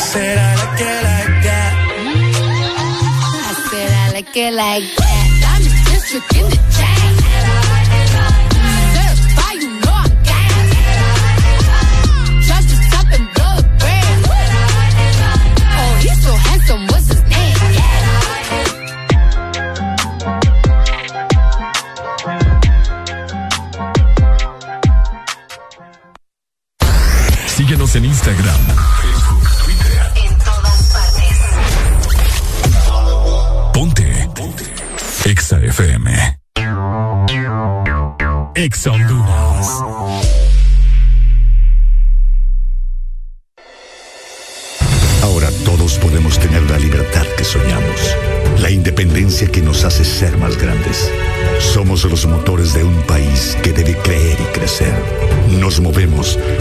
I 0.00 0.02
said 0.02 0.38
I 0.38 0.54
like 0.54 0.80
it 0.80 1.02
like 1.04 1.42
that. 1.44 1.72
I 3.44 3.52
said 3.68 3.90
I 3.92 4.12
like 4.14 4.34
it 4.34 4.52
like 4.54 4.96
that. 4.96 5.28
I'm 5.52 5.60
a 5.60 5.70
district 5.92 6.36
in 6.36 6.44
the 6.48 6.56
chain. 6.72 7.12
Certified, 8.96 9.60
you 9.60 9.70
know 9.76 10.00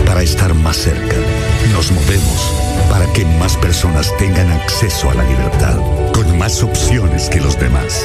para 0.05 0.21
estar 0.21 0.53
más 0.53 0.77
cerca. 0.77 1.15
Nos 1.73 1.91
movemos 1.91 2.53
para 2.89 3.05
que 3.13 3.25
más 3.25 3.57
personas 3.57 4.15
tengan 4.17 4.51
acceso 4.51 5.09
a 5.09 5.13
la 5.13 5.23
libertad, 5.23 5.77
con 6.13 6.37
más 6.37 6.63
opciones 6.63 7.29
que 7.29 7.39
los 7.39 7.59
demás. 7.59 8.03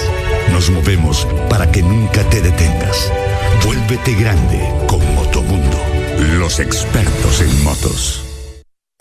Nos 0.52 0.70
movemos 0.70 1.26
para 1.48 1.70
que 1.70 1.82
nunca 1.82 2.22
te 2.30 2.40
detengas. 2.40 3.10
Vuélvete 3.64 4.14
grande 4.14 4.60
con 4.86 5.00
Motomundo, 5.14 5.78
los 6.38 6.60
expertos 6.60 7.40
en 7.40 7.64
motos. 7.64 8.23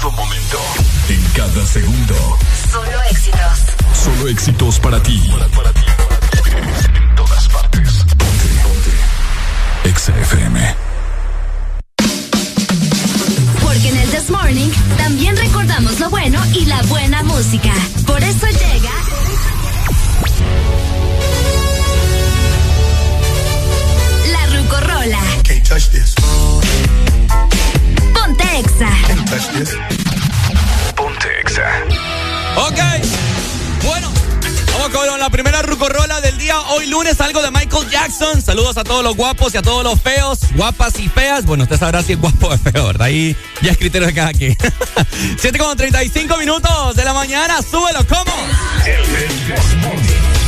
En 0.00 0.08
todo 0.08 0.24
momento, 0.24 0.58
en 1.10 1.22
cada 1.34 1.66
segundo. 1.66 2.14
Solo 2.72 3.02
éxitos. 3.10 3.58
Solo 3.92 4.28
éxitos 4.28 4.80
para 4.80 5.02
ti. 5.02 5.30
En 5.30 7.14
todas 7.14 7.48
partes. 7.50 8.04
Ponte, 8.16 8.48
ponte. 8.62 9.90
Exa 9.90 10.18
FM. 10.18 10.74
Porque 13.62 13.88
en 13.90 13.96
el 13.98 14.08
This 14.08 14.30
Morning 14.30 14.70
también 14.96 15.36
recordamos 15.36 16.00
lo 16.00 16.08
bueno 16.08 16.42
y 16.54 16.64
la 16.64 16.80
buena 16.84 17.22
música. 17.24 17.74
Por 18.06 18.22
eso 18.22 18.46
llega. 18.46 18.92
La 24.32 24.46
Rucorola. 24.46 25.20
Can't 25.44 25.68
touch 25.68 25.90
this. 25.90 26.14
Ponte 28.50 28.68
Exa. 28.68 28.90
Ponte 30.96 31.28
Exa. 31.40 31.84
Ok. 32.56 32.80
Bueno, 33.84 34.12
vamos 34.72 34.88
con 34.88 35.20
la 35.20 35.30
primera 35.30 35.62
rucorola 35.62 36.20
del 36.20 36.36
día. 36.36 36.60
Hoy 36.62 36.86
lunes 36.86 37.20
algo 37.20 37.42
de 37.42 37.52
Michael 37.52 37.88
Jackson. 37.88 38.42
Saludos 38.42 38.76
a 38.76 38.82
todos 38.82 39.04
los 39.04 39.14
guapos 39.14 39.54
y 39.54 39.58
a 39.58 39.62
todos 39.62 39.84
los 39.84 40.00
feos, 40.00 40.40
guapas 40.56 40.98
y 40.98 41.08
feas. 41.08 41.44
Bueno, 41.44 41.62
usted 41.62 41.78
sabrá 41.78 42.02
si 42.02 42.14
es 42.14 42.20
guapo 42.20 42.48
o 42.48 42.54
es 42.54 42.60
feo, 42.60 42.86
¿verdad? 42.88 43.06
Ahí 43.06 43.36
ya 43.62 43.70
es 43.70 43.78
criterio 43.78 44.08
de 44.08 44.14
cada 44.14 44.32
quien. 44.32 44.56
7 45.38 45.56
con 45.56 45.76
35 45.76 46.36
minutos 46.36 46.96
de 46.96 47.04
la 47.04 47.14
mañana. 47.14 47.62
Súbelo, 47.62 48.04
¿cómo? 48.08 48.34
Black 49.46 50.39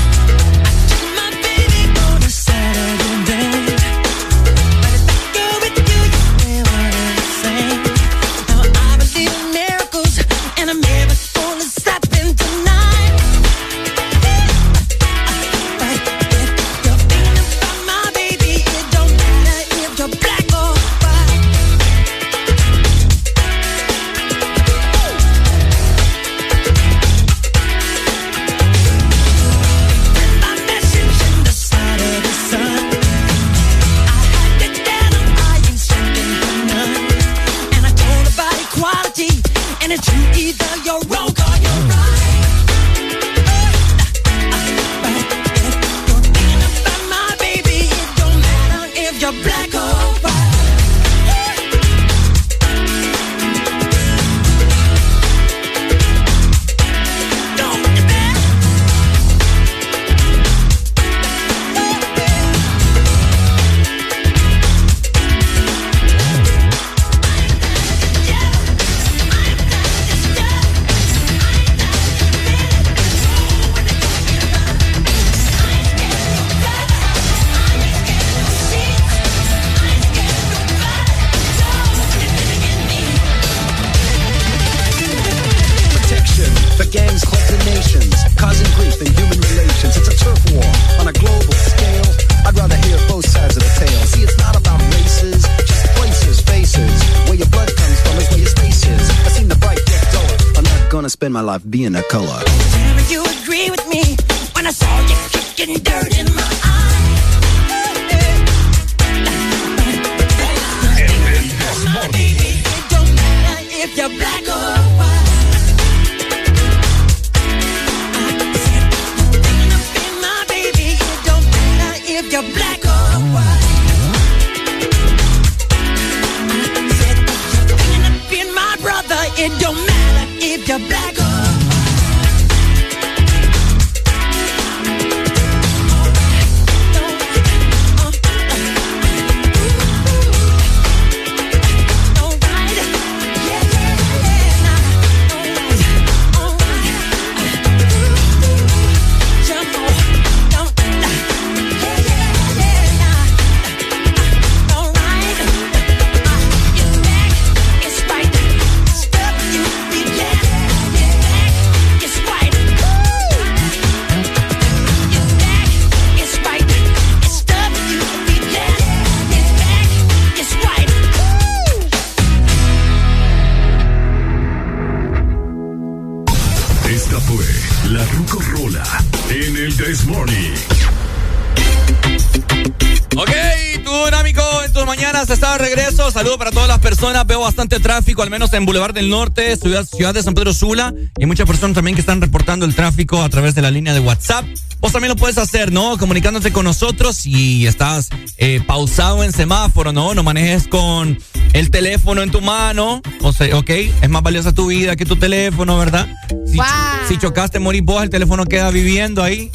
bastante 187.62 187.78
tráfico, 187.78 188.24
al 188.24 188.30
menos 188.30 188.52
en 188.54 188.66
Boulevard 188.66 188.92
del 188.92 189.08
Norte, 189.08 189.56
ciudad, 189.56 189.84
ciudad 189.84 190.12
de 190.12 190.20
San 190.20 190.34
Pedro 190.34 190.52
Sula. 190.52 190.92
Y 191.16 191.26
muchas 191.26 191.46
personas 191.46 191.76
también 191.76 191.94
que 191.94 192.00
están 192.00 192.20
reportando 192.20 192.66
el 192.66 192.74
tráfico 192.74 193.22
a 193.22 193.28
través 193.28 193.54
de 193.54 193.62
la 193.62 193.70
línea 193.70 193.94
de 193.94 194.00
WhatsApp. 194.00 194.44
Vos 194.80 194.90
también 194.90 195.10
lo 195.10 195.16
puedes 195.16 195.38
hacer, 195.38 195.70
¿no? 195.70 195.96
Comunicándote 195.96 196.50
con 196.50 196.64
nosotros 196.64 197.14
si 197.14 197.64
estás 197.68 198.08
eh, 198.38 198.60
pausado 198.66 199.22
en 199.22 199.30
semáforo, 199.30 199.92
¿no? 199.92 200.12
No 200.12 200.24
manejes 200.24 200.66
con 200.66 201.16
el 201.52 201.70
teléfono 201.70 202.22
en 202.22 202.32
tu 202.32 202.40
mano. 202.40 203.00
O 203.20 203.32
sea, 203.32 203.56
ok, 203.56 203.70
es 203.70 204.08
más 204.08 204.24
valiosa 204.24 204.52
tu 204.52 204.66
vida 204.66 204.96
que 204.96 205.04
tu 205.04 205.14
teléfono, 205.14 205.78
¿verdad? 205.78 206.08
Si, 206.46 206.58
si 207.06 207.16
chocaste, 207.16 207.60
morís 207.60 207.84
vos, 207.84 208.02
el 208.02 208.10
teléfono 208.10 208.44
queda 208.44 208.72
viviendo 208.72 209.22
ahí. 209.22 209.52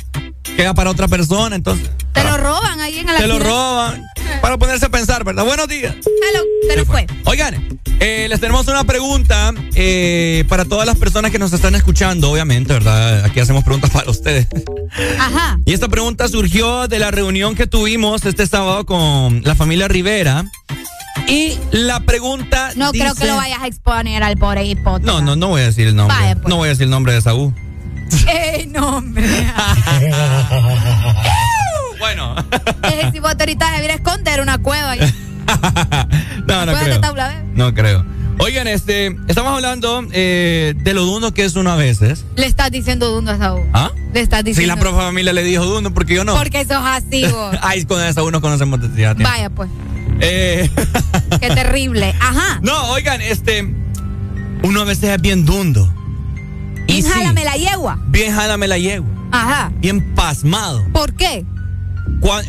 Queda 0.56 0.74
para 0.74 0.92
otra 0.92 1.10
persona, 1.10 1.58
entonces. 1.58 1.90
Te 2.14 2.24
lo 2.24 2.38
roban 2.38 2.80
ahí 2.80 3.00
en 3.00 3.10
el 3.10 3.18
Te 3.18 3.28
lo 3.28 3.38
roban. 3.38 4.02
Para 4.42 4.58
ponerse 4.58 4.86
a 4.86 4.90
pensar, 4.90 5.26
¿verdad? 5.26 5.44
Buenos 5.44 5.68
días. 5.68 5.94
Hello, 5.94 6.44
nos 6.78 6.88
fue. 6.88 7.06
Oigan, 7.26 7.77
eh, 8.00 8.28
les 8.30 8.40
tenemos 8.40 8.68
una 8.68 8.84
pregunta 8.84 9.54
eh, 9.76 10.46
para 10.48 10.66
todas 10.66 10.86
las 10.86 10.98
personas 10.98 11.32
que 11.32 11.40
nos 11.40 11.54
están 11.54 11.76
escuchando, 11.76 12.32
obviamente, 12.32 12.74
¿verdad? 12.74 13.26
Aquí 13.26 13.40
hacemos 13.40 13.64
preguntas 13.64 13.90
para 13.90 14.10
ustedes. 14.10 14.48
Ajá. 15.20 15.60
Y 15.66 15.74
esta 15.74 15.88
pregunta 15.88 16.28
surgió 16.28 16.88
de 16.88 17.00
la 17.00 17.12
reunión 17.12 17.56
que 17.56 17.68
tuvimos 17.68 18.26
este 18.26 18.46
sábado 18.48 18.86
con 18.86 19.42
la 19.44 19.56
familia 19.56 19.88
Rivera. 19.88 20.46
Y 21.28 21.58
la 21.72 22.00
pregunta. 22.02 22.72
No 22.76 22.92
creo 22.92 23.16
que 23.16 23.26
lo 23.26 23.36
vayas 23.36 23.62
a 23.62 23.68
exponer 23.68 24.24
al 24.24 24.38
pobre 24.38 24.64
hipote. 24.66 25.06
No, 25.06 25.22
no, 25.22 25.36
no 25.36 25.50
voy 25.50 25.62
a 25.62 25.66
decir 25.66 25.88
el 25.88 25.96
nombre. 25.96 26.16
Vaya, 26.16 26.36
pues. 26.36 26.48
No 26.48 26.58
voy 26.58 26.68
a 26.68 26.70
decir 26.70 26.84
el 26.84 26.92
nombre 26.92 27.14
de 27.14 27.22
Saúl. 27.22 27.54
¡Ey, 28.28 28.68
no, 28.68 28.98
hombre! 28.98 29.28
bueno. 32.00 32.36
Si 33.12 33.20
vos 33.20 33.34
ahorita 33.38 33.72
se 33.72 33.78
viene 33.80 33.94
a 33.94 33.98
esconder 33.98 34.42
una 34.42 34.60
cueva. 34.60 34.92
ahí. 34.92 35.14
No, 36.48 36.66
no 36.66 36.74
creo. 36.74 37.00
tabla. 37.02 37.44
No 37.54 37.74
creo. 37.74 38.06
Oigan, 38.40 38.68
este, 38.68 39.18
estamos 39.28 39.52
hablando 39.54 40.06
eh, 40.12 40.76
de 40.78 40.94
lo 40.94 41.04
dundo 41.06 41.34
que 41.34 41.44
es 41.44 41.56
uno 41.56 41.72
a 41.72 41.76
veces. 41.76 42.24
Le 42.36 42.46
estás 42.46 42.70
diciendo 42.72 43.10
dundo 43.10 43.32
a 43.32 43.38
Saúl. 43.38 43.64
¿Ah? 43.74 43.92
Le 44.14 44.22
estás 44.22 44.40
Si 44.42 44.46
diciendo. 44.46 44.76
la 44.76 44.80
profe 44.80 44.98
familia 44.98 45.34
le 45.34 45.44
dijo 45.44 45.66
dundo, 45.66 45.92
porque 45.94 46.14
yo 46.16 46.24
no. 46.24 46.36
Porque 46.36 46.62
sos 46.64 46.84
así, 46.84 47.26
vos. 47.26 47.56
Ay, 47.62 47.84
con 47.86 48.02
esa 48.04 48.22
uno 48.24 48.40
conocemos 48.40 48.80
desde 48.80 49.02
ya 49.02 49.16
tiempo. 49.16 49.32
Vaya, 49.32 49.50
pues. 49.50 49.70
Eh, 50.20 50.70
Qué 51.42 51.50
terrible. 51.50 52.14
Ajá. 52.20 52.60
no, 52.62 52.92
oigan, 52.92 53.22
este, 53.22 53.74
uno 54.64 54.82
a 54.82 54.86
veces 54.86 55.10
es 55.10 55.22
bien 55.22 55.46
dundo. 55.46 55.92
Y 56.88 57.02
sí, 57.02 57.10
Jálame 57.10 57.44
la 57.44 57.56
yegua. 57.56 58.00
bien 58.08 58.34
jálame 58.34 58.68
la 58.68 58.78
yegua. 58.78 59.10
Ajá. 59.32 59.72
Bien 59.80 60.14
pasmado. 60.16 60.86
¿Por 60.94 61.14
qué? 61.16 61.44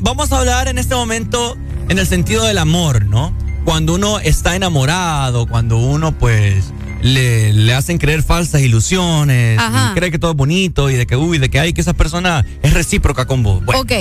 Vamos 0.02 0.32
a 0.32 0.38
hablar 0.38 0.68
en 0.68 0.78
este 0.78 0.94
momento 0.94 1.56
en 1.89 1.98
el 1.98 2.06
sentido 2.06 2.44
del 2.44 2.59
amor, 2.59 3.05
¿no? 3.06 3.32
Cuando 3.65 3.94
uno 3.94 4.19
está 4.20 4.56
enamorado, 4.56 5.47
cuando 5.47 5.77
uno 5.78 6.12
pues 6.12 6.73
le, 7.02 7.52
le 7.52 7.74
hacen 7.74 7.98
creer 7.98 8.23
falsas 8.23 8.60
ilusiones, 8.62 9.60
y 9.60 9.94
cree 9.94 10.10
que 10.10 10.19
todo 10.19 10.31
es 10.32 10.36
bonito 10.36 10.90
y 10.90 10.94
de 10.94 11.06
que 11.06 11.16
uy, 11.16 11.39
de 11.39 11.48
que 11.51 11.60
hay 11.60 11.73
que 11.73 11.81
esa 11.81 11.93
persona 11.94 12.44
es 12.62 12.73
recíproca 12.74 13.27
con 13.27 13.43
vos. 13.43 13.65
Bueno, 13.65 13.81
Ok. 13.82 13.93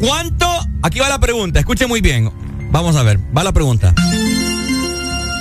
¿cuánto? 0.00 0.46
Aquí 0.82 0.98
va 0.98 1.08
la 1.08 1.18
pregunta, 1.20 1.58
escuche 1.60 1.86
muy 1.86 2.00
bien. 2.00 2.30
Vamos 2.70 2.96
a 2.96 3.02
ver, 3.02 3.18
va 3.36 3.44
la 3.44 3.52
pregunta. 3.52 3.94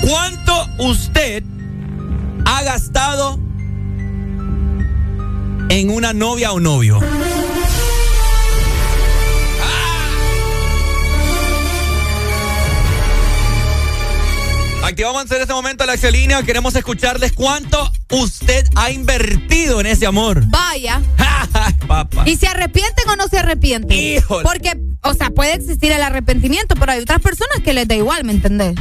¿Cuánto 0.08 0.68
usted 0.80 1.44
ha 2.46 2.62
gastado 2.64 3.40
en 5.70 5.90
una 5.90 6.14
novia 6.14 6.52
o 6.52 6.60
novio? 6.60 7.00
Activamos 14.86 15.32
en 15.32 15.42
este 15.42 15.54
momento 15.54 15.84
la 15.88 15.96
excelínea. 15.96 16.44
Queremos 16.44 16.76
escucharles 16.76 17.34
cuánto 17.34 17.92
usted 18.12 18.68
ha 18.76 18.92
invertido 18.92 19.80
en 19.82 19.88
ese 19.88 20.06
amor. 20.06 20.44
Vaya. 20.48 21.02
Papá. 21.88 22.24
¿Y 22.28 22.36
se 22.38 22.48
arrepienten 22.48 23.10
o 23.10 23.16
no 23.16 23.28
se 23.28 23.40
arrepienten? 23.40 23.98
Híjole. 23.98 24.44
Porque, 24.44 24.80
o 25.02 25.14
sea, 25.16 25.32
puede 25.32 25.56
existir 25.56 25.92
el 25.92 26.04
arrepentimiento, 26.04 26.76
pero 26.76 26.92
hay 26.92 27.00
otras 27.00 27.20
personas 27.20 27.62
que 27.64 27.74
les 27.74 27.88
da 27.88 27.96
igual, 27.96 28.24
¿me 28.26 28.34
entendés? 28.34 28.76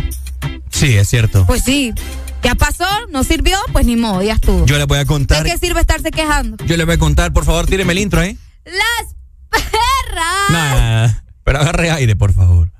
Sí, 0.70 0.94
es 0.94 1.08
cierto. 1.08 1.46
Pues 1.46 1.62
sí. 1.64 1.94
Ya 2.42 2.54
pasó, 2.54 2.84
no 3.10 3.24
sirvió, 3.24 3.56
pues 3.72 3.86
ni 3.86 3.96
modo, 3.96 4.20
ya 4.22 4.34
estuvo. 4.34 4.66
Yo 4.66 4.76
le 4.76 4.84
voy 4.84 4.96
a 4.96 5.00
¿De 5.00 5.06
contar. 5.06 5.42
qué 5.44 5.56
sirve 5.56 5.80
estarse 5.80 6.10
quejando? 6.10 6.62
Yo 6.66 6.76
le 6.76 6.84
voy 6.84 6.96
a 6.96 6.98
contar, 6.98 7.32
por 7.32 7.46
favor, 7.46 7.64
tíreme 7.64 7.94
el 7.94 8.00
intro, 8.00 8.20
¿eh? 8.20 8.36
Las 8.66 9.14
perras. 9.48 10.50
Nah, 10.50 11.08
pero 11.44 11.60
agarre 11.60 11.90
aire, 11.90 12.14
por 12.14 12.34
favor. 12.34 12.70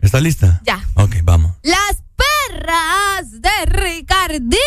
¿Estás 0.00 0.20
lista? 0.22 0.60
Ya. 0.66 0.84
Ok, 0.94 1.18
vamos. 1.22 1.52
Las 1.62 2.02
perras 2.52 3.40
de 3.40 3.66
Ricardito. 3.66 4.58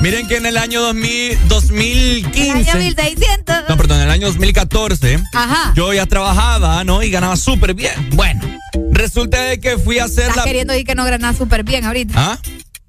Miren 0.00 0.26
que 0.26 0.36
en 0.36 0.46
el 0.46 0.56
año 0.56 0.80
2000, 0.80 1.38
2015. 1.48 2.50
El 2.50 2.68
año 2.68 2.74
1600. 2.76 3.56
No, 3.68 3.76
perdón, 3.76 3.98
en 3.98 4.04
el 4.04 4.10
año 4.10 4.26
2014. 4.26 5.22
Ajá. 5.32 5.72
Yo 5.76 5.92
ya 5.92 6.06
trabajaba, 6.06 6.82
¿no? 6.84 7.02
Y 7.02 7.10
ganaba 7.10 7.36
súper 7.36 7.74
bien. 7.74 8.10
Bueno, 8.14 8.42
resulta 8.90 9.42
de 9.42 9.60
que 9.60 9.78
fui 9.78 9.98
a 10.00 10.04
hacer 10.04 10.24
Estás 10.24 10.38
la. 10.38 10.44
queriendo 10.44 10.72
decir 10.72 10.86
que 10.86 10.94
no 10.94 11.04
ganas 11.04 11.36
súper 11.36 11.62
bien 11.62 11.84
ahorita. 11.84 12.14
¿Ah? 12.16 12.38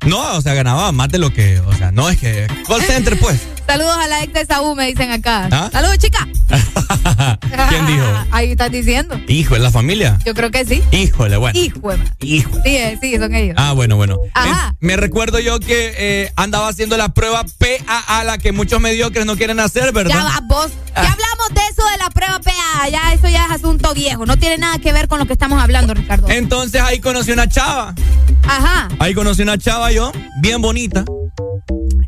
No, 0.05 0.33
o 0.33 0.41
sea, 0.41 0.53
ganaba 0.53 0.91
más 0.91 1.09
de 1.09 1.19
lo 1.19 1.31
que. 1.31 1.59
O 1.59 1.73
sea, 1.75 1.91
no 1.91 2.09
es 2.09 2.17
que. 2.17 2.47
Call 2.67 2.81
center, 2.81 3.17
pues. 3.19 3.41
Saludos 3.67 3.97
a 3.97 4.07
la 4.07 4.23
ex 4.23 4.33
de 4.33 4.45
Saúl, 4.45 4.75
me 4.75 4.87
dicen 4.87 5.09
acá. 5.11 5.47
¿Ah? 5.51 5.69
Saludos, 5.71 5.97
chica. 5.97 6.27
¿Quién 7.69 7.87
dijo? 7.87 8.03
Ahí 8.31 8.51
estás 8.51 8.71
diciendo. 8.71 9.19
Hijo, 9.27 9.55
¿es 9.55 9.61
la 9.61 9.71
familia? 9.71 10.19
Yo 10.25 10.33
creo 10.33 10.51
que 10.51 10.65
sí. 10.65 10.83
Híjole, 10.91 11.37
bueno. 11.37 11.57
Hijo, 11.57 11.79
ma- 11.81 11.95
Hijo. 12.19 12.51
Sí, 12.63 12.77
eh, 12.77 12.97
sí, 13.01 13.17
son 13.17 13.33
ellos. 13.33 13.55
Ah, 13.57 13.71
bueno, 13.73 13.95
bueno. 13.95 14.17
Ajá. 14.33 14.75
Me, 14.79 14.89
me 14.89 14.97
recuerdo 14.97 15.39
yo 15.39 15.59
que 15.59 15.93
eh, 15.97 16.33
andaba 16.35 16.67
haciendo 16.67 16.97
la 16.97 17.09
prueba 17.13 17.43
PAA, 17.57 18.23
la 18.25 18.37
que 18.37 18.51
muchos 18.51 18.79
mediocres 18.81 19.25
no 19.25 19.35
quieren 19.37 19.59
hacer, 19.59 19.91
¿verdad? 19.93 20.15
Ya 20.17 20.23
va, 20.23 20.39
vos. 20.43 20.71
Ah. 20.95 21.03
Ya 21.03 21.11
hablamos 21.13 21.49
de 21.53 21.61
eso 21.71 21.89
de 21.89 21.97
la 21.97 22.09
prueba 22.09 22.39
PA. 22.39 22.89
Ya, 22.89 23.13
eso 23.13 23.27
ya 23.29 23.45
es 23.45 23.51
asunto 23.51 23.93
viejo. 23.93 24.25
No 24.25 24.37
tiene 24.37 24.57
nada 24.57 24.77
que 24.79 24.91
ver 24.93 25.07
con 25.07 25.19
lo 25.19 25.25
que 25.25 25.33
estamos 25.33 25.61
hablando, 25.61 25.93
Ricardo. 25.93 26.29
Entonces 26.29 26.81
ahí 26.81 26.99
conocí 26.99 27.31
una 27.31 27.47
chava. 27.47 27.95
Ajá. 28.43 28.89
Ahí 28.99 29.13
conocí 29.13 29.41
una 29.41 29.57
chava 29.57 29.91
yo, 29.91 30.11
bien 30.41 30.61
bonita. 30.61 31.05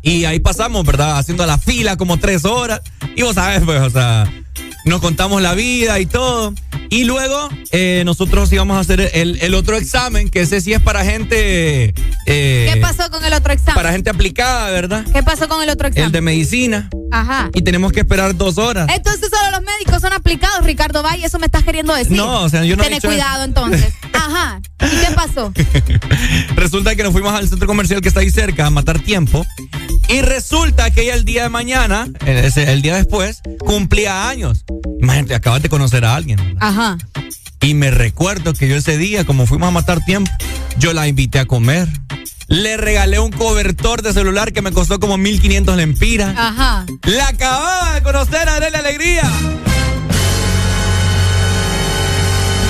Y 0.06 0.24
ahí 0.24 0.38
pasamos, 0.38 0.86
¿verdad? 0.86 1.18
Haciendo 1.18 1.44
la 1.46 1.58
fila 1.58 1.96
como 1.96 2.16
tres 2.16 2.44
horas. 2.44 2.80
Y 3.16 3.22
vos 3.22 3.34
sabes, 3.34 3.62
pues, 3.64 3.80
o 3.80 3.90
sea, 3.90 4.32
nos 4.84 5.00
contamos 5.00 5.42
la 5.42 5.54
vida 5.54 5.98
y 5.98 6.06
todo. 6.06 6.54
Y 6.88 7.04
luego 7.04 7.48
eh, 7.72 8.02
nosotros 8.04 8.50
íbamos 8.52 8.76
a 8.76 8.80
hacer 8.80 9.10
el, 9.14 9.38
el 9.42 9.54
otro 9.54 9.76
examen, 9.76 10.28
que 10.30 10.40
ese 10.42 10.60
sí 10.60 10.72
es 10.72 10.80
para 10.80 11.04
gente... 11.04 11.94
eh, 12.26 12.70
¿Qué 12.72 12.80
pasó 12.80 13.10
con 13.10 13.24
el 13.24 13.32
otro 13.34 13.52
examen? 13.52 13.74
Para 13.74 13.92
gente 13.92 14.10
aplicada, 14.10 14.70
¿verdad? 14.70 15.04
¿Qué 15.12 15.22
pasó 15.22 15.48
con 15.48 15.62
el 15.62 15.68
otro 15.70 15.88
examen? 15.88 16.06
El 16.06 16.12
de 16.12 16.20
medicina. 16.20 16.88
Ajá. 17.10 17.50
Y 17.54 17.62
tenemos 17.62 17.92
que 17.92 18.00
esperar 18.00 18.36
dos 18.36 18.58
horas. 18.58 18.88
Entonces 18.94 19.30
solo 19.30 19.50
los 19.52 19.62
médicos 19.62 20.00
son 20.00 20.12
aplicados, 20.12 20.64
Ricardo 20.64 21.02
Valle, 21.02 21.26
eso 21.26 21.38
me 21.38 21.46
estás 21.46 21.62
queriendo 21.64 21.94
decir. 21.94 22.16
No, 22.16 22.42
o 22.42 22.48
sea, 22.48 22.64
yo 22.64 22.76
no 22.76 22.82
he 22.82 22.86
Ten 22.86 22.94
dicho 22.96 23.08
cuidado 23.08 23.44
entonces. 23.44 23.92
Ajá. 24.12 24.60
¿Y 24.80 24.88
qué 25.04 25.12
pasó? 25.14 25.52
Resulta 26.56 26.94
que 26.96 27.02
nos 27.02 27.12
fuimos 27.12 27.32
al 27.34 27.48
centro 27.48 27.66
comercial 27.66 28.00
que 28.00 28.08
está 28.08 28.20
ahí 28.20 28.30
cerca 28.30 28.66
a 28.66 28.70
matar 28.70 28.98
tiempo. 29.00 29.44
Y 30.08 30.20
resulta 30.20 30.90
que 30.92 31.02
ella 31.02 31.14
el 31.14 31.24
día 31.24 31.42
de 31.44 31.48
mañana, 31.48 32.06
el, 32.24 32.36
ese- 32.38 32.70
el 32.72 32.80
día 32.80 32.94
después, 32.94 33.40
cumplía 33.58 34.28
años. 34.28 34.64
Imagínate, 35.00 35.34
acabas 35.34 35.62
de 35.62 35.68
conocer 35.68 36.04
a 36.04 36.14
alguien. 36.14 36.36
¿verdad? 36.38 36.56
Ajá. 36.76 36.98
Y 37.62 37.72
me 37.74 37.90
recuerdo 37.90 38.52
que 38.52 38.68
yo 38.68 38.76
ese 38.76 38.98
día, 38.98 39.24
como 39.24 39.46
fuimos 39.46 39.68
a 39.68 39.70
matar 39.70 40.04
tiempo, 40.04 40.30
yo 40.78 40.92
la 40.92 41.08
invité 41.08 41.38
a 41.38 41.46
comer. 41.46 41.88
Le 42.48 42.76
regalé 42.76 43.18
un 43.18 43.32
cobertor 43.32 44.02
de 44.02 44.12
celular 44.12 44.52
que 44.52 44.62
me 44.62 44.72
costó 44.72 45.00
como 45.00 45.16
1500 45.16 45.76
lempiras. 45.76 46.34
Ajá. 46.36 46.84
La 47.04 47.28
acababa 47.28 47.94
de 47.94 48.02
conocer, 48.02 48.48
a 48.48 48.60
la 48.60 48.78
alegría. 48.78 49.22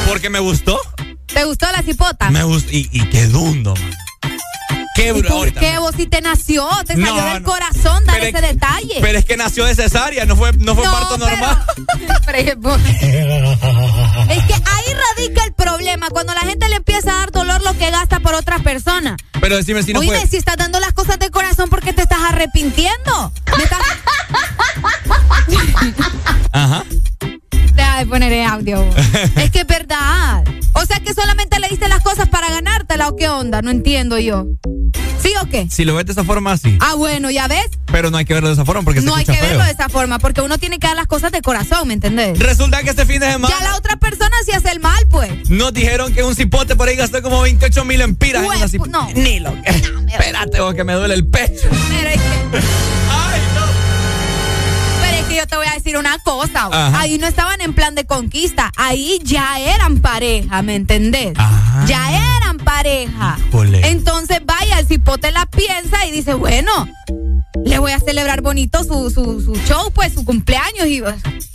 Porque 0.08 0.30
me 0.30 0.38
gustó. 0.38 0.78
¿Te 1.26 1.44
gustó 1.44 1.66
la 1.72 1.82
cipota? 1.82 2.30
Me 2.30 2.44
gustó. 2.44 2.70
Y, 2.70 2.88
y 2.92 3.00
qué 3.10 3.26
dundo, 3.26 3.74
man. 3.74 4.05
Qué 4.96 5.08
¿Y 5.08 5.12
bro- 5.20 5.28
por 5.28 5.52
qué 5.52 5.78
vos 5.78 5.94
si 5.94 6.06
te 6.06 6.20
nació? 6.22 6.66
Te 6.86 6.94
salió 6.94 7.14
del 7.14 7.42
no. 7.42 7.48
corazón 7.48 8.04
dar 8.06 8.18
ese 8.24 8.36
es- 8.38 8.42
detalle. 8.42 8.96
Pero 9.00 9.18
es 9.18 9.24
que 9.26 9.36
nació 9.36 9.64
de 9.66 9.74
cesárea, 9.74 10.24
no 10.24 10.34
fue, 10.36 10.52
no 10.54 10.74
fue 10.74 10.84
parto 10.84 11.16
pero- 11.18 11.30
normal. 11.30 11.64
pero 12.26 12.38
es 12.38 12.56
por- 12.56 12.80
que 12.82 14.54
ahí 14.54 14.94
radica 15.16 15.44
el 15.44 15.52
problema. 15.54 16.08
Cuando 16.10 16.32
la 16.34 16.40
gente 16.40 16.68
le 16.68 16.76
empieza 16.76 17.12
a 17.12 17.16
dar 17.18 17.30
dolor 17.30 17.62
lo 17.62 17.76
que 17.76 17.90
gasta 17.90 18.20
por 18.20 18.34
otras 18.34 18.62
personas. 18.62 19.16
Pero 19.40 19.56
decime 19.56 19.82
si 19.82 19.92
no 19.92 20.00
Oye, 20.00 20.08
fue. 20.08 20.26
si 20.26 20.36
estás 20.38 20.56
dando 20.56 20.80
las 20.80 20.92
cosas 20.94 21.18
de 21.18 21.30
corazón 21.30 21.68
porque 21.68 21.92
te 21.92 22.02
estás 22.02 22.18
arrepintiendo. 22.28 23.32
Me 23.56 23.64
estás... 23.64 23.80
Ajá. 26.52 26.84
De 27.98 28.06
poner 28.06 28.32
el 28.32 28.46
audio. 28.46 28.84
es 29.36 29.50
que 29.50 29.60
es 29.60 29.66
verdad. 29.66 30.44
O 30.74 30.84
sea 30.84 31.00
que 31.00 31.14
solamente 31.14 31.58
le 31.58 31.68
diste 31.68 31.88
las 31.88 32.02
cosas 32.02 32.28
para 32.28 32.50
ganártela 32.50 33.08
o 33.08 33.16
qué 33.16 33.28
onda. 33.28 33.62
No 33.62 33.70
entiendo 33.70 34.18
yo. 34.18 34.44
¿Sí 35.22 35.32
o 35.42 35.46
qué? 35.48 35.66
Si 35.70 35.84
lo 35.84 35.94
ves 35.94 36.04
de 36.06 36.12
esa 36.12 36.22
forma, 36.24 36.56
sí. 36.58 36.76
Ah, 36.80 36.94
bueno, 36.94 37.30
ya 37.30 37.48
ves. 37.48 37.66
Pero 37.90 38.10
no 38.10 38.18
hay 38.18 38.24
que 38.26 38.34
verlo 38.34 38.48
de 38.48 38.54
esa 38.54 38.64
forma 38.66 38.82
porque 38.82 39.00
se 39.00 39.06
No 39.06 39.14
hay 39.16 39.24
que 39.24 39.32
feo. 39.32 39.42
verlo 39.48 39.64
de 39.64 39.70
esa 39.70 39.88
forma 39.88 40.18
porque 40.18 40.42
uno 40.42 40.58
tiene 40.58 40.78
que 40.78 40.86
dar 40.86 40.94
las 40.96 41.06
cosas 41.06 41.32
de 41.32 41.40
corazón, 41.40 41.88
¿me 41.88 41.94
entendés? 41.94 42.38
Resulta 42.38 42.82
que 42.82 42.90
este 42.90 43.06
fin 43.06 43.18
de 43.20 43.32
semana 43.32 43.52
Ya 43.58 43.64
la 43.64 43.76
otra 43.76 43.96
persona 43.96 44.30
sí 44.44 44.52
hace 44.52 44.70
el 44.70 44.80
mal, 44.80 45.02
pues. 45.08 45.48
nos 45.50 45.72
dijeron 45.72 46.12
que 46.12 46.22
un 46.22 46.34
cipote 46.36 46.76
por 46.76 46.88
ahí 46.88 46.96
gastó 46.96 47.22
como 47.22 47.40
28 47.40 47.84
mil 47.86 48.00
empiras 48.02 48.42
en 48.42 48.48
una 48.48 48.66
cip- 48.68 48.86
no. 48.88 49.08
Ni 49.14 49.40
lo 49.40 49.50
que. 49.62 49.70
Espérate, 49.70 50.60
vos, 50.60 50.74
que 50.74 50.84
me 50.84 50.92
duele 50.92 51.14
el 51.14 51.26
pecho. 51.26 51.68
Pero 51.70 52.08
es 52.10 52.20
que, 52.20 52.58
Ay, 53.10 53.40
no. 53.40 53.45
Que 55.36 55.42
yo 55.42 55.46
te 55.46 55.56
voy 55.56 55.66
a 55.66 55.74
decir 55.74 55.96
una 55.96 56.18
cosa. 56.18 56.68
Ajá. 56.72 57.00
Ahí 57.00 57.18
no 57.18 57.26
estaban 57.26 57.60
en 57.60 57.74
plan 57.74 57.94
de 57.94 58.06
conquista. 58.06 58.72
Ahí 58.76 59.18
ya 59.22 59.58
eran 59.58 60.00
pareja, 60.00 60.62
¿me 60.62 60.74
entendés? 60.74 61.34
Ya 61.86 62.36
eran 62.36 62.56
pareja. 62.58 63.38
Híjole. 63.48 63.86
Entonces, 63.88 64.40
vaya, 64.44 64.78
el 64.78 64.86
cipote 64.86 65.30
la 65.32 65.46
piensa 65.46 66.06
y 66.06 66.10
dice, 66.10 66.34
bueno, 66.34 66.88
le 67.64 67.78
voy 67.78 67.92
a 67.92 67.98
celebrar 68.00 68.40
bonito 68.42 68.82
su, 68.84 69.10
su, 69.10 69.40
su 69.40 69.54
show, 69.66 69.90
pues, 69.92 70.12
su 70.14 70.24
cumpleaños. 70.24 70.86
Y 70.86 71.02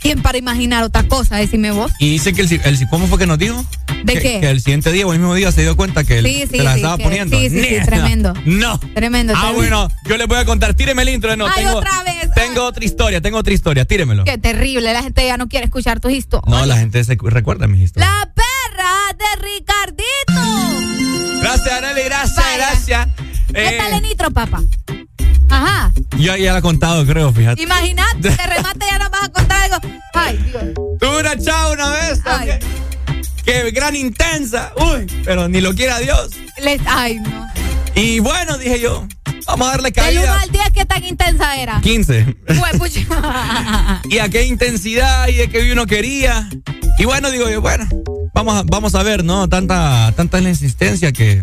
¿quién 0.00 0.22
para 0.22 0.38
imaginar 0.38 0.82
otra 0.84 1.04
cosa? 1.04 1.36
Decime 1.36 1.70
vos. 1.70 1.92
Y 1.98 2.10
dice 2.10 2.32
que 2.32 2.42
el, 2.42 2.60
el 2.64 2.88
¿cómo 2.88 3.06
fue 3.06 3.18
que 3.18 3.26
nos 3.26 3.38
dijo? 3.38 3.64
¿De 4.04 4.14
que, 4.14 4.20
qué? 4.20 4.40
Que 4.40 4.50
el 4.50 4.60
siguiente 4.60 4.90
día 4.92 5.06
o 5.06 5.12
el 5.12 5.18
mismo 5.20 5.34
día 5.34 5.52
se 5.52 5.62
dio 5.62 5.76
cuenta 5.76 6.02
que 6.04 6.18
él 6.18 6.26
Sí, 6.26 6.40
sí, 6.50 6.56
se 6.58 6.62
la 6.64 6.72
sí, 6.74 6.80
estaba 6.80 6.96
que- 6.98 7.04
poniendo. 7.04 7.38
sí, 7.38 7.50
sí, 7.50 7.60
sí, 7.62 7.76
tremendo. 7.84 8.34
No. 8.44 8.78
Tremendo. 8.94 9.32
Ah, 9.36 9.40
tremendo. 9.52 9.54
bueno, 9.54 9.88
yo 10.08 10.16
les 10.16 10.26
voy 10.26 10.38
a 10.38 10.44
contar. 10.44 10.74
Tíreme 10.74 11.02
el 11.02 11.08
intro. 11.10 11.36
No, 11.36 11.46
Ay, 11.46 11.64
tengo, 11.64 11.76
otra 11.78 12.02
vez. 12.02 12.30
tengo 12.34 12.64
otra 12.64 12.84
historia, 12.84 13.20
tengo 13.20 13.38
otra 13.38 13.52
historia. 13.54 13.84
Tíremelo. 13.84 14.24
Qué 14.24 14.38
terrible, 14.38 14.92
la 14.92 15.02
gente 15.02 15.24
ya 15.24 15.36
no 15.36 15.48
quiere 15.48 15.66
escuchar 15.66 16.00
tus 16.00 16.12
historias. 16.12 16.48
No, 16.48 16.66
la 16.66 16.76
gente 16.78 17.02
se 17.04 17.16
recuerda 17.20 17.66
mis 17.68 17.80
historias. 17.82 18.10
La 18.10 18.32
perra 18.34 19.16
de 19.18 19.42
Ricardito. 19.42 21.40
Gracias, 21.40 21.72
Arely, 21.72 22.02
gracias, 22.04 22.36
Vaya. 22.36 22.56
gracias. 22.56 23.08
¿Qué 23.52 23.68
Eh, 23.68 23.78
tal 23.78 23.92
el 23.92 24.02
nitro, 24.02 24.30
papá? 24.30 24.62
Ajá. 25.50 25.92
yo 26.18 26.36
ya 26.36 26.52
la 26.52 26.58
he 26.58 26.62
contado, 26.62 27.04
creo, 27.06 27.32
fíjate. 27.32 27.62
Imagínate, 27.62 28.18
de 28.30 28.36
remate 28.46 28.86
ya 28.86 28.98
nos 28.98 29.10
vas 29.10 29.22
a 29.24 29.28
contar 29.30 29.60
algo. 29.62 29.76
Ay, 30.14 30.36
Dios. 30.38 30.64
Tuve 31.00 31.20
una 31.20 31.38
chava 31.38 31.72
una 31.72 31.90
vez. 31.90 32.20
Ay. 32.24 32.58
Que 33.44 33.70
gran 33.72 33.96
intensa. 33.96 34.72
Uy, 34.76 35.06
pero 35.24 35.48
ni 35.48 35.60
lo 35.60 35.74
quiera 35.74 35.98
Dios. 35.98 36.30
Les- 36.62 36.80
ay, 36.86 37.16
no. 37.18 37.48
Y 37.94 38.20
bueno, 38.20 38.56
dije 38.56 38.80
yo, 38.80 39.06
vamos 39.46 39.68
a 39.68 39.70
darle 39.72 39.90
Del 39.90 40.02
1 40.18 40.26
cabida. 40.26 40.40
al 40.40 40.50
10, 40.50 40.64
¿qué 40.74 40.84
tan 40.84 41.04
intensa 41.04 41.56
era? 41.56 41.80
15. 41.80 42.36
Pues, 42.78 42.96
y 44.08 44.18
a 44.18 44.28
qué 44.28 44.44
intensidad 44.44 45.28
y 45.28 45.34
de 45.34 45.48
qué 45.48 45.72
uno 45.72 45.86
quería. 45.86 46.48
Y 46.98 47.04
bueno, 47.04 47.30
digo 47.30 47.48
yo, 47.48 47.60
bueno, 47.60 47.86
vamos 48.34 48.54
a, 48.56 48.62
vamos 48.64 48.94
a 48.94 49.02
ver, 49.02 49.24
¿no? 49.24 49.48
Tanta, 49.48 50.12
tanta 50.16 50.38
es 50.38 50.44
la 50.44 50.50
insistencia 50.50 51.12
que. 51.12 51.42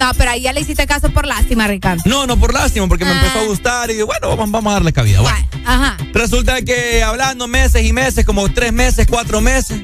No, 0.00 0.12
pero 0.18 0.30
ahí 0.32 0.42
ya 0.42 0.52
le 0.52 0.60
hiciste 0.60 0.86
caso 0.86 1.10
por 1.10 1.26
lástima, 1.26 1.66
Ricardo. 1.66 2.02
No, 2.04 2.26
no 2.26 2.36
por 2.38 2.52
lástima, 2.52 2.86
porque 2.86 3.04
me 3.04 3.12
Ah. 3.12 3.14
empezó 3.18 3.38
a 3.38 3.44
gustar 3.44 3.90
y 3.90 3.94
digo, 3.94 4.06
bueno, 4.06 4.28
vamos, 4.28 4.50
vamos 4.50 4.70
a 4.70 4.74
darle 4.74 4.92
cabida. 4.92 5.20
Bueno, 5.22 5.38
Ajá. 5.64 5.96
resulta 6.12 6.60
que 6.62 7.02
hablando 7.02 7.48
meses 7.48 7.82
y 7.84 7.92
meses, 7.94 8.24
como 8.26 8.52
tres 8.52 8.72
meses, 8.72 9.06
cuatro 9.08 9.40
meses. 9.40 9.82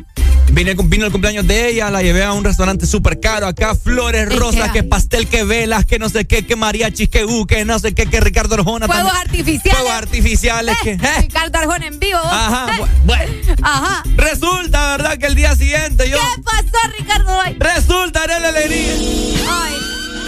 Vine, 0.53 0.75
vino 0.85 1.07
el 1.07 1.13
cumpleaños 1.13 1.47
de 1.47 1.71
ella, 1.71 1.89
la 1.91 2.03
llevé 2.03 2.25
a 2.25 2.33
un 2.33 2.45
restaurante 2.45 2.85
súper 2.85 3.21
caro 3.21 3.47
acá, 3.47 3.75
flores 3.75 4.29
¿De 4.29 4.37
rosas, 4.37 4.71
que 4.73 4.83
pastel, 4.83 5.27
que 5.27 5.45
velas, 5.45 5.87
que 5.87 5.99
no 5.99 6.11
sé 6.11 6.27
qué, 6.27 6.45
que 6.45 6.57
mariachis, 6.57 7.09
que 7.09 7.22
que 7.47 7.65
no 7.65 7.79
sé 7.79 7.95
qué, 7.95 8.07
que 8.07 8.21
Ricardo 8.21 8.55
Arjona. 8.55 8.87
Fuegos 8.87 9.13
artificiales. 9.15 9.81
Fuegos 9.81 9.93
artificiales, 9.93 10.77
que... 10.83 10.91
Eh, 10.93 10.99
eh. 11.03 11.21
Ricardo 11.23 11.59
Arjona 11.59 11.87
en 11.87 11.99
vivo. 11.99 12.19
Ajá, 12.25 12.67
Eh. 12.75 12.81
bu- 12.81 12.89
bueno. 13.05 13.33
Ajá. 13.63 14.03
Resulta, 14.17 14.91
¿verdad? 14.97 15.19
Que 15.19 15.27
el 15.27 15.35
día 15.35 15.55
siguiente 15.57 16.09
yo... 16.11 16.19
¿Qué 16.19 16.43
pasó, 16.43 16.93
Ricardo? 16.99 17.39
Resulta, 17.59 18.25
era 18.25 18.39
la 18.39 18.49
alegría, 18.49 18.93
Ay. 19.51 19.75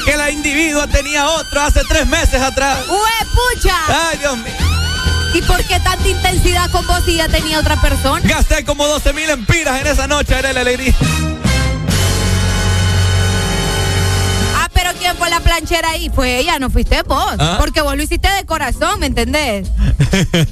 que 0.04 0.16
la 0.16 0.30
individua 0.30 0.86
tenía 0.88 1.26
otro 1.28 1.60
hace 1.62 1.80
tres 1.88 2.06
meses 2.06 2.40
atrás. 2.40 2.78
¡Ue, 2.88 3.26
pucha! 3.54 3.76
Ay, 4.10 4.18
Dios 4.18 4.36
mío. 4.38 4.52
¿Y 5.34 5.42
por 5.42 5.64
qué 5.64 5.80
tanta 5.80 6.08
intensidad 6.08 6.70
con 6.70 6.86
vos 6.86 7.02
si 7.04 7.16
ya 7.16 7.28
tenía 7.28 7.58
otra 7.58 7.80
persona? 7.80 8.20
Gasté 8.24 8.64
como 8.64 8.86
12 8.86 9.12
mil 9.14 9.28
empiras 9.30 9.80
en 9.80 9.86
esa 9.88 10.06
noche, 10.06 10.38
era 10.38 10.52
la 10.52 10.60
alegría. 10.60 10.94
¿Quién 14.98 15.16
fue 15.16 15.30
la 15.30 15.40
planchera 15.40 15.90
ahí? 15.90 16.10
Fue 16.14 16.38
ella, 16.38 16.58
no 16.58 16.70
fuiste 16.70 17.02
vos. 17.02 17.34
Ah. 17.38 17.56
Porque 17.58 17.80
vos 17.82 17.96
lo 17.96 18.02
hiciste 18.02 18.28
de 18.30 18.44
corazón, 18.44 19.00
¿me 19.00 19.06
entendés? 19.06 19.68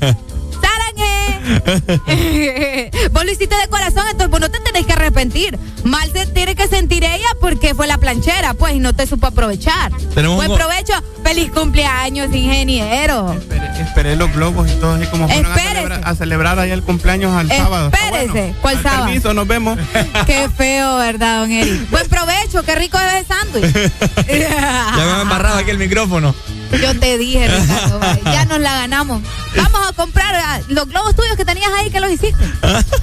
¡Sarange! 0.60 1.21
vos 3.12 3.24
lo 3.24 3.30
hiciste 3.30 3.54
de 3.56 3.68
corazón, 3.68 4.04
entonces 4.10 4.28
vos 4.30 4.40
no 4.40 4.50
te 4.50 4.60
tenés 4.60 4.86
que 4.86 4.92
arrepentir. 4.92 5.58
Mal 5.84 6.10
se 6.12 6.26
tiene 6.26 6.54
que 6.54 6.68
sentir 6.68 7.04
ella 7.04 7.26
porque 7.40 7.74
fue 7.74 7.86
la 7.86 7.98
planchera, 7.98 8.54
pues, 8.54 8.74
y 8.74 8.78
no 8.78 8.94
te 8.94 9.06
supo 9.06 9.26
aprovechar. 9.26 9.92
Tenemos 10.14 10.36
Buen 10.36 10.50
un- 10.50 10.56
provecho. 10.56 10.92
¡Feliz 11.24 11.50
cumpleaños, 11.52 12.34
ingeniero! 12.34 13.34
Esperé 13.80 14.16
los 14.16 14.32
globos 14.32 14.68
y 14.70 14.74
todo 14.74 14.94
así 14.94 15.06
como 15.06 15.28
fueron 15.28 15.46
a 15.46 15.54
Espérese. 15.56 15.74
celebrar, 15.76 16.00
a 16.04 16.14
celebrar 16.14 16.58
ahí 16.58 16.70
el 16.70 16.82
cumpleaños 16.82 17.32
al 17.34 17.48
sábado. 17.48 17.90
Espérese. 17.92 18.28
bueno. 18.32 18.56
¿Cuál 18.60 18.76
Al 18.76 18.82
sábado? 18.82 19.04
Permiso, 19.06 19.34
nos 19.34 19.46
vemos. 19.46 19.78
Qué 20.26 20.48
feo, 20.56 20.96
¿verdad, 20.98 21.40
don 21.40 21.52
Eric? 21.52 21.90
Buen 21.90 22.08
provecho, 22.08 22.62
qué 22.64 22.74
rico 22.74 22.98
es 22.98 23.12
el 23.20 23.26
sándwich. 23.26 23.92
Ya 24.28 25.04
me 25.04 25.18
he 25.18 25.22
embarrado 25.22 25.58
aquí 25.58 25.70
el 25.70 25.78
micrófono. 25.78 26.34
Yo 26.80 26.98
te 26.98 27.18
dije, 27.18 27.48
Ricardo, 27.48 28.00
ya 28.24 28.44
nos 28.44 28.60
la 28.60 28.72
ganamos. 28.74 29.22
Vamos 29.56 29.80
a 29.88 29.92
comprar 29.92 30.34
ah, 30.34 30.60
los 30.68 30.88
globos 30.88 31.14
tuyos 31.14 31.36
que 31.36 31.44
tenías 31.44 31.70
ahí 31.78 31.90
que 31.90 32.00
los 32.00 32.10
hiciste. 32.10 32.44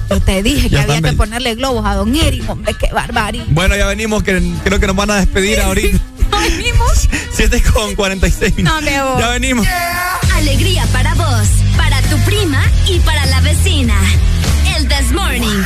Yo 0.08 0.20
te 0.20 0.42
dije 0.42 0.68
que 0.68 0.76
Ya 0.76 0.82
había 0.82 1.00
que 1.00 1.12
ponerle 1.12 1.54
globos 1.54 1.84
a 1.86 1.94
don 1.94 2.14
Eric, 2.14 2.48
hombre, 2.48 2.74
qué 2.74 2.92
barbarie. 2.92 3.44
Bueno, 3.48 3.76
ya 3.76 3.86
venimos, 3.86 4.22
que 4.22 4.42
creo 4.64 4.80
que 4.80 4.86
nos 4.86 4.96
van 4.96 5.10
a 5.10 5.16
despedir 5.16 5.60
ahorita. 5.60 5.98
venimos? 6.30 7.08
7 7.32 7.62
con 7.72 7.94
46 7.94 8.56
minutos. 8.56 8.82
No, 8.82 8.90
me 8.90 9.02
voy. 9.02 9.20
Ya 9.20 9.28
venimos. 9.28 9.66
Alegría 10.34 10.86
para 10.92 11.14
vos, 11.14 11.48
para 11.76 12.00
tu 12.02 12.18
prima 12.20 12.62
y 12.86 12.98
para 13.00 13.24
la 13.26 13.40
vecina. 13.40 13.94
El 14.76 14.88
This 14.88 15.12
Morning. 15.12 15.62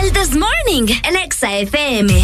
El 0.00 0.12
This 0.12 0.36
Morning, 0.36 0.94
el 1.04 1.16
Exa 1.16 1.56
FM. 1.56 2.22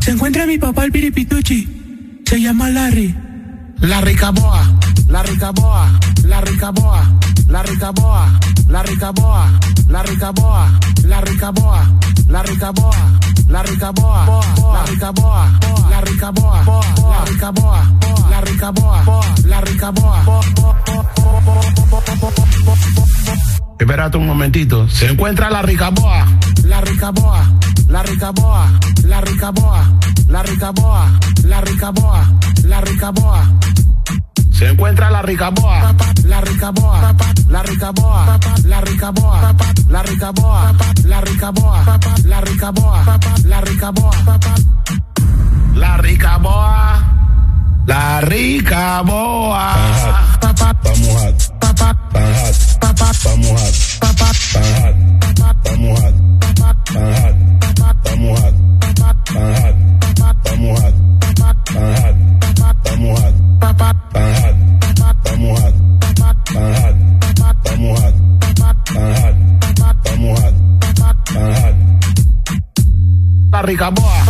Se 0.00 0.10
encuentra 0.10 0.46
mi 0.46 0.58
papá 0.58 0.84
el 0.84 0.92
piripituchi. 0.92 2.22
Se 2.24 2.40
llama 2.40 2.70
Larry. 2.70 3.14
La 3.80 4.00
ricaboa, 4.00 4.62
la 5.08 5.22
ricaboa, 5.22 5.88
la 6.24 6.40
ricaboa, 6.42 7.02
la 7.48 7.62
ricaboa, 7.62 8.28
la 8.68 8.82
ricaboa, 8.82 9.50
la 9.88 10.02
ricaboa, 10.02 10.80
la 11.02 11.20
ricaboa, 11.20 12.00
la 12.28 12.42
rica 12.42 12.70
boa, 12.70 13.18
la 13.48 13.62
rica 13.62 13.90
boa, 13.90 14.30
la 14.70 14.84
rica 14.84 15.10
boa, 15.10 15.48
la 15.90 16.00
rica 16.00 16.30
boa, 16.30 16.66
la 17.10 17.20
rica 17.24 17.50
boa, 17.50 17.82
la 18.30 18.40
rica 18.40 18.70
boa, 18.70 19.04
la 19.44 19.60
rica 19.60 19.90
boa. 19.90 20.24
Espérate 23.80 24.18
un 24.18 24.26
momentito. 24.26 24.86
Se 24.90 25.06
encuentra 25.06 25.48
la 25.48 25.62
rica 25.62 25.88
boa, 25.88 26.26
la 26.64 26.82
rica 26.82 27.10
boa, 27.12 27.42
la 27.88 28.02
rica 28.02 28.30
boa, 28.30 28.68
la 29.04 29.20
rica 29.22 29.50
boa, 29.50 29.90
la 30.28 30.42
rica 30.42 30.70
boa, 30.70 31.06
la 31.44 31.60
rica 31.62 31.90
boa, 31.90 32.30
la 32.64 32.80
rica 32.82 33.10
boa. 33.10 33.42
Se 34.52 34.68
encuentra 34.68 35.08
la 35.08 35.22
rica 35.22 35.48
boa, 35.48 35.94
la 36.26 36.40
rica 36.42 36.70
boa, 36.70 37.16
la 37.48 37.62
rica 37.62 37.90
boa, 37.90 38.34
la 38.66 38.80
rica 38.82 39.10
boa, 39.12 39.54
La 73.50 73.62
rica 73.62 73.90
boa, 73.90 74.24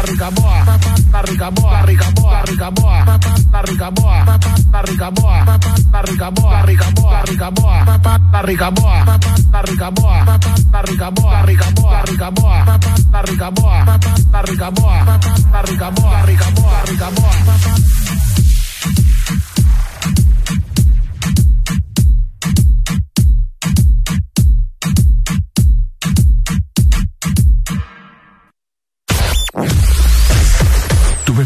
la 0.00 0.06
rica 0.06 0.30
boa, 0.30 0.64
la 1.12 1.20
rica 1.20 1.50
boa, 1.50 1.82
rica 1.84 2.10
boa, 2.12 2.42
rica 2.46 2.70
boa, 2.70 3.18
la 3.52 3.60
rica 3.60 3.90
boa, 3.90 4.38
la 4.72 4.80
rica 4.80 5.10
boa, 5.10 5.58
la 5.92 6.00
rica 6.00 6.30
boa, 6.30 6.62
rica 6.64 6.90
boa, 6.90 7.22
rica 7.24 7.50
boa, 7.50 7.84
la 8.32 8.40
rica 8.40 8.70
boa, 8.70 9.18
la 9.52 9.60
rica 9.60 9.90
boa, 9.90 10.24
la 10.72 10.80
rica 10.80 11.10
boa, 11.10 11.42
rica 11.44 11.70
boa, 11.70 12.02
rica 12.04 12.30
boa, 12.30 12.78
la 13.12 13.20
rica 13.20 13.50
boa, 13.50 13.98
la 14.32 14.40
rica 14.40 14.70
boa, 14.70 15.18
la 15.52 15.60
rica 15.60 15.90
boa, 15.90 16.24
rica 16.24 16.50
boa, 16.50 16.82
rica 16.86 17.10
boa. 17.10 17.90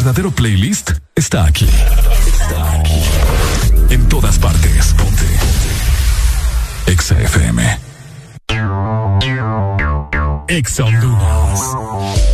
Verdadero 0.04 0.30
playlist 0.32 0.90
está 1.14 1.46
aquí. 1.46 1.64
Está 1.64 2.72
aquí. 2.74 3.02
En 3.88 4.06
todas 4.06 4.38
partes. 4.38 4.92
Ponte. 4.98 5.24
Exa 6.86 7.18
FM. 7.22 7.78
Exa 10.48 10.84
Honduras. 10.84 12.33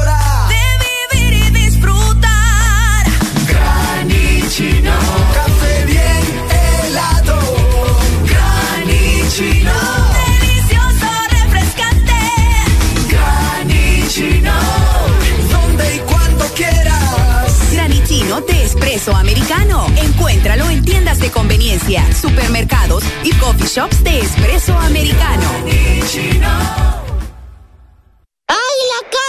Americano. 19.09 19.87
Encuéntralo 19.97 20.69
en 20.69 20.85
tiendas 20.85 21.19
de 21.19 21.31
conveniencia, 21.31 22.03
supermercados 22.13 23.03
y 23.23 23.31
coffee 23.33 23.67
shops 23.67 24.03
de 24.03 24.19
espresso 24.19 24.77
americano. 24.77 25.49
Águila 28.47 28.99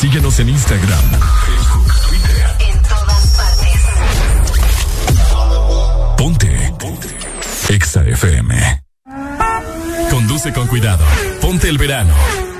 Síguenos 0.00 0.38
en 0.40 0.50
Instagram, 0.50 1.00
Facebook, 1.46 1.92
Twitter. 2.08 2.46
En 2.68 2.82
todas 2.82 3.26
partes. 3.34 3.80
Ponte. 6.18 6.74
Ponte. 6.78 7.08
Exa 7.70 8.02
FM. 8.02 8.82
Conduce 10.10 10.52
con 10.52 10.66
cuidado. 10.66 11.04
Ponte 11.40 11.70
el 11.70 11.78
verano. 11.78 12.12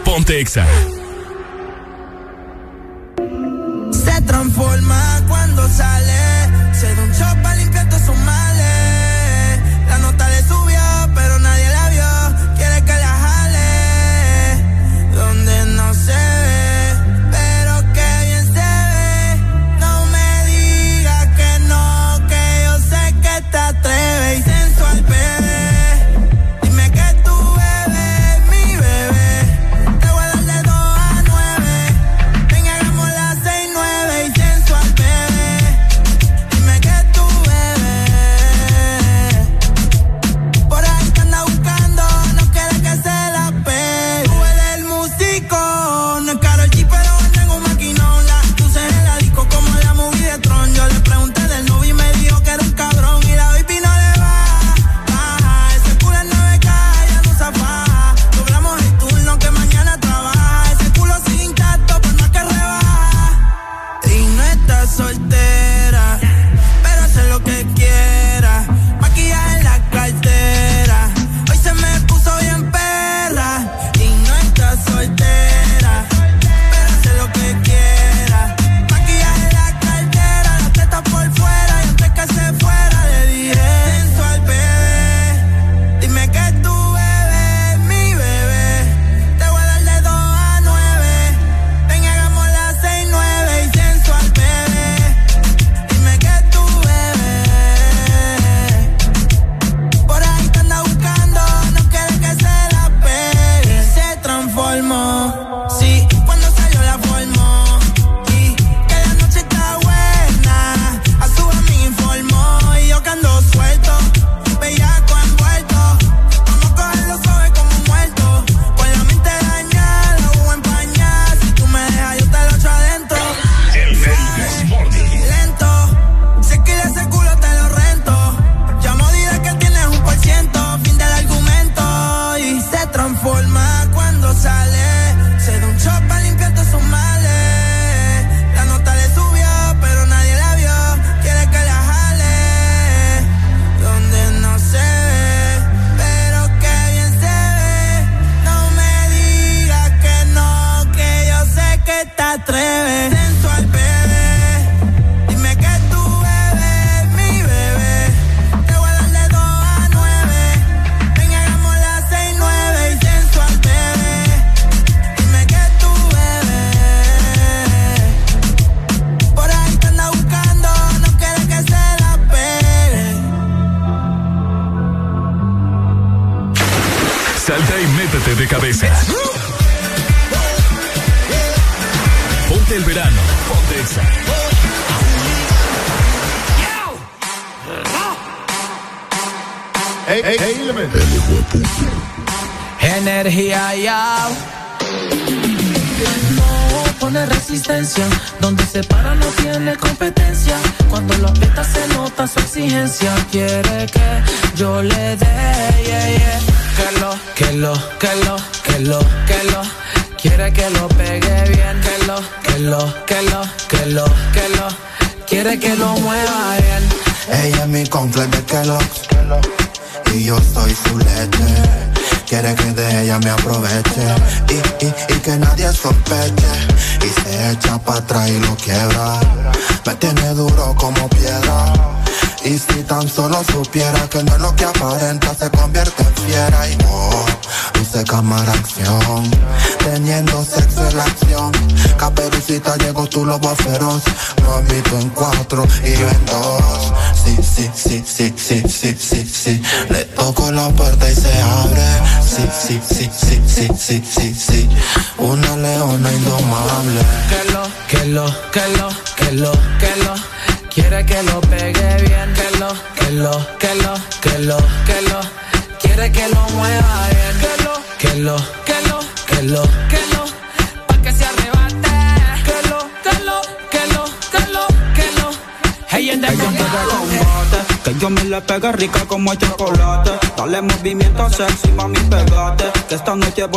Ponte 0.04 0.40
Exa. 0.40 0.66
Se 3.92 4.22
transforma 4.22 5.22
cuando 5.28 5.68
sale. 5.68 5.95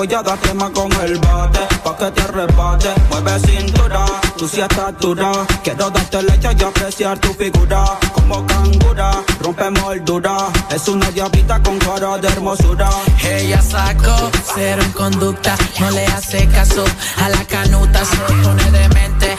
Ya 0.09 0.23
cebollada 0.23 0.37
quema 0.41 0.71
con 0.71 0.91
el 1.03 1.19
bate, 1.19 1.59
pa' 1.83 1.95
que 1.95 2.11
te 2.11 2.21
arrebate. 2.21 2.89
Mueve 3.09 3.39
cintura, 3.41 4.05
tú 4.37 4.47
si 4.47 4.55
sí 4.55 4.61
estás 4.61 4.97
dura. 4.99 5.31
Quiero 5.63 5.91
darte 5.91 6.23
leche 6.23 6.49
y 6.59 6.63
apreciar 6.63 7.19
tu 7.19 7.31
figura. 7.33 7.85
Como 8.13 8.43
cangura, 8.47 9.23
rompe 9.39 9.69
moldura. 9.69 10.47
Es 10.71 10.87
una 10.87 11.11
diablita 11.11 11.61
con 11.61 11.77
cara 11.77 12.17
de 12.17 12.27
hermosura. 12.27 12.89
Ella 13.23 13.61
sacó 13.61 14.31
cero 14.55 14.81
en 14.83 14.91
conducta, 14.93 15.55
no 15.79 15.91
le 15.91 16.05
hace 16.07 16.47
caso 16.47 16.83
a 17.23 17.29
la 17.29 17.45
canuta, 17.45 18.03
se 18.03 18.17
pone 18.17 18.71
de 18.71 18.89
mente. 18.89 19.38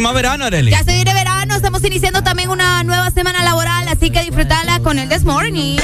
próximo 0.00 0.14
verano, 0.14 0.44
Arely. 0.46 0.70
Ya 0.70 0.82
se 0.82 0.94
viene 0.94 1.12
verano, 1.12 1.56
estamos 1.56 1.84
iniciando 1.84 2.22
también 2.22 2.48
una 2.48 2.82
nueva 2.84 3.10
semana 3.10 3.42
laboral, 3.42 3.86
así 3.88 4.10
que 4.10 4.22
disfrutala 4.22 4.80
con 4.80 4.98
el 4.98 5.08
This 5.10 5.24
Morning. 5.24 5.78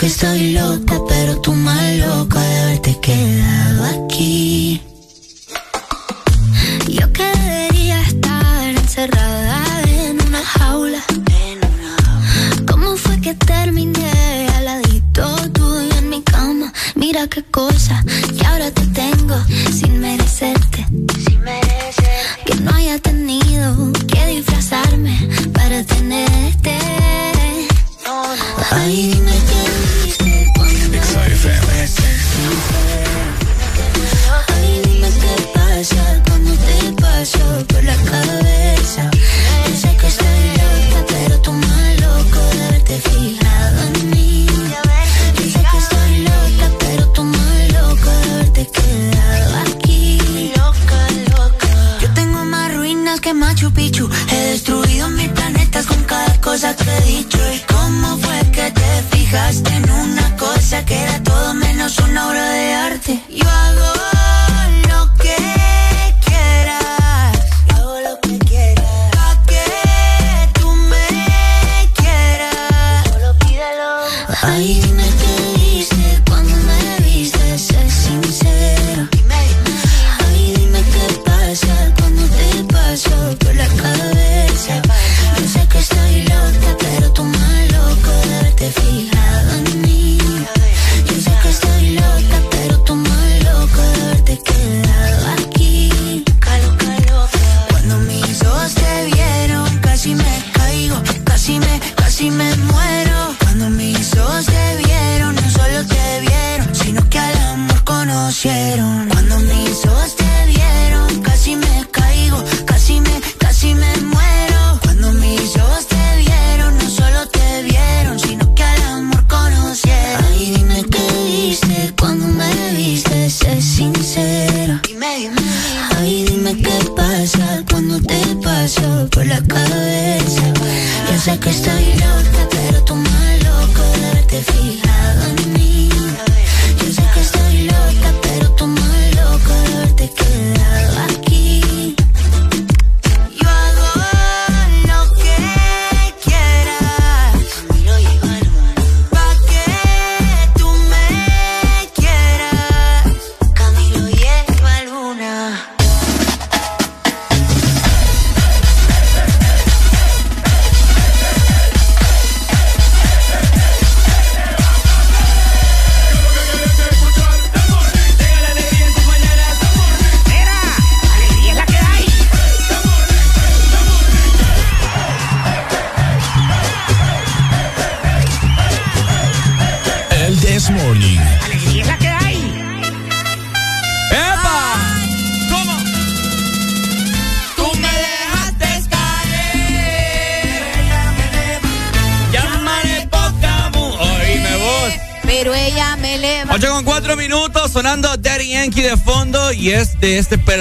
Que 0.00 0.06
estoy 0.06 0.52
loca, 0.52 0.98
pero 1.10 1.38
tú 1.42 1.52
más 1.52 1.96
loca 1.96 2.49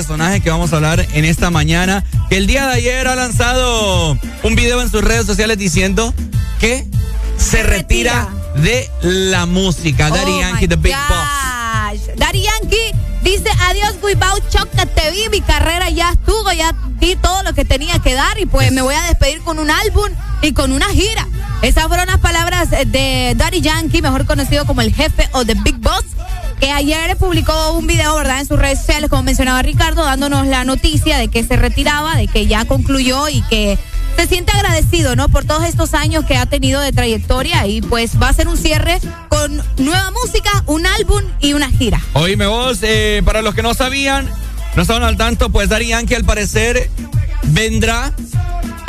este 0.10 0.18
personaje 0.18 0.42
que 0.42 0.50
vamos 0.50 0.74
a 0.74 0.78
hablar 0.78 1.06
en 1.14 1.24
esta 1.24 1.52
mañana 1.52 2.04
que 2.30 2.38
el 2.38 2.48
día 2.48 2.66
de 2.68 2.74
ayer 2.74 3.08
ha 3.08 3.16
lanzado 3.16 4.18
un 4.42 4.56
video 4.56 4.82
en 4.82 4.90
sus 4.90 5.04
redes 5.04 5.28
sociales 5.28 5.60
diciendo 5.60 6.16
que 6.60 6.88
se 7.38 7.62
retira 7.62 8.28
de 8.56 8.90
la 9.04 9.46
música. 9.46 10.10
Daddy 10.10 10.32
Oh 10.32 10.42
Yankee, 10.42 10.62
my 10.62 10.68
The 10.68 10.76
Big 10.78 10.96
Boss. 10.96 12.02
gosh. 12.08 12.18
Daddy 12.18 12.42
Yankee 12.42 12.92
dice 13.22 13.50
adiós 13.70 13.98
Without 14.02 14.50
Choc 14.50 14.68
que 14.72 14.88
te 14.88 15.12
vi, 15.12 15.30
mi 15.30 15.42
carrera 15.42 15.92
ya 15.92 16.10
estuvo, 16.10 16.52
ya 16.54 16.74
di 17.00 17.16
todo 17.16 17.44
lo 17.44 17.54
que 17.54 17.64
tenía 17.64 18.00
que 18.00 18.16
dar 18.16 18.40
y 18.40 18.48
pues 18.48 18.72
me 18.72 18.82
voy 18.82 18.96
a 18.96 19.04
despedir 19.04 19.42
con 19.42 19.60
un 19.60 19.70
álbum 19.70 20.10
y 20.42 20.54
con 20.54 20.72
una 20.72 20.88
gira. 20.90 21.28
Esas 21.62 21.88
fueron 21.88 22.08
las 22.08 22.18
palabras 22.18 22.72
de 22.72 23.36
Daddy 23.38 23.62
Yankee, 23.62 24.02
mejor 24.02 24.26
conocido 24.26 24.66
como 24.66 24.82
el 24.82 24.92
jefe 24.92 25.30
o 25.34 25.46
The 25.46 25.54
Big 25.56 25.79
Ayer 26.72 27.18
publicó 27.18 27.74
un 27.74 27.88
video, 27.88 28.16
¿verdad?, 28.16 28.40
en 28.40 28.48
sus 28.48 28.58
redes 28.60 28.80
sociales, 28.80 29.10
como 29.10 29.24
mencionaba 29.24 29.62
Ricardo, 29.62 30.04
dándonos 30.04 30.48
la 30.48 30.64
noticia 30.64 31.18
de 31.18 31.28
que 31.28 31.44
se 31.44 31.56
retiraba, 31.56 32.16
de 32.16 32.28
que 32.28 32.48
ya 32.48 32.66
concluyó 32.66 33.28
y 33.28 33.42
que 33.44 33.78
se 34.18 34.28
siente 34.28 34.52
agradecido, 34.52 35.16
¿no? 35.16 35.30
Por 35.30 35.46
todos 35.46 35.64
estos 35.66 35.94
años 35.94 36.26
que 36.26 36.38
ha 36.38 36.46
tenido 36.46 36.82
de 36.82 36.92
trayectoria 36.92 37.66
y 37.68 37.82
pues 37.82 38.12
va 38.22 38.30
a 38.30 38.34
ser 38.34 38.48
un 38.48 38.58
cierre 38.58 39.00
con 39.30 39.62
nueva 39.78 40.12
música, 40.12 40.64
un 40.68 40.86
álbum 40.86 41.22
y 41.40 41.54
una 41.54 41.70
gira. 41.70 42.02
Oíme 42.14 42.48
vos, 42.48 42.80
eh, 42.82 43.22
para 43.26 43.42
los 43.42 43.56
que 43.56 43.62
no 43.62 43.74
sabían, 43.74 44.30
no 44.76 44.82
estaban 44.82 45.04
al 45.04 45.18
tanto, 45.18 45.50
pues 45.50 45.70
Daddy 45.70 45.88
Yankee 45.88 46.16
al 46.16 46.26
parecer 46.26 46.90
vendrá 47.44 48.14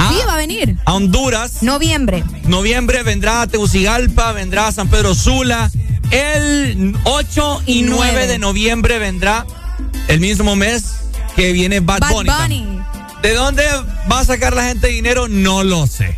Sí, 0.08 0.16
va 0.26 0.34
a 0.34 0.36
venir. 0.36 0.76
a 0.86 0.94
Honduras. 0.94 1.62
Noviembre. 1.62 2.24
Noviembre 2.44 3.02
vendrá 3.04 3.42
a 3.42 3.46
Tegucigalpa, 3.46 4.32
vendrá 4.32 4.66
a 4.66 4.72
San 4.72 4.88
Pedro 4.88 5.14
Sula. 5.14 5.70
El 6.10 6.96
8 7.04 7.62
y 7.66 7.82
9 7.82 8.26
de 8.26 8.38
noviembre 8.38 8.98
vendrá 8.98 9.46
el 10.08 10.20
mismo 10.20 10.56
mes 10.56 10.96
que 11.36 11.52
viene 11.52 11.80
Bad, 11.80 12.00
Bad 12.00 12.10
Bunny. 12.12 12.30
Bunny. 12.30 12.80
¿De 13.22 13.34
dónde 13.34 13.64
va 14.10 14.20
a 14.20 14.24
sacar 14.24 14.54
la 14.54 14.64
gente 14.64 14.88
dinero? 14.88 15.28
No 15.28 15.62
lo 15.62 15.86
sé. 15.86 16.16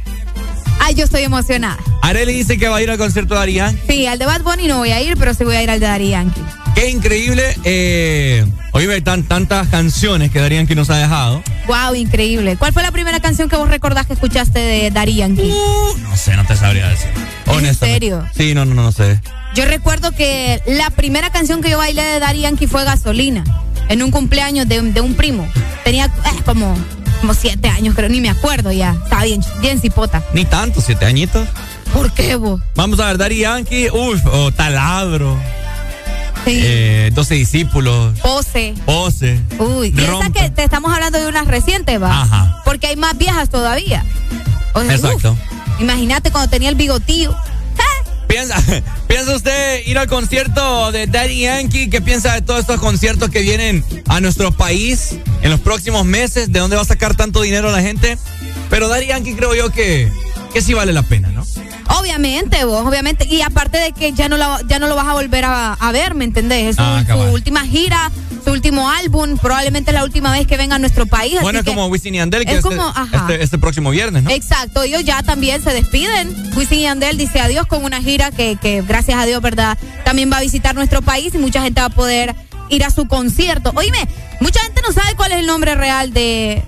Ay, 0.80 0.94
yo 0.94 1.04
estoy 1.04 1.22
emocionada. 1.22 1.78
Arely 2.00 2.32
dice 2.32 2.58
que 2.58 2.68
va 2.68 2.76
a 2.76 2.82
ir 2.82 2.90
al 2.90 2.98
concierto 2.98 3.38
de 3.38 3.52
Yankee. 3.52 3.82
Sí, 3.88 4.06
al 4.06 4.18
de 4.18 4.26
Bad 4.26 4.42
Bunny 4.42 4.66
no 4.66 4.78
voy 4.78 4.90
a 4.90 5.00
ir, 5.00 5.16
pero 5.16 5.34
sí 5.34 5.44
voy 5.44 5.56
a 5.56 5.62
ir 5.62 5.70
al 5.70 5.78
de 5.78 5.86
Daddy 5.86 6.08
Yankee. 6.10 6.42
Qué 6.74 6.90
increíble. 6.90 7.56
Eh, 7.64 8.44
oíme, 8.72 9.00
tan, 9.00 9.22
tantas 9.24 9.68
canciones 9.68 10.30
que 10.30 10.40
Yankee 10.40 10.74
nos 10.74 10.90
ha 10.90 10.96
dejado. 10.96 11.42
Wow, 11.66 11.94
increíble. 11.94 12.56
¿Cuál 12.56 12.72
fue 12.72 12.82
la 12.82 12.90
primera 12.90 13.20
canción 13.20 13.48
que 13.48 13.56
vos 13.56 13.68
recordás 13.68 14.06
que 14.06 14.14
escuchaste 14.14 14.58
de 14.58 14.90
Daddy 14.90 15.16
Yankee? 15.16 15.54
No 16.02 16.16
sé, 16.16 16.34
no 16.34 16.44
te 16.46 16.56
sabría 16.56 16.88
decir. 16.88 17.10
Honestamente. 17.46 17.86
serio? 17.86 18.26
Sí, 18.36 18.54
no, 18.54 18.64
no, 18.64 18.74
no 18.74 18.90
sé. 18.90 19.20
Yo 19.54 19.66
recuerdo 19.66 20.12
que 20.12 20.62
la 20.66 20.90
primera 20.90 21.30
canción 21.30 21.60
que 21.60 21.70
yo 21.70 21.78
bailé 21.78 22.02
de 22.02 22.20
Daddy 22.20 22.40
Yankee 22.40 22.66
fue 22.66 22.84
Gasolina, 22.84 23.44
en 23.88 24.02
un 24.02 24.10
cumpleaños 24.10 24.66
de, 24.66 24.80
de 24.80 25.00
un 25.00 25.14
primo. 25.14 25.46
Tenía 25.84 26.06
eh, 26.06 26.10
como, 26.46 26.74
como 27.20 27.34
siete 27.34 27.68
años, 27.68 27.94
creo, 27.94 28.08
ni 28.08 28.20
me 28.20 28.30
acuerdo 28.30 28.72
ya. 28.72 28.96
Estaba 29.04 29.24
bien, 29.24 29.42
bien 29.60 29.80
cipota. 29.80 30.22
Ni 30.32 30.44
tanto, 30.46 30.80
siete 30.80 31.04
añitos. 31.04 31.46
¿Por 31.92 32.10
qué 32.12 32.36
vos? 32.36 32.62
Vamos 32.74 32.98
a 33.00 33.06
ver, 33.08 33.18
Daddy 33.18 33.40
Yankee, 33.40 33.90
uff, 33.90 34.24
o 34.26 34.50
Taladro. 34.52 35.38
Sí. 36.46 36.58
Eh, 36.64 37.10
12 37.14 37.34
discípulos. 37.34 38.18
Pose. 38.20 38.74
Pose. 38.86 39.38
Uy, 39.58 39.92
Rompe. 39.92 40.32
que 40.32 40.50
te 40.50 40.64
estamos 40.64 40.92
hablando 40.92 41.20
de 41.20 41.26
unas 41.26 41.46
recientes, 41.46 42.02
va. 42.02 42.22
Ajá. 42.22 42.62
Porque 42.64 42.86
hay 42.88 42.96
más 42.96 43.16
viejas 43.16 43.48
todavía. 43.50 44.04
O 44.72 44.82
sea, 44.82 44.94
Exacto. 44.94 45.36
imagínate 45.78 46.30
cuando 46.32 46.50
tenía 46.50 46.70
el 46.70 46.74
bigotillo. 46.74 47.36
¿Piensa, 48.26 48.56
¿Piensa 49.12 49.34
usted 49.36 49.82
ir 49.84 49.98
al 49.98 50.06
concierto 50.06 50.90
de 50.90 51.06
Daddy 51.06 51.40
Yankee? 51.42 51.90
¿Qué 51.90 52.00
piensa 52.00 52.32
de 52.32 52.40
todos 52.40 52.60
estos 52.60 52.80
conciertos 52.80 53.28
que 53.28 53.40
vienen 53.40 53.84
a 54.08 54.20
nuestro 54.20 54.52
país 54.52 55.16
en 55.42 55.50
los 55.50 55.60
próximos 55.60 56.06
meses? 56.06 56.50
¿De 56.50 56.60
dónde 56.60 56.76
va 56.76 56.82
a 56.82 56.86
sacar 56.86 57.14
tanto 57.14 57.42
dinero 57.42 57.70
la 57.70 57.82
gente? 57.82 58.16
Pero 58.70 58.88
Daddy 58.88 59.08
Yankee 59.08 59.34
creo 59.34 59.54
yo 59.54 59.68
que, 59.68 60.10
que 60.54 60.62
sí 60.62 60.72
vale 60.72 60.94
la 60.94 61.02
pena, 61.02 61.28
¿no? 61.28 61.44
Obviamente, 61.98 62.64
vos, 62.64 62.86
obviamente. 62.86 63.26
Y 63.28 63.42
aparte 63.42 63.76
de 63.76 63.92
que 63.92 64.12
ya 64.14 64.30
no, 64.30 64.38
la- 64.38 64.62
ya 64.66 64.78
no 64.78 64.86
lo 64.86 64.96
vas 64.96 65.06
a 65.06 65.12
volver 65.12 65.44
a, 65.44 65.74
a 65.74 65.92
ver, 65.92 66.14
¿me 66.14 66.24
entendés? 66.24 66.70
Es 66.70 66.76
su, 66.76 66.82
Ah, 66.82 67.04
su 67.06 67.18
última 67.34 67.66
gira, 67.66 68.10
último 68.62 68.88
álbum, 68.88 69.36
probablemente 69.38 69.90
la 69.90 70.04
última 70.04 70.30
vez 70.30 70.46
que 70.46 70.56
venga 70.56 70.76
a 70.76 70.78
nuestro 70.78 71.04
país. 71.06 71.36
Bueno, 71.40 71.58
es 71.58 71.64
como 71.64 71.86
Wisin 71.86 72.14
y 72.14 72.18
Yandel, 72.18 72.44
que 72.44 72.52
es 72.52 72.58
este, 72.58 72.68
como, 72.68 72.86
ajá. 72.88 73.08
este, 73.12 73.42
este 73.42 73.58
próximo 73.58 73.90
viernes, 73.90 74.22
¿no? 74.22 74.30
Exacto, 74.30 74.84
ellos 74.84 75.02
ya 75.02 75.20
también 75.24 75.60
se 75.60 75.72
despiden. 75.74 76.32
Wisin 76.54 76.78
y 76.78 76.82
Yandel 76.82 77.18
dice 77.18 77.40
adiós 77.40 77.66
con 77.66 77.82
una 77.84 78.00
gira 78.00 78.30
que, 78.30 78.56
que 78.62 78.82
gracias 78.82 79.18
a 79.18 79.26
Dios, 79.26 79.42
¿verdad? 79.42 79.76
También 80.04 80.30
va 80.30 80.36
a 80.36 80.40
visitar 80.42 80.76
nuestro 80.76 81.02
país 81.02 81.34
y 81.34 81.38
mucha 81.38 81.60
gente 81.60 81.80
va 81.80 81.88
a 81.88 81.90
poder 81.90 82.36
ir 82.68 82.84
a 82.84 82.90
su 82.90 83.08
concierto. 83.08 83.72
Oíme, 83.74 83.98
mucha 84.38 84.60
gente 84.60 84.80
no 84.86 84.92
sabe 84.92 85.16
cuál 85.16 85.32
es 85.32 85.38
el 85.40 85.46
nombre 85.46 85.74
real 85.74 86.12
de, 86.12 86.62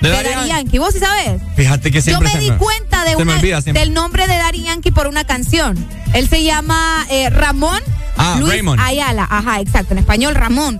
De 0.00 0.08
de 0.08 0.22
Daddy 0.22 0.48
Yankee. 0.48 0.78
¿Vos 0.78 0.94
sí 0.94 1.00
sabes? 1.00 1.42
Fíjate 1.54 1.90
que 1.90 1.98
Yo 1.98 2.02
siempre 2.02 2.28
me 2.28 2.32
se 2.32 2.40
di 2.40 2.50
cuenta 2.52 3.04
de 3.04 3.14
me 3.16 3.22
una- 3.24 3.60
del 3.60 3.92
nombre 3.92 4.26
de 4.26 4.38
Daddy 4.38 4.62
Yankee 4.62 4.90
por 4.90 5.06
una 5.06 5.24
canción. 5.24 5.76
Él 6.14 6.30
se 6.30 6.42
llama 6.44 7.06
eh, 7.10 7.28
Ramón 7.28 7.80
Ah, 8.18 8.36
Luis 8.38 8.52
Raymond. 8.52 8.80
Ayala. 8.80 9.26
Ajá, 9.30 9.60
exacto. 9.60 9.92
En 9.92 9.98
español, 9.98 10.34
Ramón. 10.34 10.78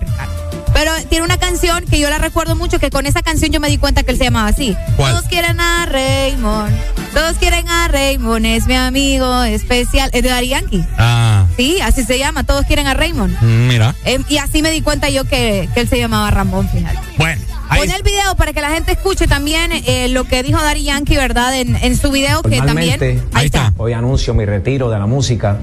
Pero 0.77 0.91
tiene 1.09 1.25
una 1.25 1.39
canción 1.39 1.85
que 1.89 1.99
yo 1.99 2.07
la 2.11 2.19
recuerdo 2.19 2.55
mucho, 2.55 2.77
que 2.77 2.91
con 2.91 3.07
esa 3.07 3.23
canción 3.23 3.51
yo 3.51 3.59
me 3.59 3.67
di 3.67 3.79
cuenta 3.79 4.03
que 4.03 4.11
él 4.11 4.17
se 4.19 4.25
llamaba 4.25 4.47
así. 4.49 4.77
¿Cuál? 4.95 5.11
Todos 5.13 5.25
quieren 5.25 5.59
a 5.59 5.87
Raymond. 5.87 6.71
Todos 7.15 7.37
quieren 7.37 7.67
a 7.67 7.87
Raymond. 7.87 8.45
Es 8.45 8.67
mi 8.67 8.75
amigo 8.75 9.41
especial. 9.41 10.11
Es 10.13 10.21
de 10.21 10.29
Daddy 10.29 10.49
Yankee. 10.49 10.85
Ah, 10.99 11.47
Sí, 11.57 11.79
así 11.81 12.03
se 12.03 12.19
llama. 12.19 12.43
Todos 12.43 12.67
quieren 12.67 12.85
a 12.85 12.93
Raymond. 12.93 13.35
mm, 13.41 13.67
mira. 13.67 13.95
Em, 14.05 14.23
y 14.29 14.37
así 14.37 14.61
me 14.61 14.69
di 14.69 14.81
cuenta 14.81 15.09
yo 15.09 15.23
que, 15.23 15.67
que 15.73 15.79
él 15.79 15.89
se 15.89 15.97
llamaba 15.97 16.29
Ramón, 16.29 16.69
fíjate. 16.69 16.99
Bueno, 17.17 17.41
ahí 17.69 17.79
Pon 17.79 17.95
el 17.95 18.03
video 18.03 18.35
para 18.35 18.53
que 18.53 18.61
la 18.61 18.69
gente 18.69 18.91
escuche 18.91 19.25
también 19.25 19.71
eh, 19.71 20.09
lo 20.09 20.25
que 20.25 20.43
dijo 20.43 20.61
Daddy 20.61 20.83
Yankee, 20.83 21.15
¿verdad? 21.15 21.59
En, 21.59 21.75
en 21.75 21.97
su 21.97 22.11
video 22.11 22.43
que 22.43 22.61
también. 22.61 23.23
Ahí 23.33 23.47
está. 23.47 23.73
hoy 23.77 23.93
anuncio 23.93 24.35
mi 24.35 24.45
retiro 24.45 24.91
de 24.91 24.99
la 24.99 25.07
música, 25.07 25.57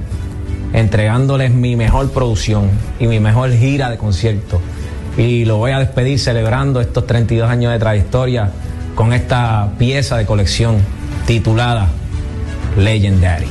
entregándoles 0.72 1.52
mi 1.52 1.76
mejor 1.76 2.10
producción 2.10 2.68
y 2.98 3.06
mi 3.06 3.20
mejor 3.20 3.52
gira 3.56 3.90
de 3.90 3.96
conciertos. 3.96 4.60
Y 5.16 5.44
lo 5.44 5.58
voy 5.58 5.70
a 5.70 5.78
despedir 5.78 6.18
celebrando 6.18 6.80
estos 6.80 7.06
32 7.06 7.48
años 7.48 7.72
de 7.72 7.78
trayectoria 7.78 8.50
con 8.94 9.12
esta 9.12 9.72
pieza 9.78 10.16
de 10.16 10.26
colección 10.26 10.76
titulada 11.26 11.88
Legendary. 12.76 13.46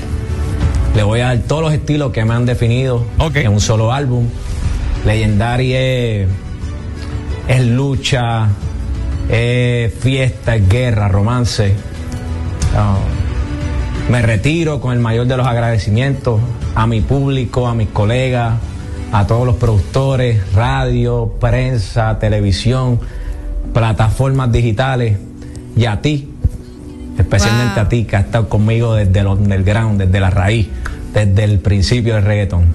Le 0.95 1.03
voy 1.03 1.21
a 1.21 1.27
dar 1.27 1.37
todos 1.39 1.63
los 1.63 1.73
estilos 1.73 2.11
que 2.11 2.23
me 2.25 2.33
han 2.33 2.45
definido 2.45 3.05
en 3.33 3.51
un 3.51 3.61
solo 3.61 3.91
álbum. 3.91 4.27
Legendary 5.05 5.73
es, 5.73 6.27
es 7.47 7.65
lucha, 7.65 8.47
es 9.29 9.93
fiesta, 9.93 10.55
es 10.55 10.69
guerra, 10.69 11.07
romance. 11.07 11.73
Ah, 12.75 12.97
me 14.09 14.21
retiro 14.21 14.81
con 14.81 14.93
el 14.93 14.99
mayor 14.99 15.27
de 15.27 15.37
los 15.37 15.47
agradecimientos 15.47 16.41
a 16.75 16.87
mi 16.87 17.01
público, 17.01 17.67
a 17.67 17.73
mis 17.73 17.89
colegas, 17.89 18.55
a 19.13 19.27
todos 19.27 19.45
los 19.45 19.57
productores, 19.57 20.53
radio, 20.53 21.35
prensa, 21.39 22.17
televisión, 22.17 22.99
plataformas 23.71 24.51
digitales 24.51 25.19
y 25.75 25.85
a 25.85 26.01
ti, 26.01 26.33
especialmente 27.19 27.79
a 27.79 27.87
ti 27.87 28.05
que 28.05 28.15
has 28.15 28.25
estado 28.25 28.49
conmigo 28.49 28.95
desde 28.95 29.19
el 29.19 29.27
underground, 29.27 30.01
desde 30.01 30.19
la 30.19 30.31
raíz, 30.31 30.67
desde 31.13 31.43
el 31.43 31.59
principio 31.59 32.15
del 32.15 32.23
reggaetón. 32.23 32.65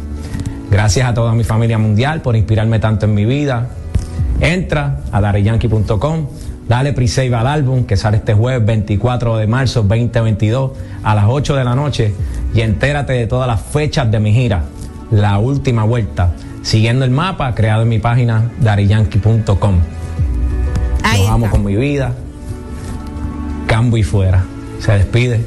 Gracias 0.70 1.09
a 1.09 1.12
toda 1.12 1.32
mi 1.32 1.43
familia 1.43 1.77
mundial 1.77 2.23
por 2.23 2.36
inspirarme 2.36 2.78
tanto 2.78 3.06
en 3.06 3.15
mi 3.15 3.24
vida. 3.24 3.70
Entra 4.40 5.01
a 5.10 5.20
dariyankee.com, 5.20 6.27
dale 6.69 6.93
pre-save 6.93 7.35
al 7.35 7.48
álbum 7.48 7.82
que 7.82 7.97
sale 7.97 8.19
este 8.19 8.35
jueves 8.35 8.65
24 8.65 9.39
de 9.39 9.47
marzo 9.48 9.82
2022 9.82 10.70
a 11.02 11.16
las 11.16 11.24
8 11.27 11.56
de 11.56 11.65
la 11.65 11.74
noche 11.74 12.15
y 12.55 12.60
entérate 12.60 13.15
de 13.15 13.27
todas 13.27 13.48
las 13.48 13.60
fechas 13.60 14.09
de 14.09 14.20
mi 14.20 14.32
gira, 14.32 14.62
la 15.10 15.39
última 15.39 15.85
vuelta, 15.85 16.32
siguiendo 16.62 17.05
el 17.05 17.10
mapa 17.10 17.55
creado 17.55 17.82
en 17.82 17.89
mi 17.89 17.98
página 17.98 18.51
dariyankee.com. 18.60 19.80
Los 21.18 21.28
amo 21.28 21.48
con 21.51 21.64
mi 21.64 21.74
vida. 21.76 22.12
Cambio 23.66 23.98
y 23.98 24.02
fuera. 24.02 24.44
Se 24.80 24.93
despide. 24.93 25.44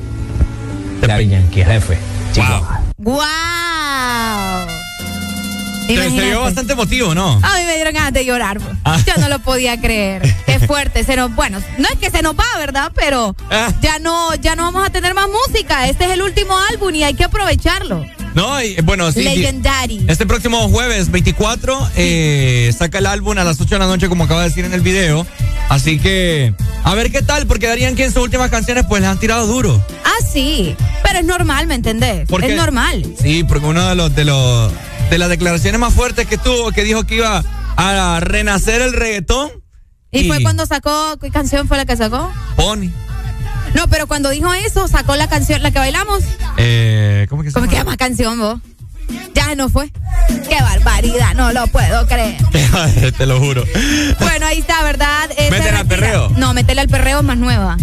Daddy 1.06 1.28
Yankee, 1.30 1.64
jefe. 1.64 1.98
Chihuahua. 2.34 2.82
¡Wow! 2.98 4.68
Se 5.88 5.94
Imagínate. 5.94 6.28
vio 6.30 6.42
bastante 6.42 6.74
emotivo, 6.74 7.14
¿no? 7.16 7.34
A 7.42 7.58
mí 7.58 7.66
me 7.66 7.76
dieron 7.76 7.94
ganas 7.94 8.14
de 8.14 8.24
llorar. 8.26 8.60
pues. 8.60 8.76
Ah. 8.86 9.00
Yo 9.06 9.14
no 9.20 9.28
lo 9.30 9.40
podía 9.40 9.80
creer. 9.82 10.22
Qué 10.46 10.60
fuerte. 10.60 11.04
Se 11.04 11.16
nos, 11.16 11.34
bueno, 11.36 11.60
no 11.78 11.88
es 11.90 11.96
que 12.00 12.10
se 12.10 12.22
nos 12.22 12.36
va, 12.36 12.46
¿verdad? 12.60 12.92
Pero 12.96 13.36
Ah. 13.50 13.72
ya 13.82 14.00
no, 14.00 14.34
ya 14.36 14.56
no 14.56 14.64
vamos 14.64 14.88
a 14.88 14.92
tener 14.92 15.14
más 15.14 15.28
música. 15.28 15.88
Este 15.88 16.06
es 16.06 16.12
el 16.12 16.22
último 16.22 16.54
álbum 16.72 16.94
y 16.96 17.04
hay 17.04 17.14
que 17.14 17.24
aprovecharlo. 17.26 18.06
No, 18.34 18.62
y, 18.62 18.76
bueno, 18.84 19.12
sí. 19.12 19.24
Legendary. 19.24 20.06
Este 20.08 20.26
próximo 20.26 20.70
jueves 20.70 21.12
24 21.12 21.90
eh, 21.96 22.74
saca 22.78 23.00
el 23.00 23.06
álbum 23.06 23.38
a 23.38 23.44
las 23.44 23.60
8 23.60 23.76
de 23.76 23.80
la 23.80 23.88
noche, 23.88 24.08
como 24.08 24.24
acaba 24.24 24.42
de 24.42 24.50
decir 24.50 24.66
en 24.66 24.74
el 24.74 24.82
video. 24.82 25.26
Así 25.70 26.00
que, 26.00 26.54
a 26.84 26.96
ver 26.96 27.12
qué 27.12 27.22
tal, 27.22 27.48
porque 27.48 27.68
Darían 27.68 27.96
que 27.96 28.06
en 28.06 28.14
sus 28.14 28.24
últimas 28.24 28.50
canciones 28.50 28.86
pues 28.88 29.02
le 29.02 29.08
han 29.08 29.20
tirado 29.20 29.48
duro. 29.48 29.84
Ah, 30.04 30.26
sí. 30.32 30.76
Pero 31.04 31.20
es 31.20 31.26
normal, 31.26 31.68
¿me 31.68 31.76
entendés? 31.76 32.28
¿Por 32.28 32.44
es 32.44 32.56
normal. 32.56 33.06
Sí, 33.22 33.44
porque 33.44 33.68
uno 33.68 33.88
de 33.88 33.96
los 33.96 34.14
de 34.16 34.26
los 34.26 34.72
de 35.10 35.18
las 35.18 35.30
declaraciones 35.30 35.80
más 35.80 35.94
fuertes 35.94 36.28
que 36.28 36.38
tuvo, 36.38 36.72
que 36.72 36.84
dijo 36.84 37.04
que 37.06 37.16
iba 37.16 37.44
a 37.76 38.20
renacer 38.22 38.82
el 38.82 38.94
reggaetón. 38.94 39.50
¿Y, 40.12 40.28
fue 40.28 40.42
cuando 40.42 40.66
sacó, 40.66 41.18
qué 41.22 41.32
canción 41.32 41.68
fue 41.70 41.78
la 41.78 41.86
que 41.86 41.96
sacó? 41.96 42.30
Pony. 42.58 42.90
No, 43.74 43.88
pero 43.88 44.08
cuando 44.08 44.30
dijo 44.30 44.54
eso, 44.54 44.88
sacó 44.88 45.16
la 45.16 45.28
canción, 45.28 45.64
la 45.64 45.72
que 45.72 45.80
bailamos. 45.80 46.24
Eh, 46.58 47.26
¿Cómo 47.30 47.44
que 47.44 47.50
se 47.50 47.54
¿Cómo 47.54 47.68
que 47.70 47.76
llama 47.76 47.98
canción 47.98 48.40
vos? 48.40 48.60
Ya 49.34 49.56
no 49.56 49.70
fue. 49.70 49.92
Qué 50.50 50.62
barbaridad, 50.62 51.34
no 51.36 51.52
lo 51.52 51.68
puedo 51.68 52.06
creer. 52.08 52.38
Te 53.18 53.26
lo 53.26 53.40
juro. 53.40 53.64
Bueno, 54.20 54.46
ahí 54.46 54.60
está, 54.60 54.84
¿verdad? 54.84 55.30
Esa 55.32 55.52
Métele 55.52 55.70
es 55.70 55.76
al 55.76 55.88
perreo. 55.88 56.30
No, 56.38 56.54
métele 56.54 56.82
al 56.82 56.88
perreo 56.88 57.24
más 57.24 57.38
nueva. 57.38 57.78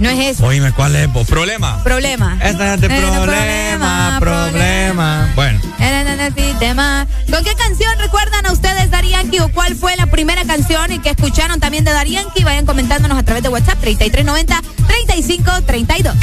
No 0.00 0.10
es 0.10 0.36
eso. 0.36 0.46
Oíme, 0.46 0.72
¿cuál 0.72 0.96
es? 0.96 1.12
vos? 1.12 1.26
¿Problema? 1.28 1.82
Problema. 1.84 2.38
Esta 2.42 2.74
es 2.74 2.80
de 2.80 2.86
Eh, 2.86 3.00
problema, 3.00 4.16
problema. 4.18 5.32
Bueno. 5.36 5.60
Eh, 5.78 6.00
tema. 6.60 7.06
¿Con 7.30 7.42
qué 7.42 7.54
canción 7.54 7.98
recuerdan 7.98 8.46
a 8.46 8.52
ustedes 8.52 8.90
Darianki 8.90 9.40
o 9.40 9.50
cuál 9.50 9.74
fue 9.74 9.96
la 9.96 10.06
primera 10.06 10.44
canción 10.44 10.92
y 10.92 10.98
que 10.98 11.10
escucharon 11.10 11.58
también 11.58 11.84
de 11.84 11.92
Darianki? 11.92 12.44
Vayan 12.44 12.66
comentándonos 12.66 13.18
a 13.18 13.22
través 13.22 13.42
de 13.42 13.48
WhatsApp 13.48 13.78
3390 13.80 14.60
3532. 14.86 16.14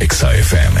Exa 0.00 0.34
FM. 0.34 0.80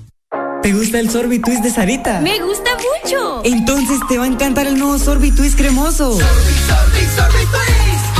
¿Te 0.61 0.73
gusta 0.73 0.99
el 0.99 1.09
Sorbitwist 1.09 1.63
de 1.63 1.71
Sarita? 1.71 2.21
Me 2.21 2.39
gusta 2.39 2.69
mucho. 2.75 3.41
Entonces 3.43 3.99
te 4.07 4.19
va 4.19 4.25
a 4.25 4.27
encantar 4.27 4.67
el 4.67 4.77
nuevo 4.77 4.99
Sorbitwist 4.99 5.57
cremoso. 5.57 6.19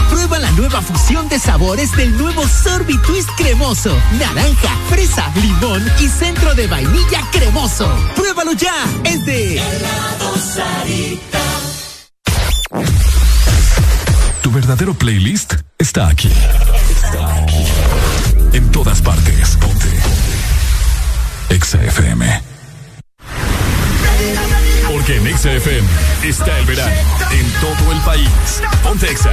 Prueba 0.10 0.40
la 0.40 0.50
nueva 0.52 0.82
fusión 0.82 1.30
de 1.30 1.38
sabores 1.38 1.96
del 1.96 2.18
nuevo 2.18 2.44
Sorbitwist 2.48 3.30
cremoso. 3.38 3.96
Naranja, 4.18 4.76
fresa, 4.90 5.32
limón 5.36 5.86
y 6.00 6.08
centro 6.08 6.56
de 6.56 6.66
vainilla 6.66 7.22
cremoso. 7.32 7.88
Pruébalo 8.16 8.54
ya. 8.54 8.74
Es 9.04 9.24
de 9.26 9.62
Tu 14.42 14.52
verdadero 14.52 14.96
playlist 14.96 15.54
está 15.78 16.08
aquí. 16.08 16.32
Está 16.90 17.36
aquí. 17.36 17.66
En 18.54 18.72
todas 18.72 19.00
partes. 19.02 19.60
Exa 21.52 21.84
FM. 21.84 22.26
Porque 24.88 25.18
en 25.18 25.28
Exa 25.28 25.52
FM 25.52 25.86
está 26.24 26.58
el 26.60 26.66
verano 26.66 26.96
en 27.30 27.52
todo 27.60 27.92
el 27.92 28.00
país. 28.06 28.30
Ponte 28.82 29.12
Exa. 29.12 29.32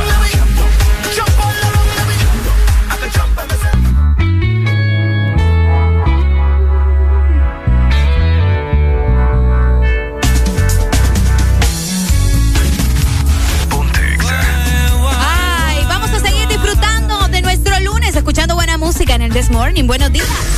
Ay, 15.21 15.85
vamos 15.89 16.11
a 16.11 16.19
seguir 16.19 16.49
disfrutando 16.49 17.29
de 17.29 17.43
nuestro 17.43 17.79
lunes, 17.79 18.17
escuchando 18.17 18.57
buena 18.57 18.77
música 18.77 19.15
en 19.15 19.23
el 19.23 19.33
This 19.33 19.51
Morning. 19.51 19.85
Buenos 19.87 20.13
días. 20.13 20.58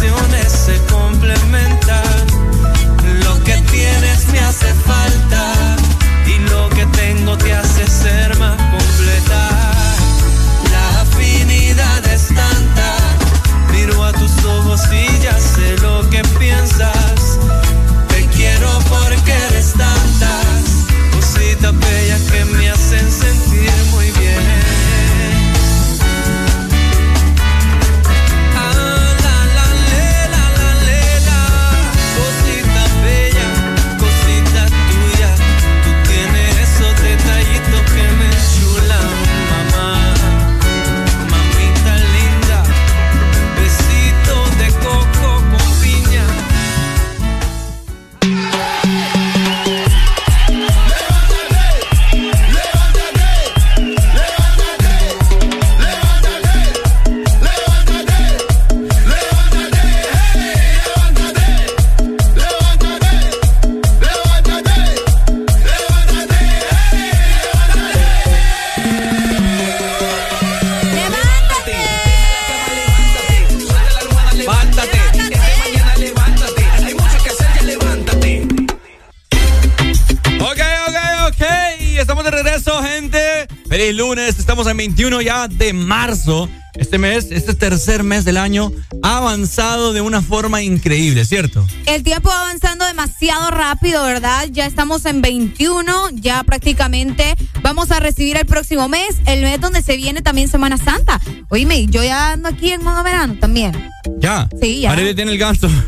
Vibraciones 0.00 0.57
Estamos 84.58 84.72
en 84.72 84.76
21 84.78 85.20
ya 85.22 85.46
de 85.46 85.72
marzo. 85.72 86.48
Este 86.74 86.98
mes, 86.98 87.28
este 87.30 87.54
tercer 87.54 88.02
mes 88.02 88.24
del 88.24 88.36
año, 88.36 88.72
ha 89.04 89.18
avanzado 89.18 89.92
de 89.92 90.00
una 90.00 90.20
forma 90.20 90.62
increíble, 90.62 91.24
¿cierto? 91.24 91.64
El 91.86 92.02
tiempo 92.02 92.28
va 92.28 92.40
avanzando 92.40 92.84
demasiado 92.84 93.52
rápido, 93.52 94.02
¿verdad? 94.02 94.48
Ya 94.50 94.66
estamos 94.66 95.04
en 95.06 95.22
21, 95.22 96.10
ya 96.14 96.42
prácticamente 96.42 97.36
vamos 97.62 97.92
a 97.92 98.00
recibir 98.00 98.36
el 98.36 98.46
próximo 98.46 98.88
mes, 98.88 99.18
el 99.26 99.42
mes 99.42 99.60
donde 99.60 99.80
se 99.80 99.96
viene 99.96 100.22
también 100.22 100.48
Semana 100.48 100.76
Santa. 100.76 101.20
Oíme, 101.50 101.86
yo 101.86 102.02
ya 102.02 102.32
ando 102.32 102.48
aquí 102.48 102.72
en 102.72 102.82
modo 102.82 103.04
verano 103.04 103.36
también. 103.38 103.88
Ya. 104.18 104.48
Sí, 104.60 104.80
ya. 104.80 104.90
Arely 104.90 105.14
tiene 105.14 105.30
el 105.30 105.38
ganso. 105.38 105.68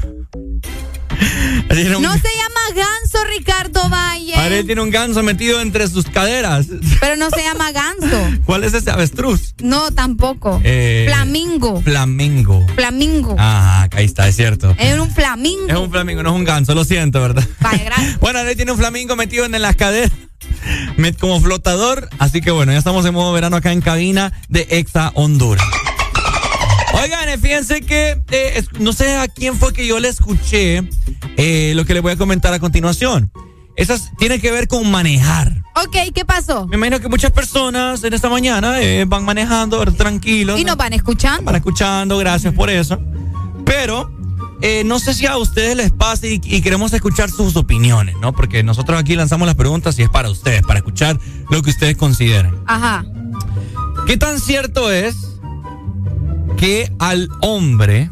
Un- 1.70 2.02
No 2.02 2.12
se 2.12 2.28
llama 2.36 2.49
ganso, 2.74 3.24
Ricardo 3.36 3.88
Valle. 3.88 4.34
Arely 4.34 4.64
tiene 4.64 4.80
un 4.82 4.90
ganso 4.90 5.22
metido 5.22 5.60
entre 5.60 5.86
sus 5.88 6.06
caderas. 6.06 6.66
Pero 7.00 7.16
no 7.16 7.30
se 7.30 7.42
llama 7.42 7.72
ganso. 7.72 8.40
¿Cuál 8.46 8.64
es 8.64 8.74
ese 8.74 8.90
avestruz? 8.90 9.54
No, 9.62 9.90
tampoco. 9.90 10.60
Eh, 10.64 11.04
Flamingo. 11.08 11.80
Flamingo. 11.82 12.66
Flamingo. 12.74 13.36
Ah, 13.38 13.88
ahí 13.92 14.04
está, 14.04 14.28
es 14.28 14.36
cierto. 14.36 14.74
Es 14.78 14.98
un 14.98 15.10
flamingo. 15.10 15.68
Es 15.68 15.76
un 15.76 15.90
flamingo, 15.90 16.22
no 16.22 16.30
es 16.30 16.36
un 16.36 16.44
ganso, 16.44 16.74
lo 16.74 16.84
siento, 16.84 17.20
¿verdad? 17.20 17.46
Bueno, 18.20 18.38
Arely 18.40 18.56
tiene 18.56 18.72
un 18.72 18.78
flamingo 18.78 19.16
metido 19.16 19.44
en 19.44 19.52
las 19.60 19.76
caderas. 19.76 20.10
Como 21.20 21.40
flotador. 21.40 22.08
Así 22.18 22.40
que 22.40 22.50
bueno, 22.50 22.72
ya 22.72 22.78
estamos 22.78 23.04
en 23.06 23.14
modo 23.14 23.32
verano 23.32 23.56
acá 23.56 23.72
en 23.72 23.80
cabina 23.80 24.32
de 24.48 24.66
Exa 24.70 25.12
Honduras. 25.14 25.64
Oigan, 27.02 27.28
eh, 27.28 27.38
fíjense 27.38 27.80
que 27.80 28.22
eh, 28.30 28.64
no 28.78 28.92
sé 28.92 29.16
a 29.16 29.28
quién 29.28 29.56
fue 29.56 29.72
que 29.72 29.86
yo 29.86 29.98
le 30.00 30.08
escuché 30.08 30.82
eh, 31.36 31.72
lo 31.74 31.84
que 31.84 31.94
les 31.94 32.02
voy 32.02 32.12
a 32.12 32.16
comentar 32.16 32.52
a 32.52 32.58
continuación. 32.58 33.30
Esas 33.76 34.10
tiene 34.18 34.40
que 34.40 34.50
ver 34.50 34.68
con 34.68 34.90
manejar. 34.90 35.62
Ok, 35.76 35.96
¿qué 36.14 36.26
pasó? 36.26 36.66
Me 36.66 36.76
imagino 36.76 37.00
que 37.00 37.08
muchas 37.08 37.30
personas 37.30 38.04
en 38.04 38.12
esta 38.12 38.28
mañana 38.28 38.82
eh, 38.82 39.06
van 39.06 39.24
manejando 39.24 39.82
tranquilos. 39.92 40.60
Y 40.60 40.64
nos 40.64 40.76
van 40.76 40.92
escuchando. 40.92 41.44
Van 41.44 41.56
escuchando, 41.56 42.18
gracias 42.18 42.52
por 42.52 42.68
eso. 42.68 43.00
Pero 43.64 44.10
eh, 44.60 44.82
no 44.84 44.98
sé 44.98 45.14
si 45.14 45.24
a 45.24 45.38
ustedes 45.38 45.76
les 45.76 45.92
pasa 45.92 46.26
y, 46.26 46.40
y 46.44 46.60
queremos 46.60 46.92
escuchar 46.92 47.30
sus 47.30 47.56
opiniones, 47.56 48.16
¿no? 48.20 48.34
Porque 48.34 48.62
nosotros 48.62 49.00
aquí 49.00 49.16
lanzamos 49.16 49.46
las 49.46 49.54
preguntas 49.54 49.98
y 49.98 50.02
es 50.02 50.10
para 50.10 50.28
ustedes, 50.28 50.62
para 50.62 50.80
escuchar 50.80 51.18
lo 51.48 51.62
que 51.62 51.70
ustedes 51.70 51.96
consideren. 51.96 52.54
Ajá. 52.66 53.06
¿Qué 54.06 54.18
tan 54.18 54.40
cierto 54.40 54.92
es 54.92 55.29
que 56.56 56.92
al 56.98 57.28
hombre 57.40 58.10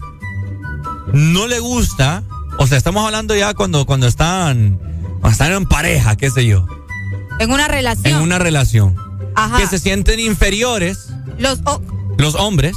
no 1.13 1.47
le 1.47 1.59
gusta, 1.61 2.23
o 2.59 2.67
sea, 2.67 2.79
estamos 2.79 3.05
hablando 3.05 3.35
ya 3.37 3.55
cuando, 3.55 3.85
cuando 3.87 4.07
están, 4.07 4.79
cuando 5.21 5.31
están 5.31 5.53
en 5.53 5.67
pareja, 5.67 6.17
qué 6.17 6.31
sé 6.31 6.47
yo, 6.47 6.67
En 7.39 7.51
una 7.51 7.69
relación. 7.69 8.15
en 8.17 8.21
una 8.23 8.39
relación, 8.39 8.97
Ajá. 9.35 9.59
que 9.59 9.67
se 9.67 9.79
sienten 9.79 10.21
inferiores 10.21 11.09
Los. 11.39 11.61
oh, 11.65 11.81
los 12.19 12.35
hombres 12.35 12.77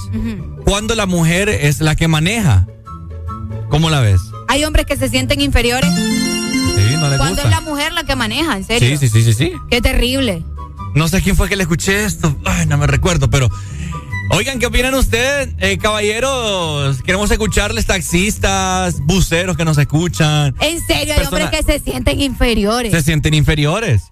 cuando 0.65 0.95
la 0.95 1.05
mujer 1.05 1.49
es 1.49 1.81
la 1.81 1.95
que 1.95 2.07
maneja? 2.07 2.67
¿Cómo 3.69 3.89
la 3.89 3.99
ves? 4.01 4.21
Hay 4.47 4.63
hombres 4.65 4.85
que 4.85 4.97
se 4.97 5.09
sienten 5.09 5.41
inferiores 5.41 5.89
Sí, 5.93 6.95
no 6.97 7.09
le 7.09 7.17
cuando 7.17 7.41
gusta. 7.41 7.43
es 7.43 7.49
la 7.49 7.61
mujer 7.61 7.93
la 7.93 8.03
que 8.03 8.15
maneja, 8.15 8.55
en 8.57 8.63
serio. 8.65 8.97
Sí, 8.97 8.97
sí, 8.97 9.09
sí, 9.09 9.23
sí, 9.23 9.33
sí. 9.33 9.51
Qué 9.69 9.81
terrible. 9.81 10.43
No 10.93 11.07
sé 11.07 11.21
quién 11.21 11.35
fue 11.35 11.47
que 11.49 11.55
le 11.55 11.63
escuché 11.63 12.03
esto. 12.05 12.35
Ay, 12.45 12.65
no 12.65 12.77
me 12.77 12.85
recuerdo, 12.87 13.29
pero. 13.29 13.49
Oigan, 14.33 14.59
¿qué 14.59 14.65
opinan 14.65 14.93
ustedes, 14.93 15.49
eh, 15.59 15.77
caballeros? 15.77 17.01
Queremos 17.03 17.29
escucharles 17.31 17.85
taxistas, 17.85 19.01
buceros 19.01 19.57
que 19.57 19.65
nos 19.65 19.77
escuchan. 19.77 20.55
En 20.61 20.79
serio, 20.85 21.15
hay 21.17 21.25
hombres 21.25 21.49
que 21.49 21.63
se 21.63 21.79
sienten 21.79 22.21
inferiores. 22.21 22.91
Se 22.91 23.01
sienten 23.01 23.33
inferiores. 23.33 24.03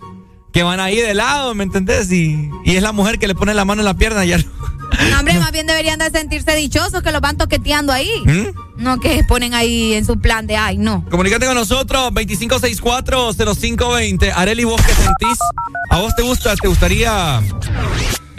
Que 0.51 0.63
van 0.63 0.81
ahí 0.81 0.97
de 0.97 1.13
lado, 1.13 1.53
¿me 1.55 1.63
entendés? 1.63 2.11
Y, 2.11 2.49
y 2.65 2.75
es 2.75 2.83
la 2.83 2.91
mujer 2.91 3.17
que 3.17 3.27
le 3.27 3.35
pone 3.35 3.53
la 3.53 3.63
mano 3.65 3.81
en 3.81 3.85
la 3.85 3.93
pierna 3.93 4.25
y 4.25 4.29
ya. 4.29 4.39
No, 4.39 5.19
hombre, 5.19 5.33
más 5.39 5.51
bien 5.51 5.67
deberían 5.67 5.99
de 5.99 6.09
sentirse 6.09 6.55
dichosos 6.55 7.01
que 7.01 7.11
los 7.11 7.21
van 7.21 7.37
toqueteando 7.37 7.93
ahí. 7.93 8.09
¿Mm? 8.25 8.47
No 8.77 8.99
que 8.99 9.23
ponen 9.23 9.53
ahí 9.53 9.93
en 9.93 10.05
su 10.05 10.19
plan 10.19 10.47
de 10.47 10.57
ay, 10.57 10.77
no. 10.77 11.05
Comunícate 11.09 11.45
con 11.45 11.55
nosotros, 11.55 12.11
2564-0520. 12.11 14.33
Areli, 14.35 14.65
¿vos 14.65 14.81
qué 14.81 14.93
sentís? 14.93 15.37
¿A 15.91 15.99
vos 15.99 16.13
te 16.15 16.23
gusta, 16.23 16.55
te 16.55 16.67
gustaría, 16.67 17.41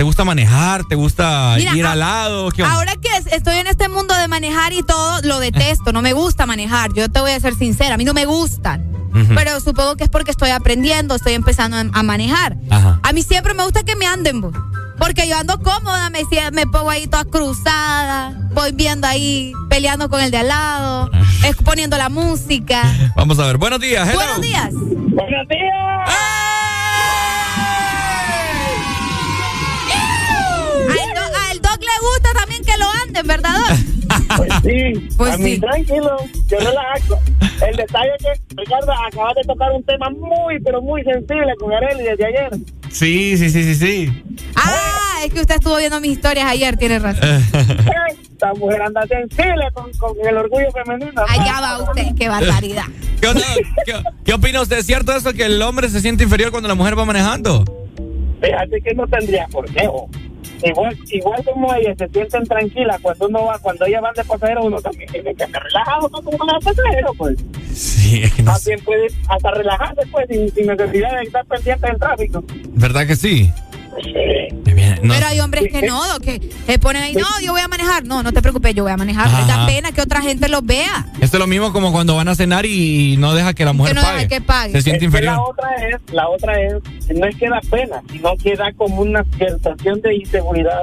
te 0.01 0.05
gusta 0.05 0.25
manejar, 0.25 0.83
te 0.89 0.95
gusta 0.95 1.57
Mira, 1.59 1.77
ir 1.77 1.85
a- 1.85 1.93
al 1.93 1.99
lado? 1.99 2.49
Ahora 2.65 2.95
que 2.97 3.15
es- 3.19 3.27
estoy 3.35 3.59
en 3.59 3.67
este 3.67 3.91
mundo 3.91 4.15
de 4.15 4.29
manejar 4.29 4.73
y 4.73 4.83
todo, 4.83 5.21
lo 5.25 5.39
detesto. 5.41 5.93
No 5.93 6.01
me 6.01 6.15
gusta 6.15 6.47
manejar. 6.47 6.91
Yo 6.95 7.11
te 7.11 7.21
voy 7.21 7.33
a 7.33 7.39
ser 7.39 7.55
sincera. 7.55 7.97
A 7.97 7.99
mí 7.99 8.05
no 8.07 8.15
me 8.15 8.25
gustan. 8.25 8.81
Ujú. 9.15 9.35
Pero 9.35 9.61
supongo 9.61 9.97
que 9.97 10.05
es 10.05 10.09
porque 10.09 10.31
estoy 10.31 10.53
aprendiendo, 10.53 11.15
estoy 11.17 11.35
empezando 11.35 11.77
a, 11.77 12.03
manejar. 12.03 12.57
Ajá. 12.71 12.99
A 13.03 13.13
mí 13.13 13.23
siempre 13.23 13.53
me 13.53 13.63
gusta 13.63 13.83
que 13.83 13.95
me 13.95 14.07
anden, 14.07 14.41
bo. 14.41 14.51
porque 14.99 15.29
yo 15.29 15.37
ando 15.37 15.61
cómoda, 15.61 16.09
me, 16.09 16.21
me 16.53 16.67
pongo 16.67 16.89
ahí 16.89 17.07
toda 17.07 17.27
cruzada, 17.27 18.33
voy 18.55 18.73
viendo 18.73 19.07
ahí, 19.07 19.53
peleando 19.69 20.09
con 20.09 20.23
el 20.23 20.31
de 20.31 20.39
al 20.39 20.49
lado, 20.49 21.11
es- 21.45 21.57
poniendo 21.57 21.99
la 21.99 22.09
música. 22.09 22.85
Vamos 23.17 23.39
a 23.39 23.45
ver. 23.47 23.59
Buenos 23.59 23.81
días, 23.81 24.09
hello. 24.09 24.17
Buenos 24.19 24.41
días. 24.41 24.71
Buenos 24.73 25.49
días. 25.49 26.07
Al, 26.07 26.50
anden, 33.19 33.27
¿verdad? 33.27 33.55
Pues 34.37 34.53
sí, 34.63 35.09
Pues 35.17 35.35
a 35.35 35.39
mí 35.39 35.55
sí. 35.55 35.61
tranquilo, 35.61 36.17
yo 36.49 36.59
relajo. 36.59 37.19
El 37.69 37.77
detalle 37.77 38.11
es 38.19 38.23
que, 38.41 38.55
Ricardo, 38.57 38.93
acabas 39.07 39.35
de 39.35 39.43
tocar 39.43 39.73
un 39.73 39.83
tema 39.85 40.09
muy, 40.11 40.59
pero 40.65 40.81
muy 40.83 41.03
sensible 41.05 41.53
con 41.59 41.73
Areli 41.73 42.03
desde 42.05 42.27
ayer. 42.27 42.51
Sí, 42.91 43.37
sí, 43.37 43.51
sí, 43.51 43.63
sí, 43.63 43.75
sí. 43.75 44.23
Ah, 44.57 44.97
Ah, 45.21 45.25
es 45.27 45.35
que 45.35 45.41
usted 45.43 45.57
estuvo 45.57 45.77
viendo 45.77 46.01
mis 46.01 46.13
historias 46.13 46.47
ayer, 46.47 46.79
tiene 46.79 46.99
razón. 46.99 47.29
Esta 48.33 48.55
mujer 48.55 48.81
anda 48.81 49.03
sensible 49.07 49.67
con, 49.75 49.93
con 49.99 50.13
el 50.27 50.35
orgullo 50.35 50.71
femenino. 50.73 51.23
Allá 51.29 51.61
va 51.61 51.79
usted, 51.91 52.15
qué 52.19 52.27
barbaridad. 52.31 52.85
¿Qué, 53.21 53.27
onda? 53.29 53.45
¿Qué, 53.85 53.93
qué 54.25 54.33
opina 54.33 54.63
usted? 54.63 54.79
¿Es 54.79 54.87
cierto 54.87 55.13
eso 55.15 55.35
que 55.35 55.45
el 55.45 55.61
hombre 55.61 55.91
se 55.91 56.01
siente 56.01 56.25
inferior 56.25 56.51
cuando 56.51 56.69
la 56.71 56.75
mujer 56.75 56.99
va 56.99 57.05
manejando? 57.05 57.65
Fíjate 58.41 58.81
que 58.81 58.95
no 58.95 59.07
tendría 59.09 59.47
por 59.49 59.67
qué. 59.71 59.87
Igual, 60.63 60.99
igual 61.11 61.45
como 61.45 61.75
ellas 61.75 61.97
se 61.99 62.09
sienten 62.09 62.45
tranquilas 62.45 63.01
cuando 63.01 63.29
uno 63.29 63.47
va, 63.47 63.59
cuando 63.59 63.87
ellas 63.87 64.03
van 64.03 64.15
de 64.15 64.25
pasajero, 64.25 64.65
uno 64.65 64.81
también 64.81 65.11
tiene 65.11 65.35
que 65.35 65.45
estar 65.45 65.63
relajado 65.63 66.09
cuando 66.11 66.31
uno 66.31 66.47
va 66.47 66.59
de 66.59 66.65
pasajero, 66.65 67.15
pues. 67.15 67.39
Sí, 67.73 68.23
es 68.25 68.35
que 68.35 68.43
no 68.43 68.53
bien 68.67 68.81
puede 68.85 69.07
hasta 69.29 69.51
relajarse, 69.53 70.03
pues, 70.11 70.27
sin, 70.29 70.51
sin 70.51 70.67
necesidad 70.67 71.19
de 71.19 71.23
estar 71.23 71.45
pendiente 71.47 71.87
del 71.87 71.99
tráfico. 71.99 72.45
¿Verdad 72.73 73.07
que 73.07 73.17
sí? 73.17 73.51
No. 75.03 75.15
Pero 75.15 75.27
hay 75.29 75.41
hombres 75.41 75.65
que 75.73 75.83
no, 75.87 76.03
que 76.23 76.41
se 76.67 76.79
ponen 76.79 77.03
ahí, 77.03 77.15
no, 77.15 77.27
yo 77.43 77.53
voy 77.53 77.63
a 77.63 77.69
manejar. 77.69 78.05
No, 78.05 78.23
no 78.23 78.33
te 78.33 78.43
preocupes, 78.43 78.75
yo 78.75 78.83
voy 78.83 78.93
a 78.93 78.97
manejar. 78.99 79.27
Ajá. 79.29 79.47
Da 79.47 79.67
pena 79.67 79.93
que 79.93 80.03
otra 80.03 80.21
gente 80.21 80.49
los 80.49 80.65
vea. 80.65 81.07
Esto 81.21 81.37
es 81.37 81.41
lo 81.41 81.47
mismo 81.47 81.73
como 81.73 81.91
cuando 81.93 82.17
van 82.17 82.29
a 82.29 82.35
cenar 82.35 82.67
y 82.67 83.17
no 83.19 83.35
deja 83.35 83.55
que 83.55 83.65
la 83.65 83.73
mujer 83.73 83.95
no 83.95 84.03
deja 84.03 84.13
pague. 84.13 84.29
que 84.29 84.41
pague. 84.41 84.73
Se 84.73 84.83
siente 84.83 84.97
Es 85.07 85.13
que 85.13 85.19
inferior. 85.19 85.35
La 85.37 85.43
otra 85.43 85.69
es, 85.89 86.13
la 86.13 86.29
otra 86.29 86.61
es, 86.61 86.75
no 87.17 87.27
es 87.27 87.37
que 87.37 87.49
da 87.49 87.61
pena, 87.71 88.03
sino 88.13 88.37
que 88.37 88.57
da 88.57 88.73
como 88.75 89.01
una 89.03 89.25
sensación 89.39 90.01
de 90.03 90.17
inseguridad 90.17 90.83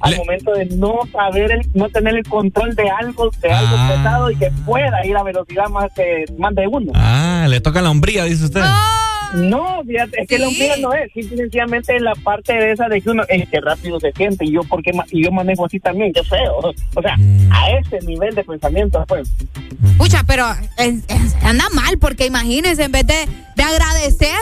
al 0.00 0.16
momento 0.16 0.52
de 0.52 0.64
no 0.64 1.00
saber, 1.12 1.52
el- 1.52 1.66
no 1.74 1.90
tener 1.90 2.14
el 2.14 2.24
control 2.24 2.74
de 2.74 2.88
algo, 2.88 3.30
de 3.42 3.50
algo 3.52 3.76
Ah. 3.78 3.92
pesado 3.94 4.30
y 4.30 4.36
que 4.36 4.50
pueda 4.64 5.04
ir 5.04 5.14
a 5.16 5.22
velocidad 5.22 5.68
más, 5.68 5.90
que 5.94 6.24
más 6.38 6.54
de 6.54 6.66
uno. 6.66 6.92
Ah, 6.94 7.46
le 7.50 7.60
toca 7.60 7.82
la 7.82 7.90
hombría, 7.90 8.24
dice 8.24 8.44
usted. 8.46 8.60
No, 8.60 8.66
fíjate, 9.86 10.22
es 10.22 10.28
que 10.28 10.38
la 10.38 10.48
hombría 10.48 10.76
no 10.78 10.92
es, 10.92 11.12
simple 11.12 11.36
y 11.36 11.38
sencillamente 11.38 11.94
es 11.96 12.02
la 12.02 12.14
parte 12.16 12.52
de 12.52 12.72
esa 12.72 12.88
de 12.88 13.00
que 13.00 13.10
uno, 13.10 13.22
es 13.28 13.48
que 13.48 13.60
rápido 13.60 14.00
se 14.00 14.12
siente 14.12 14.44
y 14.44 14.52
yo 14.52 14.62
porque 14.64 14.92
y 15.12 15.24
yo 15.24 15.30
manejo 15.30 15.66
así 15.66 15.78
también, 15.80 16.12
qué 16.12 16.22
feo. 16.24 16.60
O 16.94 17.02
sea, 17.02 17.16
Mm. 17.16 17.52
a 17.52 17.70
ese 17.78 18.00
nivel 18.06 18.34
de 18.34 18.44
pensamiento, 18.44 19.04
pues. 19.06 19.28
Pucha, 19.96 20.22
pero 20.26 20.46
es- 20.78 21.04
es- 21.08 21.34
anda 21.42 21.64
mal 21.74 21.98
porque 21.98 22.26
imagínense, 22.26 22.84
en 22.84 22.92
vez 22.92 23.06
de, 23.06 23.26
de 23.56 23.62
agradecer, 23.62 24.36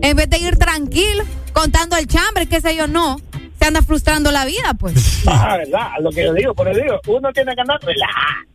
en 0.00 0.16
vez 0.16 0.28
de 0.28 0.38
ir 0.38 0.56
tranquilo, 0.56 1.24
contando 1.52 1.96
el 1.96 2.06
chambre, 2.06 2.46
qué 2.46 2.60
sé 2.60 2.74
yo, 2.76 2.86
no, 2.88 3.20
se 3.60 3.66
anda 3.66 3.82
frustrando 3.82 4.30
la 4.32 4.44
vida, 4.44 4.74
pues. 4.78 5.22
Ah, 5.26 5.56
verdad, 5.58 5.88
lo 6.00 6.10
que 6.10 6.24
yo 6.24 6.34
digo, 6.34 6.54
por 6.54 6.68
eso 6.68 6.80
digo, 6.80 7.00
uno 7.06 7.32
tiene 7.32 7.54
que 7.54 7.60
andar 7.60 7.78
relajado. 7.82 8.46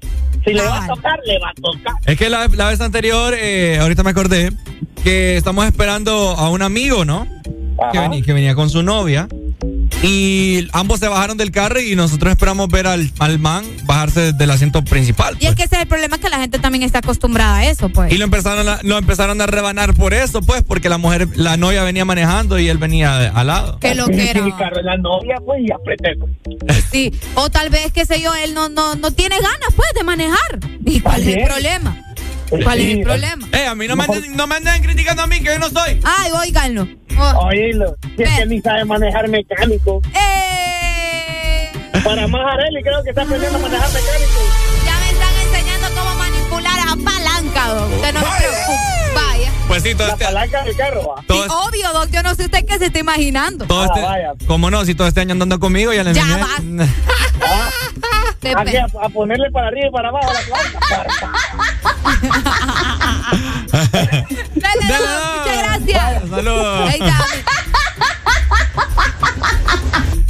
Si 0.47 0.53
le 0.53 0.63
va 0.63 0.83
a 0.83 0.87
tocar, 0.87 1.19
le 1.25 1.39
va 1.39 1.49
a 1.49 1.53
tocar. 1.53 1.93
Es 2.05 2.17
que 2.17 2.29
la, 2.29 2.47
la 2.47 2.69
vez 2.69 2.79
anterior, 2.79 3.33
eh, 3.37 3.79
ahorita 3.81 4.03
me 4.03 4.11
acordé, 4.11 4.51
que 5.03 5.35
estamos 5.35 5.65
esperando 5.65 6.31
a 6.37 6.49
un 6.49 6.61
amigo, 6.61 7.03
¿no? 7.03 7.27
Que, 7.91 8.33
venía 8.33 8.55
con 8.55 8.69
su 8.69 8.81
novia. 8.81 9.27
Y 10.03 10.67
ambos 10.73 10.99
se 10.99 11.07
bajaron 11.07 11.37
del 11.37 11.51
carro 11.51 11.79
y 11.81 11.95
nosotros 11.95 12.31
esperamos 12.31 12.67
ver 12.69 12.85
al, 12.85 13.11
al 13.19 13.39
man 13.39 13.65
bajarse 13.85 14.33
del 14.33 14.51
asiento 14.51 14.83
principal. 14.83 15.35
Y 15.39 15.47
es 15.47 15.55
que 15.55 15.63
ese 15.63 15.75
es 15.75 15.81
el 15.81 15.87
problema 15.87 16.19
que 16.19 16.29
la 16.29 16.39
gente 16.39 16.59
también 16.59 16.83
está 16.83 16.99
acostumbrada 16.99 17.57
a 17.57 17.65
eso, 17.69 17.89
pues. 17.89 18.11
Y 18.13 18.17
lo 18.17 18.25
empezaron, 18.25 18.67
a, 18.69 18.79
lo 18.83 18.97
empezaron 18.97 19.41
a 19.41 19.47
rebanar 19.47 19.93
por 19.95 20.13
eso, 20.13 20.41
pues, 20.41 20.61
porque 20.63 20.89
la 20.89 20.97
mujer, 20.99 21.27
la 21.35 21.57
novia 21.57 21.83
venía 21.83 22.05
manejando 22.05 22.59
y 22.59 22.69
él 22.69 22.77
venía 22.77 23.17
de- 23.17 23.27
al 23.29 23.47
lado. 23.47 23.79
Que 23.79 23.95
lo 23.95 24.05
que 24.07 24.29
era. 24.29 24.41
Mi 24.43 24.51
carro 24.53 24.79
es 24.79 24.85
la 24.85 24.97
novia, 24.97 25.37
pues, 25.43 25.61
y 25.67 25.71
apreté. 25.71 26.15
Sí, 26.91 27.11
o 27.33 27.49
tal 27.49 27.69
vez, 27.69 27.91
qué 27.91 28.05
sé 28.05 28.21
yo, 28.21 28.33
él 28.35 28.53
no, 28.53 28.69
no, 28.69 28.95
no 28.95 29.11
tiene 29.11 29.35
ganas, 29.37 29.73
pues, 29.75 29.89
de 29.95 30.03
manejar. 30.03 30.59
¿Y 30.85 30.99
cuál 30.99 31.21
es 31.21 31.37
el 31.37 31.43
problema? 31.43 31.97
¿Cuál 32.49 32.79
es 32.79 32.97
el 32.97 33.01
problema? 33.03 33.47
Eh, 33.51 33.65
a 33.67 33.75
mí 33.75 33.87
no 33.87 33.95
me, 33.95 34.03
anden, 34.05 34.35
no 34.35 34.47
me 34.47 34.55
anden 34.55 34.81
criticando 34.83 35.23
a 35.23 35.27
mí, 35.27 35.39
que 35.39 35.45
yo 35.45 35.59
no 35.59 35.69
soy. 35.69 35.99
Ay, 36.03 36.31
óiganlo. 36.31 36.87
Oh. 37.19 37.47
Oílo, 37.47 37.95
si 38.15 38.23
es 38.23 38.29
que 38.29 38.45
ni 38.45 38.61
sabe 38.61 38.85
manejar 38.85 39.27
mecánico. 39.27 40.01
Eh. 40.13 41.71
Para 42.03 42.27
más 42.27 42.41
Areli 42.53 42.81
creo 42.83 43.03
que 43.03 43.09
está 43.09 43.23
aprendiendo 43.23 43.57
a 43.57 43.61
manejar 43.61 43.87
mecánico. 43.89 44.39
Ya 44.85 44.97
me 44.99 45.09
están 45.09 45.35
enseñando 45.47 45.87
cómo 45.99 46.15
manipular 46.15 46.79
a 46.79 46.95
palanca, 47.03 47.67
doc. 47.73 47.91
Usted 47.93 48.13
no 48.13 48.19
se 48.19 48.37
preocupe. 48.37 49.13
Vaya. 49.15 49.51
Pues 49.67 49.83
sí, 49.83 49.95
todo 49.95 50.07
La 50.07 50.13
este, 50.13 50.25
palanca 50.25 50.63
del 50.63 50.75
carro, 50.77 51.07
va. 51.15 51.23
todo, 51.27 51.43
Sí, 51.43 51.49
obvio, 51.67 51.93
doc. 51.93 52.09
Yo 52.11 52.23
no 52.23 52.35
sé 52.35 52.45
usted 52.45 52.65
qué 52.65 52.77
se 52.77 52.85
está 52.85 52.99
imaginando. 52.99 53.65
todo 53.65 53.85
este, 53.85 54.45
¿Cómo 54.45 54.69
no? 54.71 54.85
Si 54.85 54.95
todo 54.95 55.07
este 55.07 55.21
año 55.21 55.33
andando 55.33 55.59
conmigo, 55.59 55.91
ya 55.93 56.03
le 56.03 56.13
Ya 56.13 56.21
enseñé. 56.21 56.87
Aquí 58.55 58.77
a, 58.77 58.85
a 59.01 59.09
ponerle 59.09 59.49
para 59.51 59.67
arriba 59.67 59.87
y 59.87 59.91
para 59.91 60.07
abajo 60.09 60.31
la 60.31 60.39
palanca. 60.49 60.79
Dale, 64.55 64.87
doc. 64.87 64.99
Muchas 65.37 65.57
gracias. 65.57 66.29
Saludos. 66.29 66.89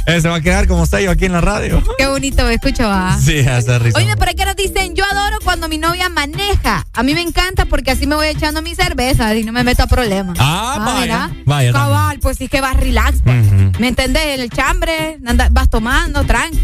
Eh, 0.08 0.22
se 0.22 0.28
va 0.28 0.36
a 0.36 0.40
quedar 0.40 0.66
como 0.66 0.84
está 0.84 1.00
yo 1.02 1.10
aquí 1.10 1.26
en 1.26 1.32
la 1.32 1.42
radio. 1.42 1.82
Qué 1.98 2.06
bonito 2.06 2.42
me 2.44 2.54
escucho, 2.54 2.84
va. 2.88 3.18
Sí, 3.20 3.40
hace 3.40 3.78
risa. 3.78 3.98
Oye, 3.98 4.16
por 4.16 4.28
aquí 4.30 4.42
nos 4.42 4.56
dicen, 4.56 4.94
yo 4.94 5.04
adoro 5.04 5.36
cuando 5.44 5.68
mi 5.68 5.76
novia 5.76 6.08
maneja. 6.08 6.86
A 6.94 7.02
mí 7.02 7.12
me 7.12 7.20
encanta 7.20 7.66
porque 7.66 7.90
así 7.90 8.06
me 8.06 8.14
voy 8.14 8.28
echando 8.28 8.62
mi 8.62 8.74
cerveza 8.74 9.34
y 9.36 9.44
no 9.44 9.52
me 9.52 9.64
meto 9.64 9.82
a 9.82 9.86
problemas. 9.86 10.38
Ah, 10.40 10.82
vaya, 10.84 11.00
mira. 11.02 11.30
vaya 11.44 11.72
Cabal, 11.72 12.18
pues 12.20 12.38
sí 12.38 12.48
que 12.48 12.62
vas 12.62 12.76
relax. 12.78 13.18
pues. 13.22 13.36
¿Me 13.78 13.88
entendés? 13.88 14.22
En 14.34 14.40
el 14.40 14.48
chambre, 14.50 15.18
anda- 15.26 15.48
vas 15.50 15.68
tomando, 15.68 16.24
tranqui. 16.24 16.58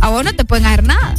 A 0.00 0.10
vos 0.10 0.24
no 0.24 0.32
te 0.34 0.44
pueden 0.44 0.66
hacer 0.66 0.84
nada. 0.84 1.14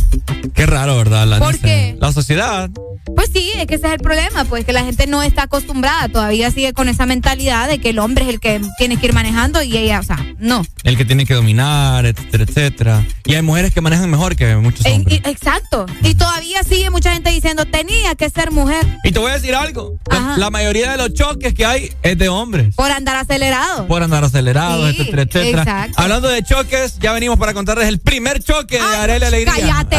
Qué 0.53 0.65
raro, 0.65 0.95
¿verdad? 0.97 1.27
La, 1.27 1.39
¿Por 1.39 1.59
qué? 1.59 1.97
La 1.99 2.13
sociedad. 2.13 2.69
Pues 3.15 3.29
sí, 3.33 3.51
es 3.55 3.65
que 3.67 3.75
ese 3.75 3.87
es 3.87 3.93
el 3.93 3.99
problema, 3.99 4.43
pues 4.45 4.65
que 4.65 4.73
la 4.73 4.83
gente 4.83 5.07
no 5.07 5.23
está 5.23 5.43
acostumbrada, 5.43 6.07
todavía 6.09 6.51
sigue 6.51 6.73
con 6.73 6.87
esa 6.89 7.05
mentalidad 7.05 7.67
de 7.69 7.79
que 7.79 7.89
el 7.89 7.99
hombre 7.99 8.25
es 8.25 8.29
el 8.29 8.39
que 8.39 8.61
tiene 8.77 8.97
que 8.97 9.07
ir 9.07 9.13
manejando 9.13 9.61
y 9.63 9.75
ella, 9.77 9.99
o 9.99 10.03
sea, 10.03 10.17
no. 10.39 10.65
El 10.83 10.97
que 10.97 11.05
tiene 11.05 11.25
que 11.25 11.33
dominar, 11.33 11.56
etcétera, 11.59 12.43
etcétera. 12.43 13.05
Y 13.25 13.35
hay 13.35 13.41
mujeres 13.41 13.73
que 13.73 13.81
manejan 13.81 14.09
mejor 14.09 14.35
que 14.35 14.55
muchos 14.57 14.85
hombres. 14.85 15.21
y- 15.25 15.29
exacto. 15.29 15.85
Y 16.03 16.15
todavía 16.15 16.63
sigue 16.63 16.89
mucha 16.89 17.13
gente 17.13 17.29
diciendo, 17.31 17.65
tenía 17.65 18.15
que 18.15 18.29
ser 18.29 18.51
mujer 18.51 18.85
Y 19.03 19.11
te 19.11 19.19
voy 19.19 19.31
a 19.31 19.35
decir 19.35 19.55
algo. 19.55 19.95
La, 20.09 20.35
la 20.37 20.49
mayoría 20.49 20.91
de 20.91 20.97
los 20.97 21.13
choques 21.13 21.53
que 21.53 21.65
hay 21.65 21.91
es 22.03 22.17
de 22.17 22.29
hombres. 22.29 22.75
por 22.75 22.91
andar 22.91 23.15
acelerado. 23.15 23.87
Por 23.87 24.03
andar 24.03 24.23
acelerados, 24.23 24.89
Sí, 24.91 24.97
etcétera, 25.01 25.21
etcétera. 25.23 25.61
exacto. 25.63 26.01
Hablando 26.01 26.27
de 26.29 26.43
choques, 26.43 26.97
ya 26.99 27.11
venimos 27.13 27.37
para 27.37 27.53
contarles 27.53 27.87
el 27.87 27.99
primer 27.99 28.41
choque 28.43 28.75
de 28.77 28.95
Arela 28.95 29.27
Alegría. 29.27 29.53
Cállate, 29.55 29.97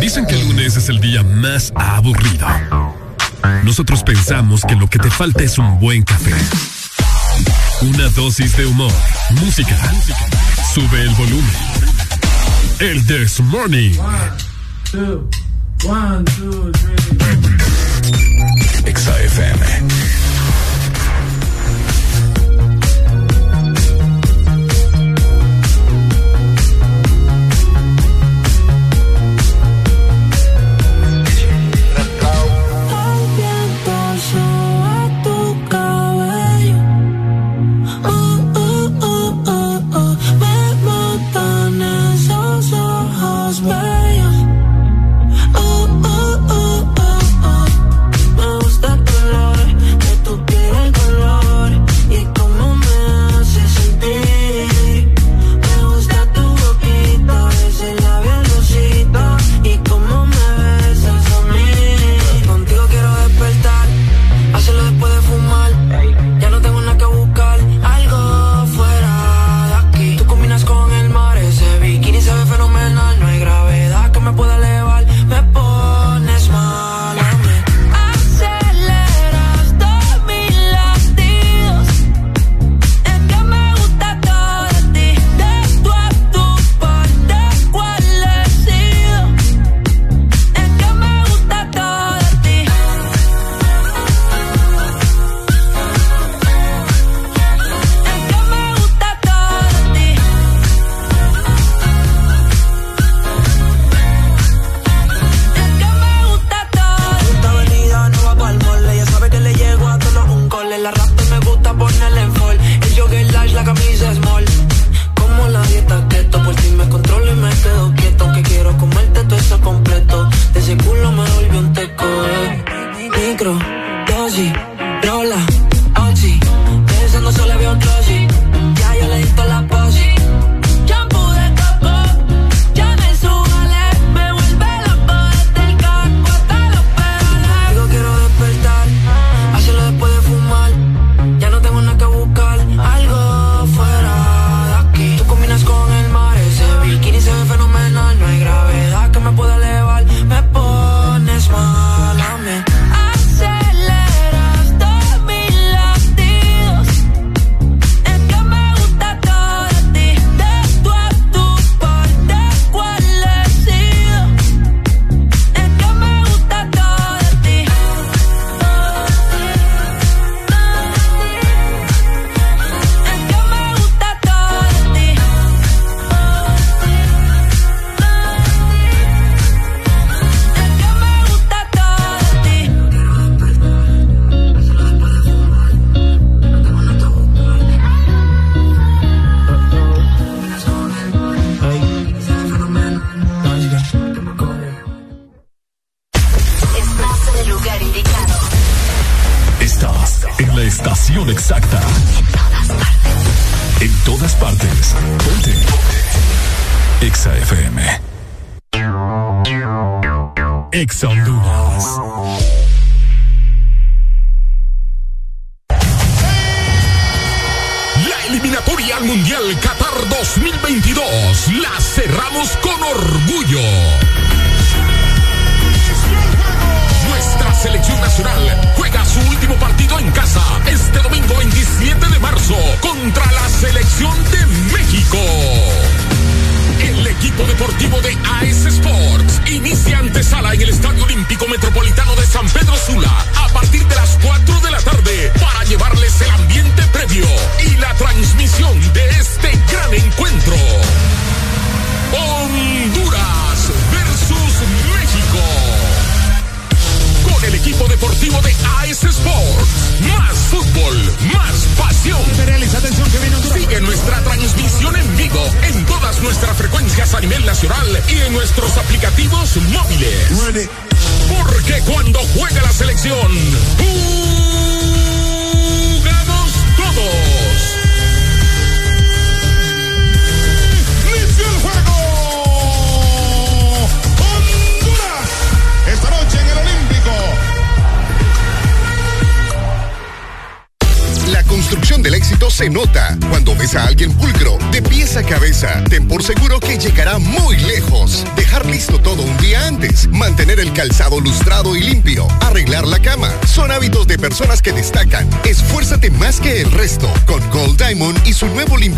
Dicen 0.00 0.26
que 0.26 0.34
el 0.34 0.46
lunes 0.48 0.76
es 0.76 0.88
el 0.88 1.00
día 1.00 1.22
más 1.22 1.72
aburrido. 1.74 2.46
Nosotros 3.64 4.02
pensamos 4.02 4.62
que 4.64 4.74
lo 4.74 4.88
que 4.88 4.98
te 4.98 5.10
falta 5.10 5.42
es 5.42 5.58
un 5.58 5.78
buen 5.80 6.02
café. 6.02 6.32
Una 7.82 8.08
dosis 8.10 8.56
de 8.56 8.66
humor, 8.66 8.92
música. 9.42 9.76
Sube 10.74 11.02
el 11.02 11.10
volumen. 11.10 11.52
El 12.80 13.06
This 13.06 13.40
Morning. 13.40 13.92
Two, 14.90 15.28
one, 15.84 16.24
two, 16.24 16.72
three. 16.72 16.96
Exa 18.86 19.20
FM. 19.24 20.35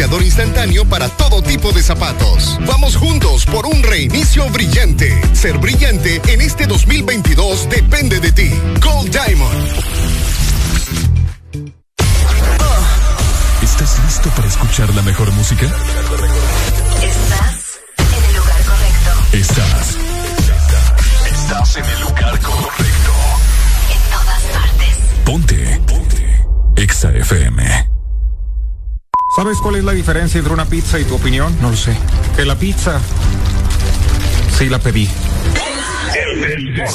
refrigerador 0.08 0.22
instantáneo 0.22 0.86
para 0.86 1.08
entre 30.38 30.52
una 30.52 30.66
pizza 30.66 30.98
y 30.98 31.04
tu 31.04 31.16
opinión? 31.16 31.56
No 31.60 31.70
lo 31.70 31.76
sé. 31.76 31.96
Que 32.36 32.44
la 32.44 32.56
pizza 32.56 33.00
sí 34.56 34.68
la 34.68 34.78
pedí. 34.78 35.08
El, 36.14 36.44
el 36.44 36.88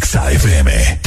XAFM. 0.00 0.70
Areli, 0.70 0.97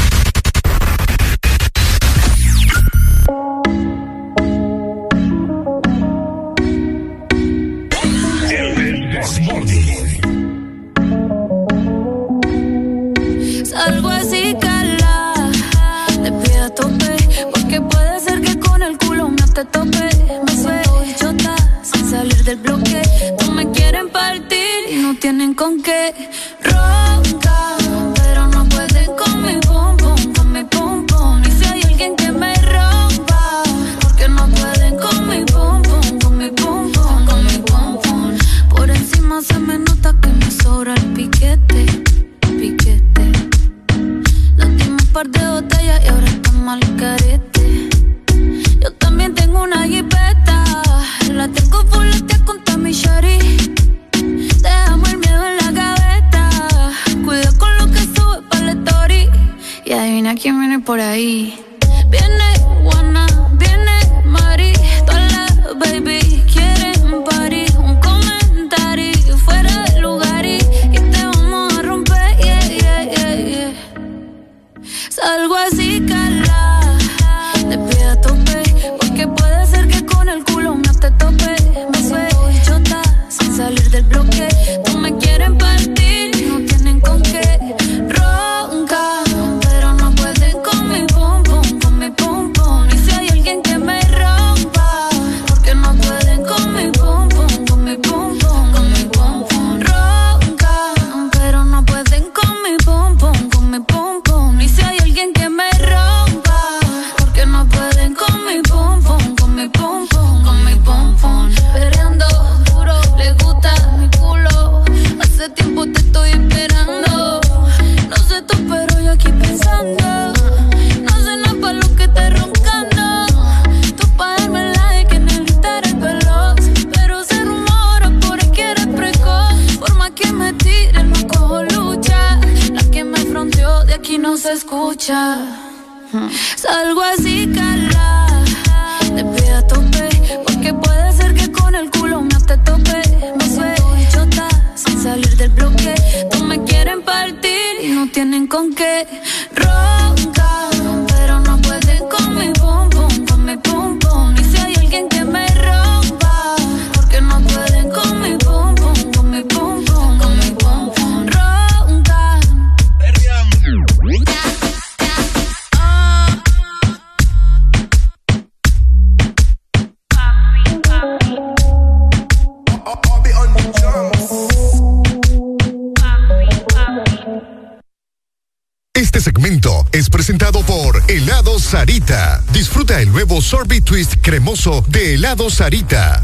de 184.61 185.15
helado 185.15 185.49
Sarita. 185.49 186.21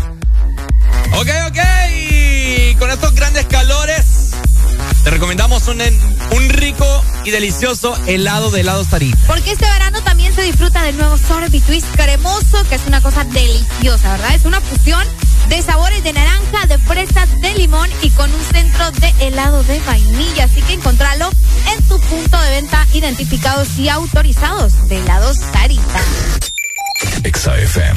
Ok, 1.14 1.28
ok. 1.48 2.78
Con 2.78 2.92
estos 2.92 3.16
grandes 3.16 3.48
calores, 3.48 4.30
te 5.04 5.10
recomendamos 5.10 5.68
un, 5.68 5.82
un 5.82 6.50
rico 6.50 6.86
y 7.24 7.32
delicioso 7.32 7.98
helado 8.06 8.52
de 8.52 8.62
helado 8.62 8.86
Sarita. 8.86 9.18
Porque 9.26 9.54
este 9.54 9.66
verano 9.66 10.04
también 10.04 10.36
se 10.36 10.44
disfruta 10.44 10.84
del 10.84 10.98
nuevo 10.98 11.18
Sorbit 11.18 11.66
Twist 11.66 11.88
cremoso, 11.96 12.64
que 12.70 12.76
es 12.76 12.86
una 12.86 13.02
cosa 13.02 13.24
deliciosa, 13.24 14.12
¿verdad? 14.12 14.36
Es 14.36 14.46
una 14.46 14.62
fusión 14.62 15.04
de 15.50 15.60
sabores 15.64 16.04
de 16.04 16.14
naranja, 16.14 16.68
de 16.68 16.78
fresa, 16.78 17.26
de 17.42 17.56
limón 17.56 17.90
y 18.04 18.12
con 18.12 18.32
un 18.32 18.44
centro 18.52 18.92
de 18.92 19.16
helado 19.20 19.64
de 19.64 19.80
vainilla. 19.80 20.44
Así 20.44 20.62
que 20.62 20.74
encontralo 20.74 21.32
en 21.76 21.84
tu 21.88 22.00
punto 22.02 22.40
de 22.40 22.52
venta 22.52 22.86
identificados 22.94 23.80
y 23.80 23.90
autorizados 23.90 24.88
de 24.90 25.00
helado 25.00 25.34
Sarita. 25.34 26.04
XFM. 27.24 27.97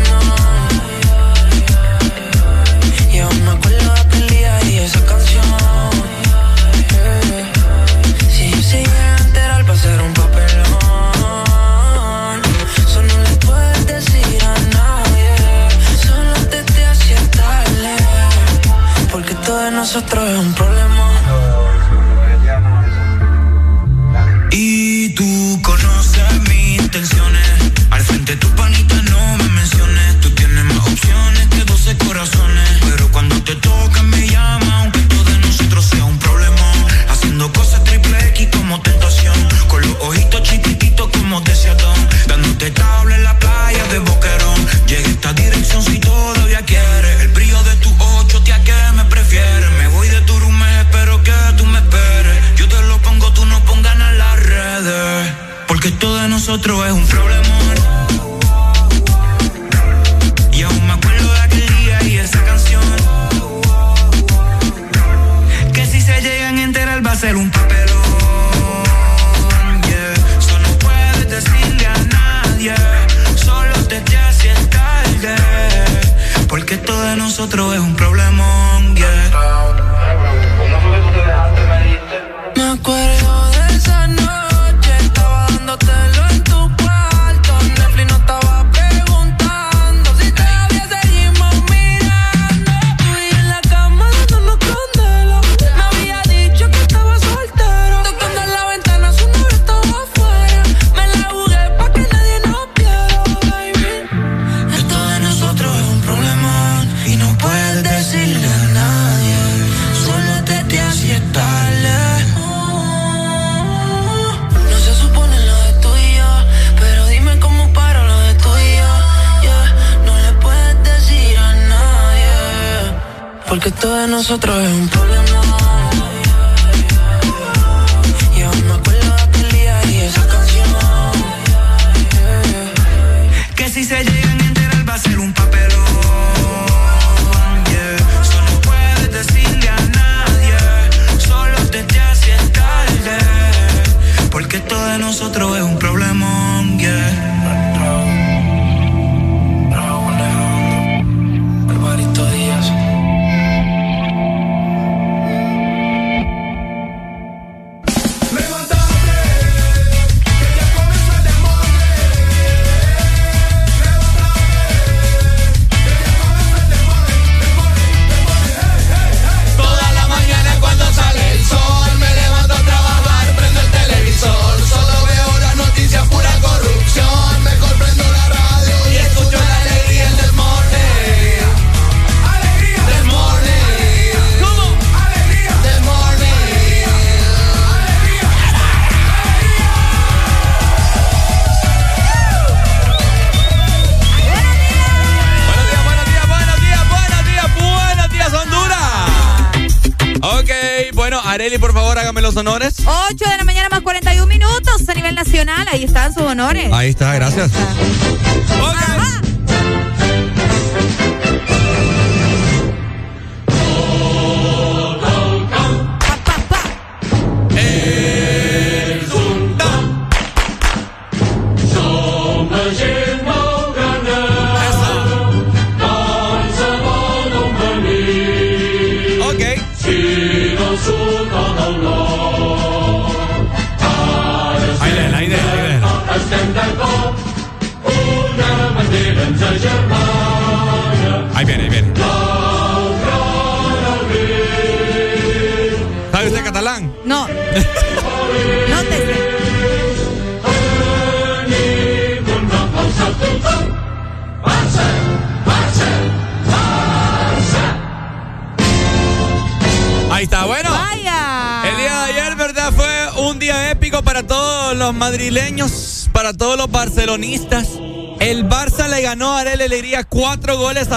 nosotros 56.51 56.85
es 56.85 56.91
un 56.91 57.07
problema. 57.07 57.40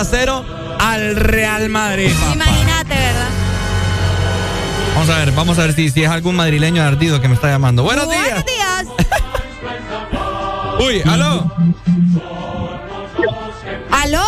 A 0.04 0.10
cero 0.10 0.44
al 0.78 1.16
Real 1.16 1.68
Madrid. 1.68 2.10
Imagínate, 2.32 2.94
¿verdad? 2.94 3.28
Vamos 4.94 5.08
a 5.10 5.18
ver, 5.18 5.32
vamos 5.32 5.58
a 5.58 5.62
ver 5.62 5.72
si, 5.72 5.90
si 5.90 6.02
es 6.02 6.10
algún 6.10 6.36
madrileño 6.36 6.82
ardido 6.82 7.20
que 7.20 7.28
me 7.28 7.34
está 7.34 7.48
llamando. 7.48 7.82
Buenos 7.82 8.08
días. 8.08 8.44
Buenos 8.44 8.44
días. 8.46 8.86
Uy, 10.86 11.02
aló. 11.10 11.50
¿Aló? 13.90 14.24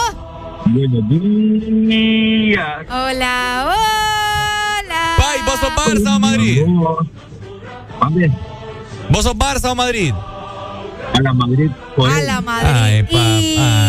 Buenos 0.66 1.08
días. 1.08 2.68
Hola, 2.90 3.64
hola. 3.66 5.14
Pai, 5.18 5.38
¿vos 5.44 5.60
sos 5.60 5.72
Barça 5.72 6.16
o 6.16 6.20
Madrid? 6.20 6.62
Vale, 8.00 8.32
¿Vos 9.10 9.22
sos 9.24 9.36
Barça 9.36 9.70
o 9.70 9.74
Madrid? 9.74 10.12
a 11.14 11.22
la 11.22 11.32
Madrid. 11.32 11.70
A 11.96 12.20
la 12.20 12.40
Madrid. 12.40 12.70
Ay, 12.74 13.02
papá. 13.04 13.85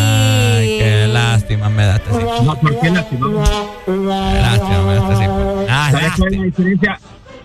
Lástima 1.58 1.68
me 1.70 1.84
da 1.86 1.96
este 1.96 2.10
sí. 2.12 2.44
No, 2.44 2.54
¿por 2.60 2.80
qué 2.80 2.90
lástima? 2.90 3.26
Lástima 3.26 4.82
me 4.86 4.94
da 4.94 5.12
este 5.12 5.16
sí. 5.16 5.66
Ah, 5.68 5.88
¿Sabes 5.90 6.12
cuál 6.16 6.32
es 6.34 6.38
la 6.38 6.44
diferencia? 6.44 7.00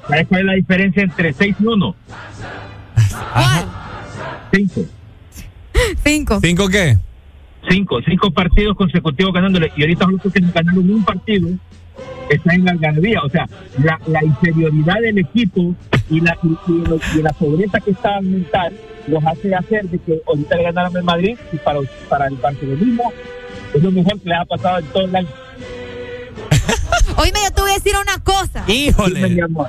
¿Sabes 0.07 0.27
cuál 0.27 0.39
es 0.41 0.45
la 0.45 0.53
diferencia 0.53 1.03
entre 1.03 1.33
6 1.33 1.55
y 1.59 1.65
1? 1.65 1.95
¿Cuál? 3.33 3.65
5. 4.53 4.81
Cinco. 6.03 6.39
¿Cinco 6.41 6.67
qué? 6.69 6.97
5. 7.69 7.99
5 8.07 8.31
partidos 8.31 8.75
consecutivos 8.77 9.33
ganándole. 9.33 9.71
Y 9.75 9.81
ahorita 9.81 10.05
solo 10.05 10.17
que 10.19 10.41
ganaron 10.53 10.89
un 10.91 11.03
partido. 11.03 11.49
Está 12.29 12.53
en 12.53 12.65
la 12.65 12.71
algarabía. 12.71 13.21
O 13.23 13.29
sea, 13.29 13.47
la, 13.83 13.99
la 14.07 14.23
inferioridad 14.23 14.95
del 15.01 15.17
equipo 15.19 15.73
y 16.09 16.21
la, 16.21 16.37
y, 16.43 16.47
y- 16.71 17.19
y 17.19 17.21
la 17.21 17.31
pobreza 17.33 17.79
que 17.79 17.91
está 17.91 18.19
mental 18.21 18.73
los 19.07 19.23
hace 19.25 19.53
hacer 19.53 19.83
de 19.89 19.99
que 19.99 20.21
ahorita 20.27 20.55
le 20.55 20.63
ganaron 20.63 20.95
el 20.97 21.03
Madrid 21.03 21.37
y 21.51 21.57
para, 21.57 21.79
para 22.09 22.27
el 22.27 22.35
barcelonismo 22.35 23.11
es 23.73 23.83
lo 23.83 23.91
mejor 23.91 24.19
que 24.19 24.29
les 24.29 24.39
ha 24.39 24.45
pasado 24.45 24.79
en 24.79 24.85
todo 24.87 25.03
el 25.05 25.15
año. 25.15 25.27
Oíme, 27.17 27.39
yo 27.43 27.51
te 27.51 27.61
voy 27.61 27.71
a 27.71 27.73
decir 27.75 27.93
una 28.01 28.17
cosa. 28.23 28.63
Dime, 28.65 28.75
mi 28.75 28.87
Híjole. 28.87 29.41
amor, 29.43 29.67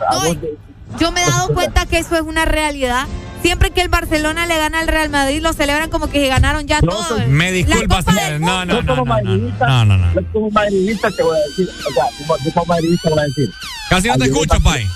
Yo 0.98 1.12
me 1.12 1.22
he 1.22 1.26
dado 1.26 1.48
cuenta 1.54 1.86
que 1.86 1.98
eso 1.98 2.14
es 2.16 2.22
una 2.22 2.44
realidad. 2.44 3.06
Siempre 3.42 3.70
que 3.72 3.82
el 3.82 3.88
Barcelona 3.88 4.46
le 4.46 4.56
gana 4.56 4.80
al 4.80 4.88
Real 4.88 5.10
Madrid, 5.10 5.42
lo 5.42 5.52
celebran 5.52 5.90
como 5.90 6.08
que 6.08 6.26
ganaron 6.28 6.66
ya 6.66 6.80
No, 6.80 6.92
todo. 6.92 7.18
Me 7.28 7.52
disculpa, 7.52 7.96
La 7.96 8.02
Copa 8.02 8.12
señor. 8.12 8.30
del 8.32 8.40
No, 8.40 8.64
no, 8.64 8.74
yo 8.76 8.82
no, 8.82 8.96
como 8.96 9.04
no, 9.04 9.20
no, 9.20 9.24
madridista, 9.30 9.66
no, 9.66 9.84
no, 9.84 9.98
no. 9.98 10.14
yo 10.14 10.32
como 10.32 10.50
madridista 10.50 11.10
te 11.10 11.22
voy 11.22 11.36
a 11.36 11.40
decir, 11.42 11.68
o 11.68 11.92
sea, 11.92 12.04
como, 12.18 12.36
yo 12.42 12.52
como 12.54 12.66
madridista 12.66 13.10
voy 13.10 13.18
a 13.18 13.22
decir, 13.24 13.50
Casi 13.90 14.08
no 14.08 14.16
te 14.16 14.24
escucho, 14.24 14.60
Pai. 14.62 14.86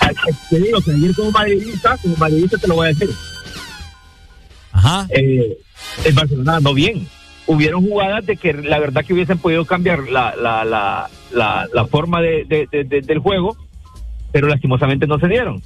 Ay, 0.00 0.14
te 0.50 0.58
digo 0.60 0.78
ayer 0.86 1.14
como 1.14 1.30
madridista, 1.30 1.96
como 2.02 2.16
madridista 2.16 2.58
te 2.58 2.68
lo 2.68 2.74
voy 2.74 2.86
a 2.86 2.88
decir, 2.90 3.10
Ajá. 4.72 5.06
eh, 5.10 5.56
el 6.04 6.12
Barcelona 6.12 6.56
andó 6.56 6.74
bien. 6.74 7.08
Hubieron 7.52 7.82
jugadas 7.82 8.24
de 8.26 8.36
que 8.36 8.52
la 8.52 8.78
verdad 8.78 9.04
que 9.04 9.12
hubiesen 9.12 9.38
podido 9.38 9.64
cambiar 9.64 10.08
la, 10.08 10.34
la, 10.36 10.64
la, 10.64 11.08
la, 11.32 11.66
la 11.72 11.86
forma 11.86 12.20
de, 12.20 12.44
de- 12.44 12.68
de- 12.70 12.84
de- 12.84 13.00
del 13.00 13.18
juego, 13.18 13.56
pero 14.32 14.46
lastimosamente 14.46 15.06
no 15.06 15.18
se 15.18 15.26
dieron. 15.28 15.60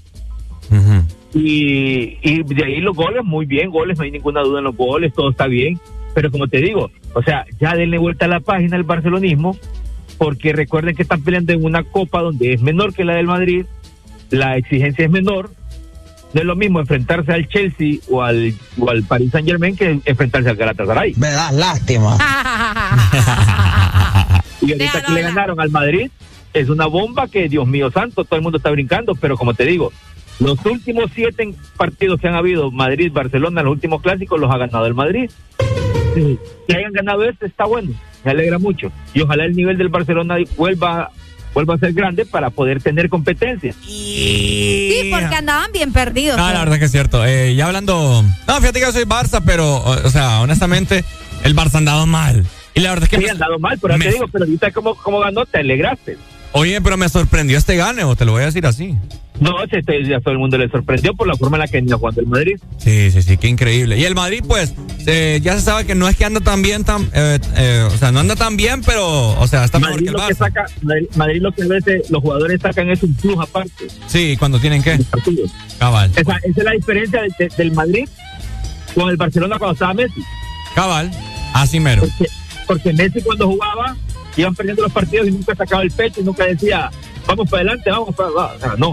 Y, 1.35 2.19
y 2.23 2.43
de 2.43 2.65
ahí 2.65 2.81
los 2.81 2.97
goles, 2.97 3.25
muy 3.25 3.45
bien, 3.45 3.71
goles, 3.71 3.99
no 3.99 4.05
hay 4.05 4.11
ninguna 4.11 4.41
duda 4.43 4.59
en 4.61 4.65
los 4.65 4.77
goles, 4.77 5.13
todo 5.13 5.31
está 5.31 5.47
bien. 5.47 5.79
Pero 6.15 6.31
como 6.31 6.47
te 6.49 6.59
digo, 6.59 6.91
o 7.15 7.23
sea, 7.23 7.45
ya 7.61 7.75
denle 7.75 7.99
vuelta 7.99 8.27
a 8.27 8.29
la 8.29 8.41
página 8.41 8.77
al 8.77 8.85
barcelonismo, 8.85 9.57
porque 10.17 10.53
recuerden 10.53 10.95
que 10.95 11.03
están 11.03 11.23
peleando 11.23 11.53
en 11.53 11.65
una 11.65 11.83
copa 11.83 12.23
donde 12.23 12.53
es 12.55 12.63
menor 12.63 12.95
que 12.95 13.05
la 13.05 13.15
del 13.17 13.27
Madrid, 13.27 13.67
la 14.31 14.57
exigencia 14.57 15.05
es 15.05 15.11
menor. 15.11 15.51
No 16.35 16.41
es 16.41 16.47
lo 16.47 16.57
mismo 16.57 16.81
enfrentarse 16.81 17.33
al 17.33 17.49
Chelsea 17.49 17.99
o 18.11 18.23
al, 18.23 18.55
o 18.79 18.91
al 18.91 19.03
Paris 19.05 19.31
Saint 19.31 19.49
Germain 19.49 19.77
que 19.77 20.01
enfrentarse 20.05 20.51
al 20.51 20.57
Galatasaray. 20.57 21.15
Me 21.17 21.31
das 21.31 21.55
lástima. 21.55 22.19
Y 24.67 24.73
ahorita 24.73 25.03
que 25.03 25.13
le 25.13 25.23
ganaron 25.23 25.61
al 25.61 25.71
Madrid, 25.71 26.11
es 26.53 26.69
una 26.69 26.87
bomba 26.87 27.29
que, 27.29 27.49
Dios 27.49 27.67
mío 27.67 27.91
santo, 27.91 28.25
todo 28.25 28.37
el 28.37 28.43
mundo 28.43 28.59
está 28.59 28.71
brincando, 28.71 29.15
pero 29.15 29.37
como 29.37 29.55
te 29.55 29.65
digo, 29.65 29.93
los 30.41 30.65
últimos 30.65 31.11
siete 31.15 31.55
partidos 31.77 32.21
que 32.21 32.29
han 32.29 32.35
habido, 32.35 32.71
Madrid, 32.71 33.13
Barcelona, 33.13 33.63
los 33.63 33.73
últimos 33.73 34.01
clásicos, 34.01 34.41
los 34.41 34.51
ha 34.51 34.59
ganado 34.59 34.87
el 34.87 34.95
Madrid. 34.95 35.31
Que 36.15 36.77
hayan 36.77 36.93
ganado 36.93 37.25
este 37.25 37.47
está 37.47 37.67
bueno, 37.67 37.91
me 38.25 38.31
alegra 38.31 38.59
mucho. 38.59 38.91
Y 39.13 39.21
ojalá 39.21 39.45
el 39.45 39.55
nivel 39.55 39.77
del 39.77 39.89
Barcelona 39.89 40.37
vuelva, 40.57 41.11
vuelva 41.55 41.75
a 41.75 41.79
ser 41.79 41.93
grande 41.93 42.27
para 42.27 42.51
poder 42.51 42.83
tener 42.83 43.09
competencia. 43.09 43.73
Sí, 43.85 45.09
porque 45.11 45.35
andaban 45.35 45.71
bien 45.73 45.93
perdidos. 45.93 46.37
No, 46.37 46.53
la 46.53 46.59
verdad 46.59 46.79
que 46.79 46.85
es 46.87 46.91
cierto. 46.93 47.25
Eh, 47.25 47.55
ya 47.55 47.67
hablando. 47.67 48.23
No, 48.47 48.57
fíjate 48.61 48.81
que 48.81 48.87
yo 48.87 48.93
soy 48.93 49.05
Barça, 49.05 49.41
pero, 49.45 49.77
o, 49.77 50.07
o 50.07 50.11
sea, 50.11 50.41
honestamente, 50.41 51.05
el 51.45 51.55
Barça 51.57 51.75
ha 51.77 51.79
andado 51.79 52.07
mal. 52.07 52.45
Y 52.75 52.81
la 52.81 52.91
verdad 52.91 53.05
es 53.05 53.11
que. 53.11 53.17
Sí, 53.19 53.25
me- 53.25 53.31
han 53.31 53.39
dado 53.39 53.59
mal, 53.59 53.79
pero 53.81 53.97
me- 53.97 54.05
te 54.05 54.11
digo, 54.13 54.27
pero 54.29 54.45
ahorita 54.45 54.73
como, 54.73 54.95
como 54.97 55.21
ganó, 55.21 55.47
te 55.47 55.59
alegraste. 55.59 56.19
Oye, 56.53 56.81
pero 56.81 56.97
me 56.97 57.09
sorprendió 57.09 57.57
este 57.59 57.77
gane, 57.77 58.05
o 58.05 58.15
te 58.17 58.25
lo 58.25 58.33
voy 58.33 58.43
a 58.43 58.47
decir 58.47 58.67
así. 58.67 58.95
No, 59.41 59.51
se- 59.69 59.83
te- 59.83 60.05
ya 60.07 60.21
todo 60.21 60.33
el 60.33 60.39
mundo 60.39 60.57
le 60.57 60.69
sorprendió 60.69 61.13
por 61.15 61.27
la 61.27 61.35
forma 61.35 61.57
en 61.57 61.63
la 61.63 61.67
que 61.67 61.79
venía 61.79 61.97
jugando 61.97 62.21
el 62.21 62.27
Madrid. 62.29 62.57
Sí, 62.79 63.11
sí, 63.11 63.21
sí, 63.21 63.37
qué 63.37 63.49
increíble. 63.49 63.99
Y 63.99 64.05
el 64.05 64.15
Madrid, 64.15 64.43
pues, 64.47 64.73
eh, 65.07 65.41
ya 65.43 65.55
se 65.55 65.61
sabe 65.63 65.85
que 65.85 65.97
no 65.97 66.09
es 66.09 66.17
que 66.17 66.25
anda 66.25 66.41
tan 66.41 66.63
bien, 66.63 66.85
tan, 66.85 67.03
eh, 67.13 67.39
eh, 67.57 67.89
o 67.93 67.97
sea, 67.99 68.13
no 68.13 68.21
anda 68.21 68.37
tan 68.37 68.57
bien, 68.57 68.83
pero, 68.83 69.39
o 69.41 69.47
sea, 69.49 69.65
está 69.65 69.81
mejor 69.81 69.99
que 69.99 70.07
el 70.07 70.13
lo 70.13 70.19
que 70.21 70.35
Barça. 70.35 70.39
saca, 70.39 70.67
Madrid, 70.83 71.07
Madrid 71.17 71.43
lo 71.43 71.53
que 71.53 71.63
a 71.65 71.67
veces 71.67 72.11
los 72.11 72.23
jugadores 72.23 72.61
sacan 72.61 72.89
es 72.91 73.03
un 73.03 73.13
plus 73.15 73.37
aparte. 73.41 73.89
Sí, 74.07 74.37
cuando 74.39 74.61
tienen 74.61 74.83
que. 74.83 74.99
Cabal. 75.81 76.11
Esa, 76.15 76.37
esa 76.37 76.61
es 76.61 76.65
la 76.65 76.71
diferencia 76.73 77.23
de- 77.23 77.35
de- 77.39 77.53
del 77.57 77.73
Madrid 77.73 78.09
con 78.95 79.11
el 79.11 79.17
Barcelona 79.17 79.59
cuando 79.59 79.73
estaba 79.73 79.95
Messi. 79.95 80.23
Cabal. 80.77 81.11
Así 81.55 81.81
mero. 81.81 82.03
Porque, 82.03 82.31
porque 82.69 82.93
Messi 82.93 83.21
cuando 83.21 83.49
jugaba 83.49 83.97
iban 84.37 84.55
perdiendo 84.55 84.83
los 84.83 84.93
partidos 84.93 85.27
y 85.27 85.33
nunca 85.33 85.55
sacaba 85.57 85.83
el 85.83 85.91
pecho 85.91 86.21
y 86.21 86.25
nunca 86.25 86.45
decía, 86.47 86.89
vamos 87.27 87.49
para 87.51 87.63
adelante, 87.63 87.91
vamos 87.91 88.15
para 88.15 88.29
abajo. 88.29 88.55
O 88.57 88.61
sea, 88.61 88.75
no. 88.79 88.93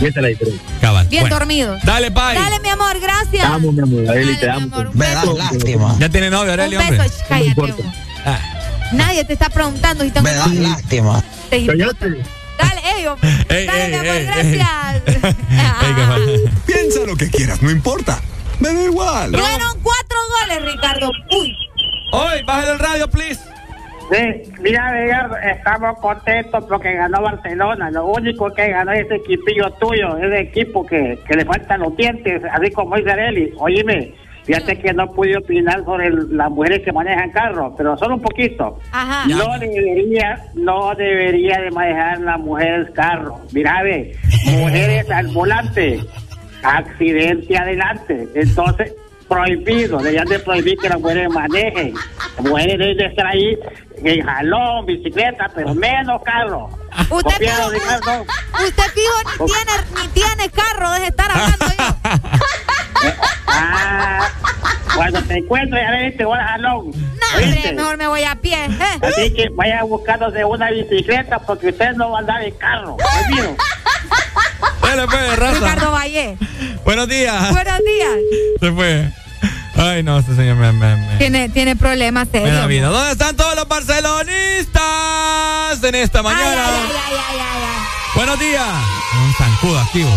Y 0.00 0.06
esa 0.06 0.18
es 0.18 0.22
la 0.22 0.28
diferencia. 0.28 0.62
Cabal. 0.80 1.06
Bien 1.08 1.22
Bueno, 1.22 1.38
dormido. 1.38 1.76
Dale, 1.84 2.10
Pai. 2.10 2.36
Dale, 2.36 2.58
mi 2.60 2.68
amor, 2.68 2.98
gracias. 3.00 3.30
Te 3.30 3.42
amo, 3.42 3.72
mi 3.72 3.80
amor. 3.82 4.10
Arely, 4.10 4.36
te 4.36 4.50
amo. 4.50 4.60
mi 4.60 4.72
amor, 4.72 4.86
un 4.88 4.98
Me 4.98 5.06
das 5.08 5.24
lástima. 5.26 5.96
Ya 5.98 6.08
tiene 6.08 6.30
novio, 6.30 6.52
Arely, 6.52 6.76
Un 6.76 6.82
hombre. 6.82 6.98
beso, 6.98 7.14
cállate. 7.28 7.48
importa. 7.48 7.82
Ah. 8.26 8.38
Nadie 8.92 9.24
te 9.24 9.32
está 9.34 9.48
preguntando 9.50 10.02
si 10.04 10.10
tengo 10.10 10.24
Me 10.24 10.34
das 10.34 10.46
novio. 10.48 10.62
lástima. 10.68 11.22
Te- 11.50 11.66
Cállate. 11.66 12.08
Dale. 12.58 12.80
Ey, 13.48 13.66
Dale, 13.66 13.84
ey, 13.84 13.90
mi 13.90 13.96
amor, 14.08 14.22
gracias. 14.24 15.02
Ey. 15.50 16.50
Piensa 16.66 17.00
lo 17.06 17.16
que 17.16 17.30
quieras, 17.30 17.62
no 17.62 17.70
importa. 17.70 18.20
Me 18.58 18.72
da 18.74 18.82
igual. 18.84 19.30
Fueron 19.30 19.80
cuatro 19.82 20.18
goles, 20.40 20.72
Ricardo. 20.74 21.10
Uy. 21.40 21.56
Oye, 22.12 22.42
bájale 22.42 22.72
el 22.72 22.78
radio, 22.78 23.08
please. 23.10 23.40
Sí, 24.10 24.52
mira, 24.60 25.04
Edgar, 25.04 25.30
estamos 25.56 25.98
contentos 26.00 26.64
porque 26.66 26.92
ganó 26.94 27.22
Barcelona. 27.22 27.90
Lo 27.90 28.06
único 28.06 28.50
que 28.52 28.68
ganó 28.70 28.92
es 28.92 29.06
ese 29.06 29.16
equipillo 29.16 29.70
tuyo, 29.80 30.16
ese 30.16 30.40
equipo 30.40 30.84
que, 30.84 31.18
que 31.28 31.36
le 31.36 31.44
faltan 31.44 31.80
los 31.80 31.96
dientes, 31.96 32.42
así 32.50 32.70
como 32.72 32.96
dice 32.96 33.10
Areli. 33.12 33.52
Oíme, 33.58 34.14
Fíjate 34.42 34.78
que 34.78 34.92
no 34.94 35.06
pude 35.12 35.36
opinar 35.36 35.84
sobre 35.84 36.06
el- 36.08 36.34
las 36.36 36.50
mujeres 36.50 36.80
que 36.80 36.90
manejan 36.92 37.30
carros, 37.30 37.74
pero 37.76 37.96
solo 37.98 38.14
un 38.16 38.22
poquito. 38.22 38.78
Ajá. 38.90 39.28
No 39.28 39.56
debería, 39.58 40.42
no 40.54 40.94
debería 40.94 41.60
de 41.60 41.70
manejar 41.70 42.18
las 42.20 42.38
mujeres 42.40 42.90
carros. 42.92 43.38
Mira, 43.52 43.82
ve, 43.82 44.16
mujeres 44.58 45.08
al 45.10 45.28
volante, 45.28 46.00
accidente 46.62 47.56
adelante. 47.56 48.28
Entonces, 48.34 48.94
prohibido, 49.30 49.98
deberían 49.98 50.26
de 50.26 50.40
prohibir 50.40 50.76
que 50.76 50.88
las 50.88 50.98
mujeres 50.98 51.30
manejen. 51.30 51.94
Las 52.36 52.46
mujeres 52.46 52.78
deben 52.78 52.96
de 52.96 53.06
estar 53.06 53.26
ahí 53.28 53.56
en 54.02 54.26
jalón, 54.26 54.86
bicicleta, 54.86 55.48
pero 55.54 55.72
menos 55.72 56.20
carro. 56.22 56.68
Usted 57.08 57.30
fijo, 57.38 57.68
usted 57.68 58.84
fijo 58.92 59.14
ni 59.24 59.46
tiene, 59.46 59.72
ni 60.02 60.08
tiene 60.08 60.50
carro, 60.50 60.90
deje 60.90 61.02
de 61.02 61.08
estar 61.08 61.30
hablando 61.30 61.66
yo. 61.78 61.96
Ah, 63.52 64.28
cuando 64.94 65.22
te 65.22 65.38
encuentres, 65.38 65.82
ya 65.82 65.90
ves, 65.90 66.16
te 66.16 66.24
voy 66.24 66.38
a 66.38 66.46
jalón. 66.48 66.90
No, 66.92 67.76
mejor 67.76 67.96
me 67.96 68.06
voy 68.06 68.24
a 68.24 68.36
pie. 68.36 68.64
¿eh? 68.66 68.98
Así 69.02 69.32
que 69.34 69.48
vaya 69.50 69.82
buscándose 69.82 70.44
una 70.44 70.70
bicicleta 70.70 71.38
porque 71.40 71.68
usted 71.70 71.92
no 71.92 72.10
va 72.10 72.18
a 72.18 72.20
andar 72.20 72.42
en 72.42 72.54
carro. 72.54 72.96
Dale, 74.82 75.06
pues, 75.06 75.36
raza. 75.38 75.54
Ricardo 75.60 75.90
Valle. 75.92 76.36
Buenos 76.84 77.08
días. 77.08 77.52
Buenos 77.52 77.78
días. 77.78 78.18
Se 78.60 78.72
fue. 78.72 79.10
Ay, 79.76 80.02
no, 80.02 80.18
este 80.18 80.34
señor 80.34 80.56
me, 80.56 80.72
me, 80.72 80.96
me- 80.96 81.16
Tiene, 81.18 81.48
tiene 81.48 81.76
problemas 81.76 82.26
me 82.32 82.40
serios. 82.40 82.66
vida. 82.68 82.88
¿Dónde 82.88 83.12
están 83.12 83.36
todos 83.36 83.54
los 83.56 83.66
barcelonistas 84.60 85.82
en 85.84 85.94
esta 85.94 86.22
mañana? 86.22 86.66
Buenos 88.14 88.38
días. 88.38 88.66
Un 89.26 89.32
zancudo 89.34 89.78
activo. 89.78 90.10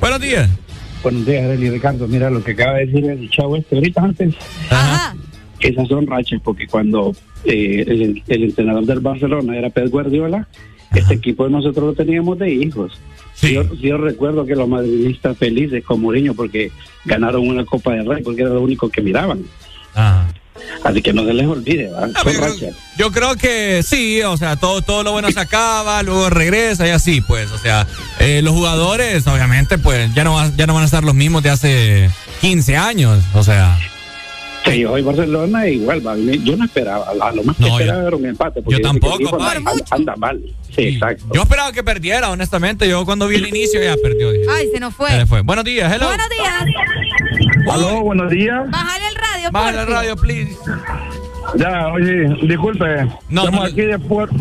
Buenos 0.00 0.20
días. 0.20 0.48
Buenos 1.02 1.26
días, 1.26 1.44
Arely 1.44 1.70
Ricardo. 1.70 2.06
Mira 2.06 2.30
lo 2.30 2.42
que 2.44 2.52
acaba 2.52 2.74
de 2.74 2.86
decir 2.86 3.04
el 3.10 3.30
chavo 3.30 3.56
este 3.56 3.76
ahorita 3.76 4.02
antes. 4.02 4.34
Esas 5.60 5.88
son 5.88 6.06
rachas 6.06 6.40
porque 6.44 6.66
cuando 6.68 7.14
eh, 7.44 7.84
el, 7.88 8.22
el 8.28 8.44
entrenador 8.44 8.84
del 8.84 9.00
Barcelona 9.00 9.56
era 9.56 9.70
Pep 9.70 9.88
Guardiola, 9.90 10.46
este 10.94 11.14
equipo 11.14 11.44
de 11.44 11.50
nosotros 11.50 11.84
lo 11.86 11.94
teníamos 11.94 12.38
de 12.38 12.50
hijos. 12.50 12.92
Yo, 13.42 13.74
yo 13.74 13.96
recuerdo 13.98 14.44
que 14.44 14.54
los 14.54 14.68
madridistas 14.68 15.36
felices 15.38 15.84
con 15.84 16.00
Mourinho 16.00 16.34
porque 16.34 16.72
ganaron 17.04 17.46
una 17.46 17.64
Copa 17.64 17.92
de 17.92 18.02
Rey 18.02 18.22
porque 18.22 18.42
era 18.42 18.50
lo 18.50 18.62
único 18.62 18.88
que 18.88 19.00
miraban. 19.00 19.44
Así 20.84 21.02
que 21.02 21.12
no 21.12 21.24
se 21.24 21.34
les 21.34 21.46
olvide. 21.46 21.90
Son 21.90 22.34
rachas. 22.34 22.74
Yo 22.96 23.12
creo 23.12 23.36
que 23.36 23.82
sí, 23.82 24.22
o 24.22 24.36
sea, 24.36 24.56
todo, 24.56 24.82
todo 24.82 25.02
lo 25.02 25.12
bueno 25.12 25.30
se 25.30 25.40
acaba, 25.40 26.02
luego 26.02 26.30
regresa 26.30 26.86
y 26.86 26.90
así, 26.90 27.20
pues, 27.20 27.50
o 27.52 27.58
sea, 27.58 27.86
eh, 28.18 28.42
los 28.42 28.54
jugadores, 28.54 29.26
obviamente, 29.26 29.78
pues, 29.78 30.12
ya 30.14 30.24
no, 30.24 30.36
ya 30.56 30.66
no 30.66 30.74
van 30.74 30.82
a 30.82 30.86
estar 30.86 31.04
los 31.04 31.14
mismos 31.14 31.42
de 31.42 31.50
hace 31.50 32.10
15 32.40 32.76
años, 32.76 33.22
o 33.34 33.42
sea. 33.42 33.78
Sí, 34.70 34.84
hoy 34.84 35.02
Barcelona 35.02 35.66
igual, 35.68 36.06
va, 36.06 36.16
yo 36.16 36.56
no 36.56 36.64
esperaba, 36.64 37.06
a 37.20 37.32
lo 37.32 37.42
más 37.44 37.56
que 37.56 37.62
No, 37.62 37.68
yo- 37.68 37.78
esperaba 37.78 38.06
era 38.08 38.16
un 38.16 38.26
empate. 38.26 38.62
porque 38.62 38.80
yo 38.80 38.86
tampoco, 38.88 39.14
el 39.16 39.22
equipo 39.22 39.38
pa. 39.38 39.52
anda, 39.52 39.72
anda 39.90 40.16
mal. 40.16 40.40
Sí, 40.74 40.82
exacto. 40.88 41.24
Yo 41.34 41.42
esperaba 41.42 41.72
que 41.72 41.82
perdiera, 41.82 42.30
honestamente, 42.30 42.88
yo 42.88 43.04
cuando 43.04 43.26
vi 43.28 43.36
el 43.36 43.46
inicio 43.48 43.82
ya 43.82 43.96
perdió. 44.02 44.30
dije. 44.32 44.44
Ay, 44.50 44.68
se 44.72 44.80
nos 44.80 44.94
fue. 44.94 45.10
Le 45.16 45.26
fue. 45.26 45.40
Buenos 45.42 45.64
días, 45.64 45.92
hello. 45.92 46.06
Buenos 46.06 46.28
días. 46.28 46.64
Aló, 47.72 48.00
buenos 48.02 48.30
días. 48.30 48.70
Bájale 48.70 49.04
el 49.08 49.14
radio, 49.14 49.50
Bájale 49.50 49.80
el 49.80 49.86
radio, 49.86 50.16
please. 50.16 50.56
Ya, 51.56 51.88
oye, 51.88 52.28
disculpe. 52.46 52.84
llamo 53.30 53.62
aquí 53.62 53.82
de 53.82 53.98
Puerto. 53.98 54.34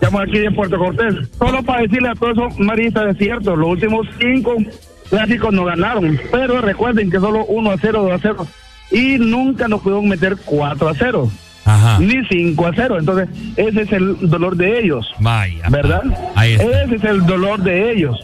Llamo 0.00 0.18
aquí 0.20 0.38
de 0.38 0.50
Puerto 0.50 0.78
Cortés. 0.78 1.14
Solo 1.38 1.62
para 1.62 1.82
decirle 1.82 2.08
a 2.08 2.14
todos 2.14 2.36
esos 2.36 2.58
maristas 2.58 3.06
de 3.06 3.24
cierto, 3.24 3.54
los 3.54 3.68
últimos 3.70 4.06
cinco 4.20 4.56
clásicos 5.10 5.52
no 5.52 5.64
ganaron. 5.64 6.18
Pero 6.30 6.60
recuerden 6.60 7.10
que 7.10 7.20
solo 7.20 7.44
1 7.44 7.70
a 7.70 7.76
0, 7.80 8.02
2 8.02 8.12
a 8.12 8.18
0. 8.20 8.46
Y 8.92 9.18
nunca 9.18 9.68
nos 9.68 9.80
pudieron 9.80 10.08
meter 10.08 10.36
4 10.44 10.88
a 10.88 10.94
0. 10.94 11.30
Ni 12.00 12.24
5 12.28 12.66
a 12.66 12.72
0. 12.74 12.98
Entonces, 12.98 13.28
ese 13.56 13.82
es 13.82 13.92
el 13.92 14.16
dolor 14.28 14.56
de 14.56 14.80
ellos. 14.80 15.06
Vaya. 15.20 15.68
¿Verdad? 15.70 16.02
Ahí 16.34 16.52
está. 16.54 16.82
Ese 16.82 16.96
es 16.96 17.04
el 17.04 17.24
dolor 17.24 17.60
de 17.62 17.92
ellos. 17.92 18.16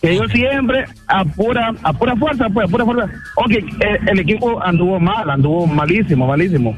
Que 0.00 0.12
ellos 0.12 0.30
siempre 0.32 0.84
a 1.08 1.24
pura, 1.24 1.74
a 1.82 1.92
pura 1.92 2.14
fuerza, 2.16 2.46
pues, 2.54 2.68
a 2.68 2.70
pura 2.70 2.84
fuerza. 2.84 3.10
Ok, 3.36 3.50
eh, 3.50 3.64
el 4.06 4.20
equipo 4.20 4.62
anduvo 4.62 5.00
mal, 5.00 5.28
anduvo 5.28 5.66
malísimo, 5.66 6.26
malísimo. 6.28 6.76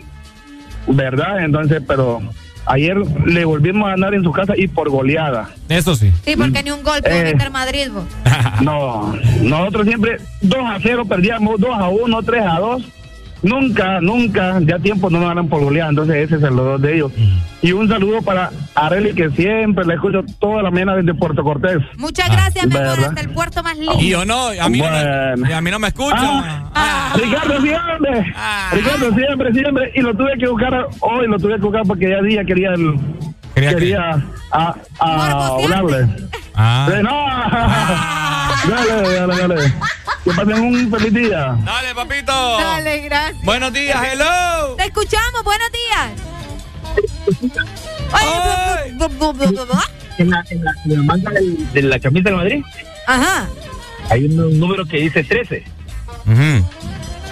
¿Verdad? 0.87 1.45
Entonces, 1.45 1.83
pero 1.87 2.23
ayer 2.65 2.97
le 3.27 3.45
volvimos 3.45 3.87
a 3.87 3.91
ganar 3.91 4.15
en 4.15 4.23
su 4.23 4.33
casa 4.33 4.55
y 4.57 4.69
por 4.69 4.89
goleada. 4.89 5.51
Eso 5.69 5.95
sí. 5.95 6.11
Sí, 6.25 6.35
porque 6.35 6.63
ni 6.63 6.71
un 6.71 6.83
gol 6.83 7.01
pudo 7.03 7.13
Eh. 7.15 7.25
meter 7.35 7.51
Madrid. 7.51 7.89
vos. 7.93 8.05
No, 8.63 9.15
nosotros 9.43 9.87
siempre 9.87 10.17
2 10.43 10.59
a 10.65 10.79
0 10.83 11.05
perdíamos, 11.07 11.61
2 11.61 11.71
a 11.79 11.89
1, 11.89 12.23
3 12.23 12.43
a 12.47 12.59
2. 12.59 12.83
Nunca, 13.43 14.01
nunca, 14.01 14.61
ya 14.61 14.79
tiempo 14.79 15.09
no 15.09 15.19
nos 15.19 15.29
ganan 15.29 15.49
por 15.49 15.63
goleada, 15.63 15.91
entonces 15.91 16.17
ese 16.17 16.37
es 16.37 16.43
el 16.43 16.57
dolor 16.57 16.81
de 16.81 16.97
ellos. 16.97 17.13
Y 17.63 17.73
un 17.73 17.89
saludo 17.89 18.21
para 18.23 18.51
Areli, 18.75 19.15
que 19.15 19.31
siempre 19.31 19.85
la 19.85 19.95
escucho 19.95 20.23
toda 20.39 20.63
la 20.63 20.71
mañana 20.71 20.97
desde 20.97 21.15
Puerto 21.15 21.43
Cortés. 21.43 21.79
Muchas 21.97 22.31
gracias, 22.31 22.67
mi 22.67 22.77
amor, 22.77 22.91
¿verdad? 22.91 23.09
hasta 23.09 23.21
el 23.21 23.31
puerto 23.31 23.63
más 23.63 23.77
lindo. 23.77 23.95
Y 23.99 24.11
yo 24.11 24.25
no, 24.25 24.49
a 24.49 24.69
mí, 24.69 24.81
no, 24.81 24.91
me, 25.37 25.55
a 25.55 25.61
mí 25.61 25.71
no 25.71 25.79
me 25.79 25.89
escuchan. 25.89 26.21
Ah, 26.75 27.15
Ricardo 27.17 27.61
siempre, 27.61 28.35
Ricardo 28.73 29.15
siempre, 29.15 29.53
siempre, 29.53 29.93
y 29.95 30.01
lo 30.01 30.15
tuve 30.15 30.37
que 30.39 30.49
buscar 30.49 30.87
hoy, 31.01 31.27
lo 31.27 31.39
tuve 31.39 31.55
que 31.55 31.63
buscar 31.63 31.83
porque 31.87 32.11
ya 32.11 32.23
día 32.23 32.45
quería 32.45 32.71
el, 32.75 32.99
quería, 33.55 34.23
a, 34.53 34.75
a 34.99 35.47
hablarle. 35.47 36.07
Ah. 36.55 36.89
No, 37.03 38.40
dale, 38.69 39.15
dale, 39.15 39.37
dale. 39.49 39.73
Que 40.25 40.31
pasen 40.33 40.61
un 40.61 40.91
feliz 40.91 41.13
día. 41.15 41.57
Dale, 41.65 41.95
papito. 41.95 42.33
Dale, 42.59 43.01
gracias. 43.01 43.43
Buenos 43.45 43.73
días, 43.73 43.97
hello. 44.13 44.75
Te 44.77 44.85
escuchamos, 44.85 45.43
buenos 45.45 45.69
días. 45.73 46.11
Oye, 48.13 48.93
bu- 48.99 49.09
bu- 49.19 49.33
bu- 49.35 49.55
bu- 49.55 49.67
bu- 49.67 49.85
En 50.19 50.31
la, 50.31 50.45
en 50.51 50.65
la, 50.65 50.73
en 50.85 50.91
la 50.97 51.03
manga 51.03 51.31
del- 51.31 51.73
de 51.73 51.83
la 51.83 51.99
camisa 51.99 52.29
de 52.31 52.37
Madrid 52.37 52.63
Ajá. 53.07 53.49
hay 54.11 54.27
un, 54.27 54.39
un 54.41 54.59
número 54.61 54.85
que 54.85 54.99
dice 54.99 55.25
13. 55.25 55.65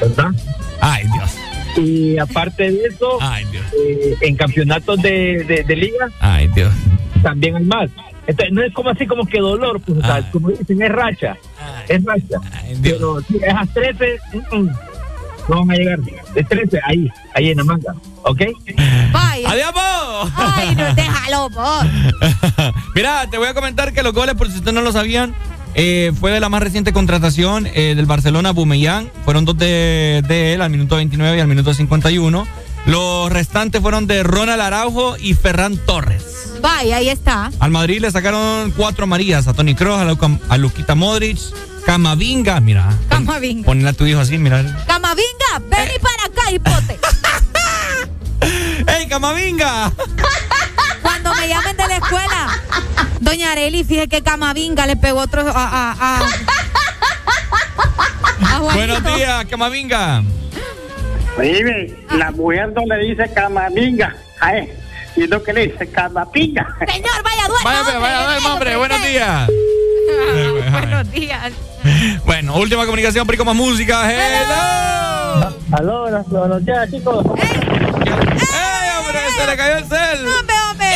¿Verdad? 0.01 0.31
Ay, 0.81 1.05
Dios. 1.13 1.31
Y 1.77 2.19
aparte 2.19 2.71
de 2.71 2.81
eso, 2.89 3.19
eh, 3.77 4.15
en 4.23 4.37
campeonatos 4.37 5.01
de, 5.03 5.45
de, 5.47 5.65
de 5.65 5.77
liga 5.77 6.09
Ay, 6.21 6.49
Dios. 6.49 6.73
también 7.23 7.57
hay 7.57 7.65
más. 7.65 7.91
Entonces, 8.29 8.55
no 8.55 8.63
es 8.63 8.75
como 8.75 8.91
así 8.91 9.07
como 9.07 9.25
que 9.25 9.41
dolor, 9.41 9.81
pues, 9.81 9.99
o 9.99 10.03
sea, 10.03 10.31
como 10.31 10.51
dicen, 10.51 10.83
es 10.83 10.93
racha. 10.93 11.37
Es 11.89 12.05
racha. 12.05 12.39
Pero 12.83 13.23
si 13.23 13.37
es 13.37 13.55
a 13.55 13.65
13, 13.65 14.19
mm, 14.35 14.57
mm, 14.57 14.71
no 15.49 15.65
van 15.65 15.71
a 15.71 15.75
llegar. 15.75 15.99
Es 16.35 16.47
13, 16.47 16.79
ahí, 16.85 17.11
ahí 17.35 17.51
en 17.51 17.57
la 17.57 17.65
manga. 17.65 17.95
¿Ok? 18.25 18.43
Vaya. 19.13 19.51
¡Adiós, 19.51 19.73
po! 19.73 20.31
Ay, 20.37 20.77
no, 20.77 20.95
déjalo, 20.95 21.49
vos. 21.49 21.87
Mira, 22.95 23.27
te 23.31 23.39
voy 23.39 23.49
a 23.49 23.55
comentar 23.55 23.95
que 23.95 24.03
los 24.03 24.13
goles, 24.13 24.35
por 24.35 24.51
si 24.51 24.59
ustedes 24.59 24.75
no 24.75 24.83
lo 24.83 24.93
sabían, 24.93 25.35
eh, 25.75 26.13
fue 26.21 26.31
de 26.31 26.41
la 26.41 26.51
más 26.51 26.63
reciente 26.63 26.93
contratación 26.93 27.67
eh, 27.67 27.95
del 27.97 28.05
Barcelona, 28.05 28.51
Bumellán. 28.51 29.11
Fueron 29.25 29.47
dos 29.47 29.57
de, 29.57 30.23
de 30.29 30.53
él 30.53 30.61
al 30.61 30.69
minuto 30.69 30.97
29 30.97 31.39
y 31.39 31.41
al 31.41 31.49
minuto 31.49 31.73
51. 31.73 32.47
Los 32.89 33.31
restantes 33.31 33.83
fueron 33.83 34.07
de 34.07 34.23
Ronald 34.23 34.63
Araujo 34.63 35.19
y 35.19 35.35
Ferran 35.35 35.77
Torres. 35.77 36.55
Vaya, 36.63 36.97
ahí 36.97 37.11
está. 37.11 37.53
Al 37.61 37.71
Madrid 37.71 38.01
le 38.01 38.11
sacaron 38.11 38.71
cuatro 38.71 39.05
amarillas 39.05 39.47
a 39.47 39.53
Tony 39.53 39.75
Kroos, 39.75 40.01
a, 40.49 40.57
Luquita 40.57 40.95
Modric, 40.95 41.39
Camavinga, 41.85 42.59
mira. 42.61 42.89
Camavinga. 43.11 43.67
Ponle 43.67 43.91
a 43.91 43.93
tu 43.93 44.07
hijo 44.07 44.21
así, 44.21 44.39
mira. 44.39 44.65
Camavinga, 44.87 45.59
ven 45.69 45.91
y 45.95 45.99
para 45.99 46.25
acá, 46.25 46.51
hipote. 46.51 46.99
¡Ey, 48.99 49.07
Camavinga! 49.07 49.93
Cuando 51.03 51.35
me 51.35 51.47
llamen 51.47 51.77
de 51.77 51.89
la 51.89 51.97
escuela, 51.97 52.59
doña 53.21 53.53
Areli, 53.53 53.85
fíjese 53.85 54.09
que 54.09 54.23
Camavinga 54.23 54.87
le 54.87 54.97
pegó 54.97 55.21
otro 55.21 55.43
a, 55.43 55.53
a, 55.53 55.93
a, 55.93 56.21
a 58.41 58.59
Juanito. 58.61 58.75
Buenos 58.75 59.05
días, 59.15 59.45
Camavinga. 59.45 60.23
Oye, 61.39 61.95
la 62.17 62.31
mujer 62.33 62.73
no 62.73 62.85
le 62.85 63.07
dice 63.07 63.31
camaminga 63.33 64.17
a 64.41 64.57
él, 64.57 64.73
sino 65.15 65.41
que 65.41 65.53
le 65.53 65.69
dice 65.69 65.89
camapinga. 65.89 66.67
Señor, 66.87 67.23
vaya, 67.23 67.47
duerma, 67.47 67.65
Vaya, 67.65 67.81
hombre, 67.81 67.99
vaya, 67.99 68.25
duerma, 68.25 68.55
hombre. 68.55 68.77
Buenos 68.79 69.03
días. 69.05 69.51
Buenos 70.73 71.11
días. 71.13 71.53
Bueno, 72.25 72.57
última 72.57 72.85
comunicación, 72.85 73.27
Prico 73.27 73.45
más 73.45 73.55
música. 73.55 74.11
Hello. 74.11 75.55
Aló, 75.71 76.25
buenos, 76.29 76.65
días, 76.65 76.91
chicos. 76.91 77.25
¡Ey, 77.37 78.91
hombre! 78.99 79.19
¡Se 79.37 79.47
le 79.47 79.57
cayó 79.57 79.77
el 79.77 79.85
cel! 79.85 80.27
Hombre, 80.27 80.55
hombre. 80.71 80.87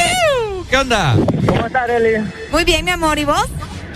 ¿Qué 0.69 0.77
onda? 0.77 1.15
¿Cómo 1.47 1.67
estás, 1.67 1.83
Arely? 1.83 2.25
Muy 2.51 2.65
bien, 2.65 2.85
mi 2.85 2.91
amor, 2.91 3.19
¿y 3.19 3.25
vos? 3.25 3.47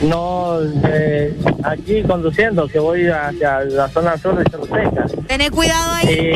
No, 0.03 0.59
eh, 0.89 1.35
aquí 1.65 2.03
conduciendo, 2.03 2.69
que 2.69 2.79
voy 2.79 3.07
hacia 3.09 3.61
la 3.65 3.89
zona 3.89 4.17
sur 4.19 4.37
de 4.37 4.45
Choluteca. 4.51 5.07
Tené 5.27 5.51
cuidado 5.51 5.93
ahí. 5.93 6.33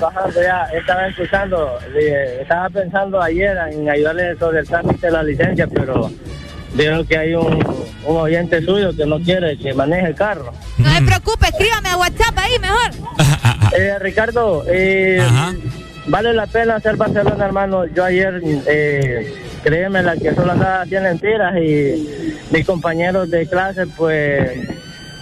Bajando 0.00 0.42
ya. 0.42 0.64
Estaba 0.72 1.08
escuchando, 1.08 1.78
eh, 1.94 2.38
estaba 2.42 2.68
pensando 2.70 3.20
ayer 3.20 3.56
en 3.72 3.88
ayudarle 3.88 4.36
sobre 4.36 4.60
el 4.60 4.66
trámite 4.66 5.06
de 5.06 5.12
la 5.12 5.22
licencia, 5.22 5.66
pero 5.66 6.10
Dijo 6.74 7.04
que 7.04 7.16
hay 7.16 7.34
un, 7.34 7.64
un 8.04 8.16
oyente 8.16 8.60
suyo 8.60 8.94
que 8.96 9.06
no 9.06 9.20
quiere 9.20 9.56
que 9.56 9.72
maneje 9.74 10.08
el 10.08 10.14
carro. 10.14 10.52
No 10.78 10.92
se 10.92 11.02
preocupe, 11.02 11.46
escríbame 11.46 11.88
a 11.88 11.96
WhatsApp 11.96 12.36
ahí 12.36 12.58
mejor. 12.60 12.90
Eh, 13.76 13.98
Ricardo, 13.98 14.62
eh, 14.68 15.20
vale 16.06 16.32
la 16.32 16.46
pena 16.46 16.78
ser 16.78 16.96
Barcelona, 16.96 17.44
hermano. 17.44 17.86
Yo 17.86 18.04
ayer, 18.04 18.40
eh, 18.68 19.34
créeme, 19.64 20.02
la 20.02 20.16
que 20.16 20.34
solo 20.34 20.52
andaba 20.52 20.82
haciendo 20.82 21.08
mentiras 21.08 21.54
y 21.56 22.34
mis 22.50 22.66
compañeros 22.66 23.30
de 23.30 23.46
clase, 23.48 23.86
pues, 23.96 24.68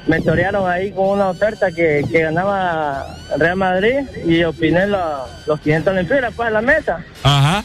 me 0.07 0.21
torearon 0.21 0.69
ahí 0.69 0.91
con 0.91 1.11
una 1.11 1.29
oferta 1.31 1.71
que, 1.71 2.05
que 2.11 2.23
ganaba 2.23 3.07
Real 3.39 3.55
Madrid 3.57 4.01
y 4.27 4.43
opiné 4.43 4.87
lo- 4.89 5.27
los 5.47 5.61
500 5.61 5.95
lempiras, 5.95 6.35
pues, 6.37 6.49
en 6.49 6.55
la 6.55 6.61
mesa. 6.61 7.05
Ajá. 7.23 7.63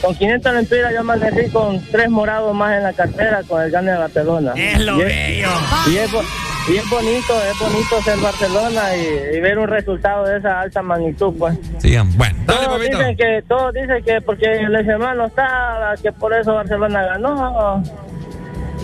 Con 0.00 0.14
500 0.14 0.54
lempiras 0.54 0.92
yo 0.92 1.00
amanecí 1.00 1.50
con 1.50 1.80
tres 1.90 2.08
morados 2.08 2.54
más 2.54 2.76
en 2.76 2.84
la 2.84 2.92
cartera 2.92 3.42
con 3.46 3.60
el 3.62 3.70
gane 3.70 3.90
de 3.92 3.98
Barcelona. 3.98 4.52
Es 4.56 4.80
lo 4.80 4.96
Y 4.98 5.04
bello. 5.04 5.48
Y 5.88 5.96
es, 5.96 6.10
bo- 6.12 6.22
y 6.22 6.24
es 6.26 6.51
bonito, 6.90 7.34
es 7.44 7.58
bonito 7.58 8.02
ser 8.02 8.18
Barcelona 8.18 8.96
y, 8.96 9.36
y 9.36 9.40
ver 9.40 9.58
un 9.58 9.68
resultado 9.68 10.24
de 10.26 10.38
esa 10.38 10.60
alta 10.60 10.82
magnitud, 10.82 11.34
pues. 11.38 11.58
Sí, 11.78 11.96
bueno. 12.16 12.36
Dale, 12.46 12.60
todos 12.66 12.78
papito. 12.78 12.98
dicen 12.98 13.16
que 13.16 13.42
todos 13.48 13.74
dicen 13.74 14.04
que 14.04 14.20
porque 14.20 14.46
el 14.46 14.74
hermano 14.74 15.14
no 15.14 15.26
estaba, 15.26 15.94
que 15.96 16.12
por 16.12 16.32
eso 16.34 16.54
Barcelona 16.54 17.02
ganó. 17.02 17.82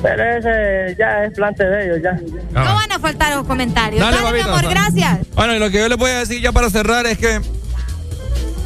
Pero 0.02 0.22
ese 0.22 0.94
ya 0.96 1.24
es 1.24 1.34
plante 1.34 1.64
de 1.64 1.84
ellos 1.86 1.98
ya. 2.02 2.12
No 2.52 2.74
van 2.74 2.92
a 2.92 2.98
faltar 3.00 3.34
los 3.34 3.44
comentarios. 3.46 4.00
Dale, 4.00 4.16
Dale, 4.16 4.26
mi 4.28 4.38
papito, 4.42 4.48
amor, 4.48 4.62
dale. 4.62 4.74
gracias. 4.74 5.34
Bueno, 5.34 5.54
y 5.54 5.58
lo 5.58 5.70
que 5.70 5.78
yo 5.78 5.88
les 5.88 5.98
voy 5.98 6.10
a 6.10 6.18
decir 6.20 6.40
ya 6.40 6.52
para 6.52 6.70
cerrar 6.70 7.06
es 7.06 7.18
que 7.18 7.40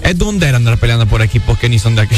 es 0.03 0.19
dundera 0.19 0.57
andar 0.59 0.77
peleando 0.79 1.07
por 1.07 1.23
equipos 1.23 1.59
que 1.59 1.69
ni 1.71 1.79
son 1.79 1.95
de 1.95 2.03
aquí. 2.03 2.17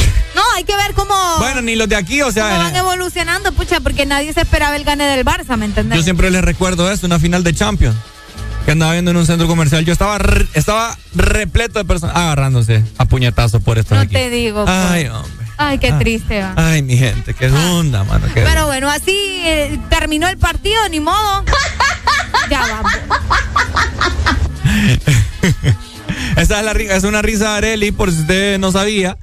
Hay 0.55 0.65
que 0.65 0.76
ver 0.76 0.94
cómo, 0.94 1.15
Bueno, 1.39 1.62
ni 1.62 1.74
los 1.76 1.89
de 1.89 1.97
aquí, 1.97 2.23
o 2.23 2.26
cómo 2.33 2.41
van 2.41 2.70
sea, 2.70 2.78
evolucionando, 2.78 3.52
pucha, 3.52 3.81
porque 3.81 4.07
nadie 4.07 4.33
se 4.33 4.41
esperaba 4.42 4.76
el 4.76 4.84
gane 4.84 5.05
del 5.05 5.24
Barça, 5.24 5.57
¿me 5.57 5.65
entendés? 5.66 5.99
yo 5.99 6.05
siempre 6.05 6.31
les 6.31 6.42
recuerdo 6.42 6.91
eso, 6.91 7.07
una 7.07 7.18
final 7.18 7.42
de 7.42 7.55
Champions 7.55 7.97
que 8.65 8.70
andaba 8.70 8.92
viendo 8.92 9.10
en 9.10 9.18
un 9.18 9.26
centro 9.26 9.47
comercial. 9.47 9.84
Yo 9.84 9.92
estaba 9.92 10.16
re- 10.18 10.47
estaba 10.55 10.97
repleto 11.15 11.78
de 11.78 11.84
personas 11.84 12.16
agarrándose 12.16 12.83
a 12.97 13.05
puñetazos 13.05 13.62
por 13.62 13.78
estos 13.78 13.97
no 13.99 14.05
equipos. 14.05 14.23
te 14.23 14.31
digo. 14.31 14.65
pues. 14.65 14.74
Ay, 14.76 15.07
hombre. 15.08 15.44
Ay, 15.58 15.78
qué 15.78 15.91
Ah. 15.91 15.99
triste, 15.99 16.41
va. 16.41 16.55
Ay, 16.57 16.83
mi 16.83 16.97
gente, 16.97 17.34
qué 17.34 17.49
dunda, 17.49 18.05
mano. 18.05 18.26
qué- 18.33 18.41
Pero 18.42 18.66
bueno, 18.66 18.89
así 18.91 19.12
eh, 19.44 19.78
terminó 19.91 20.28
el 20.28 20.39
partido, 20.39 20.89
ni 20.89 21.00
modo. 21.00 21.44
ya 22.50 22.60
vamos. 22.60 22.92
Esa 26.36 26.58
es, 26.60 26.65
la, 26.65 26.73
es 26.73 27.05
una 27.05 27.23
risa 27.23 27.52
de 27.52 27.57
Areli, 27.58 27.92
por 27.92 28.10
si 28.12 28.20
usted 28.20 28.58
no 28.58 28.73
sabía, 28.73 29.16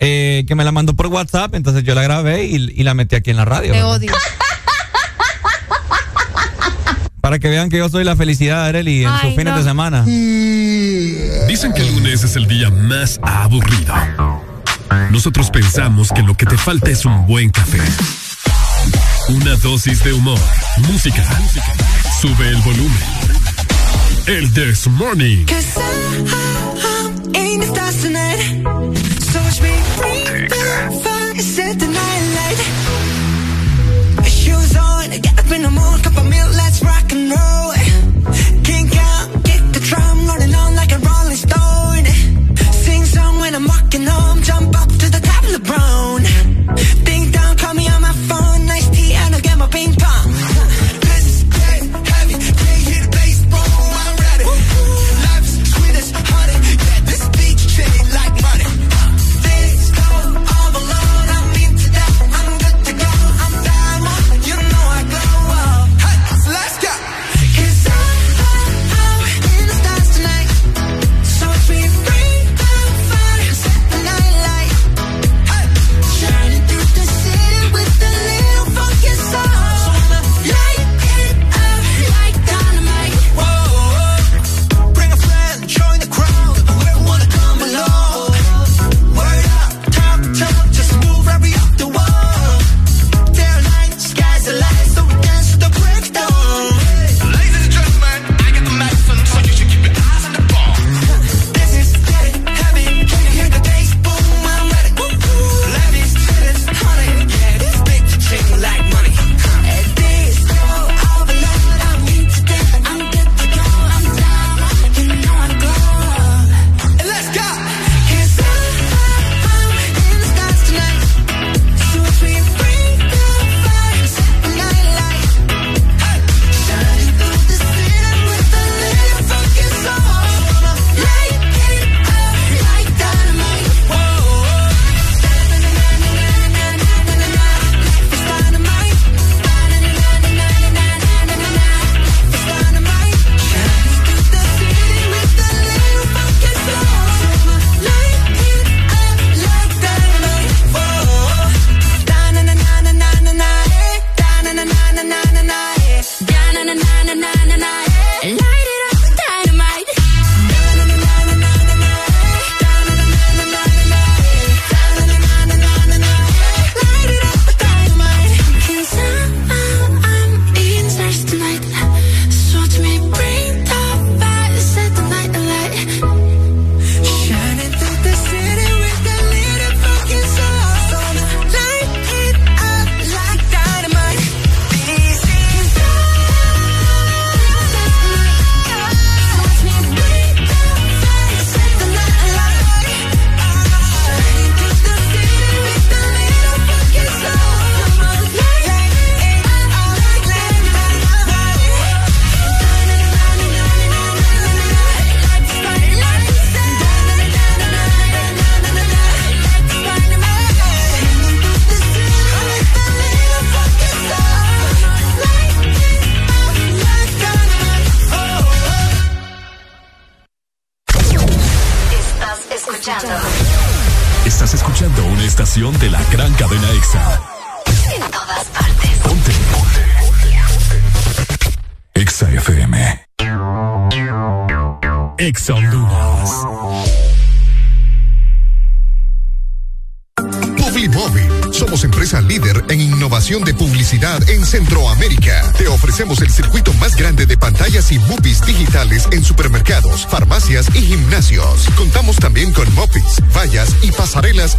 eh, 0.00 0.44
que 0.46 0.54
me 0.54 0.64
la 0.64 0.72
mandó 0.72 0.94
por 0.94 1.06
WhatsApp, 1.06 1.54
entonces 1.54 1.82
yo 1.84 1.94
la 1.94 2.02
grabé 2.02 2.44
y, 2.44 2.56
y 2.56 2.82
la 2.82 2.94
metí 2.94 3.16
aquí 3.16 3.30
en 3.30 3.36
la 3.36 3.44
radio. 3.44 3.72
Te 3.72 3.82
odio. 3.82 4.12
Para 7.20 7.38
que 7.40 7.48
vean 7.48 7.70
que 7.70 7.78
yo 7.78 7.88
soy 7.88 8.04
la 8.04 8.14
felicidad 8.14 8.62
de 8.62 8.68
Areli 8.68 9.02
en 9.02 9.08
Ay, 9.10 9.20
sus 9.22 9.30
fines 9.30 9.52
no. 9.52 9.58
de 9.58 9.64
semana. 9.64 10.02
Dicen 10.04 11.72
que 11.74 11.80
el 11.82 11.92
lunes 11.96 12.22
es 12.22 12.36
el 12.36 12.46
día 12.46 12.70
más 12.70 13.18
aburrido. 13.20 13.94
Nosotros 15.10 15.50
pensamos 15.50 16.12
que 16.12 16.22
lo 16.22 16.36
que 16.36 16.46
te 16.46 16.56
falta 16.56 16.88
es 16.88 17.04
un 17.04 17.26
buen 17.26 17.50
café. 17.50 17.80
Una 19.28 19.56
dosis 19.56 20.04
de 20.04 20.12
humor, 20.12 20.38
música. 20.88 21.24
Sube 22.20 22.48
el 22.48 22.58
volumen. 22.58 23.02
El 24.26 24.52
This 24.52 24.86
Morning. 24.86 25.46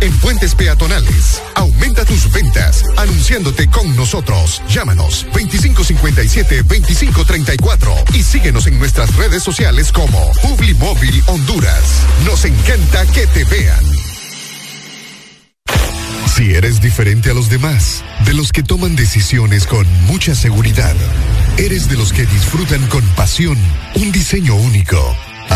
En 0.01 0.11
puentes 0.19 0.53
peatonales. 0.56 1.42
Aumenta 1.56 2.03
tus 2.06 2.32
ventas 2.32 2.84
anunciándote 2.98 3.69
con 3.69 3.95
nosotros. 3.95 4.61
Llámanos 4.69 5.26
2557-2534 5.34 8.16
y 8.16 8.24
síguenos 8.24 8.66
en 8.67 8.80
nuestras 8.80 9.16
redes 9.16 9.43
sociales 9.43 9.92
como 9.92 10.32
Publimóvil 10.42 11.22
Honduras. 11.27 11.84
Nos 12.26 12.45
encanta 12.45 13.06
que 13.08 13.27
te 13.27 13.43
vean. 13.45 13.84
Si 16.38 16.53
eres 16.53 16.82
diferente 16.82 17.32
a 17.32 17.34
los 17.34 17.50
demás, 17.50 18.03
de 18.24 18.35
los 18.35 18.51
que 18.51 18.61
toman 18.61 18.95
decisiones 18.95 19.66
con 19.66 19.88
mucha 20.06 20.35
seguridad, 20.35 20.95
eres 21.58 21.90
de 21.90 21.98
los 21.98 22.14
que 22.14 22.27
disfrutan 22.27 22.85
con 22.90 23.01
pasión 23.16 23.58
un 23.95 24.11
diseño 24.11 24.53
único, 24.53 25.17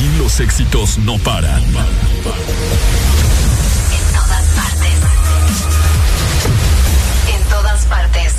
Aquí 0.00 0.08
los 0.16 0.40
éxitos 0.40 0.96
no 0.96 1.18
paran. 1.18 1.62
En 1.62 1.72
todas 4.14 4.44
partes. 4.56 4.94
En 7.28 7.42
todas 7.50 7.84
partes. 7.84 8.32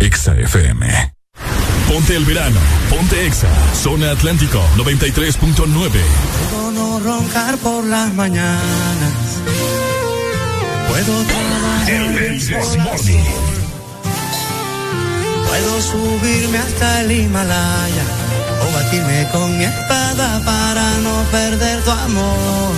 EXA 0.00 0.34
FM. 0.34 1.14
Ponte 1.86 2.16
el 2.16 2.24
verano. 2.24 2.58
Ponte 2.90 3.24
EXA. 3.24 3.46
Zona 3.72 4.10
Atlántico 4.10 4.60
93.9. 4.78 5.90
Puedo 6.50 6.72
no 6.72 6.98
roncar 6.98 7.56
por 7.58 7.84
las 7.84 8.12
mañanas. 8.14 8.58
Puedo 10.88 11.22
trabajar. 11.22 11.88
El 11.88 12.80
Morning. 12.80 13.24
Puedo 15.46 15.80
subirme 15.82 16.58
hasta 16.58 17.02
el 17.02 17.12
Himalaya 17.12 18.27
o 18.62 18.72
batirme 18.72 19.28
con 19.32 19.56
mi 19.56 19.64
espada 19.64 20.40
para 20.44 20.84
no 20.98 21.14
perder 21.30 21.82
tu 21.82 21.90
amor. 21.90 22.72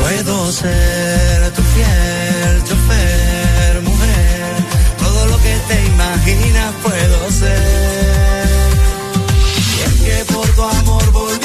Puedo 0.00 0.52
ser 0.52 1.52
tu 1.56 1.62
fiel 1.74 2.64
chofer, 2.64 3.82
mujer. 3.82 4.50
Todo 4.98 5.26
lo 5.26 5.36
que 5.38 5.54
te 5.68 5.84
imaginas 5.86 6.74
puedo 6.82 7.30
ser. 7.30 8.48
Y 9.74 9.80
es 9.86 9.94
que 10.02 10.32
por 10.32 10.48
tu 10.56 10.62
amor 10.62 11.10
volví 11.12 11.37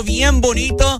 cielo 0.00 0.20
bien 0.20 0.40
bonito. 0.40 0.98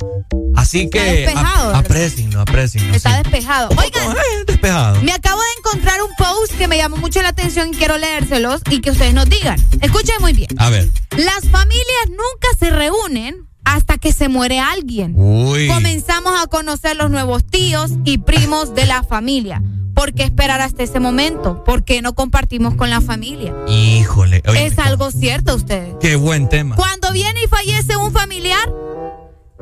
Así 0.56 0.82
Está 0.82 0.98
que 0.98 1.12
despejado, 1.12 1.74
aprecienlo, 1.74 2.40
aprecienlo. 2.40 2.94
Está 2.94 3.10
sí. 3.16 3.22
despejado. 3.22 3.68
Oigan, 3.70 4.16
despejado. 4.46 5.00
me 5.02 5.12
acabo 5.12 5.40
de 5.40 5.58
encontrar 5.58 6.02
un 6.02 6.10
post 6.16 6.52
que 6.58 6.68
me 6.68 6.76
llamó 6.76 6.96
mucho 6.96 7.22
la 7.22 7.28
atención 7.28 7.68
y 7.72 7.76
quiero 7.76 7.98
leérselos 7.98 8.60
y 8.68 8.80
que 8.80 8.90
ustedes 8.90 9.14
nos 9.14 9.28
digan. 9.28 9.58
Escuchen 9.80 10.16
muy 10.20 10.32
bien. 10.32 10.48
A 10.58 10.70
ver. 10.70 10.88
Las 11.16 11.48
familias 11.50 12.08
nunca 12.08 12.48
se 12.58 12.70
reúnen 12.70 13.46
hasta 13.64 13.98
que 13.98 14.12
se 14.12 14.28
muere 14.28 14.58
alguien. 14.58 15.14
Uy. 15.16 15.68
Comenzamos 15.68 16.32
a 16.40 16.46
conocer 16.48 16.96
los 16.96 17.10
nuevos 17.10 17.46
tíos 17.46 17.92
y 18.04 18.18
primos 18.18 18.74
de 18.74 18.86
la 18.86 19.02
familia. 19.02 19.62
¿Por 20.00 20.14
qué 20.14 20.22
esperar 20.22 20.62
hasta 20.62 20.82
ese 20.82 20.98
momento? 20.98 21.62
¿Por 21.62 21.84
qué 21.84 22.00
no 22.00 22.14
compartimos 22.14 22.74
con 22.74 22.88
la 22.88 23.02
familia? 23.02 23.54
Híjole. 23.68 24.42
oye, 24.48 24.64
es 24.64 24.78
algo 24.78 25.10
cierto 25.10 25.54
ustedes. 25.54 25.94
Qué 26.00 26.16
buen 26.16 26.48
tema. 26.48 26.74
Cuando 26.74 27.12
viene 27.12 27.38
y 27.44 27.46
fallece 27.48 27.98
un 27.98 28.10
familiar, 28.10 28.66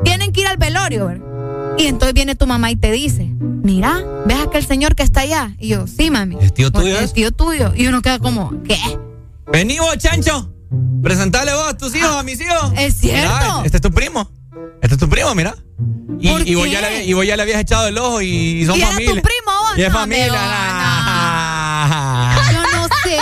tienen 0.05 0.33
que 0.33 0.43
ir 0.43 0.47
al 0.47 0.57
velorio, 0.57 1.07
¿verdad? 1.07 1.75
Y 1.77 1.89
entonces 1.89 2.15
viene 2.15 2.37
tu 2.37 2.47
mamá 2.47 2.71
y 2.71 2.77
te 2.77 2.93
dice, 2.93 3.29
mira, 3.41 4.01
¿ves 4.27 4.39
aquel 4.39 4.65
señor 4.65 4.95
que 4.95 5.03
está 5.03 5.23
allá? 5.23 5.57
Y 5.59 5.71
yo, 5.71 5.89
sí, 5.89 6.09
mami. 6.09 6.37
¿Es 6.41 6.55
tío 6.55 6.71
tuyo 6.71 7.01
Es 7.01 7.13
tío 7.13 7.33
tuyo. 7.33 7.73
Y 7.75 7.89
uno 7.89 8.01
queda 8.01 8.21
como, 8.21 8.63
¿qué? 8.63 8.79
Vení 9.53 9.81
vos, 9.81 9.99
Chancho. 9.99 10.55
Presentale 11.03 11.53
vos 11.53 11.69
a 11.71 11.77
tus 11.77 11.97
hijos, 11.97 12.13
a 12.13 12.23
mis 12.23 12.41
hijos. 12.41 12.73
Es 12.77 12.95
cierto. 12.95 13.29
Mira, 13.29 13.63
este 13.65 13.79
es 13.79 13.83
tu 13.83 13.91
primo. 13.91 14.31
Este 14.83 14.95
es 14.95 15.01
tu 15.01 15.09
primo, 15.09 15.35
mira. 15.35 15.57
Y, 16.21 16.29
¿Por 16.29 16.49
y 16.49 16.55
vos 16.57 16.69
ya 16.71 16.81
le, 16.81 17.05
y 17.05 17.13
vos 17.13 17.25
ya 17.25 17.37
le 17.37 17.43
habías 17.43 17.61
echado 17.61 17.87
el 17.87 17.97
ojo 17.99 18.21
y 18.21 18.65
son 18.67 18.77
Y 18.77 18.81
era 18.81 18.91
familia. 18.91 19.15
tu 19.15 19.23
primo 19.23 19.53
vos. 19.61 19.79
Y 19.79 19.83
es 19.83 19.89
No, 19.93 19.99
familia. 19.99 20.33
Ah. 20.41 22.37
Yo 22.53 22.63
no 22.79 22.89
sé. 23.05 23.19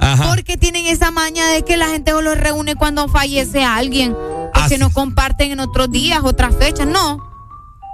Ajá. 0.00 0.28
Porque 0.28 0.56
tienen 0.56 0.86
esa 0.86 1.10
maña 1.10 1.46
de 1.48 1.62
que 1.64 1.76
la 1.76 1.88
gente 1.88 2.12
solo 2.12 2.34
se 2.34 2.40
reúne 2.40 2.76
cuando 2.76 3.08
fallece 3.08 3.64
alguien. 3.64 4.16
Porque 4.54 4.78
no 4.78 4.90
comparten 4.92 5.50
en 5.52 5.60
otros 5.60 5.90
días, 5.90 6.20
otras 6.22 6.54
fechas. 6.56 6.86
No. 6.86 7.18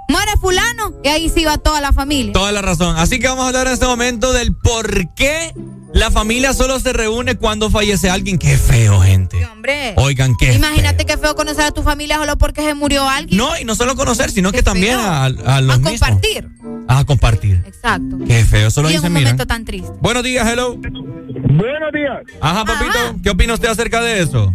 Muere 0.09 0.33
fulano 0.41 0.93
y 1.03 1.09
ahí 1.09 1.31
sí 1.31 1.45
va 1.47 1.57
toda 1.57 1.81
la 1.81 1.93
familia. 1.93 2.33
Toda 2.35 2.53
la 2.53 2.61
razón. 2.61 2.97
Así 2.99 3.19
que 3.19 3.29
vamos 3.29 3.45
a 3.45 3.49
hablar 3.49 3.67
en 3.67 3.73
este 3.73 3.87
momento 3.87 4.33
del 4.33 4.55
por 4.55 5.15
qué 5.15 5.55
la 5.95 6.11
familia 6.11 6.53
solo 6.53 6.79
se 6.81 6.93
reúne 6.93 7.37
cuando 7.37 7.71
fallece 7.71 8.09
alguien. 8.11 8.39
Qué 8.39 8.57
feo, 8.57 9.01
gente. 9.01 9.45
Hombre. 9.47 9.93
Oigan, 9.97 10.35
qué 10.39 10.55
Imagínate 10.55 11.05
qué 11.05 11.17
feo 11.19 11.35
conocer 11.35 11.65
a 11.65 11.71
tu 11.71 11.83
familia 11.83 12.17
solo 12.17 12.37
porque 12.37 12.63
se 12.63 12.75
murió 12.75 13.09
alguien. 13.09 13.37
No, 13.39 13.51
y 13.61 13.65
no 13.65 13.75
solo 13.75 13.95
conocer, 13.95 14.31
sino 14.31 14.53
que 14.53 14.63
también 14.63 14.97
a, 14.99 15.25
a 15.27 15.29
los 15.61 15.75
a 15.75 15.79
mismos. 15.79 16.01
compartir. 16.01 16.49
A 16.89 17.05
compartir. 17.05 17.63
Exacto. 17.67 18.19
Qué 18.27 18.45
feo, 18.45 18.71
solo 18.71 18.91
y 18.91 18.95
en 18.95 19.01
un 19.05 19.09
miren. 19.13 19.25
momento 19.25 19.47
tan 19.47 19.65
triste. 19.65 19.93
Buenos 20.01 20.23
días, 20.25 20.49
hello. 20.51 20.77
Buenos 20.77 21.93
días. 21.93 22.23
Ajá, 22.41 22.65
papito. 22.65 22.99
¿Qué 23.23 23.31
opina 23.31 23.55
usted 23.55 23.69
acerca 23.69 24.01
de 24.03 24.23
eso? 24.23 24.55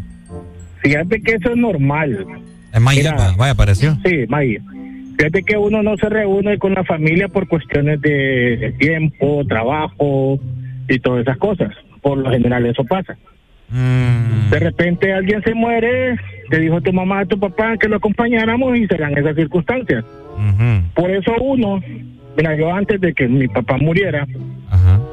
Fíjate 0.81 1.21
que 1.21 1.33
eso 1.35 1.49
es 1.51 1.57
normal. 1.57 2.25
Es 2.73 2.81
Maya, 2.81 3.11
Mira. 3.13 3.33
vaya, 3.37 3.51
apareció. 3.53 3.97
Sí, 4.05 4.25
Maya. 4.27 4.59
Fíjate 5.17 5.41
que 5.43 5.57
uno 5.57 5.81
no 5.81 5.97
se 5.97 6.09
reúne 6.09 6.59
con 6.59 6.73
la 6.73 6.83
familia 6.83 7.27
por 7.27 7.47
cuestiones 7.47 7.99
de 8.01 8.75
tiempo, 8.77 9.43
trabajo 9.47 10.39
y 10.87 10.99
todas 10.99 11.21
esas 11.21 11.37
cosas. 11.37 11.73
Por 12.01 12.17
lo 12.19 12.29
general 12.29 12.65
eso 12.65 12.83
pasa. 12.83 13.17
Mm. 13.69 14.49
De 14.49 14.59
repente 14.59 15.13
alguien 15.13 15.41
se 15.43 15.53
muere, 15.53 16.17
te 16.49 16.59
dijo 16.59 16.81
tu 16.81 16.93
mamá, 16.93 17.25
tu 17.25 17.39
papá 17.39 17.77
que 17.77 17.89
lo 17.89 17.97
acompañáramos 17.97 18.77
y 18.77 18.87
se 18.87 18.97
dan 18.97 19.17
esas 19.17 19.35
circunstancias. 19.35 20.05
Por 20.93 21.09
eso 21.09 21.33
uno, 21.41 21.81
mira, 22.37 22.55
yo 22.55 22.71
antes 22.71 23.01
de 23.01 23.13
que 23.13 23.27
mi 23.27 23.47
papá 23.47 23.77
muriera, 23.77 24.27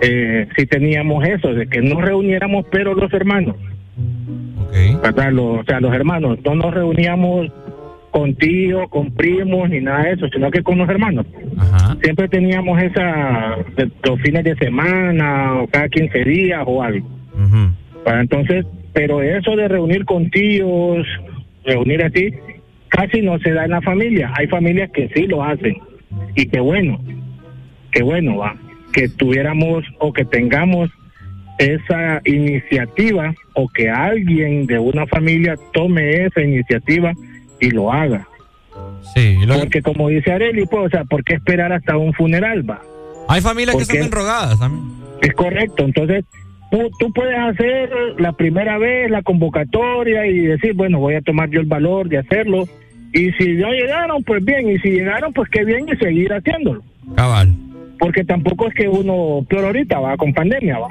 eh, 0.02 0.46
sí 0.56 0.66
teníamos 0.66 1.26
eso, 1.26 1.54
de 1.54 1.66
que 1.66 1.80
nos 1.80 2.02
reuniéramos, 2.02 2.66
pero 2.70 2.94
los 2.94 3.12
hermanos. 3.12 3.56
¿Verdad? 5.02 5.32
Los, 5.32 5.60
o 5.60 5.64
sea, 5.64 5.80
los 5.80 5.94
hermanos, 5.94 6.38
no 6.44 6.54
nos 6.56 6.74
reuníamos 6.74 7.50
con 8.14 8.32
tíos, 8.36 8.88
con 8.90 9.10
primos, 9.10 9.68
ni 9.68 9.80
nada 9.80 10.04
de 10.04 10.12
eso, 10.12 10.28
sino 10.32 10.48
que 10.48 10.62
con 10.62 10.78
los 10.78 10.88
hermanos. 10.88 11.26
Siempre 12.00 12.28
teníamos 12.28 12.80
esa, 12.80 13.56
de- 13.76 13.90
los 14.04 14.20
fines 14.20 14.44
de 14.44 14.54
semana, 14.54 15.60
o 15.60 15.66
cada 15.66 15.88
15 15.88 16.22
días 16.24 16.62
o 16.64 16.80
algo. 16.80 17.08
Para 18.04 18.20
entonces, 18.20 18.64
pero 18.92 19.20
eso 19.20 19.56
de 19.56 19.66
reunir 19.66 20.04
con 20.04 20.30
tíos, 20.30 21.04
reunir 21.64 22.04
así, 22.04 22.30
casi 22.88 23.20
no 23.20 23.36
se 23.40 23.50
da 23.50 23.64
en 23.64 23.72
la 23.72 23.80
familia. 23.82 24.32
Hay 24.38 24.46
familias 24.46 24.90
que 24.92 25.08
sí 25.08 25.26
lo 25.26 25.42
hacen. 25.42 25.74
Y 26.36 26.46
qué 26.46 26.60
bueno, 26.60 27.00
qué 27.90 28.04
bueno, 28.04 28.36
va, 28.36 28.54
que 28.92 29.08
tuviéramos 29.08 29.82
o 29.98 30.12
que 30.12 30.24
tengamos 30.24 30.88
esa 31.58 32.20
iniciativa 32.24 33.34
o 33.54 33.68
que 33.68 33.90
alguien 33.90 34.66
de 34.66 34.78
una 34.78 35.04
familia 35.08 35.56
tome 35.72 36.26
esa 36.26 36.42
iniciativa 36.42 37.12
y 37.66 37.70
lo 37.70 37.92
haga. 37.92 38.26
Sí, 39.14 39.38
Porque 39.46 39.82
como 39.82 40.08
dice 40.08 40.32
Areli, 40.32 40.66
pues, 40.66 40.86
o 40.86 40.88
sea, 40.88 41.04
¿por 41.04 41.22
qué 41.22 41.34
esperar 41.34 41.72
hasta 41.72 41.96
un 41.96 42.12
funeral, 42.12 42.68
va? 42.68 42.80
Hay 43.28 43.40
familias 43.40 43.76
que 43.76 43.84
Porque- 43.84 43.98
son 43.98 44.06
enrogadas 44.06 44.58
también. 44.58 44.84
Es 45.22 45.32
correcto, 45.34 45.84
entonces 45.84 46.24
tú, 46.70 46.90
tú 46.98 47.12
puedes 47.12 47.38
hacer 47.38 47.90
la 48.18 48.32
primera 48.32 48.76
vez 48.78 49.10
la 49.10 49.22
convocatoria 49.22 50.26
y 50.26 50.40
decir, 50.40 50.74
bueno, 50.74 50.98
voy 50.98 51.14
a 51.14 51.22
tomar 51.22 51.48
yo 51.50 51.60
el 51.60 51.66
valor 51.66 52.08
de 52.08 52.18
hacerlo. 52.18 52.64
Y 53.12 53.30
si 53.32 53.52
no 53.52 53.70
llegaron, 53.70 54.24
pues 54.24 54.44
bien, 54.44 54.68
y 54.68 54.78
si 54.80 54.90
llegaron, 54.90 55.32
pues 55.32 55.48
qué 55.50 55.64
bien 55.64 55.86
y 55.88 55.96
seguir 55.96 56.32
haciéndolo. 56.32 56.82
Cabal. 57.14 57.54
Porque 58.04 58.22
tampoco 58.22 58.68
es 58.68 58.74
que 58.74 58.86
uno, 58.86 59.46
peor 59.48 59.64
ahorita, 59.64 59.98
va, 59.98 60.14
con 60.18 60.34
pandemia, 60.34 60.78
va. 60.78 60.88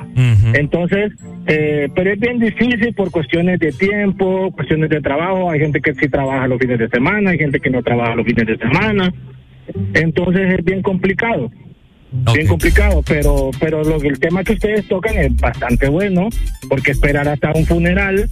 Entonces, 0.56 1.11
eh, 1.45 1.88
pero 1.93 2.11
es 2.11 2.19
bien 2.19 2.40
difícil 2.40 2.92
por 2.95 3.11
cuestiones 3.11 3.59
de 3.59 3.72
tiempo, 3.72 4.50
cuestiones 4.50 4.90
de 4.90 5.00
trabajo. 5.00 5.51
Hay 5.51 5.59
gente 5.59 5.80
que 5.80 5.93
sí 5.93 6.09
trabaja 6.09 6.48
los 6.48 6.58
fines 6.58 6.80
de 6.80 6.90
semana, 6.90 7.30
hay 7.30 7.38
gente 7.38 7.59
que 7.59 7.69
no 7.69 7.83
trabaja 7.83 8.16
los 8.16 8.25
fines 8.25 8.48
de 8.48 8.58
semana. 8.58 9.14
Entonces 9.93 10.56
es 10.58 10.66
bien 10.66 10.82
complicado. 10.82 11.51
Bien 12.33 12.48
complicado, 12.48 13.03
pero 13.08 13.51
pero 13.59 13.83
lo 13.83 14.00
que 14.00 14.08
el 14.08 14.17
tema 14.17 14.43
que 14.43 14.53
ustedes 14.53 14.88
tocan 14.88 15.16
es 15.16 15.35
bastante 15.35 15.90
bueno, 15.90 16.30
porque 16.67 16.93
esperar 16.93 17.27
hasta 17.27 17.51
un 17.53 17.67
funeral, 17.67 18.27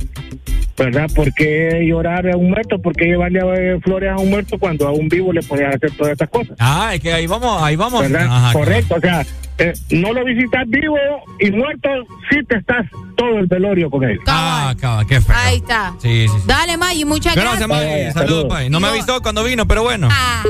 ¿verdad? 0.77 1.09
¿Por 1.16 1.33
qué 1.33 1.85
llorar 1.88 2.30
a 2.30 2.38
un 2.38 2.50
muerto? 2.50 2.80
¿Por 2.82 2.93
qué 2.95 3.06
llevarle 3.06 3.40
eh, 3.40 3.80
flores 3.82 4.11
a 4.11 4.17
un 4.17 4.30
muerto 4.30 4.58
cuando 4.58 4.88
a 4.88 4.91
un 4.91 5.08
vivo 5.09 5.32
le 5.33 5.41
puedes 5.43 5.67
hacer 5.67 5.91
todas 5.91 6.14
estas 6.14 6.30
cosas? 6.30 6.56
Ah, 6.59 6.91
es 6.93 7.01
que 7.01 7.14
ahí 7.14 7.27
vamos, 7.27 7.61
ahí 7.61 7.75
vamos. 7.75 8.01
¿verdad? 8.01 8.27
Ajá, 8.30 8.53
Correcto, 8.53 8.95
o 8.95 9.00
sea, 9.00 9.25
eh, 9.58 9.74
no 9.91 10.14
lo 10.14 10.25
visitas 10.25 10.67
vivo 10.67 10.98
y 11.40 11.51
muerto, 11.51 11.90
sí 12.30 12.38
te 12.48 12.58
estás 12.58 12.85
todo 13.16 13.38
el 13.38 13.45
velorio 13.48 13.90
con 13.90 14.03
él. 14.03 14.19
Ah, 14.27 14.74
cabal, 14.80 15.06
qué 15.06 15.22
feo. 15.22 15.35
Ahí 15.38 15.58
está. 15.58 15.93
Sí, 16.01 16.27
sí, 16.27 16.33
sí. 16.35 16.43
Dale, 16.48 16.77
May, 16.77 17.06
muchas 17.06 17.35
Gracias, 17.35 17.67
gracias. 17.67 17.88
May. 17.88 18.11
Saludos, 18.14 18.48
May. 18.50 18.69
No 18.69 18.80
me 18.80 18.88
avisó 18.88 19.22
cuando 19.22 19.43
vino, 19.43 19.67
pero 19.67 19.83
bueno. 19.83 20.08
Ah, 20.11 20.43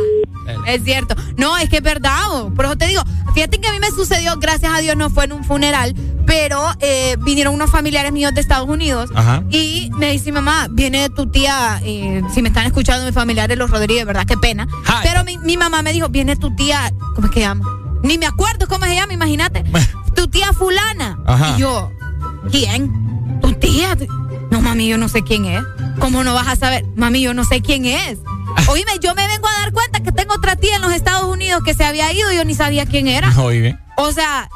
es 0.68 0.84
cierto. 0.84 1.16
No, 1.38 1.58
es 1.58 1.70
que 1.70 1.78
es 1.78 1.84
verdad. 1.84 2.16
oh. 2.32 2.54
Por 2.54 2.66
eso 2.66 2.78
te 2.78 2.88
digo, 2.88 3.02
fíjate 3.34 3.60
que 3.60 3.68
a 3.68 3.72
mí 3.72 3.80
me 3.80 3.90
sucedió, 3.90 4.38
gracias 4.38 4.72
a 4.74 4.80
Dios 4.80 4.96
no 4.96 5.10
fue 5.10 5.26
en 5.26 5.34
un 5.34 5.44
funeral, 5.44 5.94
pero 6.26 6.64
eh, 6.80 7.18
vinieron 7.20 7.54
unos 7.54 7.70
familiares 7.72 8.12
míos 8.12 8.34
de 8.34 8.42
Estados 8.42 8.70
Unidos 8.70 9.10
Ajá. 9.16 9.44
y 9.50 9.90
me 9.98 10.11
dice 10.12 10.26
mi 10.26 10.34
mamá, 10.34 10.68
viene 10.70 11.10
tu 11.10 11.28
tía, 11.28 11.82
eh, 11.84 12.22
si 12.34 12.42
me 12.42 12.50
están 12.50 12.66
escuchando 12.66 13.06
mis 13.06 13.14
familiares, 13.14 13.58
los 13.58 13.70
Rodríguez, 13.70 14.06
verdad, 14.06 14.26
qué 14.26 14.38
pena. 14.38 14.68
Pero 15.04 15.24
mi, 15.24 15.38
mi 15.40 15.58
mamá 15.58 15.82
me 15.82 15.94
dijo, 15.94 16.10
viene 16.10 16.36
tu 16.36 16.56
tía, 16.56 16.92
¿cómo 17.16 17.28
es 17.28 17.34
que 17.34 17.42
llama? 17.42 17.66
Ni 18.04 18.18
me 18.18 18.26
acuerdo 18.26 18.68
cómo 18.68 18.86
se 18.86 18.96
llama, 18.96 19.14
imagínate. 19.14 19.64
tu 20.16 20.28
tía 20.28 20.54
fulana. 20.54 21.20
Ajá. 21.26 21.56
Y 21.56 21.62
yo, 21.62 21.92
¿quién? 22.52 23.40
¿Tu 23.42 23.54
tía? 23.54 23.98
No, 24.50 24.62
mami, 24.62 24.88
yo 24.88 24.98
no 24.98 25.08
sé 25.08 25.24
quién 25.24 25.46
es. 25.46 25.64
¿Cómo 26.00 26.24
no 26.24 26.34
vas 26.34 26.48
a 26.48 26.56
saber? 26.56 26.86
Mami, 26.96 27.22
yo 27.22 27.34
no 27.34 27.44
sé 27.46 27.62
quién 27.62 27.86
es. 27.86 28.20
Oíme, 28.68 28.92
yo 29.02 29.16
me 29.16 29.28
vengo 29.28 29.48
a 29.48 29.62
dar 29.62 29.72
cuenta 29.72 30.02
que 30.02 30.12
tengo 30.12 30.34
otra 30.34 30.56
tía 30.56 30.76
en 30.76 30.82
los 30.82 30.94
Estados 30.94 31.24
Unidos 31.26 31.64
que 31.64 31.74
se 31.74 31.84
había 31.84 32.12
ido 32.12 32.32
y 32.32 32.36
yo 32.36 32.46
ni 32.46 32.54
sabía 32.56 32.86
quién 32.86 33.08
era. 33.08 33.34
Oye. 33.40 33.78
O 34.02 34.12
sea, 34.12 34.50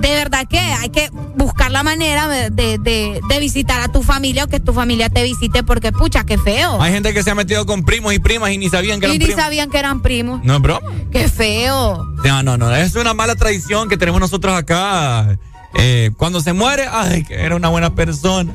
de 0.00 0.08
verdad 0.14 0.46
que 0.48 0.58
hay 0.58 0.88
que 0.90 1.10
buscar 1.36 1.70
la 1.70 1.82
manera 1.82 2.26
de, 2.28 2.50
de- 2.50 3.20
de 3.28 3.38
visitar 3.40 3.80
a 3.80 3.88
tu 3.88 4.02
familia 4.02 4.44
o 4.44 4.48
que 4.48 4.60
tu 4.60 4.72
familia 4.72 5.08
te 5.08 5.22
visite 5.22 5.62
porque, 5.62 5.92
pucha, 5.92 6.24
qué 6.24 6.36
feo. 6.38 6.80
Hay 6.82 6.92
gente 6.92 7.14
que 7.14 7.22
se 7.22 7.30
ha 7.30 7.34
metido 7.34 7.64
con 7.66 7.84
primos 7.84 8.12
y 8.12 8.18
primas 8.18 8.50
y 8.50 8.58
ni 8.58 8.68
sabían 8.68 9.00
que 9.00 9.06
y 9.06 9.10
eran 9.10 9.18
ni 9.18 9.24
primos. 9.24 9.42
sabían 9.42 9.70
que 9.70 9.78
eran 9.78 10.02
primos. 10.02 10.40
No 10.44 10.58
broma. 10.60 10.86
Qué 11.12 11.28
feo. 11.28 12.04
No, 12.24 12.42
no, 12.42 12.56
no. 12.56 12.74
Es 12.74 12.94
una 12.96 13.14
mala 13.14 13.34
tradición 13.36 13.88
que 13.88 13.96
tenemos 13.96 14.20
nosotros 14.20 14.54
acá 14.56 15.38
eh, 15.74 16.10
cuando 16.16 16.40
se 16.40 16.52
muere, 16.52 16.86
ay, 16.90 17.24
que 17.24 17.34
era 17.34 17.54
una 17.56 17.68
buena 17.68 17.94
persona. 17.94 18.52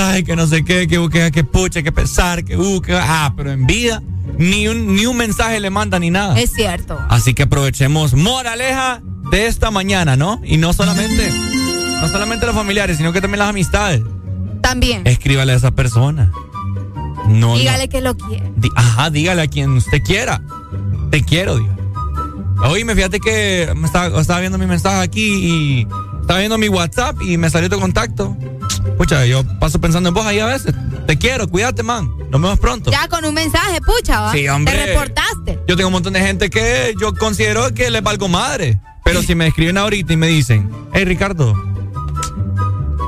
Ay, 0.00 0.22
que 0.22 0.36
no 0.36 0.46
sé 0.46 0.64
qué, 0.64 0.86
que, 0.86 1.08
que, 1.10 1.30
que 1.32 1.44
pucha, 1.44 1.82
que 1.82 1.90
pesar, 1.90 2.44
que 2.44 2.56
uh, 2.56 2.80
que 2.80 2.94
ah, 2.94 3.32
pero 3.36 3.50
en 3.50 3.66
vida 3.66 4.00
ni 4.38 4.68
un, 4.68 4.94
ni 4.94 5.06
un 5.06 5.16
mensaje 5.16 5.58
le 5.58 5.70
manda 5.70 5.98
ni 5.98 6.10
nada. 6.10 6.38
Es 6.38 6.52
cierto. 6.52 6.96
Así 7.08 7.34
que 7.34 7.44
aprovechemos 7.44 8.14
moraleja 8.14 9.02
de 9.32 9.46
esta 9.48 9.70
mañana, 9.72 10.14
¿no? 10.16 10.40
Y 10.44 10.56
no 10.58 10.72
solamente, 10.72 11.30
no 12.00 12.08
solamente 12.08 12.46
los 12.46 12.54
familiares, 12.54 12.96
sino 12.98 13.12
que 13.12 13.20
también 13.20 13.40
las 13.40 13.48
amistades. 13.48 14.02
También. 14.62 15.02
Escríbale 15.06 15.52
a 15.52 15.56
esa 15.56 15.72
persona. 15.72 16.30
No, 17.26 17.56
Dígale 17.56 17.86
no. 17.86 17.90
que 17.90 18.00
lo 18.00 18.16
quiere. 18.16 18.52
Di- 18.56 18.70
Ajá, 18.76 19.10
dígale 19.10 19.42
a 19.42 19.46
quien 19.48 19.70
usted 19.72 20.02
quiera. 20.02 20.40
Te 21.10 21.24
quiero, 21.24 21.56
diga. 21.58 21.74
Oíme, 22.64 22.94
fíjate 22.94 23.18
que 23.20 23.72
me 23.76 23.86
estaba, 23.86 24.20
estaba 24.20 24.40
viendo 24.40 24.58
mi 24.58 24.66
mensaje 24.66 25.00
aquí 25.00 25.24
y 25.82 25.86
estaba 26.28 26.40
viendo 26.40 26.58
mi 26.58 26.68
WhatsApp 26.68 27.22
y 27.22 27.38
me 27.38 27.48
salió 27.48 27.70
tu 27.70 27.80
contacto. 27.80 28.36
Pucha, 28.98 29.24
yo 29.24 29.42
paso 29.58 29.80
pensando 29.80 30.10
en 30.10 30.14
vos 30.14 30.26
ahí 30.26 30.38
a 30.40 30.44
veces. 30.44 30.74
Te 31.06 31.16
quiero, 31.16 31.48
cuídate, 31.48 31.82
man. 31.82 32.10
Nos 32.30 32.42
vemos 32.42 32.58
pronto. 32.58 32.90
Ya 32.90 33.08
con 33.08 33.24
un 33.24 33.32
mensaje, 33.32 33.80
pucha, 33.80 34.20
¿va? 34.20 34.32
Sí, 34.32 34.46
hombre. 34.46 34.74
Te 34.74 34.86
reportaste. 34.88 35.58
Yo 35.66 35.74
tengo 35.74 35.86
un 35.86 35.94
montón 35.94 36.12
de 36.12 36.20
gente 36.20 36.50
que 36.50 36.94
yo 37.00 37.14
considero 37.14 37.72
que 37.72 37.90
les 37.90 38.02
valgo 38.02 38.28
madre. 38.28 38.78
Pero 39.04 39.22
si 39.22 39.34
me 39.34 39.46
escriben 39.46 39.78
ahorita 39.78 40.12
y 40.12 40.16
me 40.18 40.26
dicen, 40.26 40.70
hey 40.92 41.06
Ricardo, 41.06 41.54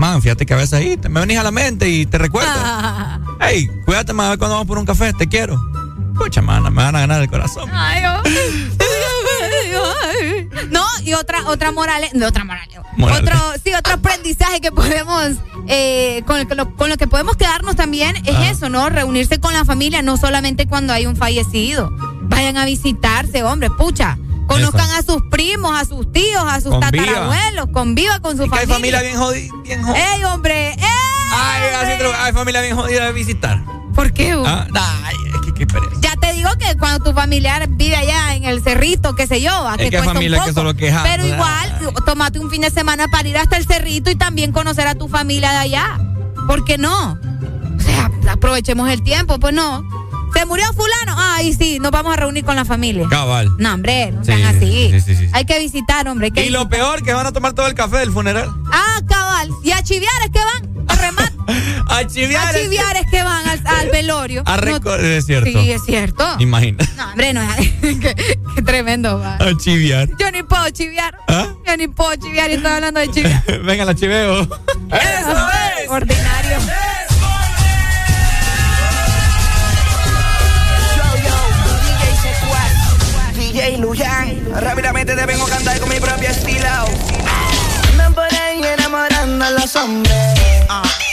man, 0.01 0.23
fíjate 0.23 0.47
que 0.47 0.55
a 0.55 0.57
veces 0.57 0.73
ahí 0.73 0.97
te 0.97 1.11
me 1.11 1.21
venís 1.21 1.37
a 1.37 1.43
la 1.43 1.51
mente 1.51 1.91
y 1.91 2.07
te 2.07 2.17
recuerdo. 2.17 2.51
Hey, 3.43 3.69
cuídate, 3.85 4.13
man, 4.15 4.27
a 4.27 4.31
ver 4.31 4.39
cuando 4.39 4.55
vamos 4.55 4.69
por 4.69 4.79
un 4.79 4.87
café, 4.87 5.13
te 5.13 5.27
quiero. 5.27 5.59
Pucha, 6.15 6.41
man, 6.41 6.63
me 6.63 6.83
van 6.83 6.97
a 6.97 7.01
ganar 7.01 7.21
el 7.23 7.29
corazón. 7.29 7.69
Ay, 7.73 8.03
oh. 8.05 8.23
No, 10.71 10.85
y 11.05 11.15
otra, 11.15 11.47
otra 11.49 11.73
morale, 11.73 12.11
no, 12.15 12.27
otra 12.27 12.45
morale. 12.45 12.71
Morale. 12.97 13.21
Otro, 13.23 13.39
sí, 13.65 13.73
otro 13.75 13.95
aprendizaje 13.95 14.61
que 14.61 14.71
podemos, 14.73 15.33
eh, 15.69 16.23
con, 16.27 16.47
lo, 16.57 16.77
con 16.77 16.89
lo 16.89 16.97
que 16.97 17.07
podemos 17.07 17.37
quedarnos 17.37 17.77
también 17.77 18.17
es 18.27 18.37
Ah. 18.37 18.51
eso, 18.51 18.69
¿no? 18.69 18.89
Reunirse 18.89 19.39
con 19.41 19.53
la 19.53 19.65
familia, 19.65 20.03
no 20.03 20.17
solamente 20.17 20.67
cuando 20.67 20.93
hay 20.93 21.07
un 21.07 21.17
fallecido. 21.17 21.91
Vayan 22.23 22.57
a 22.59 22.65
visitarse, 22.65 23.43
hombre, 23.43 23.71
pucha. 23.71 24.19
Conozcan 24.47 24.91
a 24.91 25.03
sus 25.03 25.23
primos, 25.31 25.79
a 25.81 25.85
sus 25.85 26.11
tíos, 26.13 26.43
a 26.45 26.61
sus 26.61 26.73
Conviva. 26.73 27.05
tatarabuelos, 27.05 27.67
conviva 27.73 28.19
con 28.21 28.37
su 28.37 28.45
Y 28.47 28.51
que 28.51 28.59
hay 28.59 28.67
familia. 28.67 28.99
familia 28.99 29.03
bien 29.03 29.17
jodida, 29.17 29.55
bien 29.63 29.83
jodida. 29.83 30.15
¡Ey, 30.17 30.25
hombre! 30.25 30.71
¡Ey! 30.73 30.79
Ay, 31.33 31.63
hay 32.25 32.33
familia 32.33 32.61
bien 32.61 32.75
jodida 32.77 33.05
de 33.07 33.13
visitar. 33.13 33.63
¿Por 33.95 34.13
qué? 34.13 34.33
Ah, 34.45 34.67
ay, 35.05 35.15
es 35.35 35.41
que 35.47 35.55
qué 35.55 35.67
pereza. 35.69 35.93
Ya 36.01 36.17
que 36.59 36.77
cuando 36.79 37.05
tu 37.05 37.13
familiar 37.13 37.67
vive 37.69 37.97
allá 37.97 38.35
en 38.35 38.45
el 38.45 38.63
cerrito, 38.63 39.15
qué 39.15 39.27
sé 39.27 39.41
yo, 39.41 39.51
a 39.67 39.75
Es 39.75 39.85
que 39.85 39.91
que 39.91 40.03
familia 40.03 40.39
un 40.39 40.45
que 40.45 40.51
poco. 40.53 40.61
solo 40.61 40.75
queja, 40.75 41.03
Pero 41.03 41.27
igual, 41.27 41.95
tómate 42.05 42.39
un 42.39 42.51
fin 42.51 42.63
de 42.63 42.71
semana 42.71 43.07
para 43.09 43.29
ir 43.29 43.37
hasta 43.39 43.57
el 43.57 43.67
cerrito 43.67 44.11
y 44.11 44.15
también 44.17 44.53
conocer 44.53 44.87
a 44.87 44.95
tu 44.95 45.09
familia 45.09 45.51
de 45.53 45.59
allá. 45.59 46.01
¿Por 46.47 46.65
qué 46.65 46.79
no? 46.79 47.19
O 47.77 47.81
sea, 47.81 48.11
aprovechemos 48.31 48.89
el 48.91 49.03
tiempo, 49.03 49.39
pues 49.39 49.55
no. 49.55 49.83
¿Se 50.35 50.47
murió 50.47 50.65
fulano? 50.73 51.15
Ay, 51.19 51.53
sí, 51.55 51.79
nos 51.81 51.91
vamos 51.91 52.13
a 52.13 52.17
reunir 52.17 52.45
con 52.45 52.57
la 52.57 52.65
familia. 52.65 53.07
Cabal. 53.11 53.49
No, 53.59 53.75
hombre, 53.75 54.13
no 54.13 54.25
Sí, 54.25 54.33
sean 54.33 54.43
así. 54.57 54.91
sí, 54.93 55.01
sí, 55.01 55.17
sí. 55.17 55.29
Hay 55.33 55.45
que 55.45 55.59
visitar, 55.59 56.07
hombre. 56.09 56.27
hay 56.27 56.31
que 56.33 56.47
Y 56.47 56.51
lo 56.51 56.69
peor, 56.69 57.03
que 57.03 57.13
van 57.13 57.27
a 57.27 57.33
tomar 57.33 57.53
todo 57.53 57.67
el 57.67 57.75
café 57.75 57.99
del 57.99 58.13
funeral. 58.13 58.49
Ah, 58.73 59.01
cabal. 59.09 59.51
¿Y 59.65 59.71
a 59.73 59.83
chiviar 59.83 60.13
es 60.25 60.31
que 60.31 60.39
van? 60.39 60.87
A 60.89 60.95
remate. 60.97 61.33
A 61.89 62.07
chiviar. 62.07 62.55
A 62.55 62.59
chiviar 62.61 62.97
es 62.97 63.07
que 63.11 63.23
van 63.23 63.49
al, 63.49 63.67
al 63.67 63.89
velorio. 63.93 64.43
A 64.47 64.57
No- 64.59 64.95
es 64.95 65.27
cierto. 65.27 65.51
Sí, 65.51 65.73
es 65.73 65.83
cierto. 65.85 66.25
Imagina. 66.39 66.85
No, 66.97 67.09
hombre, 67.11 67.33
no. 67.33 67.41
qué, 67.83 68.39
qué 68.55 68.63
tremendo, 68.63 69.19
va. 69.19 69.35
A 69.37 69.57
chiviar. 69.57 70.09
Yo 70.19 70.31
ni 70.31 70.43
puedo 70.45 70.69
chiviar. 70.71 71.17
¿Ah? 71.29 71.49
Yo 71.67 71.77
ni 71.77 71.89
puedo 71.89 72.15
chiviar 72.17 72.51
y 72.51 72.55
estoy 72.55 72.71
hablando 72.71 73.01
de 73.01 73.11
chiviar. 73.11 73.43
Venga, 73.65 73.85
la 73.85 73.95
chiveo. 73.95 74.43
¡Eso 74.43 75.49
es! 75.83 75.89
Ordinario. 75.91 76.57
Rápidamente 84.61 85.17
te 85.17 85.27
vengo 85.27 85.47
a 85.47 85.49
cantar 85.49 85.81
con 85.81 85.89
mi 85.89 85.99
propio 85.99 86.29
estilo. 86.29 86.69
Andan 87.91 88.13
por 88.13 88.25
ahí 88.35 88.63
enamorando 88.63 89.43
a 89.43 89.51
los 89.53 89.75
hombres. 89.75 90.39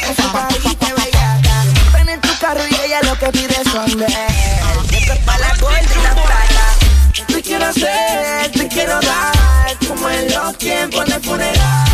Esa 0.01 0.33
pariguita 0.33 0.87
bellaca. 0.93 1.63
Ven 1.93 2.09
en 2.09 2.19
tu 2.19 2.37
carro 2.39 2.59
y 2.69 2.75
ella 2.75 2.99
lo 3.03 3.17
que 3.17 3.27
pide 3.31 3.63
son 3.71 3.97
de 3.97 4.05
Esto 4.05 5.13
es 5.13 5.19
pa' 5.19 5.37
la 5.37 5.55
gorda 5.61 5.79
y 5.79 6.03
la 6.03 6.13
plata. 6.13 7.27
Te 7.27 7.41
quiero 7.41 7.65
hacer, 7.67 8.51
te 8.51 8.67
quiero 8.67 8.99
dar, 8.99 9.77
como 9.87 10.09
en 10.09 10.33
los 10.33 10.57
tiempos 10.57 11.05
de 11.05 11.19
funeral. 11.21 11.87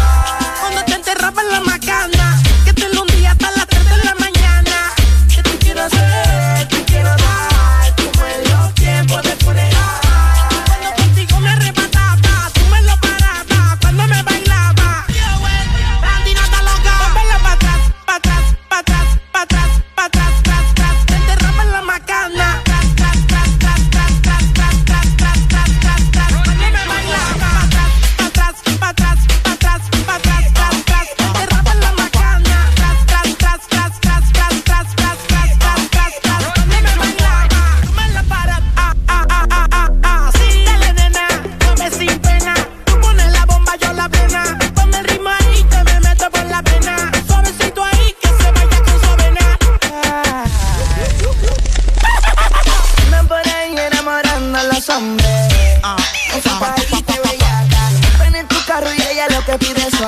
Cuando 0.59 0.83
te 0.85 0.93
enterraban 0.95 1.49
la 1.51 1.61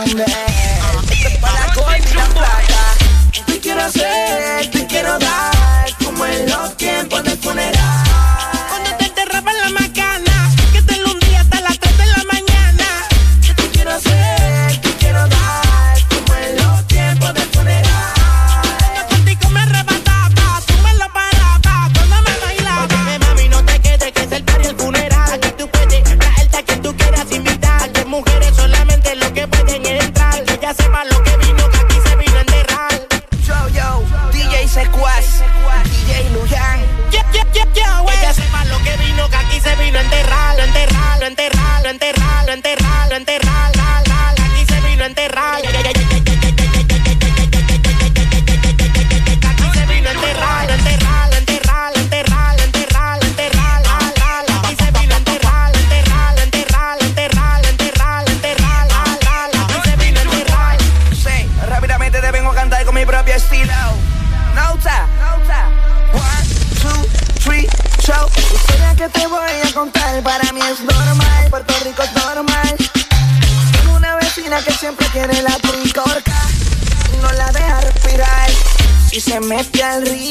time 0.05 0.17
to. 0.17 0.54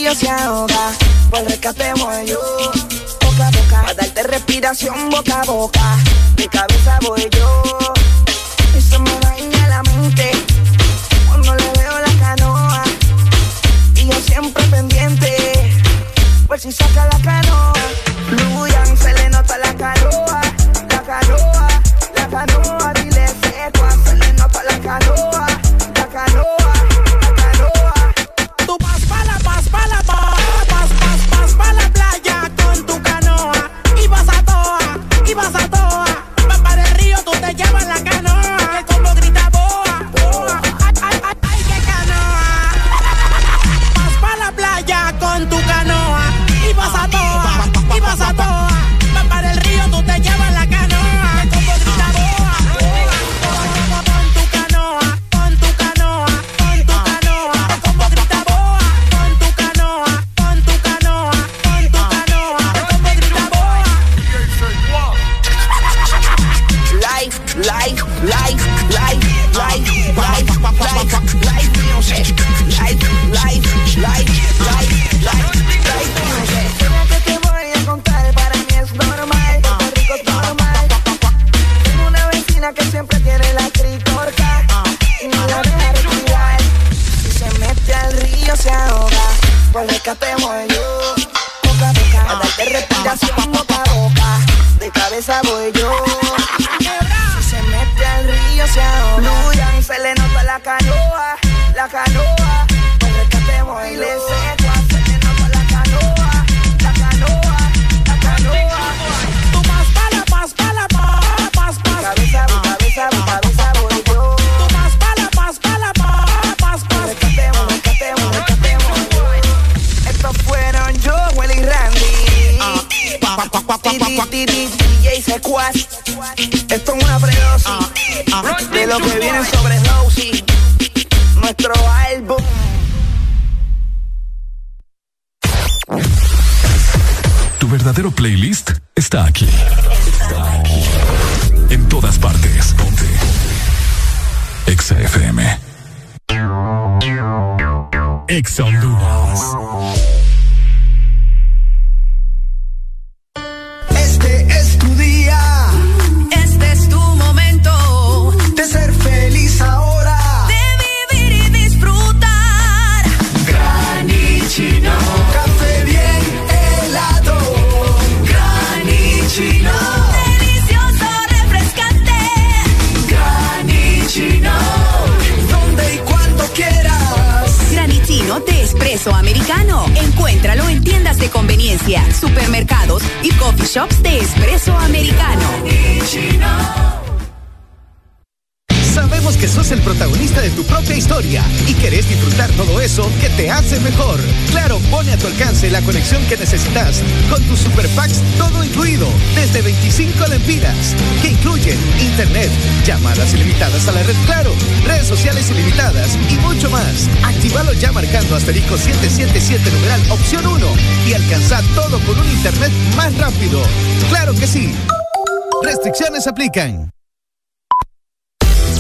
Río 0.05 0.15
se 0.15 0.29
ahoga, 0.29 0.93
por 1.31 1.43
rescate 1.45 1.95
voy 1.95 2.27
yo. 2.27 2.39
Boca 3.23 3.47
a 3.47 3.51
boca, 3.51 3.83
para 3.83 3.95
darte 3.95 4.23
respiración 4.25 5.09
boca 5.09 5.41
a 5.41 5.45
boca. 5.45 5.97
De 6.37 6.47
cabeza 6.47 6.99
voy 7.03 7.27
yo. 7.31 7.94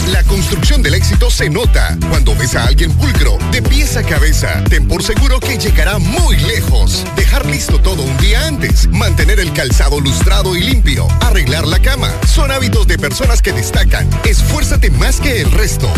La 0.08 0.22
construcción 0.24 0.82
del 0.82 0.94
éxito 0.94 1.30
se 1.30 1.48
nota 1.48 1.96
cuando 2.10 2.36
ves 2.36 2.54
a 2.56 2.66
alguien 2.66 2.92
pulcro, 2.92 3.38
de 3.52 3.62
pies 3.62 3.96
a 3.96 4.02
cabeza. 4.02 4.62
Ten 4.68 4.86
por 4.86 5.02
seguro 5.02 5.40
que 5.40 5.56
llegará 5.56 5.98
muy 5.98 6.36
lejos. 6.36 7.06
Dejar 7.16 7.46
listo 7.46 7.80
todo 7.80 8.02
un 8.02 8.14
día 8.18 8.46
antes, 8.46 8.86
mantener 8.88 9.40
el 9.40 9.50
calzado 9.54 9.98
lustrado 9.98 10.54
y 10.54 10.60
limpio, 10.60 11.08
arreglar 11.22 11.66
la 11.66 11.78
cama. 11.78 12.12
Son 12.26 12.50
hábitos 12.50 12.86
de 12.86 12.98
personas 12.98 13.40
que 13.40 13.52
destacan. 13.52 14.10
Esfuérzate 14.24 14.90
más 14.90 15.18
que 15.18 15.40
el 15.40 15.50
resto 15.50 15.90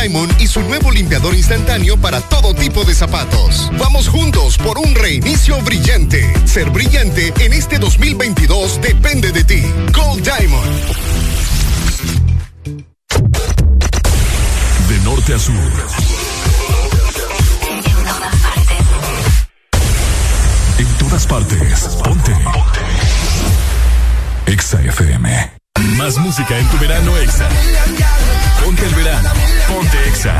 Diamond 0.00 0.40
y 0.40 0.46
su 0.46 0.60
nuevo 0.60 0.92
limpiador 0.92 1.34
instantáneo 1.34 1.96
para 1.96 2.20
todo 2.20 2.54
tipo 2.54 2.84
de 2.84 2.94
zapatos. 2.94 3.68
Vamos 3.78 4.08
juntos 4.08 4.56
por 4.56 4.78
un 4.78 4.94
reinicio 4.94 5.60
brillante. 5.62 6.32
Ser 6.46 6.70
brillante 6.70 7.32
en 7.40 7.52
este 7.52 7.78
2022 7.78 8.80
depende 8.80 9.32
de 9.32 9.42
ti. 9.42 9.62
Gold 9.92 10.22
Diamond. 10.22 10.72
De 14.88 14.98
norte 15.04 15.34
a 15.34 15.38
sur. 15.38 15.54
En 20.78 20.86
todas 20.98 21.26
partes. 21.26 21.88
Ponte. 22.04 22.36
Exa 24.46 24.80
FM. 24.80 25.52
Más 25.96 26.16
música 26.18 26.56
en 26.56 26.68
tu 26.68 26.78
verano 26.78 27.16
Exa. 27.18 27.48
Exa. 30.18 30.34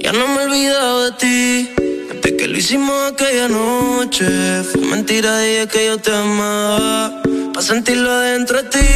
Ya 0.00 0.12
no 0.12 0.28
me 0.28 0.42
he 0.42 0.44
olvidado 0.44 1.06
de 1.06 1.12
ti. 1.22 1.74
Desde 2.08 2.36
que 2.36 2.46
lo 2.46 2.56
hicimos 2.56 2.94
aquella 3.12 3.48
noche. 3.48 4.62
Fue 4.62 4.80
mentira, 4.82 5.40
dije 5.40 5.66
que 5.66 5.86
yo 5.86 5.98
te 5.98 6.14
amaba. 6.14 7.20
Para 7.52 7.66
sentirlo 7.66 8.08
adentro 8.12 8.62
de 8.62 8.68
ti. 8.68 8.90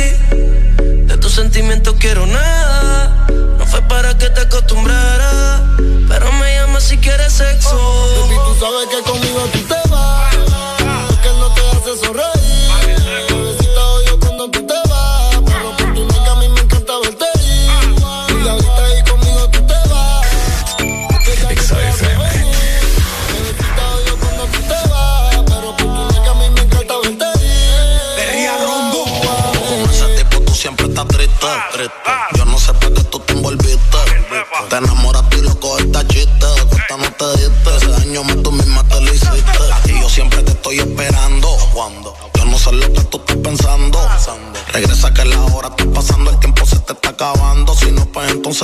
De 1.09 1.17
tus 1.19 1.33
sentimientos 1.33 1.97
quiero 1.99 2.25
nada. 2.25 3.27
No 3.59 3.67
fue 3.67 3.83
para 3.89 4.17
que 4.17 4.31
te 4.31 4.43
acostumbrara. 4.43 5.75
Pero 6.09 6.31
me 6.35 6.55
llama 6.55 6.79
si 6.79 6.97
quieres 6.99 7.33
sexo. 7.33 7.77
Baby, 7.77 8.37
tú 8.47 8.55
sabes 8.61 8.87
que 8.93 9.11
conmigo 9.11 9.26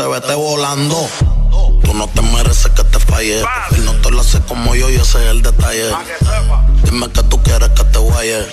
entonces 0.02 0.22
vete 0.22 0.34
volando. 0.34 1.08
Tú 1.84 1.94
no 1.94 2.08
te 2.08 2.22
mereces 2.22 2.70
que 2.72 2.84
te 2.84 2.98
falle. 2.98 3.40
Él 3.40 3.84
no 3.84 3.92
te 3.94 4.10
lo 4.10 4.20
hace 4.20 4.40
como 4.40 4.74
yo 4.74 4.90
y 4.90 4.96
ese 4.96 5.22
es 5.22 5.30
el 5.30 5.42
detalle. 5.42 5.90
Dime 6.84 7.10
que 7.10 7.22
tú 7.24 7.42
quieres 7.42 7.68
que 7.70 7.84
te 7.84 7.98
guaye. 7.98 8.46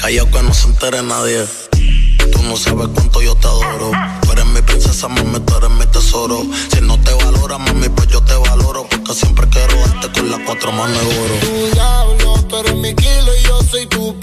Callao 0.00 0.30
que 0.30 0.42
no 0.42 0.54
se 0.54 0.68
entere 0.68 1.02
nadie. 1.02 1.44
Tú 2.32 2.42
no 2.42 2.56
sabes 2.56 2.88
cuánto 2.94 3.20
yo 3.22 3.34
te 3.34 3.46
adoro. 3.46 3.90
Tú 4.22 4.32
eres 4.32 4.46
mi 4.46 4.62
princesa, 4.62 5.08
mami, 5.08 5.40
tú 5.40 5.56
eres 5.56 5.70
mi 5.70 5.86
tesoro. 5.86 6.42
Si 6.72 6.80
no 6.80 7.00
te 7.00 7.12
valora, 7.12 7.58
mami, 7.58 7.88
pues 7.88 8.08
yo 8.08 8.20
te 8.22 8.34
valoro. 8.34 8.86
Porque 8.88 9.14
siempre 9.14 9.48
quiero 9.48 9.76
darte 9.76 10.12
con 10.12 10.30
las 10.30 10.40
cuatro 10.40 10.72
manos 10.72 11.00
de 11.00 11.20
oro. 11.20 11.34
Tu 11.40 11.74
diablo, 11.74 12.42
tú 12.48 12.56
eres 12.58 12.76
mi 12.76 12.94
kilo 12.94 13.36
y 13.36 13.42
yo 13.42 13.60
soy 13.62 13.86
tu 13.86 14.18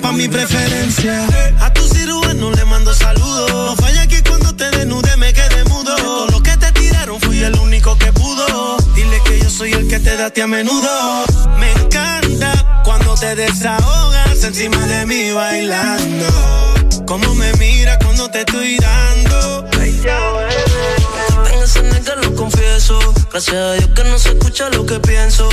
pa' 0.00 0.12
mi 0.12 0.28
preferencia. 0.28 1.26
A 1.60 1.72
tu 1.72 1.86
cirujano 1.88 2.50
le 2.50 2.64
mando 2.64 2.92
saludos. 2.94 3.50
No 3.50 3.76
falla 3.76 4.06
que 4.06 4.22
cuando 4.22 4.54
te 4.54 4.70
desnude 4.70 5.16
me 5.16 5.32
quedé 5.32 5.64
mudo. 5.64 5.94
De 5.94 6.02
todo 6.02 6.26
lo 6.26 6.42
que 6.42 6.56
te 6.56 6.70
tiraron 6.72 7.20
fui 7.20 7.42
el 7.42 7.56
único 7.58 7.96
que 7.96 8.12
pudo. 8.12 8.76
Dile 8.94 9.20
que 9.24 9.38
yo 9.40 9.50
soy 9.50 9.72
el 9.72 9.88
que 9.88 9.98
te 9.98 10.16
date 10.16 10.42
a 10.42 10.46
menudo. 10.46 11.24
Me 11.58 11.72
encanta 11.72 12.82
cuando 12.84 13.14
te 13.14 13.34
desahogas 13.34 14.44
encima 14.44 14.86
de 14.86 15.06
mí 15.06 15.30
bailando. 15.32 16.26
Cómo 17.06 17.34
me 17.34 17.52
mira 17.54 17.98
cuando 17.98 18.30
te 18.30 18.40
estoy 18.40 18.76
dando. 18.76 19.68
Ay, 19.80 20.00
ya, 20.04 20.18
Venga, 21.44 21.64
ese 21.64 22.16
lo 22.16 22.34
confieso. 22.34 22.98
Gracias 23.30 23.56
a 23.56 23.72
Dios 23.72 23.90
que 23.94 24.04
no 24.04 24.18
se 24.18 24.28
escucha 24.30 24.68
lo 24.70 24.84
que 24.84 25.00
pienso 25.00 25.48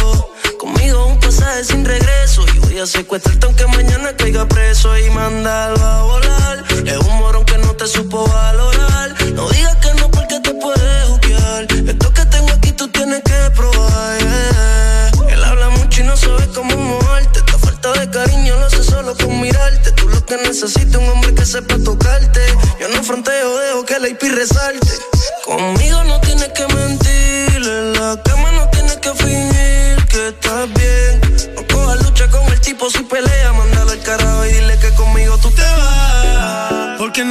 un 0.93 1.19
pasaje 1.19 1.63
sin 1.63 1.85
regreso. 1.85 2.45
Y 2.53 2.59
voy 2.59 2.79
a 2.79 2.85
secuestrarte 2.85 3.45
aunque 3.45 3.67
mañana 3.67 4.15
caiga 4.15 4.47
preso 4.47 4.97
y 4.97 5.09
mandarlo 5.09 5.83
a 5.83 6.03
volar. 6.03 6.63
Es 6.85 6.97
un 6.97 7.17
morón 7.17 7.45
que 7.45 7.57
no 7.57 7.73
te 7.75 7.87
supo 7.87 8.27
valorar. 8.27 9.15
No 9.33 9.49
digas 9.49 9.75
que 9.77 9.93
no 9.99 10.09
porque 10.11 10.39
te 10.39 10.53
puedes 10.53 11.07
juquear. 11.07 11.67
Esto 11.71 12.13
que 12.13 12.25
tengo 12.25 12.49
aquí 12.51 12.71
tú 12.71 12.87
tienes 12.89 13.21
que 13.23 13.51
probar. 13.55 14.17
Él 15.29 15.43
habla 15.43 15.69
mucho 15.69 16.01
y 16.01 16.05
no 16.05 16.15
sabe 16.15 16.47
cómo 16.53 16.75
moverte. 16.75 17.39
Esta 17.39 17.57
falta 17.57 17.91
de 17.93 18.09
cariño 18.09 18.55
lo 18.59 18.69
sé 18.69 18.83
solo 18.83 19.15
con 19.15 19.41
mirarte. 19.41 19.91
Tú 19.93 20.07
lo 20.09 20.25
que 20.25 20.37
necesitas 20.37 20.89
es 20.89 20.95
un 20.95 21.09
hombre 21.09 21.33
que 21.33 21.45
sepa 21.45 21.77
tocarte. 21.83 22.41
Yo 22.79 22.87
no 22.89 23.03
fronteo, 23.03 23.57
dejo 23.57 23.85
que 23.85 23.99
la 23.99 24.09
IP 24.09 24.21
resalte. 24.23 25.06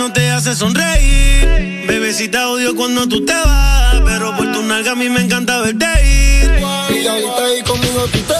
no 0.06 0.12
te 0.12 0.30
hace 0.30 0.54
sonreír. 0.54 1.84
Bebecita 1.88 2.48
odio 2.48 2.76
cuando 2.76 3.08
tú 3.08 3.24
te 3.24 3.32
vas, 3.32 4.00
pero 4.04 4.36
por 4.36 4.52
tu 4.52 4.62
nalga 4.62 4.92
a 4.92 4.94
mí 4.94 5.08
me 5.08 5.20
encanta 5.20 5.60
verte 5.60 5.86
ir. 6.04 6.50
Y 6.96 7.06
ahorita 7.06 7.44
ahí 7.44 7.62
conmigo 7.62 8.06
tú 8.12 8.20
te 8.20 8.35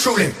shoot 0.00 0.16
him. 0.16 0.39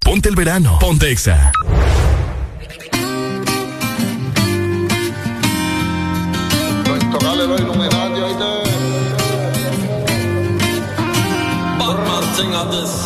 Ponte 0.00 0.28
el 0.28 0.36
verano. 0.36 0.78
Ponte 0.78 1.10
Exa. 1.10 1.52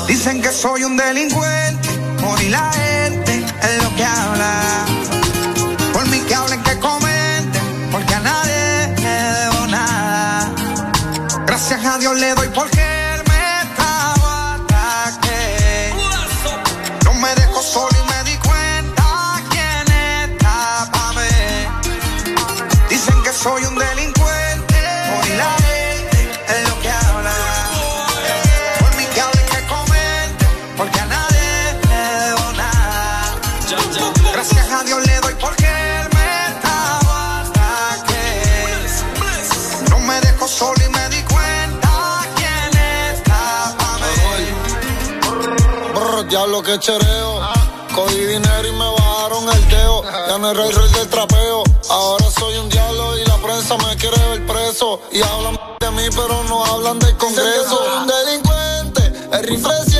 Dicen 0.09 0.43
que 0.43 0.51
soy 0.51 0.85
un 0.85 0.97
delincuente, 0.97 1.89
por 2.21 2.43
y 2.43 2.49
la 2.49 2.73
gente 2.73 3.35
es 3.35 3.83
lo 3.83 3.95
que 3.97 4.05
habla. 4.05 4.87
Por 5.93 6.07
mí 6.09 6.19
que 6.21 6.35
hablen, 6.35 6.63
que 6.63 6.79
comenten, 6.79 7.63
porque 7.91 8.15
a 8.15 8.21
nadie 8.21 8.95
le 8.97 9.11
debo 9.11 9.67
nada. 9.67 10.53
Gracias 11.47 11.85
a 11.85 11.99
Dios 11.99 12.17
le 12.17 12.35
doy 12.35 12.49
porque 12.55 12.74
que 46.65 46.79
chereo. 46.79 47.41
Cogí 47.95 48.25
dinero 48.27 48.67
y 48.67 48.73
me 48.73 48.91
bajaron 48.91 49.49
el 49.49 49.69
dedo. 49.69 50.03
Ya 50.03 50.39
no 50.39 50.51
era 50.51 50.65
el 50.65 50.75
rey 50.75 50.89
del 50.93 51.09
trapeo. 51.09 51.63
Ahora 51.91 52.25
soy 52.31 52.57
un 52.57 52.69
diablo 52.69 53.19
y 53.19 53.25
la 53.27 53.37
prensa 53.37 53.77
me 53.77 53.95
quiere 53.97 54.19
ver 54.31 54.47
preso. 54.47 55.01
Y 55.13 55.21
hablan 55.23 55.59
de 55.79 55.91
mí, 55.91 56.05
pero 56.11 56.43
no 56.45 56.65
hablan 56.65 56.99
del 56.99 57.17
Congreso. 57.17 57.85
Un 58.01 58.07
delincuente, 58.07 59.13
el 59.33 59.43
rifle 59.45 59.94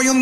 Dicen 0.00 0.21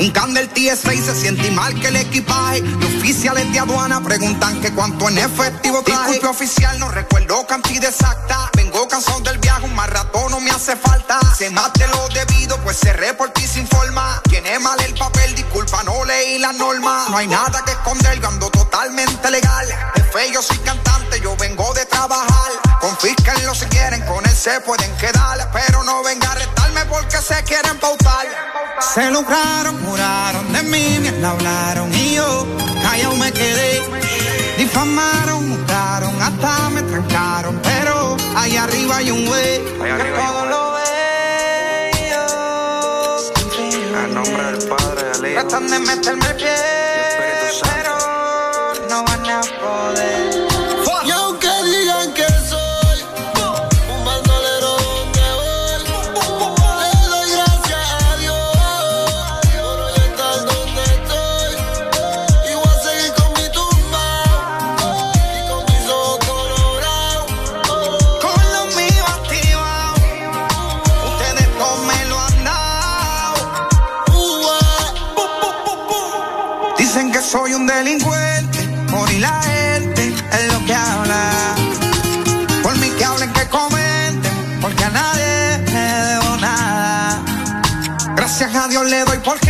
Un 0.00 0.10
can 0.10 0.34
del 0.34 0.48
TSA 0.48 0.92
se 0.92 1.14
siente 1.14 1.50
mal 1.50 1.78
que 1.78 1.88
el 1.88 1.96
equipaje. 1.96 2.60
Los 2.60 2.94
oficiales 2.94 3.52
de 3.52 3.58
aduana 3.58 4.00
preguntan 4.02 4.60
que 4.60 4.72
cuánto 4.72 5.08
en 5.08 5.18
efectivo 5.18 5.82
traje. 5.82 6.12
Disculpe 6.12 6.26
oficial, 6.28 6.78
no 6.78 6.88
recuerdo 6.88 7.46
cantidad 7.46 7.90
exacta. 7.90 8.50
Vengo 8.54 8.88
cansado 8.88 9.20
del 9.20 9.38
viaje, 9.38 9.64
un 9.64 9.76
rato 9.76 10.28
no 10.30 10.40
me 10.40 10.50
hace 10.50 10.76
falta. 10.76 11.18
Se 11.36 11.50
de 11.50 11.88
lo 11.88 12.08
debido, 12.08 12.56
pues 12.58 12.78
cerré 12.78 13.14
por 13.14 13.30
ti 13.30 13.46
sin 13.46 13.66
forma. 13.66 14.20
Tiene 14.28 14.58
mal 14.58 14.80
el 14.82 14.94
papel, 14.94 15.34
disculpa, 15.34 15.82
no 15.82 16.04
leí 16.04 16.38
la 16.38 16.52
norma. 16.52 17.06
No 17.10 17.16
hay 17.16 17.26
nada 17.26 17.62
que 17.64 17.72
esconder, 17.72 18.20
yo 18.20 18.28
ando 18.28 18.50
totalmente 18.50 19.30
legal. 19.30 19.66
Jefe, 19.94 20.32
yo 20.32 20.42
soy 20.42 20.58
cantante, 20.58 21.20
yo 21.20 21.36
vengo 21.36 21.72
de 21.74 21.84
trabajar. 21.86 22.52
Confísquenlo 22.80 23.54
si 23.54 23.66
quieren, 23.66 24.04
con 24.06 24.24
él 24.24 24.36
se 24.36 24.60
pueden 24.60 24.94
quedar. 24.96 25.50
Pero 25.52 25.84
no 25.84 26.02
venga 26.02 26.30
a 26.30 26.34
retarme 26.34 26.84
porque 26.86 27.18
se 27.18 27.42
quieren. 27.44 27.78
Se 28.94 29.10
lucraron, 29.10 29.82
juraron 29.86 30.52
de 30.52 30.62
mí, 30.64 30.98
me 31.00 31.26
hablaron 31.26 31.90
y 31.94 32.16
yo 32.16 32.46
callado 32.82 33.16
me 33.16 33.32
quedé. 33.32 33.80
Difamaron, 34.58 35.48
mutaron, 35.48 36.12
hasta 36.20 36.68
me 36.68 36.82
trancaron. 36.82 37.58
Pero 37.62 38.18
ahí 38.36 38.54
arriba 38.54 38.98
hay 38.98 39.10
un 39.10 39.24
güey 39.24 39.64
que 39.64 40.12
todo 40.14 40.44
lo 40.44 40.72
ve. 40.74 40.82
En 44.04 44.14
nombre 44.14 44.44
del 44.44 44.68
Padre, 44.68 45.30
Hijo. 45.30 45.40
Tratan 45.40 45.68
de 45.68 45.78
meterme 45.78 46.26
el 46.26 46.36
pie, 46.36 46.54
A 88.54 88.68
Dios 88.68 88.84
le 88.90 89.02
doy 89.04 89.18
porque 89.24 89.41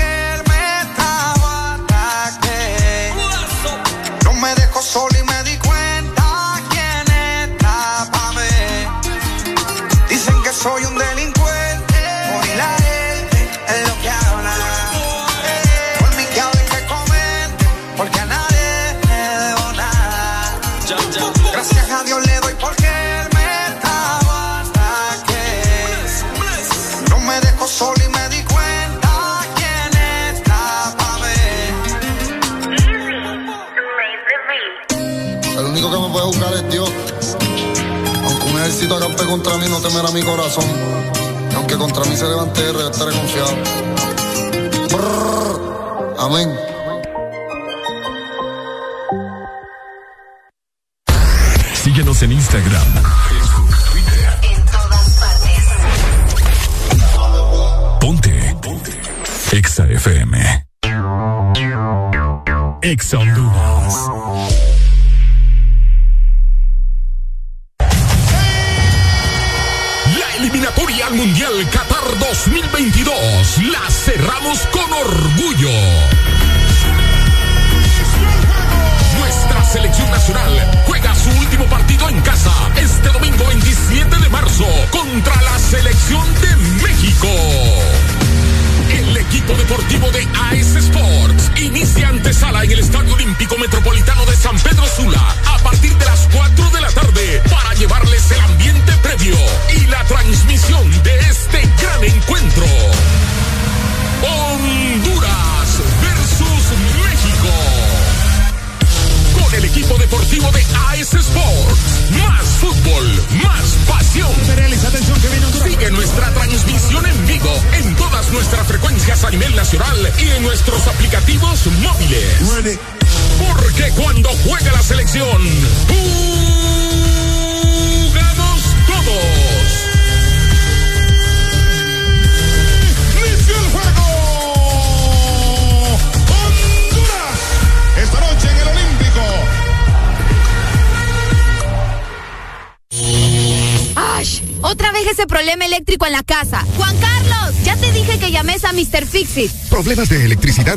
contra 39.53 39.59
mí, 39.59 39.69
no 39.69 39.81
temerá 39.81 40.11
mi 40.11 40.23
corazón. 40.23 40.65
Aunque 41.57 41.77
contra 41.77 42.05
mí 42.05 42.17
se 42.17 42.27
levante 42.27 42.61
estaré 42.91 43.13
confiado. 43.13 43.51
Amén. 46.19 46.62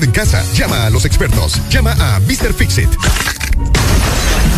en 0.03 0.11
casa. 0.11 0.43
Llama 0.53 0.85
a 0.85 0.90
los 0.90 1.06
expertos. 1.06 1.61
Llama 1.69 1.93
a 1.99 2.19
Mr. 2.19 2.53
Fixit. 2.53 2.90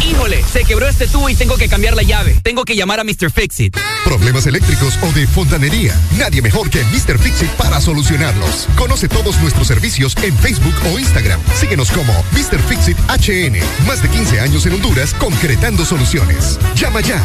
Híjole, 0.04 0.44
se 0.44 0.64
quebró 0.64 0.88
este 0.88 1.08
tubo 1.08 1.30
y 1.30 1.36
tengo 1.36 1.58
que 1.58 1.68
cambiar 1.68 1.96
la 1.96 2.04
llave. 2.04 2.36
Tengo 2.44 2.64
que 2.66 2.76
llamar 2.76 3.00
a 3.00 3.04
Mr. 3.04 3.32
Fixit. 3.32 3.76
Problemas 4.04 4.46
eléctricos 4.46 4.98
o 5.02 5.12
de 5.12 5.28
fontanería. 5.28 5.94
Nadie 6.18 6.42
mejor 6.42 6.70
que 6.70 6.84
Mr. 6.86 7.20
Fixit 7.20 7.50
para 7.52 7.82
solucionarlos. 7.82 8.68
Conoce 8.78 9.08
todos 9.08 9.40
nuestros 9.42 9.68
servicios 9.68 10.16
en 10.22 10.38
Facebook 10.38 10.76
o 10.92 11.00
Instagram. 11.00 11.40
Síguenos 11.56 11.92
como 11.92 12.14
Mr. 12.32 12.60
Fixit 12.68 12.98
HN. 13.10 13.58
Más 13.86 14.02
de 14.02 14.10
15 14.10 14.40
años 14.40 14.66
en 14.66 14.74
Honduras 14.74 15.14
concretando 15.14 15.84
soluciones. 15.84 16.58
Llama 16.76 17.02
ya. 17.02 17.22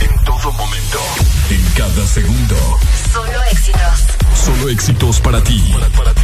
En 0.00 0.24
todo 0.24 0.52
momento, 0.52 1.00
en 1.50 1.62
cada 1.76 2.06
segundo. 2.06 2.56
Solo 3.12 3.42
éxitos. 3.52 4.18
Solo 4.34 4.68
éxitos 4.68 5.20
para 5.20 5.42
ti. 5.42 5.62
para, 5.72 5.88
para 5.90 6.17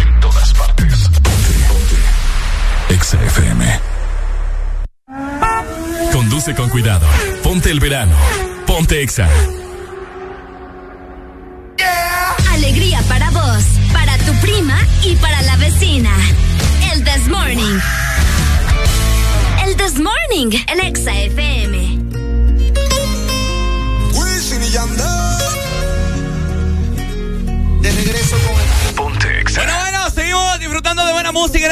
en 0.00 0.20
todas 0.20 0.52
partes. 0.54 1.08
Ponte. 1.08 1.52
ponte. 1.68 2.94
Exa 2.94 3.22
FM. 3.24 3.80
Conduce 6.12 6.54
con 6.54 6.68
cuidado. 6.68 7.06
Ponte 7.42 7.70
el 7.70 7.80
verano. 7.80 8.14
Ponte 8.66 9.02
Exa. 9.02 9.28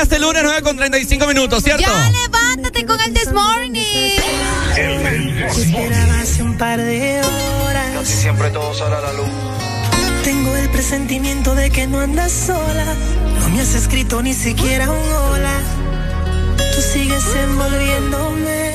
mañana 0.00 0.02
este 0.02 0.18
lunes 0.18 0.42
9 0.42 0.62
con 0.62 0.76
35 0.76 1.26
minutos, 1.26 1.62
¿cierto? 1.62 1.82
Ya 1.82 2.10
levántate 2.10 2.86
con 2.86 3.00
el 3.00 3.12
This 3.12 3.32
Morning. 3.32 3.72
El, 4.76 5.46
Casi 7.94 8.12
siempre 8.12 8.50
todo 8.50 8.72
sale 8.74 8.96
a 8.96 9.00
la 9.00 9.12
luz. 9.12 9.28
Tengo 10.24 10.56
el 10.56 10.68
presentimiento 10.70 11.54
de 11.54 11.70
que 11.70 11.86
no 11.86 12.00
andas 12.00 12.32
sola. 12.32 12.86
No 13.40 13.48
me 13.50 13.60
has 13.60 13.74
escrito 13.74 14.22
ni 14.22 14.32
siquiera 14.32 14.90
un 14.90 15.12
hola. 15.12 15.60
Tú 16.56 16.80
sigues 16.80 17.24
envolviéndome 17.42 18.72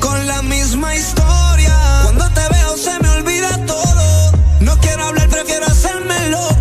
con 0.00 0.26
la 0.26 0.42
misma 0.42 0.94
historia. 0.94 1.74
Cuando 2.04 2.28
te 2.30 2.40
veo 2.52 2.76
se 2.76 2.98
me 3.00 3.08
olvida 3.10 3.64
todo. 3.66 4.32
No 4.60 4.76
quiero 4.78 5.04
hablar, 5.04 5.28
prefiero 5.28 5.66
hacerme 5.66 6.28
loco 6.30 6.57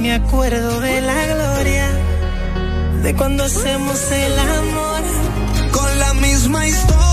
me 0.00 0.14
acuerdo 0.14 0.80
de 0.80 1.00
la 1.02 1.26
gloria, 1.26 1.88
de 3.02 3.14
cuando 3.14 3.44
hacemos 3.44 4.10
el 4.10 4.38
amor 4.38 5.02
con 5.72 5.98
la 5.98 6.14
misma 6.14 6.66
historia. 6.66 7.09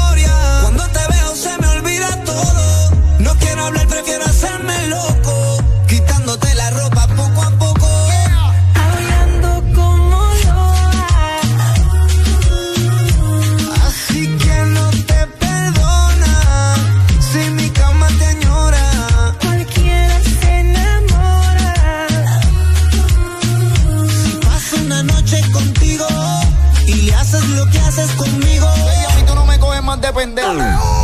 pendejo. 30.17 30.96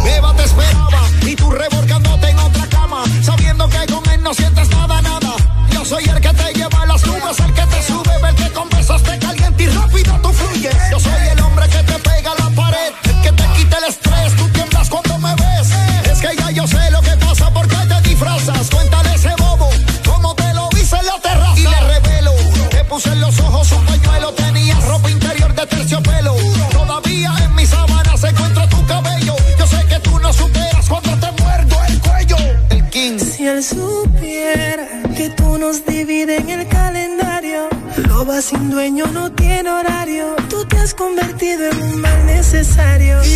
Necesario. 42.75 43.32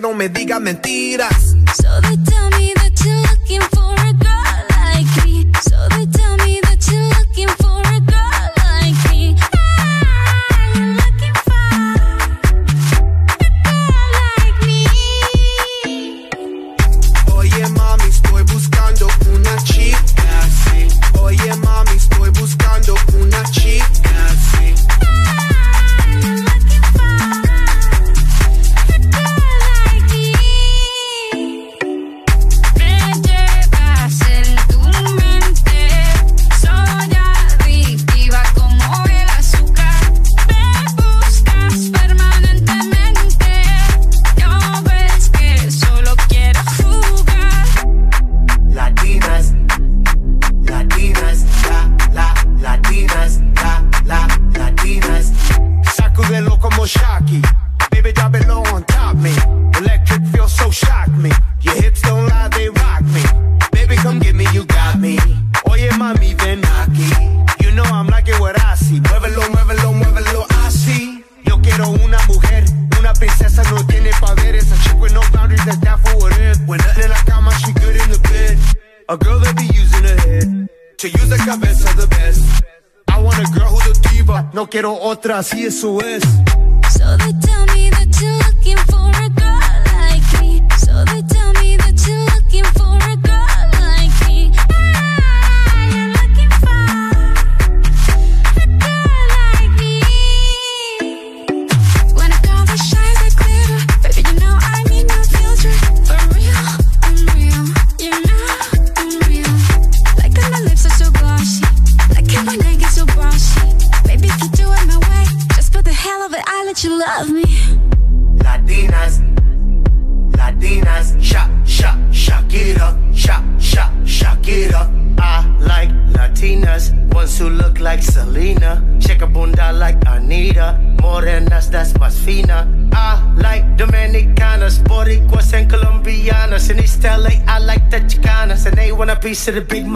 No 0.00 0.14
me 0.14 0.28
diga 0.28 0.58
mentiras. 0.60 0.99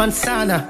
Of 0.04 0.63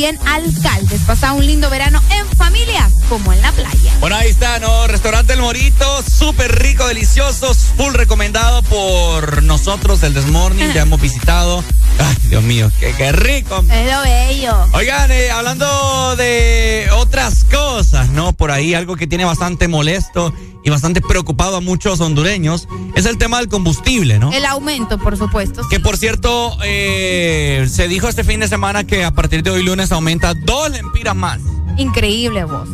también 0.00 0.18
Alcaldes. 0.26 1.02
Pasa 1.02 1.32
un 1.32 1.44
lindo 1.44 1.68
verano 1.68 2.00
en 2.10 2.26
familia 2.38 2.88
como 3.10 3.34
en 3.34 3.42
la 3.42 3.52
playa. 3.52 3.92
Bueno, 4.00 4.16
ahí 4.16 4.30
está, 4.30 4.58
¿no? 4.58 4.86
Restaurante 4.86 5.34
El 5.34 5.42
Morito, 5.42 6.02
súper 6.02 6.62
rico, 6.62 6.86
delicioso, 6.86 7.52
full 7.52 7.92
recomendado 7.92 8.62
por 8.62 9.42
nosotros, 9.42 10.02
el 10.02 10.14
Desmorning. 10.14 10.72
Ya 10.72 10.82
hemos 10.82 11.02
visitado. 11.02 11.62
Ay, 11.98 12.16
Dios 12.30 12.42
mío, 12.42 12.70
qué, 12.80 12.94
qué 12.96 13.12
rico. 13.12 13.62
Es 13.70 13.92
lo 13.92 14.00
bello. 14.02 14.54
Oigan, 14.72 15.10
eh, 15.10 15.30
hablando 15.30 16.16
de 16.16 16.88
otras 16.96 17.44
cosas, 17.44 18.08
¿no? 18.08 18.32
Por 18.32 18.50
ahí 18.50 18.72
algo 18.72 18.96
que 18.96 19.06
tiene 19.06 19.26
bastante 19.26 19.68
molesto 19.68 20.32
y 20.64 20.70
bastante 20.70 21.02
preocupado 21.02 21.56
a 21.56 21.60
muchos 21.60 22.00
hondureños 22.00 22.68
es 22.94 23.06
el 23.06 23.18
tema 23.18 23.38
del 23.38 23.48
combustible, 23.48 24.18
¿no? 24.18 24.32
El 24.32 24.44
aumento, 24.44 24.98
por 24.98 25.16
supuesto. 25.16 25.62
Que 25.68 25.80
por 25.80 25.96
cierto, 25.96 26.56
eh, 26.64 27.66
se 27.70 27.88
dijo 27.88 28.08
este 28.08 28.24
fin 28.24 28.40
de 28.40 28.48
semana 28.48 28.84
que 28.84 29.04
a 29.04 29.10
partir 29.10 29.42
de 29.42 29.50
hoy 29.50 29.62
lunes 29.62 29.92
aumenta 29.92 30.34
dos 30.34 30.70
lempiras 30.70 31.16
más. 31.16 31.40
Increíble 31.76 32.44
vos. 32.44 32.68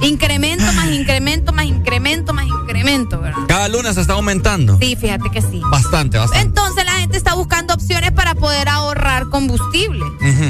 Incremento 0.00 0.64
más 0.74 0.90
incremento 0.92 1.52
más 1.52 1.64
incremento 1.66 2.32
más 2.32 2.46
incremento, 2.46 3.20
¿verdad? 3.20 3.42
Cada 3.48 3.68
lunes 3.68 3.96
se 3.96 4.02
está 4.02 4.12
aumentando. 4.12 4.78
Sí, 4.80 4.94
fíjate 4.94 5.28
que 5.30 5.42
sí. 5.42 5.60
Bastante, 5.70 6.18
bastante. 6.18 6.46
Entonces 6.46 6.84
la 6.84 6.92
gente 6.92 7.16
está 7.16 7.34
buscando 7.34 7.74
opciones 7.74 8.12
para 8.12 8.34
poder 8.34 8.68
ahorrar 8.68 9.28
combustible. 9.28 10.04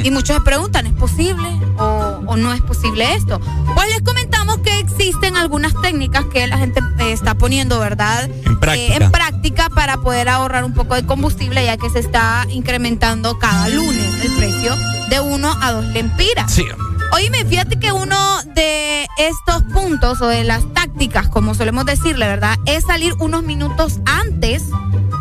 Y 0.05 0.11
muchos 0.11 0.37
se 0.37 0.43
preguntan, 0.43 0.87
¿es 0.87 0.93
posible 0.93 1.49
o, 1.79 2.21
o 2.27 2.37
no 2.37 2.53
es 2.53 2.61
posible 2.61 3.15
esto? 3.15 3.41
Pues 3.75 3.89
les 3.89 4.03
comentamos 4.03 4.48
que 4.63 4.79
existen 4.79 5.37
algunas 5.37 5.75
técnicas 5.81 6.25
que 6.27 6.47
la 6.47 6.59
gente 6.59 6.81
eh, 6.99 7.13
está 7.13 7.35
poniendo, 7.35 7.79
¿verdad? 7.79 8.29
En 8.45 8.59
práctica. 8.59 8.95
Eh, 8.95 8.99
en 9.03 9.11
práctica 9.11 9.69
para 9.71 9.99
poder 9.99 10.29
ahorrar 10.29 10.65
un 10.65 10.75
poco 10.75 10.95
de 10.95 11.05
combustible, 11.05 11.65
ya 11.65 11.77
que 11.77 11.91
se 11.91 11.99
está 12.01 12.47
incrementando 12.51 13.39
cada 13.39 13.69
lunes 13.69 14.25
el 14.25 14.37
precio 14.37 14.77
de 15.09 15.21
uno 15.21 15.55
a 15.61 15.73
dos 15.73 15.85
lempiras. 15.87 16.53
Sí. 16.53 16.65
Oíme, 17.13 17.45
fíjate 17.47 17.79
que 17.79 17.91
uno 17.91 18.43
de 18.55 19.07
estos 19.19 19.63
puntos 19.73 20.21
o 20.21 20.29
de 20.29 20.45
las 20.45 20.63
tácticas, 20.75 21.29
como 21.29 21.55
solemos 21.55 21.87
decirle, 21.87 22.27
¿verdad? 22.27 22.59
Es 22.67 22.85
salir 22.85 23.15
unos 23.19 23.43
minutos 23.43 23.99
antes 24.05 24.65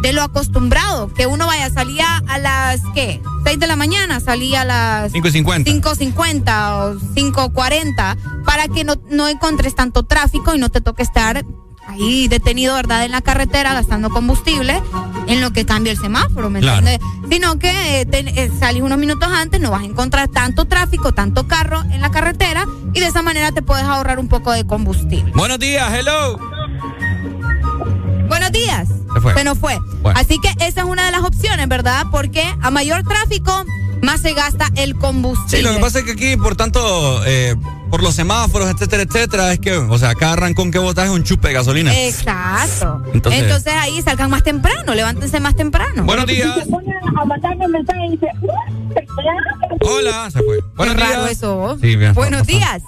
de 0.02 0.14
lo 0.14 0.22
acostumbrado. 0.22 1.14
Que 1.14 1.28
uno 1.28 1.48
vaya, 1.48 1.70
salía 1.70 2.22
a 2.28 2.38
las, 2.38 2.82
¿qué? 2.94 3.22
6 3.46 3.60
de 3.60 3.68
la 3.68 3.76
mañana, 3.76 4.20
salía 4.20 4.62
a 4.62 4.66
las 4.66 5.12
5 5.12 5.28
y 5.28 5.32
50. 5.32 5.72
5.50 5.72 6.72
o 6.74 7.00
5.40 7.16 8.44
para 8.46 8.68
que 8.68 8.84
no, 8.84 8.96
no 9.10 9.28
encontres 9.28 9.76
tanto 9.76 10.04
tráfico 10.04 10.54
y 10.56 10.60
no 10.60 10.70
te 10.70 10.82
toque 10.82 11.04
estar 11.04 11.44
ahí 11.88 12.28
detenido, 12.28 12.76
¿verdad? 12.76 13.06
En 13.06 13.12
la 13.14 13.22
carretera 13.22 13.74
gastando 13.74 14.10
combustible 14.10 14.82
en 15.28 15.40
lo 15.40 15.52
que 15.54 15.66
cambia 15.66 15.94
el 15.94 15.98
semáforo, 15.98 16.50
¿me 16.50 16.60
Claro. 16.60 16.80
entiendes? 16.86 17.08
Sino 17.30 17.58
que 17.60 18.02
eh, 18.02 18.06
te- 18.06 18.20
eh, 18.44 18.52
salís 18.60 18.82
unos 18.82 18.98
minutos 18.98 19.30
antes, 19.32 19.62
no 19.62 19.72
vas 19.72 19.84
a 19.84 19.86
encontrar 19.86 20.28
tanto 20.28 20.66
tráfico, 20.66 21.14
tanto 21.14 21.48
carro 21.48 21.82
en 21.92 22.02
la 22.02 22.12
carretera 22.12 22.66
y 22.94 23.00
de 23.00 23.06
esa 23.08 23.22
manera 23.22 23.54
te 23.54 23.62
puedes 23.62 23.86
ahorrar 23.86 24.20
un 24.20 24.28
poco 24.28 24.52
de 24.52 24.66
combustible. 24.68 25.32
Buenos 25.34 25.60
días, 25.60 25.90
hello. 25.94 26.38
Buenos 28.40 28.52
días. 28.52 28.88
Se 29.16 29.20
fue. 29.22 29.44
nos 29.44 29.58
fue. 29.58 29.80
Bueno. 30.04 30.20
Así 30.20 30.38
que 30.40 30.50
esa 30.64 30.82
es 30.82 30.86
una 30.88 31.06
de 31.08 31.12
las 31.12 31.22
opciones, 31.24 31.68
¿verdad? 31.68 32.06
Porque 32.12 32.44
a 32.62 32.70
mayor 32.70 33.02
tráfico, 33.04 33.66
más 34.04 34.22
se 34.22 34.34
gasta 34.34 34.68
el 34.76 34.96
combustible. 34.96 35.58
Sí, 35.58 35.64
lo 35.64 35.74
que 35.74 35.80
pasa 35.80 36.00
es 36.00 36.06
que 36.06 36.12
aquí, 36.12 36.38
por 36.38 36.56
tanto, 36.56 37.24
eh, 37.26 37.56
por 37.90 38.04
los 38.04 38.14
semáforos, 38.14 38.70
etcétera, 38.70 39.02
etcétera, 39.04 39.52
es 39.54 39.60
que, 39.60 39.76
o 39.76 39.98
sea, 39.98 40.14
cada 40.14 40.34
arrancón 40.34 40.70
que 40.70 40.78
botas 40.78 41.06
es 41.06 41.12
un 41.12 41.24
chupe 41.24 41.48
de 41.48 41.56
gasolina. 41.56 41.92
Exacto. 42.06 43.02
Entonces- 43.12 43.42
Entonces, 43.42 43.74
ahí 43.74 44.00
salgan 44.04 44.30
más 44.30 44.44
temprano, 44.44 44.94
levántense 44.94 45.40
más 45.40 45.56
temprano. 45.56 46.04
Buenos 46.04 46.28
días. 46.28 46.48
A 47.20 47.26
mandarme 47.26 47.66
un 47.66 47.72
mensaje 47.72 48.06
y 48.06 48.12
dice, 48.12 48.28
Hola, 49.82 50.30
se 50.30 50.40
fue. 50.44 50.60
Buenos 50.76 50.96
Qué 50.96 51.02
raro 51.02 51.20
días. 51.24 51.32
eso. 51.32 51.78
Sí, 51.82 51.96
bien, 51.96 52.14
Buenos 52.14 52.42
pasó. 52.42 52.52
días. 52.52 52.84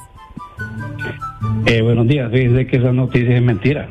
Eh, 1.66 1.82
buenos 1.82 2.08
días, 2.08 2.30
fíjese 2.32 2.68
que 2.68 2.78
esa 2.78 2.92
noticia 2.92 3.36
es 3.36 3.42
mentira. 3.42 3.90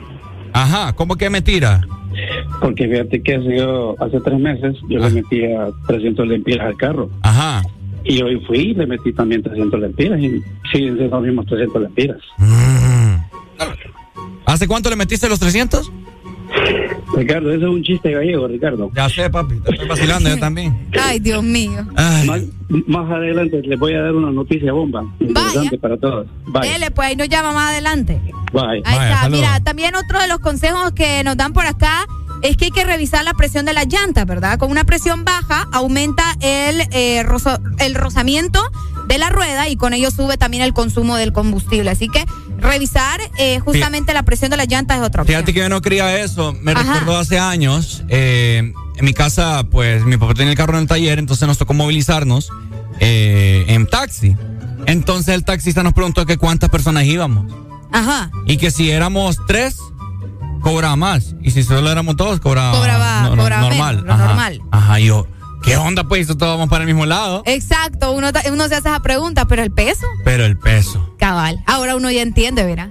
Ajá, 0.52 0.92
¿cómo 0.94 1.16
que 1.16 1.30
mentira? 1.30 1.80
Porque 2.60 2.88
fíjate 2.88 3.22
que 3.22 3.36
hace, 3.36 3.56
yo- 3.58 3.94
hace 4.00 4.20
tres 4.20 4.38
meses 4.40 4.76
yo 4.88 4.98
le 4.98 5.10
metía 5.10 5.68
300 5.86 6.26
lempiras 6.26 6.66
al 6.66 6.76
carro. 6.76 7.10
Ajá. 7.22 7.62
Y 8.04 8.22
hoy 8.22 8.40
fui 8.46 8.58
y 8.58 8.74
le 8.74 8.86
metí 8.86 9.12
también 9.12 9.42
300 9.42 9.78
lempiras 9.80 10.18
y 10.20 10.40
siguen 10.72 10.96
siendo 10.96 11.16
los 11.16 11.22
mismos 11.26 11.46
300 11.46 11.82
lempiras. 11.82 12.18
¿Hace 14.46 14.66
cuánto 14.66 14.88
le 14.90 14.96
metiste 14.96 15.28
los 15.28 15.38
300? 15.38 15.92
Ricardo, 17.16 17.50
eso 17.52 17.66
es 17.66 17.72
un 17.72 17.82
chiste 17.82 18.12
gallego, 18.12 18.46
Ricardo. 18.48 18.90
Ya 18.94 19.08
sé, 19.08 19.28
papi, 19.30 19.58
te 19.60 19.72
estoy 19.72 19.88
vacilando 19.88 20.28
yo 20.28 20.38
también. 20.38 20.88
Ay, 21.00 21.18
Dios 21.18 21.42
mío. 21.42 21.86
Más, 22.26 22.42
más 22.86 23.10
adelante 23.10 23.60
les 23.62 23.78
voy 23.78 23.94
a 23.94 24.02
dar 24.02 24.14
una 24.14 24.30
noticia 24.30 24.72
bomba. 24.72 25.04
Interesante 25.18 25.78
para 25.78 25.96
todos. 25.96 26.26
Bye. 26.46 26.68
Dele, 26.68 26.90
pues 26.90 27.08
ahí 27.08 27.16
nos 27.16 27.28
llama 27.28 27.52
más 27.52 27.70
adelante. 27.70 28.20
Bye. 28.52 28.82
Ahí 28.84 29.12
está. 29.12 29.28
Mira, 29.30 29.60
también 29.60 29.94
otro 29.96 30.20
de 30.20 30.28
los 30.28 30.38
consejos 30.38 30.92
que 30.92 31.22
nos 31.24 31.36
dan 31.36 31.52
por 31.52 31.66
acá 31.66 32.06
es 32.42 32.56
que 32.56 32.66
hay 32.66 32.70
que 32.70 32.84
revisar 32.84 33.24
la 33.24 33.32
presión 33.34 33.64
de 33.64 33.72
las 33.72 33.86
llantas, 33.88 34.24
¿verdad? 34.26 34.58
Con 34.58 34.70
una 34.70 34.84
presión 34.84 35.24
baja 35.24 35.66
aumenta 35.72 36.22
el, 36.40 36.82
eh, 36.92 37.22
rozo- 37.24 37.58
el 37.80 37.94
rozamiento 37.94 38.60
de 39.08 39.18
la 39.18 39.30
rueda 39.30 39.68
y 39.68 39.76
con 39.76 39.92
ello 39.94 40.10
sube 40.10 40.36
también 40.36 40.62
el 40.62 40.72
consumo 40.74 41.16
del 41.16 41.32
combustible. 41.32 41.90
Así 41.90 42.08
que 42.08 42.24
revisar 42.58 43.20
eh, 43.38 43.60
justamente 43.60 44.12
la 44.14 44.22
presión 44.24 44.50
de 44.50 44.56
las 44.56 44.68
llantas 44.68 44.98
es 44.98 45.04
otra 45.04 45.22
opción. 45.22 45.36
Fíjate 45.38 45.54
que 45.54 45.60
yo 45.60 45.68
no 45.68 45.80
creía 45.80 46.18
eso. 46.22 46.52
Me 46.60 46.72
Ajá. 46.72 46.82
recuerdo 46.98 47.18
hace 47.18 47.38
años, 47.38 48.02
eh, 48.08 48.72
en 48.96 49.04
mi 49.04 49.14
casa, 49.14 49.64
pues 49.70 50.04
mi 50.04 50.16
papá 50.16 50.34
tenía 50.34 50.50
el 50.52 50.56
carro 50.58 50.74
en 50.74 50.82
el 50.82 50.88
taller, 50.88 51.18
entonces 51.18 51.46
nos 51.46 51.56
tocó 51.58 51.72
movilizarnos 51.74 52.50
eh, 53.00 53.64
en 53.68 53.86
taxi. 53.86 54.36
Entonces 54.86 55.34
el 55.34 55.44
taxista 55.44 55.82
nos 55.82 55.92
preguntó 55.92 56.26
que 56.26 56.36
cuántas 56.36 56.70
personas 56.70 57.04
íbamos. 57.04 57.52
Ajá. 57.92 58.30
Y 58.46 58.56
que 58.56 58.70
si 58.70 58.90
éramos 58.90 59.38
tres, 59.46 59.76
cobraba 60.62 60.96
más. 60.96 61.34
Y 61.42 61.50
si 61.52 61.62
solo 61.62 61.90
éramos 61.90 62.16
dos, 62.16 62.40
cobraba, 62.40 62.72
Cobraba- 62.76 63.22
no- 63.22 63.36
no- 63.36 63.42
cobraba 63.42 63.62
normal. 63.68 63.96
menos, 63.98 64.14
Ajá. 64.14 64.26
normal. 64.26 64.60
Ajá, 64.70 64.98
yo, 64.98 65.26
¿qué 65.62 65.76
onda 65.76 66.04
pues? 66.04 66.26
Todos 66.26 66.40
vamos 66.40 66.68
para 66.68 66.82
el 66.84 66.86
mismo 66.86 67.06
lado. 67.06 67.42
Exacto, 67.46 68.12
uno, 68.12 68.28
uno 68.52 68.68
se 68.68 68.74
hace 68.76 68.88
esa 68.88 69.00
pregunta, 69.00 69.46
pero 69.46 69.62
el 69.62 69.70
peso, 69.70 70.06
Pero 70.24 70.44
el 70.44 70.56
peso. 70.58 71.14
cabal. 71.18 71.62
Ahora 71.66 71.96
uno 71.96 72.10
ya 72.10 72.22
entiende, 72.22 72.64
¿verdad? 72.64 72.88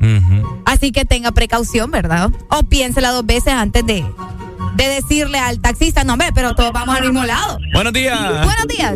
Así 0.66 0.92
que 0.92 1.06
tenga 1.06 1.32
precaución, 1.32 1.92
¿verdad? 1.92 2.30
O 2.50 2.64
piénsela 2.64 3.12
dos 3.12 3.26
veces 3.26 3.54
antes 3.54 3.86
de, 3.86 4.06
de 4.76 4.88
decirle 4.88 5.40
al 5.40 5.60
taxista, 5.60 6.04
no, 6.04 6.14
hombre, 6.14 6.30
pero 6.34 6.56
todos 6.56 6.72
vamos 6.74 6.96
al 6.96 7.04
mismo 7.04 7.24
lado. 7.26 7.58
Buenos 7.74 7.94
días. 7.94 8.20
Buenos 8.46 8.68
días. 8.68 8.94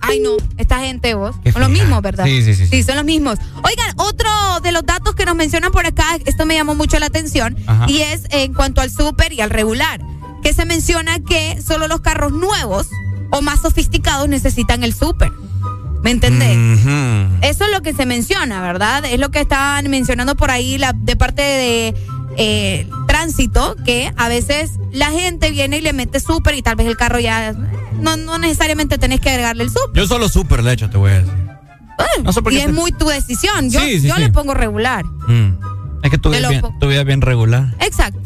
Ay, 0.00 0.20
no, 0.20 0.36
esta 0.56 0.78
gente 0.80 1.14
vos. 1.14 1.34
Qué 1.42 1.50
Son 1.50 1.62
los 1.62 1.70
mismos, 1.70 2.00
¿verdad? 2.00 2.24
Sí, 2.26 2.40
sí, 2.42 2.54
sí, 2.54 2.66
sí. 2.66 2.76
Sí, 2.76 2.82
son 2.84 2.94
los 2.96 3.04
mismos. 3.04 3.38
Oigan, 3.64 3.92
otro 3.96 4.28
de 4.62 4.70
los 4.70 4.84
datos 4.86 5.16
que 5.16 5.24
nos 5.24 5.34
mencionan 5.34 5.72
por 5.72 5.84
acá, 5.84 6.04
esto 6.26 6.46
me 6.46 6.54
llamó 6.54 6.76
mucho 6.76 6.98
la 7.00 7.06
atención, 7.06 7.56
Ajá. 7.66 7.86
y 7.88 8.02
es 8.02 8.22
en 8.30 8.54
cuanto 8.54 8.80
al 8.80 8.90
súper 8.90 9.32
y 9.32 9.40
al 9.40 9.50
regular, 9.50 10.00
que 10.46 10.52
se 10.54 10.64
menciona 10.64 11.18
que 11.18 11.60
solo 11.60 11.88
los 11.88 12.02
carros 12.02 12.30
nuevos 12.30 12.86
o 13.32 13.42
más 13.42 13.62
sofisticados 13.62 14.28
necesitan 14.28 14.84
el 14.84 14.94
súper. 14.94 15.32
¿Me 16.04 16.12
entendés? 16.12 16.56
Eso 17.42 17.64
es 17.64 17.70
lo 17.72 17.82
que 17.82 17.92
se 17.92 18.06
menciona, 18.06 18.62
¿verdad? 18.62 19.04
Es 19.06 19.18
lo 19.18 19.32
que 19.32 19.40
estaban 19.40 19.90
mencionando 19.90 20.36
por 20.36 20.52
ahí 20.52 20.78
la, 20.78 20.92
de 20.92 21.16
parte 21.16 21.42
de 21.42 21.94
eh, 22.36 22.88
tránsito, 23.08 23.74
que 23.84 24.12
a 24.16 24.28
veces 24.28 24.70
la 24.92 25.10
gente 25.10 25.50
viene 25.50 25.78
y 25.78 25.80
le 25.80 25.92
mete 25.92 26.20
súper 26.20 26.54
y 26.54 26.62
tal 26.62 26.76
vez 26.76 26.86
el 26.86 26.96
carro 26.96 27.18
ya... 27.18 27.52
No, 28.00 28.16
no 28.16 28.38
necesariamente 28.38 28.98
tenés 28.98 29.20
que 29.20 29.30
agregarle 29.30 29.64
el 29.64 29.70
súper. 29.70 29.94
Yo 29.94 30.06
solo 30.06 30.28
súper 30.28 30.62
le 30.62 30.74
echo, 30.74 30.88
te 30.88 30.96
voy 30.96 31.10
a 31.10 31.14
decir. 31.22 31.34
No 32.22 32.32
sé 32.32 32.40
por 32.40 32.52
y 32.52 32.58
es 32.58 32.66
te- 32.66 32.72
muy 32.72 32.92
tu 32.92 33.06
decisión. 33.08 33.68
Yo, 33.68 33.80
Sí, 33.80 33.98
sí, 33.98 34.06
yo 34.06 34.14
sí. 34.14 34.20
le 34.20 34.30
pongo 34.30 34.54
regular. 34.54 35.04
Mm. 35.26 35.58
Es 36.04 36.10
que 36.10 36.18
tu 36.18 36.30
Te 36.30 36.36
vida, 36.38 36.48
lo 36.48 36.54
es 36.54 36.60
bien, 36.60 36.72
po- 36.72 36.78
tu 36.78 36.86
vida 36.86 37.00
es 37.00 37.06
bien 37.06 37.20
regular. 37.20 37.74
Exacto. 37.80 38.20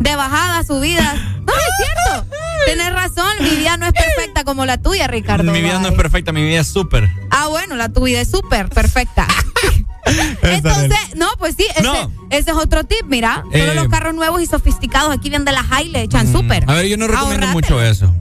De 0.00 0.16
bajadas, 0.16 0.66
subidas. 0.66 1.14
No, 1.46 1.52
es 1.52 1.70
cierto. 1.76 2.26
Tienes 2.66 2.92
razón, 2.92 3.30
mi 3.40 3.50
vida 3.56 3.76
no 3.76 3.86
es 3.86 3.92
perfecta 3.92 4.44
como 4.44 4.66
la 4.66 4.78
tuya, 4.78 5.06
Ricardo. 5.06 5.50
Mi 5.50 5.60
vida 5.62 5.78
no 5.78 5.88
es 5.88 5.94
perfecta, 5.94 6.32
mi 6.32 6.42
vida 6.44 6.60
es 6.60 6.68
súper. 6.68 7.08
Ah, 7.30 7.46
bueno, 7.48 7.76
la 7.76 7.88
tuya 7.88 8.20
es 8.20 8.30
súper 8.30 8.68
perfecta. 8.68 9.26
Entonces, 10.42 10.98
no, 11.16 11.26
pues 11.38 11.54
sí, 11.56 11.66
ese, 11.70 11.82
No. 11.82 12.10
ese 12.30 12.50
es 12.50 12.56
otro 12.56 12.84
tip, 12.84 13.04
mira. 13.06 13.44
Eh, 13.52 13.72
los 13.74 13.88
carros 13.88 14.14
nuevos 14.14 14.40
y 14.42 14.46
sofisticados 14.46 15.12
aquí 15.12 15.28
vienen 15.30 15.44
de 15.44 15.52
la 15.52 15.62
high 15.62 15.88
le 15.88 16.02
echan 16.02 16.30
súper. 16.30 16.64
A 16.68 16.74
ver, 16.74 16.86
yo 16.86 16.96
no 16.96 17.06
recomiendo 17.06 17.46
Ahorrate. 17.46 17.52
mucho 17.52 17.82
eso. 17.82 18.12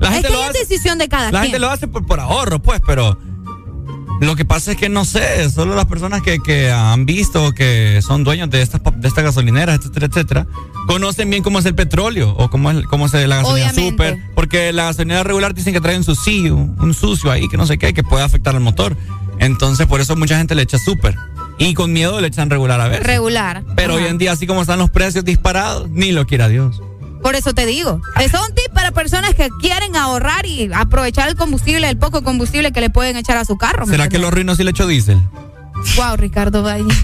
La 0.00 0.08
es 0.08 0.14
gente 0.14 0.28
que 0.28 0.34
lo 0.34 0.42
es 0.42 0.50
hace. 0.50 0.58
decisión 0.60 0.98
de 0.98 1.08
cada 1.08 1.24
La 1.26 1.40
quien. 1.40 1.42
gente 1.44 1.58
lo 1.60 1.70
hace 1.70 1.86
por, 1.88 2.04
por 2.06 2.20
ahorro, 2.20 2.60
pues, 2.60 2.80
pero 2.86 3.18
lo 4.24 4.36
que 4.36 4.44
pasa 4.44 4.72
es 4.72 4.76
que 4.76 4.88
no 4.88 5.04
sé, 5.04 5.50
solo 5.50 5.74
las 5.74 5.86
personas 5.86 6.22
que, 6.22 6.38
que 6.38 6.70
han 6.70 7.06
visto 7.06 7.52
que 7.52 8.00
son 8.02 8.24
dueños 8.24 8.50
de 8.50 8.62
estas 8.62 8.80
de 8.96 9.08
estas 9.08 9.24
gasolineras, 9.24 9.78
etcétera, 9.78 10.06
etcétera, 10.06 10.46
conocen 10.86 11.30
bien 11.30 11.42
cómo 11.42 11.58
es 11.58 11.66
el 11.66 11.74
petróleo 11.74 12.34
o 12.36 12.50
cómo 12.50 12.70
es, 12.70 12.84
cómo 12.86 13.06
es 13.06 13.12
la 13.12 13.36
gasolina 13.36 13.70
Obviamente. 13.70 13.90
super, 13.90 14.18
porque 14.34 14.72
la 14.72 14.84
gasolina 14.84 15.22
regular 15.22 15.54
dicen 15.54 15.72
que 15.72 15.80
trae 15.80 15.96
un 15.96 16.04
sucio, 16.04 16.54
un 16.56 16.94
sucio 16.94 17.30
ahí 17.30 17.48
que 17.48 17.56
no 17.56 17.66
sé 17.66 17.78
qué, 17.78 17.94
que 17.94 18.02
puede 18.02 18.24
afectar 18.24 18.54
al 18.54 18.60
motor. 18.60 18.96
Entonces, 19.38 19.86
por 19.86 20.00
eso 20.00 20.14
mucha 20.16 20.38
gente 20.38 20.54
le 20.54 20.62
echa 20.62 20.78
super 20.78 21.16
y 21.58 21.74
con 21.74 21.92
miedo 21.92 22.20
le 22.20 22.28
echan 22.28 22.50
regular 22.50 22.80
a 22.80 22.88
veces. 22.88 23.06
Regular. 23.06 23.62
Pero 23.76 23.94
hoy 23.94 24.04
en 24.04 24.18
día, 24.18 24.32
así 24.32 24.46
como 24.46 24.62
están 24.62 24.78
los 24.78 24.90
precios 24.90 25.24
disparados, 25.24 25.88
ni 25.90 26.12
lo 26.12 26.26
quiera 26.26 26.48
Dios. 26.48 26.82
Por 27.24 27.36
eso 27.36 27.54
te 27.54 27.64
digo. 27.64 28.02
Eso 28.20 28.36
es 28.36 28.48
un 28.50 28.54
tip 28.54 28.70
para 28.74 28.90
personas 28.90 29.34
que 29.34 29.48
quieren 29.58 29.96
ahorrar 29.96 30.44
y 30.44 30.70
aprovechar 30.74 31.26
el 31.30 31.36
combustible, 31.36 31.88
el 31.88 31.96
poco 31.96 32.22
combustible 32.22 32.70
que 32.70 32.82
le 32.82 32.90
pueden 32.90 33.16
echar 33.16 33.38
a 33.38 33.46
su 33.46 33.56
carro. 33.56 33.86
¿me 33.86 33.92
¿Será 33.92 34.10
que 34.10 34.18
lo 34.18 34.28
arruino 34.28 34.54
si 34.54 34.62
le 34.62 34.72
echo 34.72 34.86
diésel? 34.86 35.18
Wow, 35.96 36.16
Ricardo 36.16 36.62
Valle. 36.62 36.84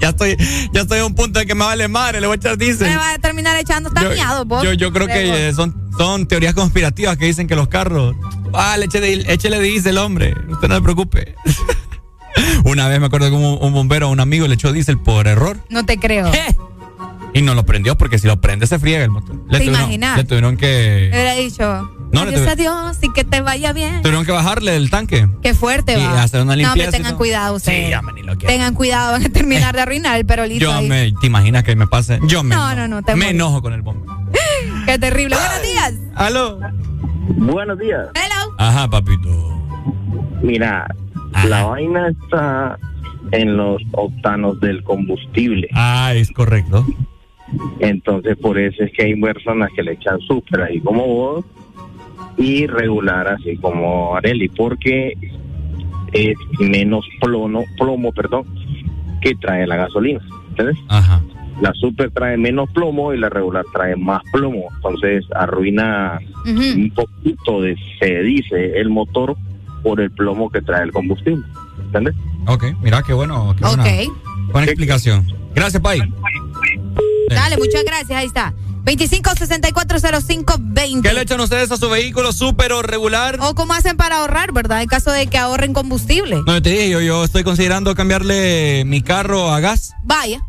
Ya 0.00 0.08
estoy, 0.08 0.36
ya 0.72 0.80
estoy 0.80 0.98
a 0.98 1.06
un 1.06 1.14
punto 1.14 1.38
de 1.38 1.46
que 1.46 1.54
me 1.54 1.64
vale 1.64 1.86
madre, 1.86 2.20
le 2.20 2.26
voy 2.26 2.34
a 2.34 2.36
echar 2.36 2.58
diésel. 2.58 2.88
Me 2.88 2.96
va 2.96 3.12
a 3.12 3.18
terminar 3.20 3.56
echando 3.56 3.88
tañado, 3.88 4.44
vos. 4.44 4.64
Yo, 4.64 4.72
yo 4.72 4.92
creo 4.92 5.06
que 5.06 5.48
eh, 5.48 5.54
son, 5.54 5.76
son 5.96 6.26
teorías 6.26 6.54
conspirativas 6.54 7.16
que 7.16 7.26
dicen 7.26 7.46
que 7.46 7.54
los 7.54 7.68
carros. 7.68 8.16
Ah, 8.52 8.76
le 8.76 8.86
eche 8.86 9.00
de- 9.00 9.24
échele 9.32 9.60
diésel, 9.60 9.98
hombre. 9.98 10.34
Usted 10.48 10.66
no 10.66 10.74
se 10.74 10.82
preocupe. 10.82 11.36
Una 12.64 12.88
vez 12.88 12.98
me 12.98 13.06
acuerdo 13.06 13.30
que 13.30 13.36
un, 13.36 13.58
un 13.60 13.72
bombero 13.72 14.06
a 14.06 14.08
un 14.10 14.18
amigo 14.18 14.48
le 14.48 14.54
echó 14.54 14.72
diésel 14.72 14.98
por 14.98 15.28
error 15.28 15.60
No 15.68 15.84
te 15.86 15.98
creo. 15.98 16.32
y 17.34 17.42
no 17.42 17.54
lo 17.54 17.64
prendió 17.64 17.96
porque 17.96 18.18
si 18.18 18.26
lo 18.26 18.40
prende 18.40 18.66
se 18.66 18.78
friega 18.78 19.04
el 19.04 19.10
motor. 19.10 19.36
Le 19.48 19.58
¿Te 19.58 19.64
tuvieron, 19.64 19.80
imaginas? 19.80 20.16
Le 20.18 20.24
tuvieron 20.24 20.56
que, 20.56 21.08
Hubiera 21.12 21.34
dicho, 21.34 21.90
No, 22.12 22.24
le 22.24 22.36
adiós, 22.36 22.46
adiós 22.48 22.98
y 23.02 23.12
que 23.12 23.24
te 23.24 23.40
vaya 23.40 23.72
bien. 23.72 24.02
tuvieron 24.02 24.24
que 24.26 24.32
bajarle 24.32 24.76
el 24.76 24.90
tanque. 24.90 25.28
Qué 25.42 25.54
fuerte 25.54 25.94
Y 25.94 25.96
va. 26.04 26.22
hacer 26.22 26.42
una 26.42 26.52
no, 26.52 26.56
limpieza 26.56 26.90
pero 26.90 26.90
y 26.90 26.92
tengan 27.02 27.16
cuidado 27.16 27.56
ustedes. 27.56 27.84
Sí, 27.86 27.90
ya 27.90 28.02
me 28.02 28.12
ni 28.12 28.22
lo 28.22 28.36
quiero. 28.36 28.52
Tengan 28.52 28.74
cuidado, 28.74 29.12
van 29.12 29.24
a 29.24 29.28
terminar 29.30 29.74
de 29.74 29.80
arruinar 29.80 30.18
el 30.18 30.26
perolito 30.26 30.60
Yo 30.64 30.72
ahí. 30.74 30.88
me, 30.88 31.12
¿te 31.20 31.26
imaginas 31.26 31.64
que 31.64 31.74
me 31.76 31.86
pase? 31.86 32.20
Yo 32.26 32.42
me, 32.42 32.54
No, 32.54 32.74
no, 32.74 32.86
no, 32.88 33.02
te 33.02 33.16
me 33.16 33.30
enojo 33.30 33.62
con 33.62 33.72
el 33.72 33.82
bombero. 33.82 34.12
Qué 34.86 34.98
terrible. 34.98 35.36
Buenos 35.36 35.62
días. 35.62 35.94
Aló. 36.16 36.58
Buenos 37.36 37.78
días. 37.78 38.08
Hello. 38.14 38.54
Ajá, 38.58 38.88
papito. 38.88 39.28
Mira, 40.42 40.86
la 41.46 41.64
vaina 41.64 42.08
está 42.08 42.78
en 43.30 43.56
los 43.56 43.80
octanos 43.92 44.60
del 44.60 44.82
combustible. 44.82 45.68
Ah, 45.72 46.12
es 46.14 46.30
correcto. 46.32 46.84
Entonces, 47.80 48.36
por 48.36 48.58
eso 48.58 48.82
es 48.82 48.92
que 48.92 49.04
hay 49.04 49.20
personas 49.20 49.70
que 49.74 49.82
le 49.82 49.92
echan 49.92 50.18
súper 50.20 50.62
ahí 50.62 50.80
como 50.80 51.06
vos 51.06 51.44
y 52.38 52.66
regular 52.66 53.28
así 53.28 53.56
como 53.56 54.16
Areli, 54.16 54.48
porque 54.48 55.14
es 56.12 56.36
menos 56.60 57.06
plomo, 57.20 57.64
plomo 57.78 58.12
perdón, 58.12 58.44
que 59.20 59.34
trae 59.36 59.66
la 59.66 59.76
gasolina. 59.76 60.20
¿Entiendes? 60.50 60.76
Ajá. 60.88 61.22
La 61.60 61.72
super 61.74 62.10
trae 62.10 62.36
menos 62.36 62.70
plomo 62.72 63.12
y 63.12 63.18
la 63.18 63.28
regular 63.28 63.64
trae 63.72 63.94
más 63.96 64.22
plomo. 64.32 64.68
Entonces, 64.76 65.24
arruina 65.34 66.18
un 66.46 66.90
poquito 66.94 67.60
de, 67.60 67.76
se 68.00 68.22
dice, 68.22 68.78
el 68.80 68.88
motor 68.88 69.36
por 69.82 70.00
el 70.00 70.10
plomo 70.10 70.50
que 70.50 70.60
trae 70.62 70.84
el 70.84 70.92
combustible. 70.92 71.44
¿Entiendes? 71.84 72.14
Ok, 72.46 72.64
mira 72.82 73.02
qué 73.06 73.12
bueno. 73.12 73.54
Qué 73.56 73.64
buena, 73.64 73.82
Ok. 73.82 74.52
buena 74.52 74.66
explicación. 74.66 75.26
Gracias, 75.54 75.82
Pai. 75.82 76.00
Dale, 77.28 77.56
muchas 77.56 77.84
gracias. 77.84 78.18
Ahí 78.18 78.26
está. 78.26 78.52
25640520. 78.84 81.02
¿Qué 81.02 81.12
le 81.12 81.22
echan 81.22 81.40
ustedes 81.40 81.70
a 81.70 81.76
su 81.76 81.88
vehículo 81.88 82.32
súper 82.32 82.72
o 82.72 82.82
regular? 82.82 83.38
O 83.40 83.54
cómo 83.54 83.74
hacen 83.74 83.96
para 83.96 84.16
ahorrar, 84.18 84.50
¿verdad? 84.52 84.82
En 84.82 84.88
caso 84.88 85.12
de 85.12 85.28
que 85.28 85.38
ahorren 85.38 85.72
combustible. 85.72 86.42
No, 86.46 86.54
yo 86.54 86.62
te 86.62 86.70
dije, 86.70 86.90
yo, 86.90 87.00
yo 87.00 87.22
estoy 87.24 87.44
considerando 87.44 87.94
cambiarle 87.94 88.82
mi 88.84 89.02
carro 89.02 89.52
a 89.52 89.60
gas. 89.60 89.92
Vaya. 90.02 90.42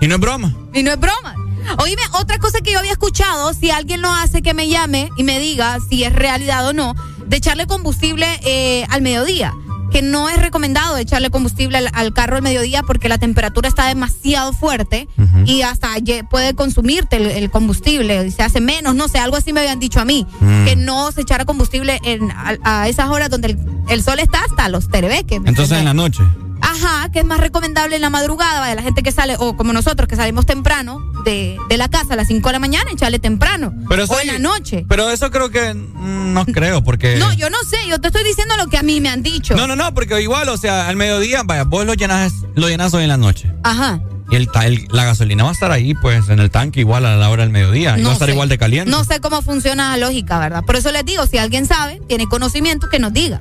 Y 0.00 0.06
no 0.06 0.14
es 0.14 0.20
broma. 0.20 0.54
Y 0.72 0.84
no 0.84 0.92
es 0.92 1.00
broma. 1.00 1.34
Oíme, 1.78 2.02
otra 2.12 2.38
cosa 2.38 2.60
que 2.60 2.72
yo 2.72 2.78
había 2.78 2.92
escuchado, 2.92 3.52
si 3.52 3.70
alguien 3.70 4.00
lo 4.00 4.10
hace, 4.12 4.40
que 4.40 4.54
me 4.54 4.68
llame 4.68 5.10
y 5.16 5.24
me 5.24 5.38
diga 5.38 5.78
si 5.90 6.02
es 6.04 6.14
realidad 6.14 6.66
o 6.66 6.72
no, 6.72 6.94
de 7.26 7.36
echarle 7.36 7.66
combustible 7.66 8.26
eh, 8.44 8.86
al 8.88 9.02
mediodía. 9.02 9.52
Que 9.90 10.02
no 10.02 10.28
es 10.28 10.36
recomendado 10.38 10.96
echarle 10.96 11.30
combustible 11.30 11.78
al, 11.78 11.88
al 11.92 12.12
carro 12.12 12.36
al 12.36 12.42
mediodía 12.42 12.82
porque 12.82 13.08
la 13.08 13.18
temperatura 13.18 13.68
está 13.68 13.86
demasiado 13.86 14.52
fuerte 14.52 15.08
y 15.46 15.62
hasta 15.62 15.88
puede 16.30 16.54
consumirte 16.54 17.16
el, 17.16 17.26
el 17.26 17.50
combustible 17.50 18.26
y 18.26 18.30
se 18.30 18.42
hace 18.42 18.60
menos, 18.60 18.94
no 18.94 19.08
sé, 19.08 19.18
algo 19.18 19.36
así 19.36 19.52
me 19.52 19.60
habían 19.60 19.78
dicho 19.78 20.00
a 20.00 20.04
mí. 20.04 20.26
Mm. 20.40 20.64
Que 20.64 20.76
no 20.76 21.12
se 21.12 21.22
echara 21.22 21.44
combustible 21.44 22.00
en, 22.04 22.30
a, 22.30 22.56
a 22.64 22.88
esas 22.88 23.08
horas 23.08 23.30
donde 23.30 23.48
el, 23.48 23.58
el 23.88 24.02
sol 24.02 24.18
está 24.18 24.40
hasta 24.44 24.68
los 24.68 24.88
terebeques. 24.88 25.40
¿me 25.40 25.48
Entonces 25.48 25.78
en 25.78 25.84
la 25.84 25.94
noche. 25.94 26.22
Ajá, 26.68 27.10
que 27.10 27.20
es 27.20 27.24
más 27.24 27.40
recomendable 27.40 27.96
en 27.96 28.02
la 28.02 28.10
madrugada, 28.10 28.66
de 28.66 28.74
la 28.74 28.82
gente 28.82 29.02
que 29.02 29.10
sale, 29.10 29.36
o 29.38 29.56
como 29.56 29.72
nosotros 29.72 30.06
que 30.06 30.16
salimos 30.16 30.44
temprano 30.44 31.00
de, 31.24 31.56
de 31.68 31.76
la 31.78 31.88
casa 31.88 32.12
a 32.12 32.16
las 32.16 32.28
5 32.28 32.46
de 32.46 32.52
la 32.52 32.58
mañana, 32.58 32.90
echarle 32.92 33.18
temprano. 33.18 33.72
Pero 33.88 34.02
eso 34.02 34.12
o 34.12 34.20
en 34.20 34.26
la 34.26 34.38
noche. 34.38 34.84
Pero 34.86 35.08
eso 35.08 35.30
creo 35.30 35.50
que 35.50 35.72
no 35.74 36.44
creo, 36.44 36.84
porque. 36.84 37.16
No, 37.16 37.32
yo 37.32 37.48
no 37.48 37.58
sé, 37.68 37.78
yo 37.88 37.98
te 38.00 38.08
estoy 38.08 38.22
diciendo 38.22 38.54
lo 38.58 38.66
que 38.66 38.76
a 38.76 38.82
mí 38.82 39.00
me 39.00 39.08
han 39.08 39.22
dicho. 39.22 39.56
No, 39.56 39.66
no, 39.66 39.76
no, 39.76 39.94
porque 39.94 40.20
igual, 40.20 40.48
o 40.50 40.58
sea, 40.58 40.88
al 40.88 40.96
mediodía, 40.96 41.42
vaya, 41.42 41.64
vos 41.64 41.86
lo 41.86 41.94
llenas, 41.94 42.32
lo 42.54 42.68
llenas 42.68 42.92
hoy 42.92 43.04
en 43.04 43.08
la 43.08 43.16
noche. 43.16 43.50
Ajá. 43.62 44.00
Y 44.30 44.36
el, 44.36 44.48
la 44.90 45.04
gasolina 45.04 45.44
va 45.44 45.48
a 45.48 45.52
estar 45.52 45.70
ahí, 45.70 45.94
pues, 45.94 46.28
en 46.28 46.38
el 46.38 46.50
tanque 46.50 46.80
igual 46.80 47.06
a 47.06 47.16
la 47.16 47.30
hora 47.30 47.44
del 47.44 47.50
mediodía. 47.50 47.98
y 47.98 48.02
va 48.02 48.10
a 48.10 48.12
estar 48.12 48.28
sé. 48.28 48.34
igual 48.34 48.50
de 48.50 48.58
caliente. 48.58 48.90
No 48.90 49.04
sé 49.04 49.20
cómo 49.20 49.40
funciona 49.40 49.96
la 49.96 50.06
lógica, 50.06 50.38
¿verdad? 50.38 50.64
Por 50.64 50.76
eso 50.76 50.92
les 50.92 51.04
digo, 51.06 51.26
si 51.26 51.38
alguien 51.38 51.64
sabe, 51.64 52.02
tiene 52.08 52.26
conocimiento, 52.26 52.88
que 52.90 52.98
nos 52.98 53.14
diga. 53.14 53.40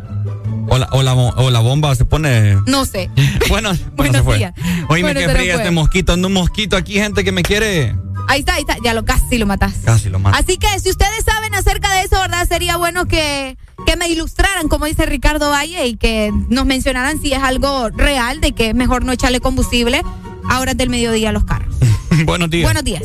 O, 0.70 0.78
la, 0.78 0.88
o, 0.92 1.02
la, 1.04 1.14
bo- 1.14 1.34
o 1.38 1.50
la 1.50 1.60
bomba 1.60 1.96
se 1.96 2.06
pone. 2.06 2.58
No 2.66 2.86
sé. 2.86 3.10
Bueno, 3.50 3.70
bueno 3.96 3.96
Buenos 3.96 4.16
se 4.18 4.24
fue. 4.24 4.38
días. 4.38 4.54
Oíme 4.90 5.14
Bueno, 5.14 5.20
que 5.20 5.26
se 5.26 5.28
nos 5.28 5.38
fría 5.38 5.56
este 5.56 5.72
mosquito. 5.72 6.14
Anda 6.14 6.28
un 6.28 6.34
mosquito 6.34 6.76
aquí, 6.78 6.94
gente 6.94 7.24
que 7.24 7.32
me 7.32 7.44
quiere. 7.44 7.96
Ahí 8.30 8.40
está, 8.42 8.56
ahí 8.56 8.62
está, 8.68 8.76
ya 8.84 8.94
lo 8.94 9.06
casi 9.06 9.38
lo 9.38 9.46
matas. 9.46 9.74
Casi 9.86 10.10
lo 10.10 10.20
mato. 10.20 10.38
Así 10.38 10.58
que 10.58 10.68
si 10.82 10.90
ustedes 10.90 11.24
saben 11.24 11.54
acerca 11.56 11.90
de 11.94 12.02
eso, 12.02 12.20
¿verdad? 12.20 12.46
Sería 12.48 12.76
bueno 12.76 13.06
que, 13.06 13.58
que 13.86 13.96
me 13.96 14.10
ilustraran, 14.10 14.68
como 14.68 14.86
dice 14.86 15.06
Ricardo 15.06 15.50
Valle, 15.50 15.86
y 15.88 15.96
que 15.96 16.32
nos 16.50 16.66
mencionaran 16.66 17.22
si 17.22 17.32
es 17.32 17.42
algo 17.42 17.90
real 17.90 18.42
de 18.42 18.52
que 18.52 18.70
es 18.70 18.76
mejor 18.76 19.06
no 19.06 19.14
echarle 19.14 19.40
combustible 19.40 20.02
a 20.50 20.60
horas 20.60 20.76
del 20.76 20.90
mediodía 20.90 21.30
a 21.30 21.32
los 21.32 21.46
carros. 21.46 21.74
Buenos 22.26 22.50
días. 22.50 22.64
Buenos 22.66 22.84
días. 22.84 23.04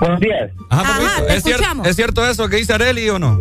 Buenos 0.00 0.18
días. 0.18 0.50
Ajá, 0.68 0.96
Ajá, 0.96 1.22
¿Es, 1.34 1.44
cier-. 1.44 1.60
¿Es 1.86 1.94
cierto 1.94 2.28
eso 2.28 2.48
que 2.48 2.56
dice 2.56 2.72
Areli 2.72 3.08
o 3.08 3.20
no? 3.20 3.40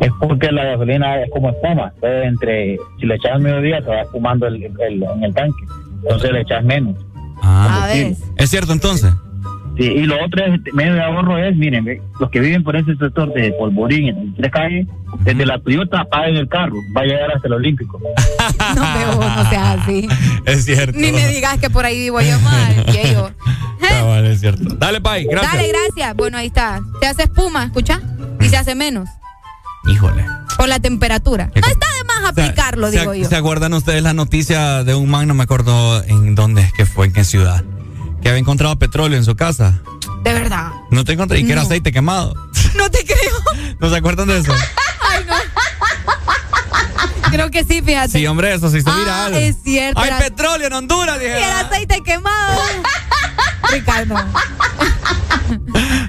Es 0.00 0.10
porque 0.20 0.50
la 0.52 0.64
gasolina 0.64 1.22
es 1.22 1.30
como 1.30 1.50
espuma. 1.50 1.92
Entonces, 1.94 2.24
entre, 2.26 2.78
si 3.00 3.06
le 3.06 3.14
echas 3.14 3.32
al 3.32 3.40
mediodía, 3.40 3.80
se 3.80 3.86
va 3.88 4.02
espumando 4.02 4.46
el, 4.46 4.56
el- 4.64 5.02
en 5.02 5.24
el 5.24 5.34
tanque. 5.34 5.64
Entonces 6.02 6.32
le 6.32 6.40
echas 6.42 6.64
menos. 6.64 6.94
Ah, 7.42 7.84
A 7.84 7.86
ver. 7.88 8.14
¿Es 8.36 8.50
cierto 8.50 8.72
entonces? 8.72 9.12
Sí, 9.78 9.84
y 9.84 10.04
lo 10.04 10.14
otro 10.24 10.42
es, 10.42 10.58
medio 10.74 10.94
de 10.94 11.02
ahorro 11.02 11.36
es, 11.36 11.54
miren, 11.54 11.84
los 12.18 12.30
que 12.30 12.40
viven 12.40 12.64
por 12.64 12.76
ese 12.76 12.96
sector 12.96 13.30
de 13.34 13.52
Polvorín, 13.58 14.08
en 14.08 14.34
tres 14.34 14.50
calles, 14.50 14.86
desde 15.20 15.44
la 15.44 15.58
Toyota 15.58 16.02
paguen 16.06 16.36
el 16.36 16.48
carro, 16.48 16.76
va 16.96 17.02
a 17.02 17.04
llegar 17.04 17.30
hasta 17.32 17.46
el 17.48 17.54
Olímpico. 17.54 18.00
No, 18.74 18.82
pero 18.94 19.14
no 19.14 19.50
seas 19.50 19.78
así. 19.80 20.08
Es 20.46 20.64
cierto. 20.64 20.98
Ni 20.98 21.12
me 21.12 21.28
digas 21.28 21.58
que 21.58 21.68
por 21.70 21.84
ahí 21.84 21.98
vivo 21.98 22.20
yo 22.22 22.40
mal. 22.40 22.84
que 22.86 23.12
yo. 23.12 23.30
Cabal, 23.86 24.24
es 24.26 24.40
cierto. 24.40 24.62
Dale, 24.78 25.00
Pai, 25.00 25.24
gracias. 25.26 25.52
Dale, 25.52 25.68
gracias. 25.68 26.16
Bueno, 26.16 26.38
ahí 26.38 26.46
está. 26.46 26.80
Se 27.00 27.06
hace 27.06 27.22
espuma, 27.24 27.64
¿escucha? 27.64 28.00
Y 28.40 28.46
se 28.48 28.56
hace 28.56 28.74
menos. 28.74 29.08
Híjole. 29.88 30.26
Por 30.56 30.68
la 30.68 30.78
temperatura. 30.80 31.50
No 31.54 31.66
está 31.66 31.86
de 31.98 32.04
más 32.04 32.24
aplicarlo, 32.30 32.90
¿Se, 32.90 32.98
digo 33.00 33.14
yo. 33.14 33.28
¿Se 33.28 33.36
acuerdan 33.36 33.74
ustedes 33.74 34.02
la 34.02 34.14
noticia 34.14 34.84
de 34.84 34.94
un 34.94 35.08
man, 35.10 35.28
no 35.28 35.34
me 35.34 35.42
acuerdo 35.44 36.02
en 36.04 36.34
dónde 36.34 36.62
es 36.62 36.72
que 36.72 36.86
fue, 36.86 37.06
en 37.06 37.12
qué 37.12 37.24
ciudad? 37.24 37.62
Que 38.22 38.28
había 38.30 38.40
encontrado 38.40 38.76
petróleo 38.78 39.18
en 39.18 39.24
su 39.24 39.36
casa. 39.36 39.80
De 40.24 40.32
verdad. 40.32 40.72
No 40.90 41.04
te 41.04 41.12
encontré, 41.12 41.38
y 41.40 41.44
que 41.46 41.52
era 41.52 41.62
aceite 41.62 41.92
quemado. 41.92 42.34
No 42.74 42.90
te 42.90 43.04
creo. 43.04 43.76
¿No 43.80 43.90
se 43.90 43.96
acuerdan 43.96 44.28
de 44.28 44.38
eso? 44.38 44.52
Ay, 45.10 45.24
no. 45.28 45.34
Creo 47.30 47.50
que 47.50 47.64
sí, 47.64 47.82
fíjate. 47.82 48.08
Sí, 48.18 48.26
hombre, 48.26 48.54
eso 48.54 48.70
se 48.70 48.78
hizo 48.78 48.90
Ah, 48.90 48.96
viral. 49.28 49.34
es 49.42 49.56
cierto. 49.62 50.00
Hay 50.00 50.08
era- 50.08 50.18
petróleo 50.18 50.66
en 50.68 50.72
Honduras, 50.72 51.16
y 51.18 51.24
dije. 51.24 51.36
el 51.44 51.50
aceite 51.66 52.00
quemado. 52.02 52.60
Ricardo. 53.72 54.14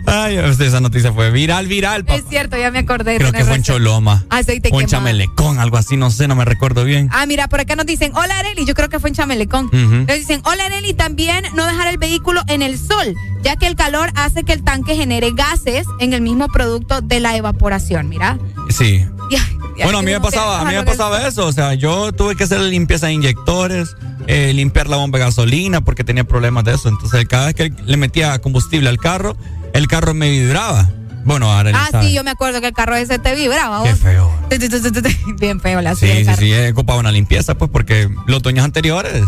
Ay, 0.08 0.38
esa 0.38 0.80
noticia 0.80 1.12
fue 1.12 1.32
viral, 1.32 1.68
viral. 1.68 2.06
Es 2.08 2.24
cierto, 2.30 2.58
ya 2.58 2.72
me 2.72 2.80
acordé. 2.80 3.18
Creo 3.18 3.34
que 3.34 3.44
fue 3.44 3.58
en. 3.58 3.64
Choloma. 3.64 4.24
Aceite 4.30 4.70
O 4.72 4.80
en. 4.80 4.88
Chamelecón, 4.88 5.60
algo 5.60 5.76
así, 5.76 5.98
no 5.98 6.10
sé, 6.12 6.30
no 6.30 6.36
me 6.36 6.46
recuerdo 6.46 6.86
bien. 6.86 7.10
Ah, 7.12 7.26
mira, 7.26 7.50
por 7.50 7.60
acá 7.60 7.76
nos 7.76 7.86
dicen, 7.86 8.14
hola 8.16 8.40
Areli, 8.40 8.66
yo 8.66 8.74
creo 8.74 8.88
que 8.88 9.00
fue 9.00 9.10
en 9.10 9.16
Chamelecón. 9.16 9.66
Ujú. 9.66 10.06
Nos 10.08 10.16
dicen, 10.16 10.42
hola 10.46 10.66
Areli, 10.66 10.94
también 10.94 11.44
no 11.56 11.66
dejar 11.66 11.88
el 11.88 11.98
vehículo 11.98 12.42
en 12.48 12.62
el 12.62 12.80
sol, 12.80 13.16
ya 13.44 13.58
que 13.58 13.68
el 13.68 13.76
calor 13.76 14.10
hace 14.16 14.44
que 14.44 14.54
el 14.54 14.64
tanque 14.64 14.96
genere 14.96 15.32
gases 15.32 15.86
en 16.00 16.14
el 16.14 16.22
mismo 16.22 16.48
producto 16.48 17.02
de 17.02 17.20
la 17.20 17.36
evaporación, 17.36 18.08
mira. 18.08 18.40
Sí. 18.70 19.06
Ya, 19.30 19.40
ya 19.78 19.84
Bueno, 19.84 19.98
a 20.00 20.02
mí 20.04 20.12
me 20.12 20.22
pasaba, 20.22 20.62
a 20.62 20.64
mí 20.64 20.74
me 20.74 20.84
pasaba 20.84 21.28
eso, 21.28 21.46
o 21.48 21.52
sea, 21.52 21.74
yo 21.74 22.14
tuve 22.14 22.38
que 22.38 22.46
hacer 22.46 22.62
limpieza 22.62 23.08
de 23.08 23.14
inyectores, 23.14 23.94
eh, 24.26 24.54
limpiar 24.54 24.88
la 24.88 24.96
bomba 24.96 25.20
de 25.20 25.26
gasolina 25.26 25.82
porque 25.82 26.06
tenía 26.06 26.24
problemas 26.24 26.64
de 26.64 26.76
eso, 26.76 26.88
entonces 26.88 27.26
cada 27.28 27.48
vez 27.48 27.56
que 27.56 27.74
le 27.86 27.98
metía 27.98 28.40
combustible 28.40 28.88
al 28.88 29.00
carro, 29.00 29.36
el 29.78 29.88
carro 29.88 30.14
me 30.14 30.30
vibraba. 30.30 30.90
Bueno, 31.26 31.52
ahora 31.52 31.72
Ah, 31.76 31.90
sabe. 31.92 32.08
sí, 32.08 32.14
yo 32.14 32.24
me 32.24 32.32
acuerdo 32.32 32.62
que 32.62 32.68
el 32.68 32.74
carro 32.74 32.96
ese 32.96 33.20
te 33.20 33.36
vibraba. 33.36 33.84
Qué 33.84 33.90
vos. 33.92 34.00
feo. 34.00 34.32
Bien 35.40 35.60
feo 35.60 35.82
la 35.82 35.94
Sí, 35.96 36.08
sí, 36.26 36.32
sí, 36.38 36.54
he 36.54 36.72
ocupado 36.72 37.00
una 37.00 37.12
limpieza, 37.12 37.56
pues, 37.58 37.70
porque 37.70 38.10
los 38.28 38.42
dueños 38.42 38.64
anteriores, 38.64 39.24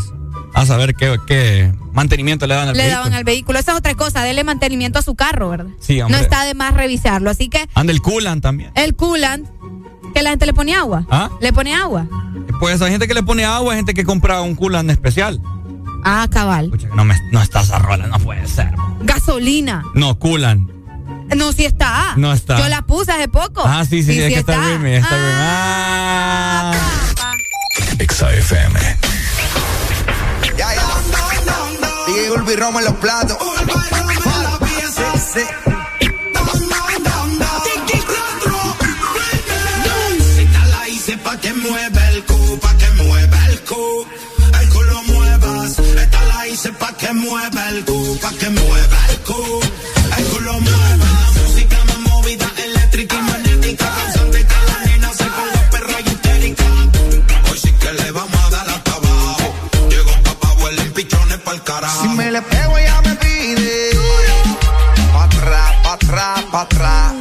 a 0.53 0.65
saber 0.65 0.95
qué, 0.95 1.17
qué 1.27 1.73
mantenimiento 1.91 2.47
le 2.47 2.55
dan 2.55 2.69
al 2.69 2.75
Le 2.77 2.83
vehículo. 2.83 2.97
daban 2.99 3.13
al 3.13 3.23
vehículo. 3.25 3.59
Esa 3.59 3.73
es 3.73 3.77
otra 3.79 3.95
cosa, 3.95 4.23
dele 4.23 4.43
mantenimiento 4.45 4.97
a 4.99 5.01
su 5.01 5.15
carro, 5.15 5.49
¿verdad? 5.49 5.71
Sí, 5.81 5.97
no 5.99 6.05
hombre. 6.05 6.21
está 6.21 6.45
de 6.45 6.53
más 6.53 6.73
revisarlo. 6.73 7.29
Así 7.29 7.49
que 7.49 7.67
Anda 7.75 7.91
el 7.91 8.01
coolant 8.01 8.41
también. 8.41 8.71
el 8.75 8.95
coolant, 8.95 9.47
que 10.13 10.21
la 10.23 10.29
gente 10.31 10.45
le 10.45 10.53
pone 10.53 10.73
agua. 10.75 11.05
¿Ah? 11.11 11.29
Le 11.41 11.51
pone 11.53 11.75
agua. 11.75 12.07
Pues 12.61 12.81
hay 12.81 12.91
gente 12.91 13.07
que 13.07 13.13
le 13.13 13.23
pone 13.23 13.43
agua, 13.45 13.73
hay 13.73 13.77
gente 13.79 13.93
que 13.93 14.05
compra 14.05 14.41
un 14.41 14.55
coolant 14.55 14.89
especial. 14.89 15.41
Ah, 16.03 16.27
cabal. 16.29 16.71
No, 16.95 17.05
me, 17.05 17.15
no 17.31 17.41
está 17.41 17.61
esa 17.61 17.79
rola, 17.79 18.07
no 18.07 18.19
puede 18.19 18.47
ser. 18.47 18.71
Gasolina. 19.01 19.83
No, 19.93 20.17
coolant. 20.17 20.69
No, 21.35 21.51
sí 21.51 21.65
está. 21.65 22.13
No 22.17 22.33
está. 22.33 22.57
Yo 22.57 22.67
la 22.69 22.81
puse 22.81 23.11
hace 23.11 23.27
poco. 23.27 23.61
Ah, 23.63 23.85
sí, 23.87 24.01
sí, 24.03 24.19
es 24.19 24.33
que 24.33 24.39
está 24.39 24.57
bien, 24.59 24.85
está 24.87 25.15
bien. 25.15 25.35
Ah. 25.35 26.71
Exa 27.99 28.33
FM. 28.33 28.79
Ya, 30.57 30.75
ya. 30.75 30.81
Ulvi 32.35 32.55
Roma 32.55 32.79
en 32.79 32.85
los 32.85 32.95
platos. 32.95 33.37
Sí, 34.95 35.03
sí. 35.33 35.39
Esta 35.39 35.68
mueva 47.39 47.69
el 47.69 47.85
cu, 47.85 48.17
pa' 48.21 48.31
que 48.39 48.49
mueva 48.49 48.99
el 49.09 49.19
cu. 49.27 49.39
El 50.17 50.25
cu 50.29 50.39
lo 50.41 50.53
mueva. 50.59 51.09
Música 51.39 51.77
más 51.87 51.99
movida, 51.99 52.47
eléctrica 52.67 53.15
y 53.15 53.21
magnética. 53.21 53.85
Canción 53.95 54.31
de 54.31 54.41
que 54.49 54.59
la 54.69 54.77
nena 54.85 55.09
se 55.19 55.25
ponga 55.35 55.61
perra 55.71 55.97
y 56.05 56.09
histérica. 56.09 56.65
Hoy 57.49 57.57
sí 57.63 57.71
que 57.81 57.91
le 57.93 58.11
vamos 58.11 58.41
a 58.45 58.49
dar 58.49 58.69
hasta 58.69 58.91
abajo. 58.91 59.47
Llegó 59.89 60.11
papá, 60.23 60.53
vuelen 60.59 60.91
pichones 60.93 61.39
pa'l 61.39 61.63
carajo. 61.63 62.01
Si 62.01 62.09
me 62.09 62.31
le 62.31 62.41
pego, 62.41 62.77
ella 62.77 63.01
me 63.05 63.15
pide. 63.15 63.91
Pa' 65.13 65.23
atrás, 65.23 65.71
pa' 65.83 65.93
atrás, 65.93 66.43
pa' 66.51 66.61
atrás. 66.61 67.18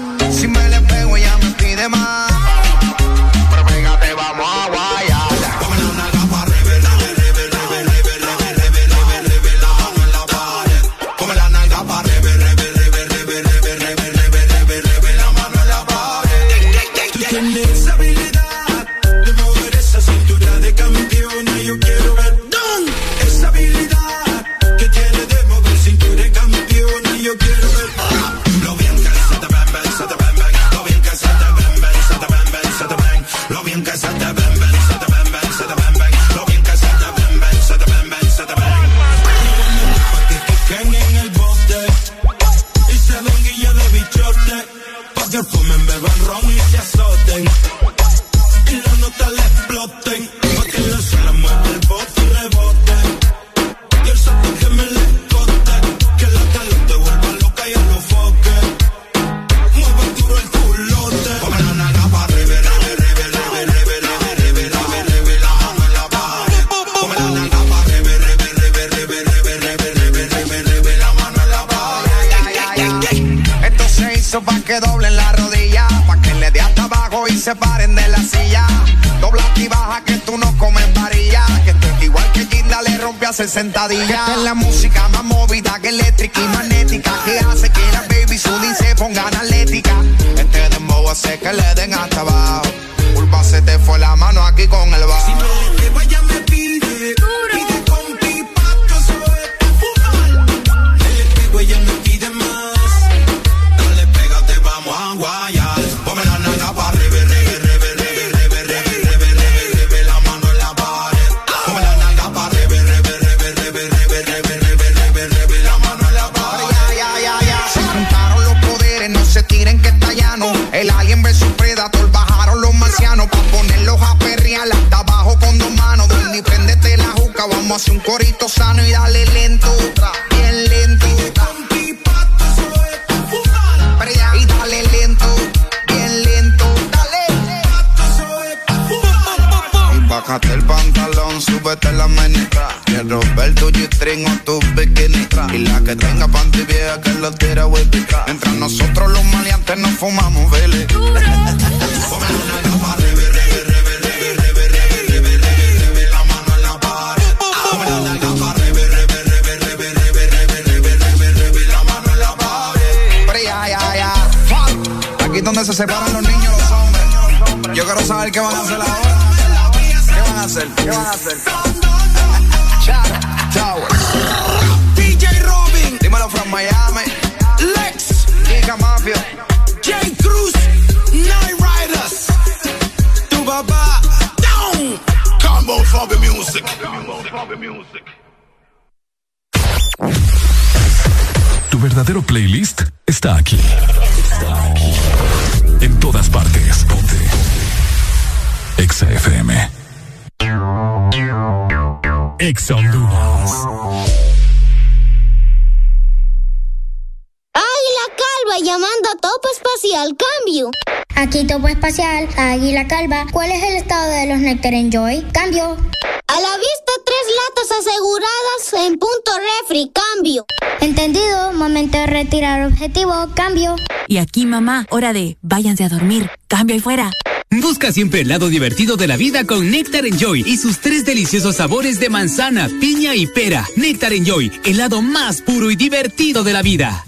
Mamá, 224.48 224.86
hora 224.90 225.12
de 225.12 225.36
váyanse 225.42 225.84
a 225.84 225.88
dormir. 225.88 226.30
Cambio 226.48 226.74
ahí 226.74 226.80
fuera. 226.80 227.10
Busca 227.50 227.92
siempre 227.92 228.20
el 228.20 228.28
lado 228.28 228.48
divertido 228.48 228.96
de 228.96 229.06
la 229.06 229.16
vida 229.16 229.44
con 229.44 229.70
Nectar 229.70 230.06
Enjoy 230.06 230.44
y 230.46 230.58
sus 230.58 230.80
tres 230.80 231.04
deliciosos 231.04 231.56
sabores 231.56 231.98
de 231.98 232.10
manzana, 232.10 232.68
piña 232.80 233.14
y 233.14 233.26
pera. 233.26 233.66
Nectar 233.76 234.12
Enjoy, 234.12 234.52
el 234.64 234.76
lado 234.76 235.00
más 235.00 235.40
puro 235.40 235.70
y 235.70 235.76
divertido 235.76 236.44
de 236.44 236.52
la 236.52 236.62
vida. 236.62 237.07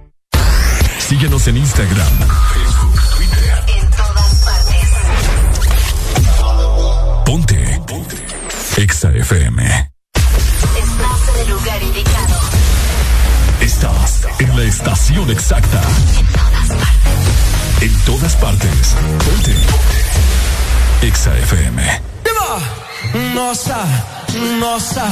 Síguenos 1.11 1.45
en 1.47 1.57
Instagram, 1.57 2.07
Facebook, 2.53 3.01
Twitter. 3.17 3.63
En 3.67 3.89
todas 3.91 4.33
partes. 4.45 4.87
Ponte. 7.25 7.81
Ponte. 7.85 8.15
Exa 8.77 9.09
FM. 9.09 9.91
Estás 10.77 11.35
en 11.35 11.41
el 11.41 11.49
lugar 11.49 11.83
indicado. 11.83 12.39
Estás 13.59 14.21
en 14.39 14.55
la 14.55 14.63
estación 14.63 15.29
exacta. 15.29 15.81
En 17.81 17.93
todas 18.05 18.33
partes. 18.37 18.95
Ponte. 19.25 19.51
Ponte. 19.51 21.07
Exa 21.07 21.37
FM. 21.39 22.01
Nossa, 23.33 23.85
nossa, 24.59 25.11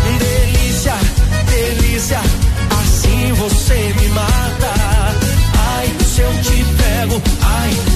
delícia, 2.01 2.19
assim 2.81 3.33
você 3.33 3.93
me 3.99 4.09
mata. 4.09 4.73
Ai, 5.75 5.87
se 6.03 6.21
eu 6.21 6.31
te 6.41 6.65
pego, 6.75 7.21
ai, 7.41 7.90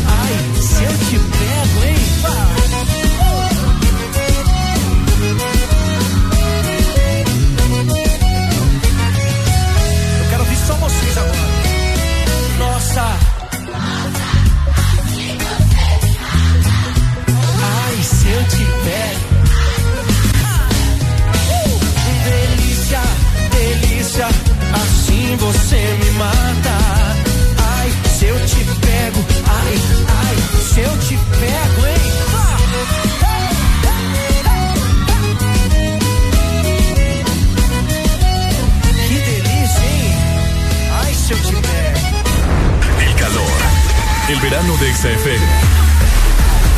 verano 44.50 44.78
de 44.78 44.90
Exa 44.92 45.10
FM. 45.10 45.46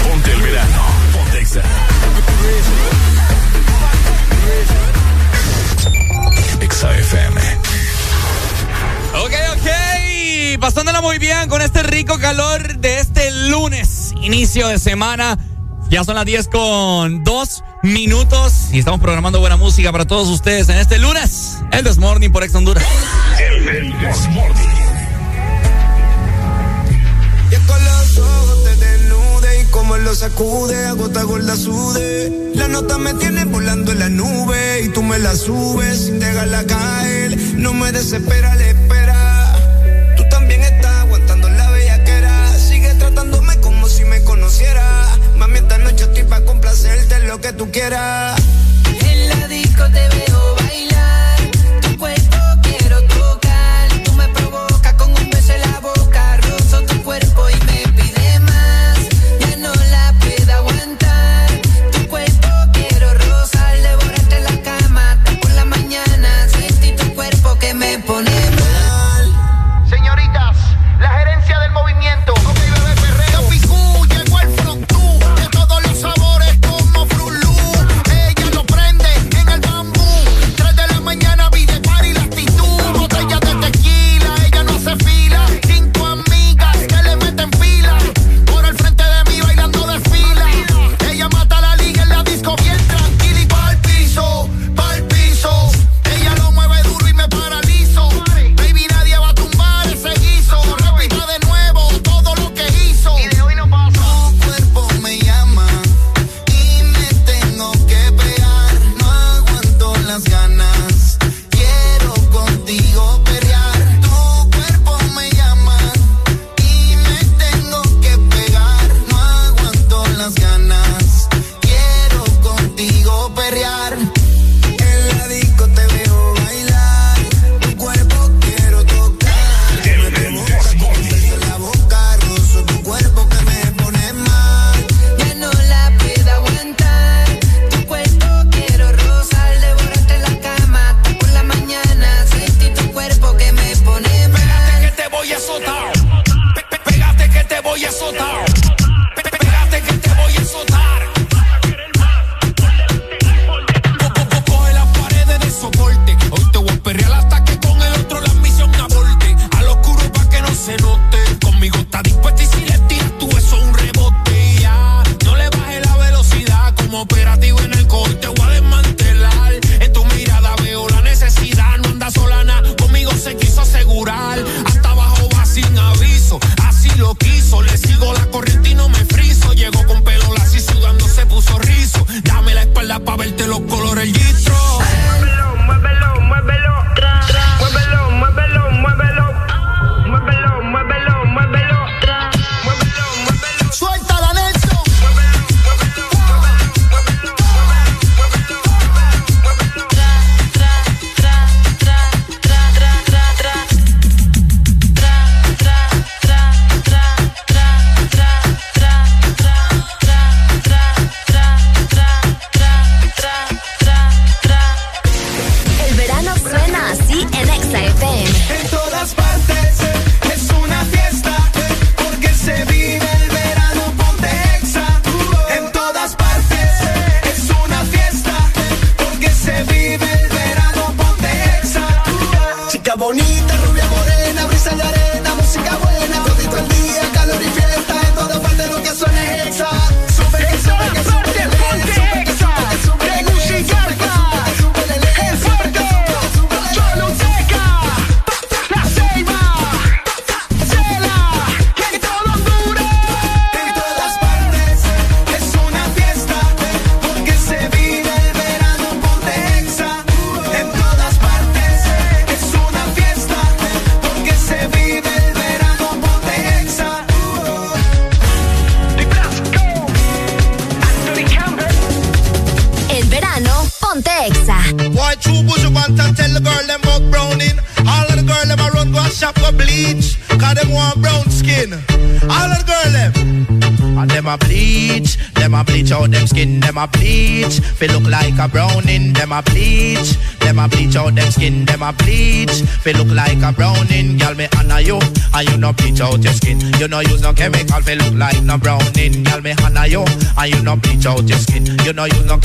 Ponte 0.08 0.32
el 0.32 0.42
verano. 0.42 0.82
Ponte 1.12 1.40
Exa. 1.42 1.62
Exa 6.62 6.98
FM. 6.98 7.42
Ok, 9.16 9.34
ok. 9.52 10.60
Pasándola 10.62 11.02
muy 11.02 11.18
bien 11.18 11.50
con 11.50 11.62
este 11.62 11.84
rico 11.84 12.18
calor 12.20 12.78
de 12.78 13.00
este 13.00 13.32
lunes, 13.50 14.14
inicio 14.22 14.70
de 14.70 14.80
semana. 14.80 15.38
Ya 15.90 16.06
son 16.06 16.16
las 16.16 16.26
10 16.26 16.48
con 16.48 17.26
2 17.26 17.64
minutos 17.84 18.70
y 18.72 18.80
estamos 18.80 19.02
programando 19.02 19.42
buena 19.42 19.58
música 19.58 19.92
para 19.92 20.06
todos 20.06 20.30
ustedes 20.30 20.70
en 20.70 20.78
este 20.78 21.00
lunes. 21.00 21.58
El 21.74 21.84
This 21.84 21.98
Morning 21.98 22.30
por 22.30 22.44
Ex 22.44 22.56
Honduras. 22.56 22.86
El 23.38 23.94
This 24.00 24.30
Morning. 24.30 24.67
lo 30.08 30.16
sacude, 30.16 30.86
a 30.86 30.94
gota 30.94 31.24
gorda 31.24 31.54
sude. 31.58 32.54
La 32.56 32.70
nota 32.70 32.98
me 32.98 33.14
tiene 33.16 33.44
volando 33.44 33.92
en 33.92 34.00
la 34.00 34.08
nube 34.08 34.82
y 34.86 34.88
tú 34.94 35.04
me 35.04 35.20
la 35.20 35.36
subes 35.36 36.06
sin 36.06 36.20
dejarla 36.20 36.64
caer. 36.64 37.38
No 37.58 37.74
me 37.74 37.92
desespera 37.92 38.56
la 38.56 38.68
espera. 38.68 39.56
Tú 40.16 40.24
también 40.30 40.64
estás 40.64 40.96
aguantando 41.04 41.50
la 41.50 41.70
bellaquera. 41.72 42.58
Sigue 42.58 42.94
tratándome 42.94 43.58
como 43.58 43.90
si 43.90 44.06
me 44.06 44.22
conociera. 44.24 45.10
Mami, 45.36 45.58
esta 45.58 45.78
noche 45.78 46.06
estoy 46.06 46.24
pa' 46.24 46.40
complacerte 46.40 47.20
lo 47.28 47.42
que 47.42 47.52
tú 47.52 47.70
quieras. 47.70 48.42
En 49.02 49.28
la 49.28 49.48
disco 49.50 49.84
te 49.92 50.08
veo 50.08 50.37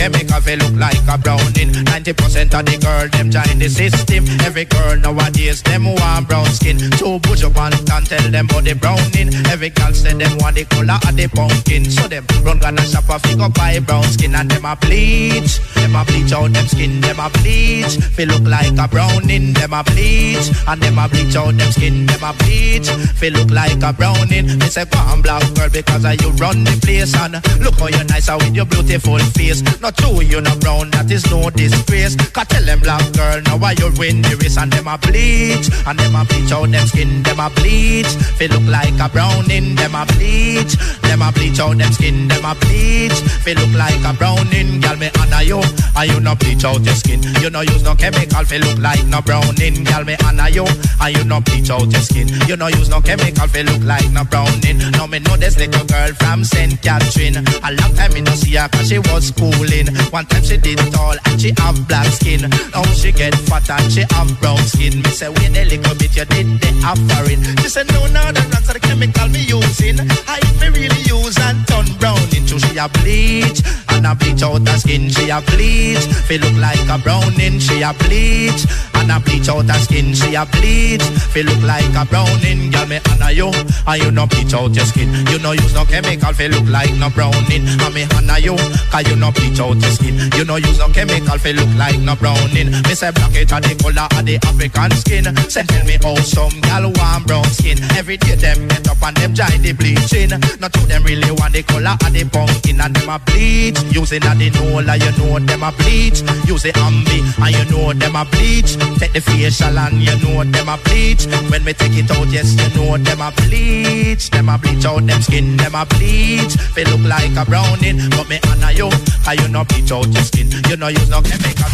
chemical 0.03 0.41
fi 0.41 0.55
look 0.57 0.75
like 0.75 0.99
a 1.09 1.17
browning. 1.17 1.71
90% 1.87 2.59
of 2.59 2.67
the 2.67 2.77
girl 2.83 3.07
them 3.15 3.31
join 3.31 3.59
the 3.59 3.69
system. 3.69 4.25
Every 4.43 4.65
girl 4.65 4.97
nowadays 4.97 5.63
them 5.63 5.85
want 5.85 6.29
brown 6.29 6.47
skin. 6.47 6.79
So 6.99 7.21
push 7.21 7.45
up 7.45 7.57
and 7.57 7.75
can 7.87 8.03
tell 8.03 8.27
them 8.31 8.47
about 8.47 8.65
the 8.65 8.75
browning. 8.75 9.31
Every 9.47 9.71
girl 9.71 9.93
say 9.95 10.15
them 10.15 10.39
want 10.39 10.57
the 10.57 10.65
color 10.65 10.99
of 11.07 11.15
the 11.15 11.29
pumpkin. 11.29 11.85
So 11.85 12.09
them 12.09 12.27
run 12.43 12.59
gonna 12.59 12.83
shop 12.83 13.09
a 13.11 13.19
figure 13.21 13.49
buy 13.49 13.79
brown 13.79 14.05
skin 14.05 14.35
and 14.35 14.51
them 14.51 14.65
a 14.65 14.75
bleach 14.75 15.61
them 15.93 16.01
a 16.01 16.05
bleach 16.07 16.33
out 16.33 16.53
them 16.53 16.67
skin, 16.67 17.01
them 17.03 17.21
a 17.21 17.29
bleach. 17.29 17.97
Feel 18.17 18.29
look 18.29 18.45
like 18.45 18.79
a 18.79 18.89
browning, 18.89 19.53
them 19.53 19.73
a 19.75 19.85
bleach. 19.85 20.49
And 20.67 20.81
them 20.81 20.99
a 20.99 21.07
bleach 21.09 21.37
out 21.37 21.53
them 21.53 21.71
skin, 21.71 22.07
them 22.07 22.25
a 22.25 22.33
bleach. 22.33 22.89
Feel 23.21 23.33
look 23.35 23.51
like 23.51 23.83
a 23.83 23.93
browning. 23.93 24.59
They 24.59 24.69
say, 24.69 24.87
go 24.87 24.99
on 24.99 25.21
black 25.21 25.43
girl 25.55 25.69
because 25.69 26.05
I 26.05 26.13
you 26.13 26.31
run 26.41 26.65
the 26.65 26.73
place. 26.81 27.15
And 27.15 27.35
look 27.61 27.79
how 27.79 27.89
you 27.89 28.05
nice 28.05 28.31
with 28.31 28.55
your 28.55 28.65
beautiful 28.65 29.19
face. 29.37 29.61
Not 29.83 29.97
true, 29.99 30.23
you 30.23 30.41
not 30.41 30.61
brown, 30.61 30.91
that 30.93 31.11
is 31.11 31.29
no 31.31 31.51
disgrace. 31.51 32.17
Cause 32.33 32.47
tell 32.49 32.65
them 32.65 32.81
black 32.81 33.05
girl, 33.13 33.43
now 33.43 33.59
why 33.59 33.73
you 33.73 33.93
win 33.99 34.23
the 34.23 34.37
race. 34.41 34.57
And 34.57 34.73
them 34.73 34.89
a 34.89 34.97
bleach, 34.97 35.69
and 35.87 35.99
them 35.99 36.17
a 36.17 36.25
bleach 36.25 36.53
out 36.53 36.71
them 36.71 36.87
skin, 36.87 37.23
them 37.23 37.41
a 37.41 37.51
bleach. 37.51 38.09
Feel 38.41 38.51
look 38.57 38.65
like 38.65 38.97
a 38.97 39.09
browning, 39.13 39.75
them 39.75 39.95
a 39.95 40.07
bleach. 40.17 40.73
Them 41.05 41.21
a 41.21 41.31
bleach 41.33 41.61
out 41.61 41.77
them 41.77 41.93
skin, 41.93 42.29
them 42.29 42.45
a 42.45 42.55
bleach. 42.55 43.21
Feel 43.45 43.61
look 43.61 43.77
like 43.77 44.01
a 44.09 44.17
browning, 44.17 44.81
girl 44.81 44.97
me 44.97 45.11
honor 45.21 45.43
you. 45.43 45.61
And 45.97 46.11
you 46.11 46.21
no 46.21 46.35
bleach 46.35 46.65
out 46.65 46.83
your 46.83 46.95
skin. 46.95 47.23
You 47.41 47.51
no 47.51 47.61
use 47.61 47.83
no 47.83 47.95
chemical, 47.95 48.45
feel 48.45 48.61
look 48.61 48.79
like 48.79 49.05
no 49.07 49.21
browning, 49.21 49.85
girl, 49.85 50.05
me 50.05 50.17
honor 50.25 50.49
you. 50.49 50.67
And 51.01 51.17
you 51.17 51.25
no 51.25 51.41
bleach 51.41 51.71
out 51.71 51.91
your 51.91 52.01
skin. 52.01 52.29
You 52.49 52.57
no 52.57 52.69
use 52.69 52.89
no 52.89 53.01
chemical, 53.01 53.47
feel 53.49 53.67
look 53.67 53.83
like 53.85 54.11
no 54.11 54.25
browning. 54.25 54.79
Now 54.93 55.07
me 55.07 55.19
know 55.21 55.37
this 55.37 55.59
little 55.59 55.85
girl 55.87 56.13
from 56.15 56.45
St. 56.45 56.81
Catherine. 56.83 57.37
A 57.37 57.71
long 57.81 57.93
time 57.95 58.13
me 58.15 58.21
no 58.21 58.33
see 58.33 58.57
her 58.57 58.69
cause 58.69 58.89
she 58.89 58.99
was 58.99 59.29
schooling. 59.29 59.89
One 60.11 60.27
time 60.27 60.45
she 60.45 60.57
did 60.57 60.79
tall 60.93 61.17
and 61.27 61.41
she 61.41 61.53
have 61.59 61.77
black 61.89 62.07
skin. 62.07 62.49
Now 62.73 62.85
she 62.95 63.13
get 63.13 63.35
fat 63.47 63.69
and 63.71 63.93
she 63.93 64.05
have 64.11 64.41
brown 64.41 64.59
skin. 64.65 65.03
Me 65.03 65.11
say 65.11 65.29
wait 65.29 65.57
a 65.57 65.65
little 65.65 65.95
bit, 65.97 66.17
you 66.17 66.25
did 66.25 66.47
the 66.61 66.71
offering. 66.87 67.43
She 67.63 67.69
said 67.69 67.89
no, 67.93 68.07
no, 68.09 68.33
the 68.33 68.41
are 68.41 68.75
the 68.75 68.81
chemical 68.81 69.29
me 69.29 69.43
using. 69.45 70.01
I 70.27 70.41
me 70.61 70.69
really 70.69 71.03
use 71.05 71.39
and 71.39 71.67
turn 71.67 71.87
brown 71.99 72.23
into 72.35 72.59
she 72.59 72.79
a 72.79 72.89
bleach. 72.89 73.61
And 74.05 74.11
a 74.11 74.17
bleach 74.17 74.43
out 74.43 74.67
her 74.67 74.79
skin, 74.79 75.09
she 75.11 75.31
a 75.31 75.41
bleach. 75.43 76.05
Feel 76.27 76.41
look 76.41 76.57
like 76.61 76.89
a 76.89 76.99
browning, 76.99 77.61
she 77.61 77.83
a 77.83 77.95
bleach. 77.95 78.92
A 79.13 79.21
bleach 79.21 79.49
out 79.49 79.69
her 79.69 79.79
skin, 79.79 80.15
she 80.15 80.35
a 80.35 80.47
bleach. 80.47 81.05
Feel 81.37 81.45
look 81.45 81.63
like 81.63 81.85
a 81.93 82.05
browning, 82.09 82.71
girl 82.71 82.87
me 82.87 82.99
honor 83.11 83.31
you. 83.31 83.53
And 83.87 84.03
you 84.03 84.11
no 84.11 84.27
bleach 84.27 84.55
out 84.55 84.75
your 84.75 84.87
skin. 84.87 85.13
You 85.29 85.39
no 85.39 85.53
use 85.53 85.75
no 85.75 85.85
chemical, 85.85 86.33
feel 86.33 86.51
look 86.51 86.67
like 86.69 86.95
no 86.97 87.11
browning. 87.11 87.69
And 87.69 87.95
me 87.95 88.07
honor 88.17 88.39
you, 88.39 88.57
cause 88.89 89.07
you 89.09 89.17
no 89.17 89.31
bleach 89.33 89.61
out 89.61 89.77
your 89.77 89.93
skin. 89.93 90.17
You 90.33 90.45
no 90.47 90.57
use 90.57 90.79
no 90.79 90.89
chemical, 90.89 91.37
feel 91.37 91.57
look 91.57 91.69
like 91.77 92.01
no 92.01 92.17
browning. 92.17 92.73
Me 92.89 92.95
say 92.97 93.11
black 93.13 93.35
it 93.37 93.53
and 93.53 93.65
the 93.65 93.75
color 93.77 94.09
of 94.09 94.25
the 94.25 94.41
African 94.49 94.91
skin. 94.97 95.29
Say 95.51 95.63
tell 95.65 95.85
me 95.85 95.99
how 96.01 96.17
some 96.25 96.57
gal 96.65 96.89
want 96.89 97.27
brown 97.27 97.45
skin. 97.53 97.77
Every 97.93 98.17
day 98.17 98.37
them 98.37 98.67
get 98.69 98.89
up 98.89 99.03
and 99.03 99.17
them 99.19 99.35
join 99.35 99.61
the 99.61 99.73
bleaching. 99.77 100.33
Not 100.57 100.73
to 100.73 100.81
them 100.89 101.05
really 101.05 101.31
want 101.37 101.53
the 101.53 101.63
color 101.63 102.01
of 102.01 102.13
the 102.13 102.25
pumpkin 102.33 102.81
and 102.81 102.97
them 102.97 103.11
a 103.13 103.19
bleach. 103.21 103.77
Using 103.93 104.25
a 104.25 104.33
the 104.35 104.49
Nola, 104.57 104.97
you 104.97 105.13
know 105.21 105.39
them 105.39 105.63
a 105.63 105.71
bleach. 105.73 106.25
Use 106.49 106.65
the 106.65 106.73
Ambi 106.81 107.21
and 107.45 107.53
you 107.53 107.65
know 107.69 107.93
them 107.93 108.17
a 108.17 108.25
bleach. 108.25 108.73
Take 109.03 109.15
the 109.15 109.21
facial 109.21 109.77
and 109.77 109.99
you 109.99 110.15
know 110.23 110.45
them 110.45 110.69
a 110.69 110.79
bleach. 110.79 111.27
When 111.51 111.65
me 111.65 111.73
take 111.73 111.99
it 111.99 112.09
out, 112.13 112.29
yes 112.29 112.55
you 112.55 112.71
know 112.79 112.97
them 112.97 113.21
a 113.21 113.33
bleach. 113.35 114.31
Them 114.31 114.49
a 114.49 114.57
bleach 114.57 114.85
out 114.85 115.05
them 115.05 115.21
skin, 115.21 115.57
them 115.57 115.75
a 115.75 115.85
bleach. 115.85 116.55
They 116.79 116.85
look 116.85 117.03
like 117.03 117.35
a 117.35 117.45
browning, 117.45 117.99
but 118.15 118.29
me 118.29 118.39
honor 118.47 118.71
you. 118.71 118.89
Cause 119.27 119.43
you 119.43 119.49
no 119.49 119.65
bleach 119.65 119.91
out 119.91 120.07
your 120.07 120.23
skin. 120.23 120.53
You 120.71 120.77
no 120.77 120.87
use 120.87 121.11
no 121.11 121.21
chemical, 121.21 121.67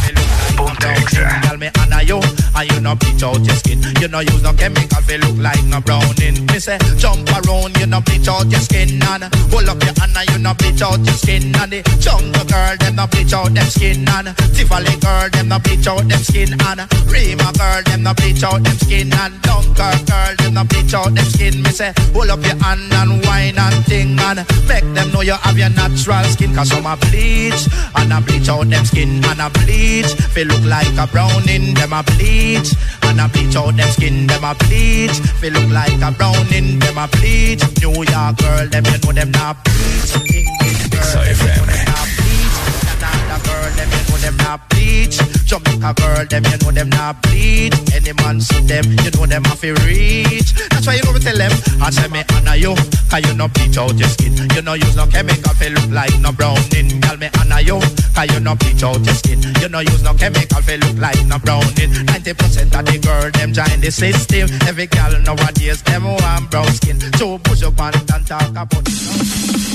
Tell 0.58 1.56
me 1.56 1.70
you, 2.08 2.20
and 2.56 2.72
you 2.72 2.80
no 2.80 2.96
bleach 2.96 3.22
out 3.22 3.38
your 3.44 3.54
skin. 3.56 3.82
You 4.00 4.08
no 4.08 4.20
use 4.20 4.42
no 4.42 4.52
chemical, 4.52 5.02
feel 5.02 5.20
look 5.20 5.36
like 5.38 5.62
no 5.64 5.80
browning. 5.80 6.46
Me 6.46 6.58
say 6.58 6.78
jump 6.96 7.28
around, 7.28 7.76
you 7.78 7.86
no 7.86 8.00
bleach 8.00 8.26
out 8.28 8.50
your 8.50 8.60
skin 8.60 9.02
and 9.02 9.24
hold 9.52 9.68
up 9.68 9.82
your 9.84 9.94
and 10.00 10.30
you 10.30 10.38
no 10.38 10.54
bleach 10.54 10.82
out 10.82 10.98
your 10.98 11.14
skin 11.14 11.54
and 11.56 11.70
the 11.70 11.82
jungle 12.00 12.44
girl 12.48 12.76
them 12.80 12.96
no 12.96 13.06
bleach 13.06 13.32
out 13.32 13.52
them 13.54 13.68
skin 13.68 14.08
and 14.08 14.34
Tivoli 14.56 14.96
girl 14.98 15.28
them 15.30 15.48
no 15.48 15.58
bleach 15.58 15.86
out 15.86 16.08
them 16.08 16.22
skin 16.22 16.52
and 16.52 16.80
Rima 17.06 17.52
girl 17.58 17.82
them 17.84 18.02
no 18.02 18.14
bleach 18.14 18.42
out 18.42 18.62
them 18.64 18.76
skin 18.78 19.12
and 19.12 19.34
Dunkirk 19.78 20.06
girl 20.10 20.34
them 20.38 20.54
no 20.54 20.64
bleach 20.64 20.92
out 20.92 21.14
them 21.14 21.24
skin. 21.24 21.62
Me 21.62 21.70
say 21.70 21.92
hold 22.12 22.30
up 22.30 22.42
your 22.42 22.56
hand 22.58 22.92
and 22.92 23.24
wine 23.24 23.56
and 23.56 23.84
ting 23.86 24.18
and 24.18 24.42
make 24.66 24.82
them 24.94 25.12
know 25.12 25.20
you 25.20 25.38
have 25.38 25.56
your 25.56 25.70
natural 25.70 26.24
skin. 26.24 26.52
Cause 26.52 26.70
some 26.70 26.84
a 26.84 26.96
bleach 26.96 27.62
and 27.94 28.12
a 28.12 28.20
bleach 28.20 28.48
out 28.48 28.66
them 28.66 28.84
skin. 28.84 29.24
And 29.24 29.40
a 29.40 29.48
bleach 29.50 30.10
feel 30.34 30.48
look 30.48 30.64
like 30.64 30.90
a 30.98 31.06
browning 31.06 31.74
them 31.74 31.92
a 31.92 32.02
bleach. 32.02 32.74
And 33.02 33.20
a 33.20 33.28
bleach 33.28 33.54
out 33.54 33.76
them 33.76 33.88
skin 33.90 34.26
them 34.26 34.42
a 34.42 34.54
bleach. 34.66 35.14
Feel 35.38 35.52
look 35.52 35.70
like 35.70 36.02
a 36.02 36.10
browning 36.10 36.80
them 36.80 36.98
a 36.98 37.06
bleach. 37.06 37.62
New 37.78 37.94
York 38.02 38.34
girl 38.42 38.66
them 38.66 38.84
you 38.84 38.98
know 38.98 39.12
them 39.14 39.30
not 39.30 39.62
bleach. 39.62 40.10
English 40.26 40.90
girl 40.90 41.22
them 41.22 41.38
you 41.38 41.54
know 41.54 41.70
them 41.70 41.86
not 41.86 42.08
bleach. 42.18 42.58
Canada 42.98 43.38
girl 43.46 43.70
them 43.78 43.88
you 43.94 44.02
know 44.10 44.18
them 44.26 44.36
not 44.42 44.58
bleach. 44.70 45.18
Jamaica 45.46 45.77
girl 45.78 46.24
them 46.26 46.44
you 46.44 46.58
know 46.58 46.70
them 46.70 46.88
not 46.90 47.22
bleach 47.22 47.74
any 47.94 48.12
man 48.22 48.40
see 48.40 48.60
them 48.66 48.84
you 49.04 49.10
know 49.12 49.26
them 49.26 49.44
have 49.44 49.60
to 49.60 49.74
reach. 49.86 50.52
That's 50.70 50.86
why 50.86 50.94
you 50.94 51.02
know 51.04 51.12
me 51.12 51.20
tell 51.20 51.36
them 51.36 51.52
I 51.80 51.90
say 51.90 52.08
me 52.08 52.22
honor 52.34 52.56
you 52.56 52.74
cause 53.10 53.22
you 53.26 53.34
no 53.34 53.48
bleach 53.48 53.76
out 53.78 53.94
your 53.94 54.08
skin. 54.08 54.34
You 54.54 54.62
no 54.62 54.74
use 54.74 54.96
no 54.96 55.06
chemical 55.06 55.54
feel 55.54 55.72
look 55.72 55.90
like 55.90 56.18
no 56.20 56.32
browning. 56.32 57.00
Girl 57.00 57.16
me 57.16 57.28
honor 57.38 57.60
you 57.60 57.78
cause 58.14 58.30
you 58.32 58.40
no 58.40 58.54
bleach 58.56 58.82
out 58.82 59.04
your 59.04 59.14
skin. 59.14 59.40
You 59.60 59.68
no 59.68 59.80
use 59.80 60.02
no 60.02 60.14
chemical 60.14 60.62
feel 60.62 60.80
look 60.80 60.98
like 60.98 61.24
no 61.26 61.38
browning. 61.38 61.92
90% 62.10 62.78
of 62.78 62.84
the 62.86 62.98
girl 62.98 63.30
them 63.30 63.52
join 63.52 63.80
the 63.80 63.90
system. 63.90 64.48
Every 64.66 64.86
girl 64.86 65.12
nowadays 65.22 65.82
them 65.82 66.04
want 66.04 66.50
brown 66.50 66.70
skin. 66.72 66.98
So 67.16 67.38
push 67.38 67.62
up 67.62 67.78
it 67.78 68.10
and 68.10 68.26
talk 68.26 68.50
about 68.50 68.88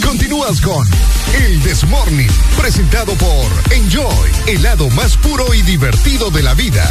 Continúas 0.03 0.61
con 0.61 0.85
El 1.33 1.63
Desmorning, 1.63 2.29
presentado 2.57 3.13
por 3.13 3.73
Enjoy, 3.73 4.29
el 4.47 4.61
lado 4.61 4.89
más 4.91 5.17
puro 5.17 5.53
y 5.53 5.61
divertido 5.61 5.92
de 6.31 6.41
la 6.41 6.53
vida. 6.53 6.83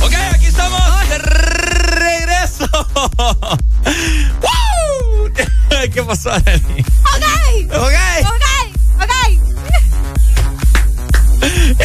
Ok, 0.00 0.14
aquí 0.32 0.46
estamos 0.46 1.08
de 1.08 1.18
regreso. 1.18 2.68
¡Woo! 4.42 5.32
¿Qué 5.92 6.02
pasó, 6.04 6.30
Arely? 6.30 6.80
Ok. 6.80 7.24
Ok. 7.74 7.94
Ok. 8.24 8.44
Ok. 9.02 9.10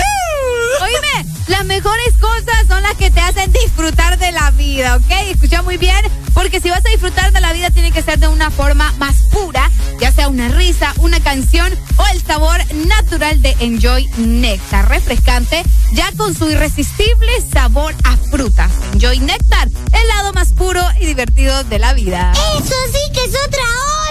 Oíme, 0.84 1.26
las 1.48 1.66
mejores 1.66 2.14
cosas 2.20 2.68
son 2.68 2.84
las 2.84 2.94
que 2.98 3.10
te 3.10 3.20
hacen 3.20 3.52
disfrutar 3.52 4.20
de 4.20 4.32
la 4.32 4.52
vida, 4.52 4.98
¿ok? 4.98 5.12
Escucha 5.32 5.64
muy 5.64 5.78
bien, 5.78 6.06
porque 6.36 6.62
si 6.62 6.70
vas 6.70 6.86
a 6.86 6.90
disfrutar 6.90 7.34
de 7.34 7.42
la 7.42 7.52
vida 7.52 7.72
tiene 7.72 7.92
que 7.92 8.04
ser 8.04 8.20
de 8.20 8.28
una 8.28 8.52
forma 8.52 8.94
más 9.00 9.16
pura, 9.32 9.72
ya 10.00 10.12
sea 10.12 10.28
una 10.28 10.50
risa, 10.50 10.94
una 10.98 11.20
canción 11.20 11.74
o 11.98 12.06
el 12.14 12.22
sabor 12.24 12.60
natural 12.88 13.42
de 13.42 13.56
Enjoy 13.60 14.08
Nectar, 14.18 14.88
refrescante, 14.90 15.64
ya 15.94 16.12
con 16.14 16.34
su 16.36 16.50
irresistible 16.50 17.32
sabor 17.52 17.94
a 18.04 18.18
fruta. 18.32 18.70
Enjoy 18.94 19.20
Nectar, 19.20 19.68
el 19.68 20.08
lado 20.08 20.34
más 20.34 20.54
puro 20.54 20.82
y 21.00 21.06
divertido 21.06 21.64
de 21.64 21.80
la 21.80 21.94
vida. 21.94 22.32
Eso 22.58 22.76
sí 22.92 23.12
que 23.14 23.24
es 23.26 23.36
otra 23.46 23.64
onda. 23.64 24.07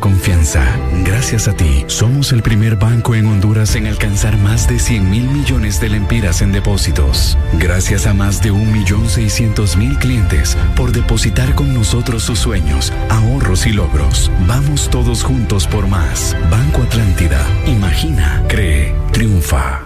Confianza. 0.00 0.64
Gracias 1.04 1.48
a 1.48 1.54
ti, 1.54 1.84
somos 1.86 2.32
el 2.32 2.42
primer 2.42 2.76
banco 2.76 3.14
en 3.14 3.26
Honduras 3.26 3.74
en 3.76 3.86
alcanzar 3.86 4.36
más 4.38 4.68
de 4.68 4.78
100 4.78 5.10
mil 5.10 5.28
millones 5.28 5.80
de 5.80 5.88
lempiras 5.88 6.42
en 6.42 6.52
depósitos. 6.52 7.38
Gracias 7.54 8.06
a 8.06 8.14
más 8.14 8.42
de 8.42 8.52
1.600.000 8.52 9.98
clientes 9.98 10.56
por 10.74 10.92
depositar 10.92 11.54
con 11.54 11.72
nosotros 11.74 12.22
sus 12.22 12.38
sueños, 12.38 12.92
ahorros 13.08 13.66
y 13.66 13.72
logros. 13.72 14.30
Vamos 14.46 14.90
todos 14.90 15.22
juntos 15.22 15.66
por 15.66 15.86
más. 15.86 16.36
Banco 16.50 16.82
Atlántida. 16.82 17.46
Imagina, 17.66 18.42
cree, 18.48 18.94
triunfa. 19.12 19.85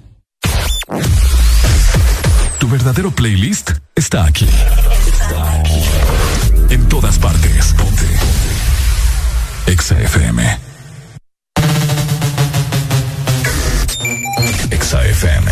Verdadero 2.83 3.11
playlist 3.11 3.73
está 3.93 4.25
aquí. 4.25 4.47
En 6.71 6.89
todas 6.89 7.19
partes. 7.19 7.75
Ponte. 7.77 8.07
Exa 9.67 10.01
FM. 10.01 10.57
Exa 14.71 15.05
FM. 15.05 15.51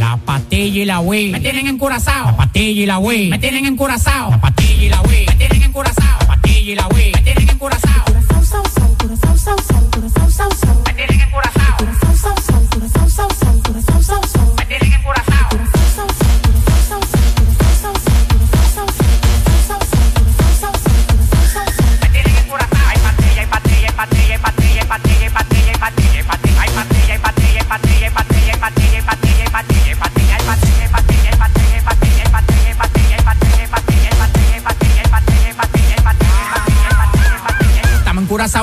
La 0.00 0.16
patilla 0.16 0.82
y 0.82 0.84
la 0.84 0.98
Wii 0.98 1.30
me 1.30 1.38
tienen 1.38 1.68
encurazao. 1.68 2.26
La 2.26 2.36
patilla 2.36 2.82
y 2.82 2.86
la 2.86 2.98
Wii 2.98 3.30
me 3.30 3.38
tienen 3.38 3.64
encurazao. 3.64 4.30
La 4.30 4.40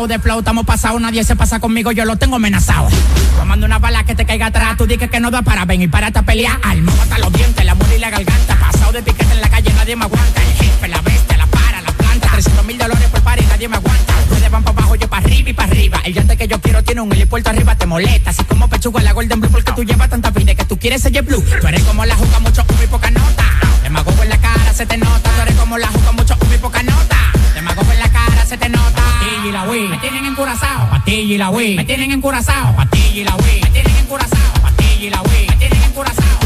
De 0.08 0.18
flow, 0.18 0.40
estamos 0.40 0.66
pasados, 0.66 1.00
nadie 1.00 1.24
se 1.24 1.36
pasa 1.36 1.60
conmigo, 1.60 1.92
yo 1.92 2.06
lo 2.06 2.16
tengo 2.16 2.38
amenazado. 2.38 2.90
Tomando 3.38 3.68
una 3.68 3.78
bala 3.78 4.04
que 4.04 4.16
te 4.16 4.26
caiga 4.26 4.48
atrás, 4.48 4.76
tú 4.76 4.88
dices 4.88 5.12
que 5.12 5.20
no 5.20 5.30
da 5.30 5.44
para 5.44 5.64
ven 5.66 5.84
y 5.84 5.88
para 5.88 6.08
a 6.08 6.22
pelear. 6.24 6.60
Alma 6.64 6.92
hasta 7.00 7.20
los 7.20 7.32
dientes, 7.32 7.64
la 7.64 7.76
muerte 7.76 7.98
y 7.98 8.00
la 8.00 8.10
garganta. 8.10 8.58
Pasado 8.58 8.94
de 8.94 9.04
piquete 9.04 9.32
en 9.32 9.42
la 9.42 9.50
calle, 9.50 9.72
nadie 9.74 9.96
me 9.96 10.06
aguanta. 10.06 10.42
El 10.42 10.54
jefe, 10.54 10.88
la 10.88 11.02
bestia, 11.02 11.38
la 11.38 11.46
para, 11.46 11.82
la 11.82 11.92
planta. 11.92 12.30
300 12.32 12.66
mil 12.66 12.80
dólares 12.80 13.10
por 13.10 13.22
par 13.22 13.44
nadie 13.44 13.68
me 13.68 13.76
aguanta. 13.76 14.14
Ustedes 14.24 14.50
van 14.50 14.64
para 14.64 14.78
abajo, 14.80 14.96
yo 14.96 15.08
para 15.08 15.24
arriba 15.24 15.50
y 15.52 15.54
para 15.54 15.72
arriba. 15.72 16.02
El 16.04 16.14
llante 16.16 16.36
que 16.36 16.48
yo 16.48 16.60
quiero 16.60 16.84
tiene 16.84 17.02
un 17.02 17.14
helipuerto 17.14 17.52
arriba, 17.52 17.76
te 17.76 17.86
molesta. 17.86 18.32
Así 18.32 18.44
como 18.46 18.68
pechuga 18.68 19.04
la 19.04 19.14
Golden 19.14 19.40
Blue, 19.40 19.52
porque 19.52 19.72
tú 19.72 19.84
llevas 19.84 20.10
tanta 20.10 20.32
vida 20.32 20.56
que 20.56 20.66
tú 20.66 20.80
quieres 20.80 21.04
ser 21.04 21.22
blue. 21.22 21.44
Tú 21.62 21.68
eres 21.68 21.84
como 21.84 22.06
la 22.06 22.16
juca, 22.16 22.40
mucho 22.40 22.66
humo 22.68 22.84
y 22.84 22.88
poca 22.88 23.12
nota. 23.12 23.46
Demagogo 23.84 24.24
en 24.24 24.30
la 24.30 24.38
cara, 24.40 24.74
se 24.74 24.88
te 24.88 24.98
nota. 24.98 25.30
Tú 25.30 25.42
eres 25.44 25.56
como 25.56 25.78
la 25.78 25.88
juca, 25.88 26.12
mucho 26.12 26.36
humo 26.42 26.54
y 26.56 26.58
poca 26.58 26.82
nota. 26.82 27.18
Demagogo 27.54 27.92
en 27.92 28.00
la 28.00 28.10
cara, 28.10 28.46
se 28.48 28.58
te 28.58 28.68
nota. 28.68 29.01
Patilla 29.22 29.48
y 29.48 29.52
la 29.52 29.64
Wii, 29.66 29.88
me 29.88 29.98
tienen 30.00 30.26
encurazao. 30.26 30.90
Patilla 30.90 31.34
y 31.36 31.38
la 31.38 31.52
Wii, 31.52 31.76
me 31.76 31.86
tienen 31.86 32.12
encurazao. 32.12 32.76
Patilla 32.76 33.22
y 33.22 33.24
la 33.24 33.36
Wii, 33.36 33.62
me 33.62 33.70
tienen 33.70 33.96
encurazao. 33.98 34.54
Patilla 34.64 35.06
y 35.06 35.10
la 35.12 35.22
Wii, 35.22 35.48
me 35.48 35.56
tienen 35.58 35.84
encurazao. 35.84 36.40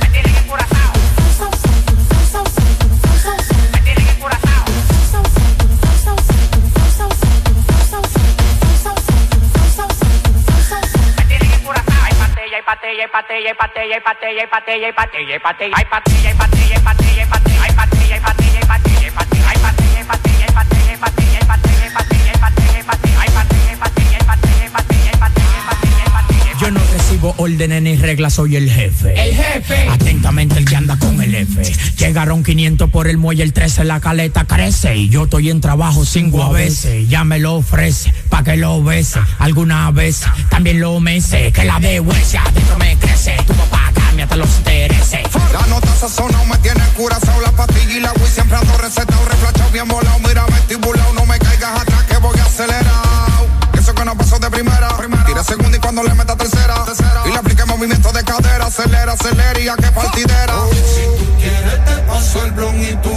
Me 0.00 0.08
tienen 0.10 0.36
encurazao. 0.38 0.92
Me 3.70 3.80
tienen 3.80 4.08
encurazao. 4.08 4.64
Me 11.16 11.24
tienen 11.28 11.52
encurazao. 11.52 12.02
Hay 12.04 12.14
patilla, 12.18 12.56
hay 12.56 12.62
patilla, 12.62 13.02
hay 13.02 13.08
patilla, 13.08 13.50
hay 13.50 13.54
patilla, 13.54 13.94
hay 13.94 14.00
patilla, 14.02 14.40
hay 14.42 14.48
patilla, 14.48 14.86
hay 14.86 14.92
patilla, 14.92 15.34
hay 15.34 15.38
patilla, 15.38 15.76
hay 15.76 15.84
patilla, 15.84 16.11
reglas, 28.12 28.34
soy 28.34 28.56
el 28.56 28.70
jefe. 28.70 29.14
El 29.18 29.34
jefe. 29.34 29.88
Atentamente 29.88 30.58
el 30.58 30.66
que 30.66 30.76
anda 30.76 30.98
con 30.98 31.22
el 31.22 31.34
F. 31.34 31.62
Llegaron 31.96 32.44
500 32.44 32.90
por 32.90 33.08
el 33.08 33.16
muelle, 33.16 33.42
el 33.42 33.54
13 33.54 33.84
la 33.84 34.00
caleta 34.00 34.44
crece. 34.44 34.96
Y 34.96 35.08
yo 35.08 35.24
estoy 35.24 35.48
en 35.48 35.62
trabajo 35.62 36.04
cinco 36.04 36.42
a 36.42 36.52
veces. 36.52 37.08
Ya 37.08 37.24
me 37.24 37.38
lo 37.38 37.54
ofrece, 37.54 38.12
pa' 38.28 38.44
que 38.44 38.58
lo 38.58 38.82
bese. 38.82 39.18
Alguna 39.38 39.90
vez 39.92 40.24
también 40.50 40.78
lo 40.80 41.00
mece. 41.00 41.52
Que 41.52 41.64
la 41.64 41.80
de 41.80 41.96
adentro 41.96 42.78
me 42.78 42.96
crece. 42.98 43.34
Tu 43.46 43.54
papá 43.54 43.90
cambia 43.94 44.24
hasta 44.24 44.36
los 44.36 44.58
intereses. 44.58 45.20
La 45.50 45.66
nota 45.68 45.88
sazonado 45.98 46.44
me 46.44 46.58
tiene 46.58 46.82
curazao 46.96 47.40
La 47.40 47.52
pastilla 47.52 47.96
y 47.96 48.00
la 48.00 48.12
Wii 48.12 48.30
siempre 48.30 48.56
ando 48.56 48.76
recetado 48.78 49.24
Reflachado 49.26 49.70
bien 49.70 49.88
volado, 49.88 50.18
mira 50.20 50.44
vestibulado 50.46 51.12
No 51.14 51.26
me 51.26 51.38
caigas 51.38 51.80
atrás 51.80 52.04
que 52.04 52.16
voy 52.18 52.38
acelerado 52.38 53.46
Eso 53.78 53.94
que 53.94 54.04
no 54.04 54.16
pasó 54.16 54.38
de 54.38 54.50
primera 54.50 54.88
Tira 55.42 55.56
segunda 55.56 55.76
y 55.76 55.80
cuando 55.80 56.02
le 56.02 56.14
meta 56.14 56.36
tercera. 56.36 56.84
Y 57.24 57.30
le 57.30 57.36
aplique 57.36 57.64
movimiento 57.64 58.12
de 58.12 58.22
cadera. 58.22 58.66
Acelera, 58.66 59.12
acelera 59.12 59.60
y 59.60 59.68
a 59.68 59.76
que 59.76 59.90
partidera. 59.90 60.54
Si 60.70 61.24
tú 61.24 61.36
quieres 61.38 61.84
te 61.84 61.96
paso 62.06 62.44
el 62.44 62.52
blon 62.52 62.82
y 62.82 62.94
tú 63.02 63.11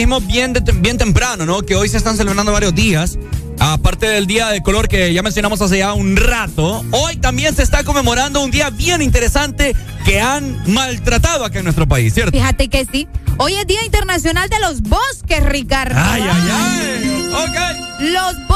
Dijimos 0.00 0.26
bien, 0.26 0.54
de- 0.54 0.60
bien 0.72 0.96
temprano, 0.96 1.44
¿no? 1.44 1.60
Que 1.60 1.74
hoy 1.76 1.86
se 1.90 1.98
están 1.98 2.16
celebrando 2.16 2.52
varios 2.52 2.74
días. 2.74 3.18
Aparte 3.58 4.06
del 4.06 4.26
Día 4.26 4.48
de 4.48 4.62
Color 4.62 4.88
que 4.88 5.12
ya 5.12 5.22
mencionamos 5.22 5.60
hace 5.60 5.76
ya 5.76 5.92
un 5.92 6.16
rato, 6.16 6.82
hoy 6.92 7.16
también 7.16 7.54
se 7.54 7.62
está 7.62 7.84
conmemorando 7.84 8.40
un 8.42 8.50
día 8.50 8.70
bien 8.70 9.02
interesante 9.02 9.76
que 10.06 10.18
han 10.18 10.62
maltratado 10.72 11.44
acá 11.44 11.58
en 11.58 11.64
nuestro 11.64 11.86
país, 11.86 12.14
¿cierto? 12.14 12.32
Fíjate 12.32 12.68
que 12.68 12.86
sí. 12.90 13.06
Hoy 13.36 13.52
es 13.56 13.66
Día 13.66 13.84
Internacional 13.84 14.48
de 14.48 14.58
los 14.60 14.80
Bosques, 14.80 15.44
Ricardo. 15.44 15.94
Ay, 16.02 16.22
ay, 16.22 16.50
ay. 16.50 17.30
Ok. 17.34 18.00
Los 18.00 18.48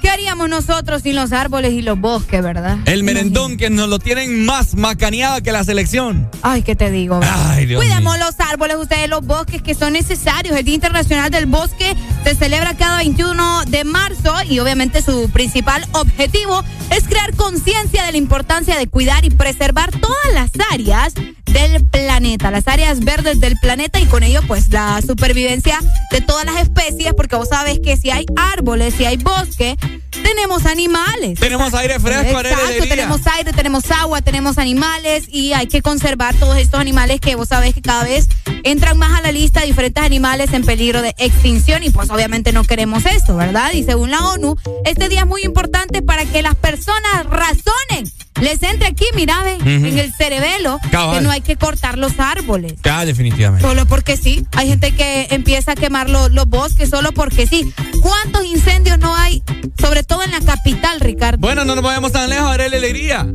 ¿qué 0.00 0.10
haríamos 0.10 0.48
nosotros 0.48 1.02
sin 1.02 1.16
los 1.16 1.32
árboles 1.32 1.72
y 1.72 1.82
los 1.82 1.98
bosques, 1.98 2.42
verdad? 2.42 2.78
El 2.86 3.04
merendón 3.04 3.56
que 3.56 3.70
nos 3.70 3.88
lo 3.88 3.98
tienen 3.98 4.44
más 4.44 4.74
macaneada 4.74 5.40
que 5.40 5.52
la 5.52 5.64
selección. 5.64 6.28
Ay, 6.42 6.62
¿qué 6.62 6.76
te 6.76 6.90
digo? 6.90 7.20
Ay, 7.22 7.66
Dios 7.66 7.82
Cuidemos 7.82 8.18
los 8.18 8.38
árboles, 8.40 8.76
ustedes, 8.76 9.08
los 9.08 9.24
bosques 9.26 9.62
que 9.62 9.74
son 9.74 9.92
necesarios. 9.92 10.56
El 10.56 10.64
Día 10.64 10.74
Internacional 10.74 11.30
del 11.30 11.46
Bosque 11.46 11.96
se 12.24 12.34
celebra 12.34 12.74
cada 12.76 12.98
21 12.98 13.64
de 13.66 13.84
marzo 13.84 14.34
y 14.48 14.58
obviamente 14.58 15.02
su 15.02 15.30
principal 15.30 15.84
objetivo 15.92 16.64
es 16.90 17.04
crear 17.04 17.34
conciencia 17.34 18.04
de 18.04 18.12
la 18.12 18.18
importancia 18.18 18.76
de 18.76 18.86
cuidar 18.86 19.24
y 19.24 19.30
preservar 19.30 19.90
todas 19.90 20.32
las 20.34 20.50
áreas 20.72 21.14
del 21.52 21.84
planeta, 21.84 22.50
las 22.50 22.66
áreas 22.68 23.00
verdes 23.00 23.40
del 23.40 23.56
planeta 23.58 24.00
y 24.00 24.06
con 24.06 24.22
ello 24.22 24.40
pues 24.46 24.70
la 24.70 25.00
supervivencia 25.02 25.78
de 26.10 26.20
todas 26.20 26.44
las 26.44 26.56
especies, 26.56 27.14
porque 27.14 27.36
vos 27.36 27.48
sabes 27.48 27.80
que 27.80 27.96
si 27.96 28.10
hay 28.10 28.26
árboles, 28.36 28.94
si 28.94 29.04
hay 29.04 29.16
bosque, 29.16 29.76
tenemos 30.10 30.66
animales. 30.66 31.38
Tenemos 31.38 31.74
aire 31.74 31.98
fresco, 31.98 32.40
Exacto, 32.40 32.88
tenemos 32.88 33.20
aire, 33.26 33.52
tenemos 33.52 33.90
agua, 33.90 34.22
tenemos 34.22 34.58
animales 34.58 35.24
y 35.28 35.52
hay 35.52 35.66
que 35.66 35.82
conservar 35.82 36.34
todos 36.34 36.56
estos 36.56 36.80
animales 36.80 37.20
que 37.20 37.34
vos 37.34 37.48
sabés 37.48 37.74
que 37.74 37.82
cada 37.82 38.04
vez 38.04 38.28
entran 38.62 38.98
más 38.98 39.18
a 39.18 39.22
la 39.22 39.32
lista 39.32 39.60
de 39.60 39.66
diferentes 39.66 40.02
animales 40.02 40.52
en 40.52 40.64
peligro 40.64 41.02
de 41.02 41.14
extinción 41.18 41.82
y 41.82 41.90
pues 41.90 42.10
obviamente 42.10 42.52
no 42.52 42.64
queremos 42.64 43.04
eso, 43.06 43.36
¿verdad? 43.36 43.72
Y 43.72 43.84
según 43.84 44.10
la 44.10 44.20
ONU, 44.28 44.56
este 44.84 45.08
día 45.08 45.20
es 45.20 45.26
muy 45.26 45.42
importante 45.42 46.02
para 46.02 46.24
que 46.24 46.42
las 46.42 46.54
personas 46.54 47.26
razonen. 47.28 48.10
Les 48.42 48.62
entre 48.62 48.88
aquí, 48.88 49.04
mira, 49.14 49.40
ve, 49.44 49.54
en 49.64 49.98
el 49.98 50.12
cerebelo, 50.12 50.80
Cabal. 50.90 51.18
que 51.18 51.24
no 51.24 51.30
hay 51.30 51.40
que 51.42 51.54
cortar 51.56 51.96
los 51.96 52.18
árboles. 52.18 52.74
Ya, 52.82 53.04
definitivamente. 53.04 53.66
Solo 53.66 53.86
porque 53.86 54.16
sí. 54.16 54.44
Hay 54.56 54.68
gente 54.68 54.92
que 54.94 55.28
empieza 55.30 55.72
a 55.72 55.74
quemar 55.76 56.10
lo- 56.10 56.28
los 56.28 56.46
bosques 56.48 56.90
solo 56.90 57.12
porque 57.12 57.46
sí. 57.46 57.72
¿Cuántos 58.02 58.44
incendios 58.44 58.98
no 58.98 59.14
hay? 59.16 59.42
Sobre 59.80 60.02
todo 60.02 60.22
en 60.24 60.32
la 60.32 60.40
capital, 60.40 60.98
Ricardo. 61.00 61.38
Bueno, 61.38 61.64
no 61.64 61.74
nos 61.76 61.84
vayamos 61.84 62.10
tan 62.12 62.28
lejos, 62.28 62.48
Arely 62.50 62.76
Alegría. 62.76 63.26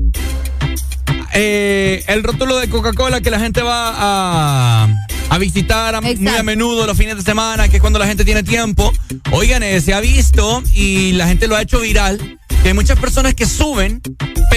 Eh, 1.33 2.03
el 2.07 2.23
rótulo 2.23 2.57
de 2.57 2.69
Coca-Cola 2.69 3.21
que 3.21 3.29
la 3.29 3.39
gente 3.39 3.61
va 3.61 3.93
a, 3.95 4.87
a 5.29 5.37
visitar 5.37 5.93
a- 5.95 6.01
muy 6.01 6.27
a 6.27 6.43
menudo 6.43 6.85
los 6.87 6.97
fines 6.97 7.15
de 7.15 7.21
semana, 7.21 7.69
que 7.69 7.77
es 7.77 7.81
cuando 7.81 7.99
la 7.99 8.07
gente 8.07 8.25
tiene 8.25 8.43
tiempo. 8.43 8.91
Oigan, 9.31 9.61
eh, 9.63 9.79
se 9.81 9.93
ha 9.93 9.99
visto 9.99 10.63
y 10.73 11.13
la 11.13 11.27
gente 11.27 11.47
lo 11.47 11.55
ha 11.55 11.61
hecho 11.61 11.79
viral. 11.79 12.39
Que 12.63 12.69
hay 12.69 12.73
muchas 12.73 12.97
personas 12.99 13.35
que 13.35 13.45
suben, 13.45 14.01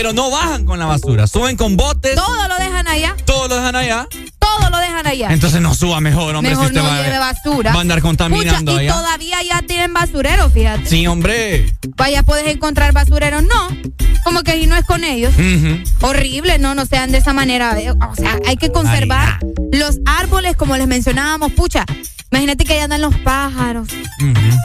pero 0.00 0.14
no 0.14 0.30
bajan 0.30 0.64
con 0.64 0.78
la 0.78 0.86
basura. 0.86 1.26
Suben 1.26 1.58
con 1.58 1.76
botes, 1.76 2.14
Todo 2.14 2.48
lo 2.48 2.56
dejan 2.56 2.88
allá. 2.88 3.14
todo 3.26 3.48
lo 3.48 3.56
dejan 3.56 3.76
allá. 3.76 4.08
Todo 4.60 4.70
lo 4.70 4.78
dejan 4.78 5.06
allá. 5.06 5.28
Entonces 5.32 5.60
no 5.60 5.74
suba 5.74 6.00
mejor, 6.00 6.34
hombre. 6.34 6.50
Mejor 6.50 6.66
si 6.66 6.68
usted 6.76 6.82
no 6.82 6.88
va, 6.88 7.02
lleve 7.02 7.18
basura. 7.18 7.72
va 7.72 7.78
a 7.78 7.80
andar 7.80 8.00
contaminando 8.02 8.72
Pucha, 8.72 8.82
y 8.82 8.88
allá. 8.88 8.94
todavía 8.96 9.42
ya 9.42 9.62
tienen 9.62 9.92
basureros, 9.92 10.52
fíjate. 10.52 10.86
Sí, 10.86 11.06
hombre. 11.06 11.72
Vaya, 11.96 12.22
puedes 12.22 12.46
encontrar 12.46 12.92
basureros. 12.92 13.42
No, 13.42 13.68
como 14.24 14.42
que 14.42 14.52
ahí 14.52 14.66
no 14.66 14.76
es 14.76 14.84
con 14.84 15.04
ellos. 15.04 15.32
Horrible, 16.00 16.58
no, 16.58 16.74
no 16.74 16.86
sean 16.86 17.10
de 17.12 17.18
esa 17.18 17.32
manera. 17.32 17.78
eh, 17.80 17.90
O 17.92 18.14
sea, 18.14 18.38
hay 18.46 18.56
que 18.56 18.70
conservar 18.70 19.38
los 19.72 19.98
árboles, 20.06 20.56
como 20.56 20.76
les 20.76 20.86
mencionábamos. 20.86 21.52
Pucha, 21.52 21.84
imagínate 22.30 22.64
que 22.64 22.74
ahí 22.74 22.80
andan 22.80 23.00
los 23.00 23.14
pájaros, 23.16 23.88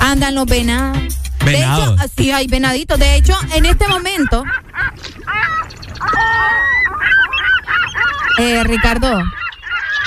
andan 0.02 0.36
los 0.36 0.46
venados. 0.46 0.98
Venados. 1.44 1.96
De 1.98 2.04
hecho, 2.06 2.14
sí, 2.18 2.32
hay 2.32 2.48
venaditos. 2.48 2.98
De 3.00 3.16
hecho, 3.16 3.38
en 3.54 3.66
este 3.66 3.88
momento. 3.88 4.44
Eh, 8.38 8.64
Ricardo, 8.66 9.22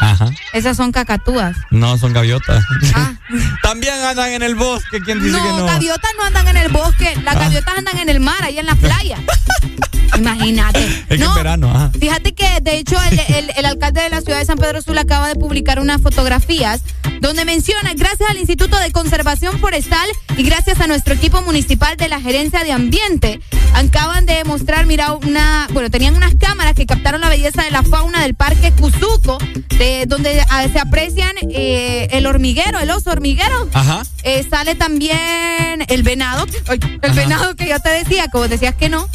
Ajá. 0.01 0.31
esas 0.53 0.77
son 0.77 0.93
cacatúas. 0.93 1.57
No, 1.71 1.99
son 1.99 2.13
gaviotas. 2.13 2.65
También 3.63 3.95
andan 4.05 4.33
en 4.33 4.43
el 4.43 4.55
bosque. 4.55 5.01
¿Quién 5.01 5.21
dice 5.23 5.37
no, 5.37 5.43
que 5.43 5.49
no? 5.51 5.67
gaviotas 5.67 6.11
no 6.19 6.25
andan 6.25 6.49
en 6.49 6.57
el 6.57 6.69
bosque, 6.73 7.15
las 7.25 7.37
Ah. 7.37 7.41
gaviotas 7.41 7.77
andan 7.79 7.99
en 7.99 8.09
el 8.09 8.21
mar, 8.21 8.43
ahí 8.43 8.59
en 8.59 8.67
la 8.67 8.75
playa. 8.75 9.19
Imagínate. 10.17 10.79
Es 11.09 11.17
que 11.17 11.19
No, 11.19 11.29
en 11.31 11.35
verano, 11.35 11.71
ajá. 11.71 11.91
Fíjate 11.99 12.35
que, 12.35 12.47
de 12.63 12.79
hecho, 12.79 12.97
el, 13.11 13.19
el- 13.37 13.51
el 13.57 13.65
alcalde 13.67 14.03
de 14.03 14.11
la 14.11 14.21
ciudad 14.21 14.39
de 14.39 14.45
San 14.45 14.59
Pedro 14.59 14.83
Sula 14.83 15.03
acaba 15.03 15.29
de 15.29 15.35
publicar 15.37 15.81
unas 15.81 16.01
fotografías 16.03 16.83
donde 17.21 17.45
menciona, 17.45 17.93
gracias 17.97 18.29
al 18.31 18.37
Instituto 18.39 18.79
de 18.79 18.93
Conservación 18.93 19.59
Forestal 19.59 20.09
y 20.37 20.43
gracias 20.45 20.81
a 20.81 20.87
nuestro 20.87 21.15
equipo 21.15 21.43
municipal 21.43 21.97
de 21.97 22.09
la 22.09 22.21
Gerencia 22.21 22.63
de 22.63 22.71
Ambiente, 22.73 23.41
acaban 23.75 24.25
de 24.27 24.45
mostrar, 24.45 24.87
mira, 24.87 25.13
una, 25.15 25.67
bueno, 25.73 25.91
tenían 25.91 26.15
unas 26.17 26.35
cámaras 26.37 26.75
que 26.75 26.87
captaron 26.87 27.21
la 27.21 27.29
belleza 27.29 27.63
de 27.65 27.71
la 27.73 27.83
fauna 27.83 28.23
del 28.23 28.35
Parque 28.35 28.71
Cuzuco, 28.73 29.39
de, 29.79 30.05
donde 30.07 30.41
ah, 30.49 30.65
se 30.73 30.79
aprecian 30.79 31.33
eh, 31.51 32.09
el 32.13 32.27
hormiguero, 32.27 32.79
el 32.79 32.91
oso 32.91 33.11
hormiguero. 33.11 33.69
Ajá. 33.73 34.03
Eh, 34.23 34.47
sale 34.49 34.75
también 34.77 35.85
el 35.89 36.03
venado, 36.05 36.47
el 36.71 36.81
Ajá. 37.03 37.13
venado 37.15 37.57
que 37.57 37.69
yo 37.69 37.81
te 37.81 37.89
decía, 37.91 38.29
como 38.31 38.47
decías 38.47 38.75
que 38.75 38.89
no. 38.89 39.09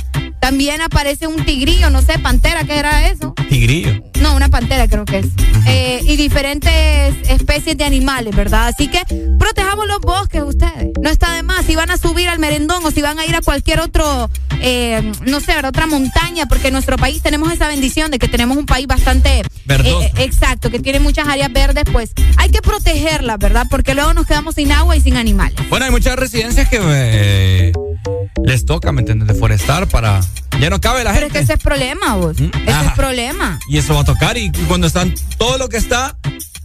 También 0.43 0.81
aparece 0.81 1.25
un 1.25 1.45
tigrillo, 1.45 1.89
no 1.89 2.01
sé, 2.01 2.19
pantera, 2.19 2.65
¿qué 2.65 2.77
era 2.77 3.07
eso? 3.07 3.33
Tigrillo. 3.47 4.03
No, 4.21 4.35
una 4.35 4.49
pantera 4.49 4.89
creo 4.89 5.05
que 5.05 5.19
es. 5.19 5.27
Eh, 5.65 6.01
y 6.03 6.17
diferentes 6.17 7.15
especies 7.29 7.77
de 7.77 7.85
animales, 7.85 8.35
¿verdad? 8.35 8.67
Así 8.67 8.89
que 8.89 9.01
protejamos 9.39 9.87
los 9.87 10.01
bosques 10.01 10.43
ustedes. 10.45 10.89
No 11.01 11.09
está 11.09 11.33
de 11.33 11.43
más. 11.43 11.65
Si 11.65 11.77
van 11.77 11.91
a 11.91 11.97
subir 11.97 12.27
al 12.27 12.39
merendón 12.39 12.83
o 12.83 12.91
si 12.91 13.01
van 13.01 13.19
a 13.19 13.25
ir 13.25 13.33
a 13.37 13.41
cualquier 13.41 13.79
otro, 13.79 14.29
eh, 14.59 15.13
no 15.25 15.39
sé, 15.39 15.55
¿verdad? 15.55 15.69
otra 15.69 15.87
montaña, 15.87 16.45
porque 16.45 16.67
en 16.67 16.73
nuestro 16.73 16.97
país 16.97 17.21
tenemos 17.21 17.49
esa 17.53 17.69
bendición 17.69 18.11
de 18.11 18.19
que 18.19 18.27
tenemos 18.27 18.57
un 18.57 18.65
país 18.65 18.85
bastante... 18.85 19.43
Verdoso. 19.63 20.01
eh, 20.01 20.11
exacto, 20.17 20.69
que 20.69 20.79
tiene 20.79 20.99
muchas 20.99 21.25
áreas 21.25 21.53
verdes, 21.53 21.85
pues 21.89 22.11
hay 22.35 22.49
que 22.49 22.61
protegerlas, 22.61 23.39
¿verdad? 23.39 23.67
Porque 23.69 23.93
luego 23.93 24.13
nos 24.13 24.27
quedamos 24.27 24.55
sin 24.55 24.73
agua 24.73 24.97
y 24.97 24.99
sin 24.99 25.15
animales. 25.15 25.57
Bueno, 25.69 25.85
hay 25.85 25.91
muchas 25.91 26.17
residencias 26.17 26.67
que 26.67 27.71
les 28.43 28.65
toca, 28.65 28.91
¿me 28.91 28.99
entiendes? 28.99 29.29
Deforestar 29.29 29.87
para... 29.87 30.19
Ya 30.59 30.69
no 30.69 30.79
cabe 30.79 31.03
la 31.03 31.13
Pero 31.13 31.25
es 31.27 31.31
que 31.33 31.39
gente. 31.39 31.53
ese 31.53 31.59
es 31.59 31.63
problema, 31.63 32.15
vos. 32.15 32.37
Ese 32.39 32.51
es 32.65 32.73
Ajá. 32.73 32.93
problema. 32.95 33.59
Y 33.67 33.77
eso 33.77 33.93
va 33.95 34.01
a 34.01 34.03
tocar. 34.05 34.37
Y 34.37 34.51
cuando 34.67 34.87
están 34.87 35.13
todo 35.37 35.57
lo 35.57 35.67
que 35.69 35.77
está... 35.77 36.15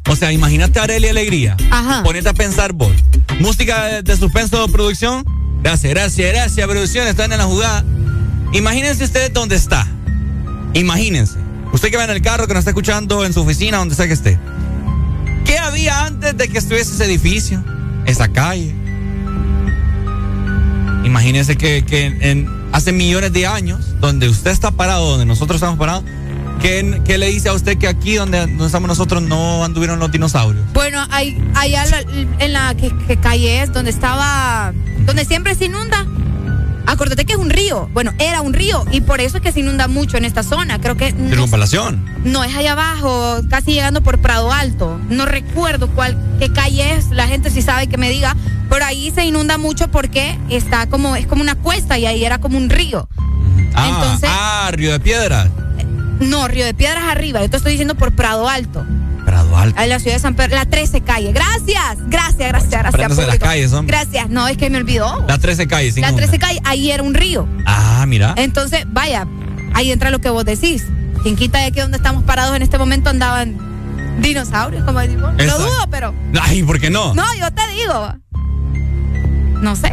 O 0.09 0.17
sea, 0.17 0.33
imagínate 0.33 0.79
Arely 0.81 1.09
Alegría. 1.09 1.57
Ajá. 1.71 2.03
Ponete 2.03 2.29
a 2.29 2.33
pensar 2.35 2.73
vos. 2.73 2.93
Música 3.41 3.85
de, 3.87 4.03
de 4.03 4.17
suspenso 4.17 4.67
de 4.67 4.73
producción. 4.73 5.25
Gracias, 5.63 5.93
gracias, 5.93 6.33
gracias, 6.33 6.67
producción. 6.67 7.07
Están 7.07 7.33
en 7.33 7.39
la 7.39 7.45
jugada. 7.45 7.85
Imagínense 8.53 9.05
ustedes 9.05 9.33
dónde 9.33 9.57
está. 9.57 9.87
Imagínense. 10.75 11.39
Usted 11.73 11.91
que 11.91 11.97
va 11.99 12.05
en 12.05 12.11
el 12.11 12.23
carro, 12.23 12.47
que 12.47 12.55
nos 12.55 12.61
está 12.61 12.71
escuchando 12.71 13.25
en 13.25 13.33
su 13.35 13.43
oficina, 13.43 13.79
donde 13.79 13.95
sea 13.95 14.07
que 14.07 14.15
esté. 14.15 14.39
¿Qué 15.45 15.59
había 15.59 16.05
antes 16.05 16.37
de 16.37 16.49
que 16.49 16.59
estuviese 16.59 16.93
ese 16.93 17.05
edificio? 17.05 17.63
Esa 18.07 18.29
calle. 18.29 18.75
Imagínense 21.05 21.57
que, 21.57 21.85
que 21.85 22.47
hace 22.73 22.93
millones 22.93 23.33
de 23.33 23.47
años, 23.47 24.01
donde 24.01 24.29
usted 24.29 24.51
está 24.51 24.71
parado, 24.71 25.11
donde 25.11 25.27
nosotros 25.27 25.57
estamos 25.57 25.79
parados, 25.79 26.05
¿qué, 26.61 27.01
qué 27.05 27.19
le 27.19 27.27
dice 27.27 27.49
a 27.49 27.53
usted 27.53 27.79
que 27.79 27.89
aquí 27.89 28.15
donde, 28.15 28.41
donde 28.41 28.67
estamos 28.67 28.89
nosotros 28.89 29.23
no 29.23 29.65
anduvieron 29.65 29.99
los 29.99 30.11
dinosaurios? 30.11 30.65
Bueno, 30.73 31.05
hay, 31.11 31.41
allá 31.55 31.85
en 32.39 32.53
la 32.53 32.75
que 32.75 33.17
calle 33.21 33.63
es, 33.63 33.73
donde 33.73 33.91
estaba, 33.91 34.73
donde 35.07 35.25
siempre 35.25 35.55
se 35.55 35.67
inunda. 35.67 36.07
Acuérdate 36.89 37.27
que 37.27 37.35
es 37.35 37.39
un 37.39 37.51
río. 37.51 37.89
Bueno, 37.93 38.13
era 38.19 38.41
un 38.41 38.55
río 38.55 38.85
y 38.91 39.03
por 39.03 39.21
eso 39.21 39.37
es 39.37 39.43
que 39.43 39.53
se 39.53 39.61
inunda 39.61 39.89
mucho 39.89 40.17
en 40.17 40.25
esta 40.25 40.43
zona. 40.43 40.81
Creo 40.81 40.97
que 40.97 41.13
no, 41.13 41.29
Circunvalación. 41.29 42.03
no 42.25 42.43
es 42.45 42.57
allá 42.57 42.73
abajo, 42.73 43.41
casi 43.51 43.73
llegando 43.75 44.03
por 44.03 44.19
Prado 44.21 44.51
Alto. 44.51 44.99
No 45.11 45.27
recuerdo 45.27 45.89
cuál, 45.95 46.17
qué 46.39 46.51
calle 46.53 46.95
es. 46.95 47.11
La 47.11 47.27
gente 47.29 47.51
sí 47.51 47.61
sabe 47.63 47.89
que 47.89 47.99
me 47.99 48.09
diga. 48.11 48.35
Pero 48.71 48.85
ahí 48.85 49.11
se 49.15 49.25
inunda 49.25 49.59
mucho 49.59 49.89
porque 49.89 50.39
está 50.49 50.87
como, 50.89 51.15
es 51.17 51.27
como 51.27 51.43
una 51.43 51.55
cuesta 51.57 51.99
y 51.99 52.07
ahí 52.07 52.25
era 52.25 52.39
como 52.39 52.57
un 52.59 52.69
río. 52.71 53.09
Ah, 53.75 53.89
Entonces- 53.89 54.31
ah, 54.33 54.71
Río 54.73 54.93
de 54.93 55.01
Piedras. 55.01 55.49
No, 56.21 56.49
Río 56.49 56.65
de 56.65 56.75
Piedras 56.75 57.05
arriba. 57.05 57.41
Yo 57.41 57.51
te 57.51 57.57
estoy 57.57 57.73
diciendo 57.73 57.95
por 57.95 58.13
Prado 58.13 58.49
Alto. 58.49 58.85
Prado 59.25 59.57
Alto. 59.57 59.81
En 59.81 59.89
la 59.89 59.99
ciudad 59.99 60.17
de 60.17 60.21
San 60.21 60.35
Pedro. 60.35 60.57
La 60.57 60.65
13 60.65 61.03
calle. 61.03 61.33
Gracias. 61.33 61.99
Gracias, 62.07 62.49
gracias, 62.49 62.83
gracias. 62.83 63.27
Las 63.27 63.39
calles, 63.39 63.73
hombre. 63.73 63.97
Gracias. 63.97 64.29
No, 64.31 64.49
es 64.49 64.57
que 64.57 64.71
me 64.71 64.79
olvidó. 64.79 65.25
La 65.29 65.39
13 65.39 65.67
calle, 65.69 65.93
sin 65.93 66.03
La 66.03 66.09
una. 66.09 66.17
13 66.19 66.39
calle. 66.39 66.61
Ahí 66.65 66.91
era 66.91 67.03
un 67.03 67.15
río. 67.15 67.49
Ah, 67.67 68.05
mira. 68.09 68.35
Entonces, 68.37 68.85
vaya, 68.89 69.27
ahí 69.75 69.93
entra 69.93 70.11
lo 70.11 70.21
que 70.21 70.31
vos 70.31 70.45
decís. 70.45 70.87
Quien 71.23 71.37
quita 71.37 71.59
de 71.59 71.73
que 71.73 71.83
donde 71.83 71.97
estamos 71.99 72.23
parados 72.25 72.57
en 72.57 72.63
este 72.63 72.79
momento 72.79 73.11
andaban 73.11 73.57
dinosaurios, 74.21 74.85
como 74.85 75.01
digo. 75.01 75.31
Lo 75.37 75.59
dudo, 75.59 75.89
pero. 75.91 76.15
Ay, 76.41 76.63
¿por 76.63 76.81
qué 76.81 76.91
no? 76.91 77.15
No, 77.15 77.25
yo 77.39 77.51
te 77.53 77.63
digo. 77.73 78.15
No 79.61 79.77
sé. 79.77 79.93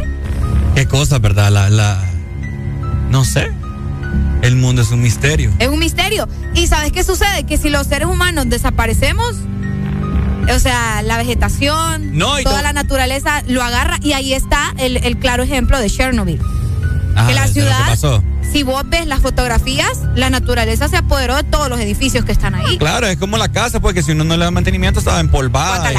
Qué 0.74 0.86
cosa, 0.86 1.18
¿verdad? 1.18 1.50
La, 1.50 1.68
la. 1.70 1.98
No 3.10 3.24
sé. 3.24 3.50
El 4.42 4.56
mundo 4.56 4.82
es 4.82 4.90
un 4.90 5.00
misterio. 5.02 5.50
Es 5.58 5.68
un 5.68 5.78
misterio. 5.78 6.28
¿Y 6.54 6.66
sabes 6.66 6.92
qué 6.92 7.02
sucede? 7.02 7.44
Que 7.44 7.56
si 7.58 7.68
los 7.70 7.86
seres 7.86 8.06
humanos 8.08 8.48
desaparecemos, 8.48 9.34
o 10.54 10.58
sea, 10.58 11.02
la 11.02 11.16
vegetación, 11.16 12.16
No, 12.16 12.36
toda 12.42 12.56
to- 12.58 12.62
la 12.62 12.72
naturaleza 12.72 13.42
lo 13.48 13.62
agarra 13.62 13.98
y 14.02 14.12
ahí 14.12 14.34
está 14.34 14.72
el, 14.78 14.98
el 14.98 15.16
claro 15.18 15.42
ejemplo 15.42 15.78
de 15.80 15.90
Chernobyl. 15.90 16.40
Ah, 17.16 17.26
que 17.26 17.34
la 17.34 17.46
que 17.46 17.52
ciudad, 17.54 17.86
pasó. 17.88 18.22
si 18.52 18.62
vos 18.62 18.82
ves 18.88 19.06
las 19.06 19.20
fotografías, 19.20 20.02
la 20.14 20.28
naturaleza 20.30 20.86
se 20.88 20.98
apoderó 20.98 21.34
de 21.36 21.44
todos 21.44 21.68
los 21.68 21.80
edificios 21.80 22.24
que 22.24 22.32
están 22.32 22.54
ahí. 22.54 22.76
Claro, 22.78 23.06
es 23.06 23.16
como 23.16 23.38
la 23.38 23.48
casa, 23.50 23.80
porque 23.80 24.02
si 24.02 24.12
uno 24.12 24.22
no 24.24 24.36
le 24.36 24.44
da 24.44 24.50
mantenimiento, 24.50 25.00
estaba 25.00 25.18
empolvada. 25.20 25.92
y- 25.92 25.96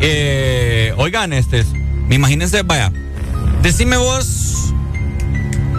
Eh, 0.00 0.92
oigan, 0.96 1.32
este, 1.32 1.64
imagínense, 2.10 2.62
vaya, 2.62 2.92
decime 3.62 3.96
vos 3.96 4.74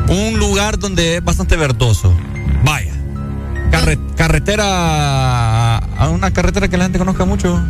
un 0.10 0.38
lugar 0.40 0.78
donde 0.80 1.18
es 1.18 1.24
bastante 1.24 1.56
verdoso. 1.56 2.16
Vaya. 2.64 2.94
Carre- 3.72 4.00
carretera. 4.16 5.78
A 5.78 6.10
una 6.10 6.32
carretera 6.32 6.68
que 6.68 6.78
la 6.78 6.86
gente 6.86 7.00
conozca 7.00 7.26
mucho. 7.26 7.62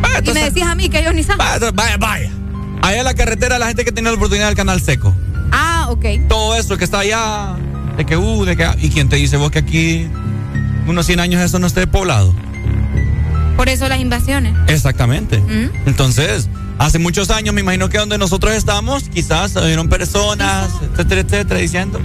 Vaya, 0.00 0.20
y 0.22 0.32
me 0.34 0.44
decías 0.44 0.68
a 0.68 0.74
mí 0.74 0.88
que 0.88 1.00
ellos 1.00 1.14
ni 1.14 1.22
saben. 1.22 1.38
vaya, 1.38 1.70
vaya, 1.72 1.96
vaya. 1.98 2.30
Allá 2.82 2.98
en 2.98 3.04
la 3.04 3.14
carretera, 3.14 3.58
la 3.58 3.66
gente 3.68 3.84
que 3.84 3.92
tiene 3.92 4.10
la 4.10 4.16
oportunidad 4.16 4.46
del 4.48 4.56
canal 4.56 4.80
seco. 4.80 5.14
Ah, 5.52 5.86
ok. 5.90 6.04
Todo 6.28 6.54
eso 6.56 6.76
que 6.76 6.84
está 6.84 7.00
allá, 7.00 7.54
de 7.96 8.04
que, 8.04 8.16
uh, 8.16 8.44
de 8.44 8.56
que. 8.56 8.68
¿Y 8.82 8.90
quién 8.90 9.08
te 9.08 9.16
dice 9.16 9.36
vos 9.36 9.50
que 9.50 9.60
aquí, 9.60 10.06
unos 10.86 11.06
100 11.06 11.20
años, 11.20 11.42
eso 11.42 11.58
no 11.58 11.66
esté 11.66 11.86
poblado? 11.86 12.34
Por 13.56 13.68
eso 13.68 13.88
las 13.88 14.00
invasiones. 14.00 14.52
Exactamente. 14.66 15.38
¿Mm? 15.38 15.70
Entonces, 15.86 16.48
hace 16.78 16.98
muchos 16.98 17.30
años, 17.30 17.54
me 17.54 17.60
imagino 17.60 17.88
que 17.88 17.98
donde 17.98 18.18
nosotros 18.18 18.54
estamos, 18.54 19.04
quizás 19.08 19.56
hubieron 19.56 19.88
personas, 19.88 20.70
etcétera, 20.92 21.20
etcétera, 21.22 21.60
diciendo 21.60 22.00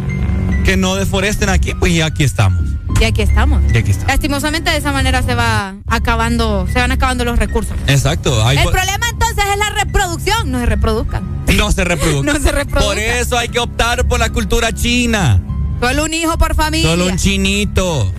que 0.66 0.78
no 0.78 0.96
deforesten 0.96 1.50
aquí, 1.50 1.74
pues 1.74 1.94
y 1.94 2.02
aquí 2.02 2.24
estamos. 2.24 2.64
Y 3.00 3.06
aquí 3.06 3.22
estamos. 3.22 3.62
Y 3.74 3.78
aquí 3.78 3.92
estamos. 3.92 4.10
Lastimosamente 4.10 4.72
de 4.72 4.78
esa 4.78 4.92
manera 4.92 5.24
se 5.24 5.34
va 5.34 5.76
acabando, 5.88 6.68
se 6.72 6.80
van 6.80 6.92
acabando 6.92 7.24
los 7.24 7.40
recursos. 7.40 7.76
Exacto. 7.88 8.46
Hay 8.46 8.58
El 8.58 8.66
problema 8.66 9.08
entonces 9.10 9.44
es 9.52 9.58
la 9.58 9.70
reproducción. 9.70 10.52
No 10.52 10.60
se 10.60 10.66
reproduzcan. 10.66 11.24
no 11.56 11.72
se 11.72 11.86
reproduce. 11.86 12.24
No 12.34 12.40
se 12.40 12.52
reproduce. 12.52 12.88
Por 12.88 13.00
eso 13.00 13.38
hay 13.38 13.50
que 13.50 13.60
optar 13.60 14.06
por 14.08 14.20
la 14.20 14.30
cultura 14.30 14.74
china. 14.74 15.40
Solo 15.80 16.04
un 16.04 16.14
hijo 16.14 16.38
por 16.38 16.56
familia. 16.56 16.90
Solo 16.90 17.08
un 17.08 17.18
chinito. 17.18 18.12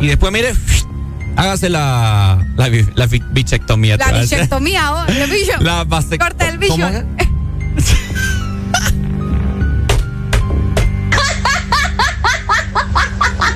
Y 0.00 0.08
después, 0.08 0.32
mire, 0.32 0.54
hágase 1.36 1.68
la, 1.68 2.44
la, 2.56 2.68
la 2.94 3.06
bi- 3.06 3.22
bichectomía. 3.30 3.96
La 3.96 4.12
bichectomía, 4.12 4.92
oh, 4.92 5.04
el 5.06 5.30
bicho. 5.30 5.52
La 5.60 5.84
vasect- 5.84 6.18
Corta 6.22 6.48
el 6.48 6.58
bicho. 6.58 6.76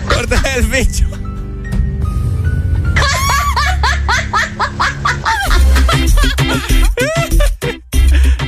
Corta 0.08 0.40
el 0.56 0.66
bicho. 0.66 1.06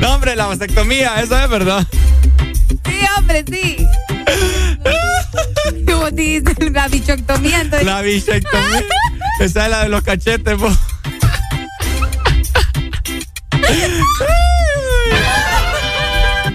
No, 0.00 0.14
hombre, 0.14 0.34
la 0.34 0.46
vasectomía, 0.46 1.20
eso 1.20 1.38
es 1.38 1.48
verdad. 1.48 1.86
Sí, 2.84 2.98
hombre, 3.16 3.44
sí. 3.48 3.86
La 6.72 6.88
bichectomía, 6.88 7.60
entonces. 7.60 7.86
La 7.86 8.02
bichectomía. 8.02 8.84
Esa 9.40 9.64
es 9.64 9.70
la 9.70 9.82
de 9.84 9.88
los 9.88 10.02
cachetes, 10.02 10.58
po. 10.58 10.68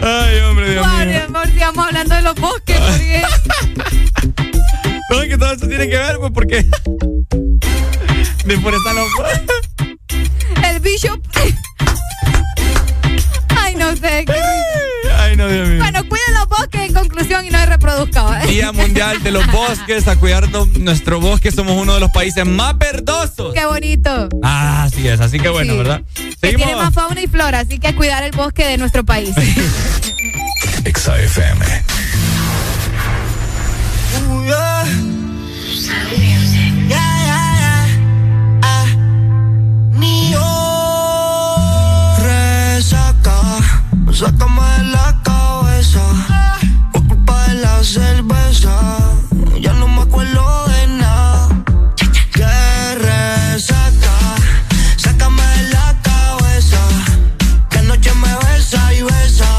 Ay, 0.02 0.40
hombre, 0.42 0.72
Dios 0.72 0.86
Ay, 0.88 1.08
mío. 1.08 1.24
amor, 1.28 1.48
sigamos 1.48 1.88
hablando 1.88 2.16
de 2.16 2.22
los 2.22 2.36
bosques, 2.36 2.78
porque 2.78 3.22
No, 5.10 5.22
es 5.22 5.30
que 5.30 5.38
todo 5.38 5.54
eso 5.54 5.68
tiene 5.68 5.88
que 5.90 5.98
ver, 5.98 6.18
pues, 6.18 6.32
porque. 6.34 6.66
Deforestan 8.46 8.96
los. 8.96 9.08
el 10.64 10.80
bicho. 10.82 11.18
Ay, 13.58 13.76
no 13.76 13.96
sé. 13.96 14.26
qué. 14.26 14.34
Ay, 15.38 15.44
no, 15.44 15.48
Dios 15.50 15.68
mío. 15.70 15.78
Bueno, 15.80 16.00
cuiden 16.10 16.34
los 16.34 16.50
bosques 16.50 16.82
en 16.82 16.94
conclusión 16.94 17.46
y 17.46 17.50
no 17.52 17.60
se 17.60 17.66
reproduzcan. 17.68 18.42
¿eh? 18.42 18.48
Día 18.48 18.72
Mundial 18.72 19.22
de 19.22 19.32
los 19.32 19.46
Bosques, 19.52 20.08
a 20.08 20.16
cuidar 20.16 20.50
nuestro 20.80 21.20
bosque. 21.20 21.52
Somos 21.52 21.80
uno 21.80 21.94
de 21.94 22.00
los 22.00 22.10
países 22.12 22.44
más 22.46 22.76
verdosos. 22.78 23.54
Qué 23.54 23.66
bonito. 23.66 24.30
Ah, 24.42 24.84
así 24.84 25.08
es, 25.08 25.20
así 25.20 25.40
que 25.40 25.50
bueno, 25.50 25.74
Sí. 25.74 25.78
¿verdad? 25.78 26.02
Que 26.42 26.54
tiene 26.54 26.76
más 26.76 26.94
fauna 26.94 27.22
y 27.22 27.28
flora, 27.28 27.60
así 27.60 27.78
que 27.78 27.94
cuidar 27.94 28.24
el 28.24 28.32
bosque 28.32 28.66
de 28.66 28.78
nuestro 28.78 29.04
país. 29.06 29.36
Exa 30.86 31.16
sácame 44.18 44.62
de 44.78 44.84
la 44.86 45.22
cabeza. 45.24 46.02
Por 46.92 47.08
culpa 47.08 47.48
de 47.48 47.54
la 47.56 47.84
cerveza, 47.84 48.74
ya 49.62 49.74
no 49.74 49.88
me 49.88 50.02
acuerdo 50.02 50.68
de 50.70 50.88
nada. 50.88 51.50
Que 52.34 52.96
resaca, 52.96 54.16
sácame 54.98 55.44
de 55.44 55.64
la 55.70 55.96
cabeza. 56.02 56.80
Que 57.70 57.78
anoche 57.78 58.12
me 58.16 58.34
besa 58.46 58.94
y 58.96 59.04
besa. 59.04 59.50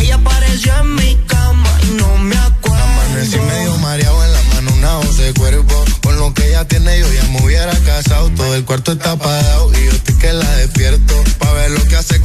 Ella 0.00 0.16
apareció 0.16 0.76
en 0.80 0.94
mi 0.96 1.16
cama 1.28 1.70
y 1.84 1.94
no 1.94 2.16
me 2.18 2.36
acuerdo. 2.36 2.82
Amanecí 2.82 3.38
medio 3.38 3.78
mareado 3.78 4.24
en 4.24 4.32
la 4.32 4.42
mano, 4.54 4.72
una 4.72 4.96
voz 4.96 5.16
de 5.16 5.32
cuerpo. 5.34 5.84
Con 6.02 6.18
lo 6.18 6.34
que 6.34 6.48
ella 6.48 6.66
tiene, 6.66 6.98
yo 6.98 7.12
ya 7.12 7.22
me 7.28 7.44
hubiera 7.44 7.76
casado. 7.86 8.30
Todo 8.30 8.52
el 8.56 8.64
cuarto 8.64 8.92
está 8.92 9.12
apagado 9.12 9.70
y 9.78 9.84
yo 9.84 9.92
estoy 9.92 10.16
que 10.16 10.32
la 10.32 10.50
despierto. 10.56 11.14
Pa' 11.38 11.52
ver 11.52 11.70
lo 11.70 11.84
que 11.84 11.94
hace 11.96 12.19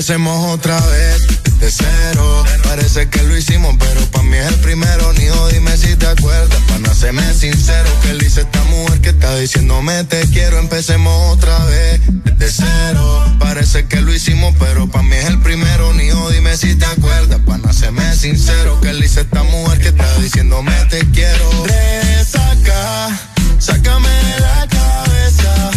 Empecemos 0.00 0.54
otra 0.54 0.80
vez 0.86 1.26
de 1.60 1.70
cero. 1.70 2.44
Parece 2.62 3.10
que 3.10 3.22
lo 3.22 3.36
hicimos, 3.36 3.76
pero 3.78 4.00
pa' 4.06 4.22
mí 4.22 4.34
es 4.34 4.46
el 4.46 4.58
primero. 4.60 5.12
Nijo, 5.12 5.48
dime 5.48 5.76
si 5.76 5.94
te 5.94 6.06
acuerdas. 6.06 6.58
Para 6.68 6.94
serme 6.94 7.34
sincero, 7.34 7.90
que 8.00 8.14
le 8.14 8.24
hice 8.24 8.40
esta 8.40 8.64
mujer 8.64 9.02
que 9.02 9.10
está 9.10 9.36
diciéndome 9.36 10.02
te 10.04 10.22
quiero. 10.28 10.58
Empecemos 10.58 11.36
otra 11.36 11.66
vez 11.66 12.00
de 12.38 12.50
cero. 12.50 13.36
Parece 13.40 13.88
que 13.88 14.00
lo 14.00 14.10
hicimos, 14.14 14.54
pero 14.58 14.88
pa' 14.88 15.02
mí 15.02 15.16
es 15.16 15.26
el 15.26 15.38
primero. 15.42 15.92
Nijo, 15.92 16.30
dime 16.30 16.56
si 16.56 16.76
te 16.76 16.86
acuerdas. 16.86 17.38
Para 17.46 17.70
serme 17.74 18.16
sincero, 18.16 18.80
que 18.80 18.94
le 18.94 19.04
hice 19.04 19.20
esta 19.20 19.42
mujer 19.42 19.80
que 19.80 19.88
está 19.88 20.14
diciéndome 20.16 20.72
te 20.88 21.00
quiero. 21.10 21.66
Resaca, 21.66 23.20
sácame 23.58 24.08
de 24.08 24.40
la 24.40 24.66
cabeza. 24.66 25.70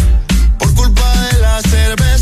Por 0.60 0.74
culpa 0.76 1.12
de 1.28 1.40
la 1.42 1.62
cerveza, 1.62 2.13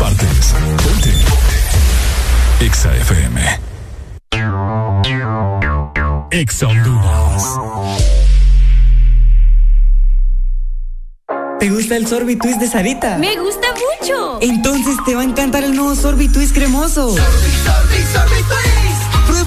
partes. 0.00 0.54
Ponte. 0.82 1.12
Exa 2.64 2.96
FM. 2.96 3.60
Exa 6.30 6.66
Honduras. 6.68 7.44
¿Te 11.58 11.68
gusta 11.68 11.96
el 11.96 12.06
Sorbitwist 12.06 12.58
de 12.58 12.68
Sarita? 12.68 13.18
Me 13.18 13.36
gusta 13.36 13.68
mucho. 13.72 14.38
Entonces 14.40 14.96
te 15.04 15.14
va 15.14 15.20
a 15.20 15.24
encantar 15.24 15.64
el 15.64 15.76
nuevo 15.76 15.94
Sorbitwist 15.94 16.54
cremoso. 16.54 17.14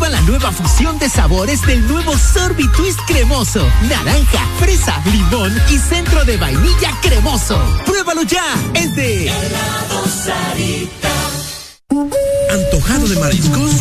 Prueba 0.03 0.19
la 0.19 0.27
nueva 0.27 0.51
fusión 0.51 0.99
de 0.99 1.07
sabores 1.07 1.61
del 1.65 1.87
nuevo 1.87 2.17
Sorbitwist 2.17 2.99
cremoso. 3.07 3.65
Naranja, 3.83 4.45
fresa, 4.59 5.01
limón 5.09 5.53
y 5.69 5.77
centro 5.77 6.25
de 6.25 6.35
vainilla 6.35 6.91
cremoso. 7.01 7.57
Pruébalo 7.85 8.23
ya. 8.23 8.43
Es 8.73 8.93
de 8.97 9.31
¿Antojado 12.51 13.07
de 13.07 13.15
mariscos? 13.17 13.71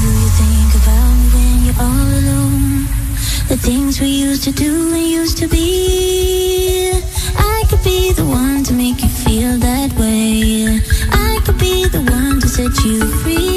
Do 0.00 0.08
you 0.08 0.30
think 0.30 0.74
about 0.82 1.14
me 1.14 1.28
when 1.32 1.64
you're 1.64 1.80
all 1.80 2.08
alone? 2.18 2.88
The 3.48 3.56
things 3.56 4.00
we 4.00 4.08
used 4.08 4.42
to 4.44 4.52
do 4.52 4.92
and 4.94 5.06
used 5.06 5.38
to 5.38 5.46
be. 5.46 6.90
I 7.36 7.64
could 7.68 7.84
be 7.84 8.12
the 8.12 8.24
one 8.24 8.64
to 8.64 8.72
make 8.72 9.00
you 9.00 9.13
feel 9.34 9.58
that 9.58 9.92
way. 9.98 10.80
I 11.10 11.40
could 11.44 11.58
be 11.58 11.88
the 11.88 12.02
one 12.02 12.40
to 12.40 12.48
set 12.48 12.72
you 12.84 13.00
free. 13.22 13.53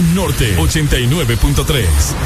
Norte 0.00 0.56
89.3. 0.56 2.25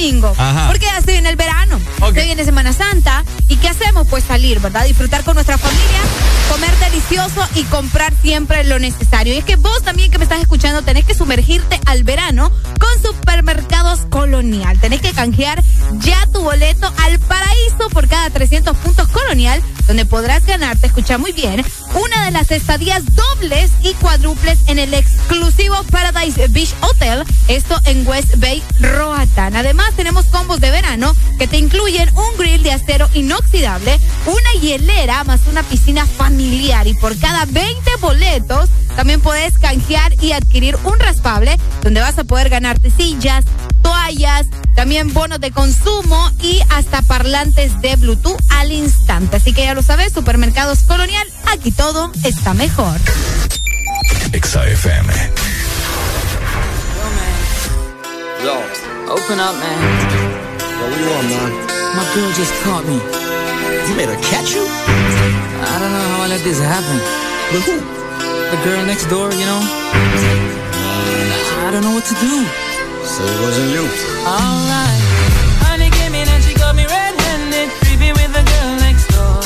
domingo. 0.00 0.34
Porque 0.68 0.86
ya 0.86 1.00
se 1.02 1.12
viene 1.12 1.28
el 1.28 1.36
verano. 1.36 1.78
Okay. 2.00 2.14
Se 2.14 2.24
viene 2.24 2.44
Semana 2.44 2.72
Santa. 2.72 3.24
¿Y 3.48 3.56
qué 3.56 3.68
hacemos? 3.68 4.06
Pues 4.08 4.24
salir, 4.24 4.60
¿verdad? 4.60 4.84
Disfrutar 4.84 5.24
con 5.24 5.34
nuestra 5.34 5.58
familia, 5.58 6.00
comer 6.50 6.74
delicioso 6.78 7.46
y 7.54 7.64
comprar 7.64 8.12
siempre 8.22 8.64
lo 8.64 8.78
necesario. 8.78 9.34
Y 9.34 9.38
es 9.38 9.44
que 9.44 9.56
vos 9.56 9.82
también 9.82 10.10
que 10.10 10.18
me 10.18 10.24
estás 10.24 10.40
escuchando 10.40 10.82
tenés 10.82 11.04
que 11.04 11.14
sumergirte 11.14 11.78
al 11.86 12.04
verano 12.04 12.50
con 12.78 13.02
Supermercados 13.02 14.00
Colonial. 14.08 14.78
Tenés 14.80 15.00
que 15.00 15.12
canjear 15.12 15.62
ya 15.98 16.26
tu 16.32 16.42
boleto 16.42 16.92
al 16.98 17.18
paraíso 17.18 17.90
por 17.92 18.08
cada 18.08 18.30
300 18.30 18.76
puntos 18.78 19.08
Colonial, 19.08 19.62
donde 19.86 20.06
podrás 20.06 20.46
ganarte, 20.46 20.86
escucha 20.86 21.18
muy 21.18 21.32
bien, 21.32 21.64
una 22.02 22.24
de 22.24 22.30
las 22.30 22.50
estadías 22.50 23.02
dobles 23.14 23.70
y 23.82 23.92
cuádruples 23.94 24.58
en 24.66 24.78
el 24.78 24.94
exclusivo 24.94 25.76
Paradise 25.90 26.48
Beach 26.48 26.74
Hotel, 26.80 27.24
esto 27.48 27.78
en 27.84 28.06
West 28.06 28.36
Bay, 28.38 28.62
Roatán. 28.80 29.56
Además, 29.56 29.92
tenemos 29.96 30.26
combos 30.26 30.60
de 30.60 30.70
verano 30.70 31.14
que 31.38 31.46
te 31.46 31.58
incluyen 31.58 32.08
un 32.16 32.38
grill 32.38 32.62
de 32.62 32.72
acero 32.72 33.08
inoxidable, 33.14 33.98
una 34.26 34.60
hielera 34.60 35.24
más 35.24 35.40
una 35.48 35.62
piscina 35.62 36.06
familiar 36.06 36.86
y 36.86 36.94
por 36.94 37.18
cada 37.18 37.44
20 37.44 37.90
boletos 38.00 38.68
también 38.96 39.20
puedes 39.20 39.58
canjear 39.58 40.12
y 40.22 40.32
adquirir 40.32 40.76
un 40.84 40.98
raspable 40.98 41.58
donde 41.82 42.00
vas 42.00 42.18
a 42.18 42.24
poder 42.24 42.48
ganarte 42.48 42.90
sillas, 42.90 43.44
toallas, 43.82 44.46
también 44.74 45.12
bonos 45.12 45.40
de 45.40 45.50
consumo 45.50 46.30
y 46.40 46.60
hasta 46.70 47.02
parlantes 47.02 47.80
de 47.80 47.96
Bluetooth 47.96 48.40
al 48.50 48.72
instante. 48.72 49.36
Así 49.36 49.52
que 49.52 49.64
ya 49.64 49.74
lo 49.74 49.82
sabes, 49.82 50.12
Supermercados 50.12 50.80
Colonial, 50.80 51.26
aquí 51.52 51.70
todo 51.70 52.10
está 52.24 52.54
mejor. 52.54 52.98
XFM. 54.32 55.12
Yo, 58.42 58.54
open 59.12 59.40
up, 59.40 59.54
man. 59.54 60.30
Me. 62.86 62.94
You 63.88 63.94
made 63.96 64.08
her 64.08 64.16
catch 64.22 64.54
you? 64.54 64.62
I 64.62 65.78
don't 65.78 65.92
know 65.92 66.08
how 66.14 66.22
I 66.22 66.28
let 66.28 66.42
this 66.42 66.58
happen. 66.58 66.98
But 67.52 67.62
who? 67.66 67.76
The 68.50 68.56
girl 68.64 68.86
next 68.86 69.06
door, 69.06 69.32
you 69.32 69.44
know? 69.44 69.60
I 71.66 71.70
don't 71.72 71.82
know 71.82 71.94
what 71.94 72.04
to 72.04 72.14
do. 72.14 72.69
So 73.10 73.26
it 73.26 73.40
wasn't 73.42 73.70
you. 73.74 73.84
Alright. 74.22 75.02
Honey 75.66 75.90
came 75.90 76.14
in 76.14 76.28
and 76.30 76.42
she 76.46 76.54
got 76.54 76.78
me 76.78 76.86
red-handed, 76.86 77.68
creepy 77.82 78.14
with 78.14 78.30
the 78.30 78.44
girl 78.46 78.70
next 78.86 79.10
door. 79.10 79.42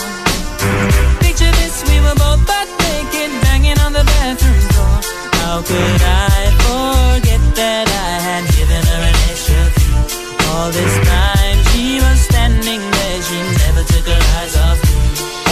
Picture 1.25 1.49
this, 1.65 1.81
we 1.89 1.97
were 2.05 2.13
both 2.13 2.45
butt 2.45 2.69
naked, 2.85 3.33
banging 3.41 3.81
on 3.81 3.97
the 3.97 4.05
bathroom 4.05 4.65
door. 4.77 4.97
How 5.41 5.65
could 5.65 6.03
I 6.05 6.53
forget 6.61 7.41
that 7.57 7.89
I 7.89 8.13
had 8.21 8.45
given 8.53 8.85
her 8.85 9.01
an 9.01 9.17
extra 9.33 9.65
fee? 9.81 9.97
All 10.53 10.69
this 10.69 10.95
time 11.09 11.59
she 11.73 12.05
was 12.05 12.21
standing 12.21 12.85
there, 12.85 13.19
she 13.25 13.39
never 13.65 13.83
took 13.89 14.05
her 14.05 14.23
eyes 14.45 14.55
off 14.61 14.79
me. 14.85 14.93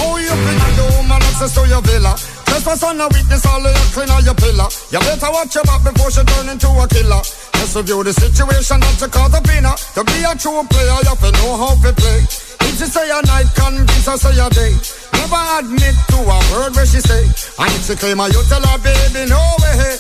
Oh, 0.05 0.21
you 0.21 0.37
bring 0.37 0.61
a 0.61 0.69
the 0.77 0.85
woman 1.01 1.17
access 1.33 1.57
to 1.57 1.65
your 1.65 1.81
villa. 1.81 2.12
Trespass 2.45 2.85
on 2.85 3.01
a 3.01 3.09
witness, 3.09 3.47
all 3.49 3.65
of 3.65 3.73
your 3.73 3.89
clean 3.97 4.11
on 4.12 4.23
your 4.23 4.37
pillar. 4.37 4.69
You 4.93 5.01
better 5.01 5.33
watch 5.33 5.55
your 5.57 5.65
back 5.65 5.81
before 5.81 6.12
she 6.12 6.21
turn 6.28 6.53
into 6.53 6.69
a 6.69 6.85
killer. 6.87 7.25
Just 7.62 7.77
review 7.78 8.03
the 8.03 8.11
situation 8.11 8.83
that 8.83 8.99
you 8.99 9.07
call 9.07 9.31
the 9.31 9.39
winner. 9.47 9.71
To 9.95 10.03
be 10.03 10.19
a 10.27 10.35
true 10.35 10.67
player, 10.67 10.99
you 10.99 11.15
have 11.15 11.23
to 11.23 11.31
know 11.39 11.55
how 11.55 11.78
to 11.78 11.95
play. 11.95 12.19
If 12.67 12.75
she 12.75 12.91
say 12.91 13.07
a 13.07 13.23
night, 13.23 13.55
convince 13.55 14.03
her 14.03 14.19
say 14.19 14.35
a 14.35 14.51
day. 14.51 14.75
Never 15.15 15.39
admit 15.62 15.95
to 16.11 16.19
a 16.27 16.39
word 16.51 16.75
where 16.75 16.91
she 16.91 16.99
say. 16.99 17.23
And 17.62 17.71
if 17.71 17.87
she 17.87 17.95
claim 17.95 18.19
her, 18.19 18.27
you 18.35 18.43
tell 18.51 18.67
her, 18.67 18.78
baby, 18.83 19.31
no 19.31 19.39
way. 19.62 19.95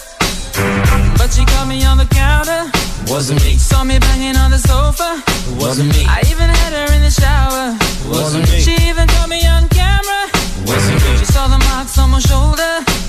But 1.14 1.30
she 1.30 1.46
caught 1.54 1.70
me 1.70 1.86
on 1.86 2.02
the 2.02 2.08
counter. 2.10 2.66
Wasn't 3.06 3.38
me. 3.46 3.54
Saw 3.54 3.86
me 3.86 4.02
banging 4.10 4.34
on 4.34 4.50
the 4.50 4.58
sofa. 4.58 5.22
Wasn't 5.54 5.86
me. 5.86 6.02
I 6.02 6.18
even 6.34 6.50
had 6.50 6.74
her 6.74 6.90
in 6.98 7.06
the 7.06 7.14
shower. 7.14 7.78
Wasn't 8.10 8.42
me. 8.50 8.58
She 8.58 8.74
even 8.90 9.06
caught 9.06 9.30
me 9.30 9.38
on 9.46 9.70
camera. 9.70 10.26
Wasn't 10.66 10.98
me. 10.98 11.14
She 11.14 11.30
saw 11.30 11.46
the 11.46 11.62
marks 11.70 11.94
on 11.94 12.10
my 12.10 12.18
shoulder. 12.18 12.82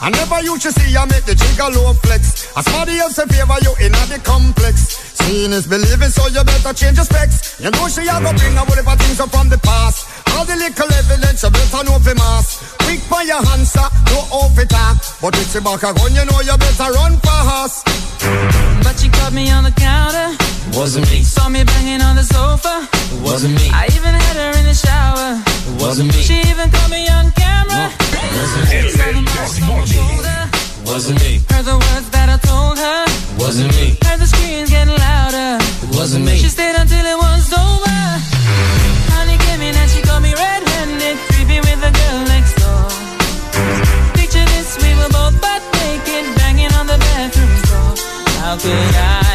I 0.00 0.10
never 0.10 0.40
used 0.42 0.62
to 0.62 0.70
see 0.72 0.92
you 0.94 1.04
make 1.10 1.26
the 1.26 1.34
jigger 1.34 1.74
low 1.74 1.92
flex. 2.06 2.54
As 2.56 2.64
somebody 2.64 2.98
else 2.98 3.18
in 3.18 3.28
favor 3.28 3.58
you 3.62 3.74
in 3.82 3.92
the 3.92 4.20
complex. 4.22 4.94
Seeing 5.18 5.52
is 5.52 5.66
believing, 5.66 6.08
so 6.08 6.30
you 6.30 6.42
better 6.44 6.72
change 6.72 6.96
your 6.96 7.04
specs. 7.04 7.58
You 7.58 7.70
know 7.70 7.88
she 7.90 8.06
a 8.06 8.14
go 8.22 8.30
bring 8.30 8.54
a 8.54 8.62
whole 8.62 8.78
heap 8.78 8.98
things 9.02 9.18
up 9.18 9.30
from 9.34 9.50
the 9.50 9.58
past. 9.58 10.06
All 10.38 10.46
the 10.46 10.54
little 10.54 10.92
evidence 10.94 11.42
you 11.42 11.50
better 11.50 11.82
know 11.82 11.98
for 11.98 12.14
mass. 12.14 12.62
Quick 12.86 13.02
for 13.10 13.22
your 13.26 13.42
answer, 13.52 13.86
no 14.14 14.22
off 14.30 14.54
it 14.54 14.70
talk. 14.70 15.02
But 15.20 15.34
if 15.34 15.50
she 15.50 15.58
back 15.58 15.82
a 15.82 15.90
gun, 15.90 16.14
you 16.14 16.24
know 16.24 16.40
you 16.46 16.54
better 16.54 16.94
run 16.94 17.18
fast. 17.18 17.84
But 18.86 18.94
she 19.02 19.10
caught 19.10 19.34
me 19.34 19.50
on 19.50 19.64
the 19.64 19.74
counter. 19.74 20.30
Wasn't 20.78 21.10
me. 21.10 21.26
Saw 21.26 21.48
me 21.48 21.64
banging 21.64 22.02
on 22.02 22.14
the 22.14 22.22
sofa. 22.22 22.86
Wasn't 23.20 23.54
me. 23.54 23.68
I 23.74 23.90
even 23.90 24.14
had 24.14 24.36
her 24.38 24.52
in 24.58 24.64
the 24.64 24.78
shower. 24.78 25.42
Wasn't 25.82 26.14
me. 26.14 26.22
She 26.22 26.38
even 26.46 26.70
caught 26.70 26.90
me 26.90 27.08
on 27.08 27.32
camera. 27.32 27.90
El, 27.90 28.07
Wasn't 30.98 31.22
me. 31.22 31.40
Heard 31.48 31.64
the 31.64 31.78
words 31.78 32.10
that 32.10 32.28
I 32.28 32.38
told 32.42 32.76
her. 32.76 33.04
Wasn't 33.38 33.70
me. 33.76 33.96
Heard 34.02 34.18
the 34.18 34.26
screams 34.26 34.68
getting 34.68 34.96
louder. 34.98 35.62
Wasn't 35.96 36.24
me. 36.24 36.36
She 36.36 36.48
stayed 36.48 36.74
until 36.74 37.06
it 37.06 37.16
was 37.16 37.52
over. 37.52 38.00
Honey 39.14 39.38
came 39.46 39.62
in 39.62 39.76
and 39.76 39.88
she 39.88 40.02
me 40.20 40.34
red-handed, 40.34 41.16
with 41.62 41.80
girl 41.94 42.20
next 42.26 42.58
door. 42.58 42.88
Picture 44.18 44.44
this, 44.52 44.76
we 44.82 44.90
were 44.98 45.08
both 45.08 45.40
butt 45.40 45.62
naked, 45.78 46.24
banging 46.36 46.72
on 46.74 46.86
the 46.88 46.98
bathroom. 46.98 47.52
How 48.42 48.58
could 48.58 48.94
I 48.96 49.27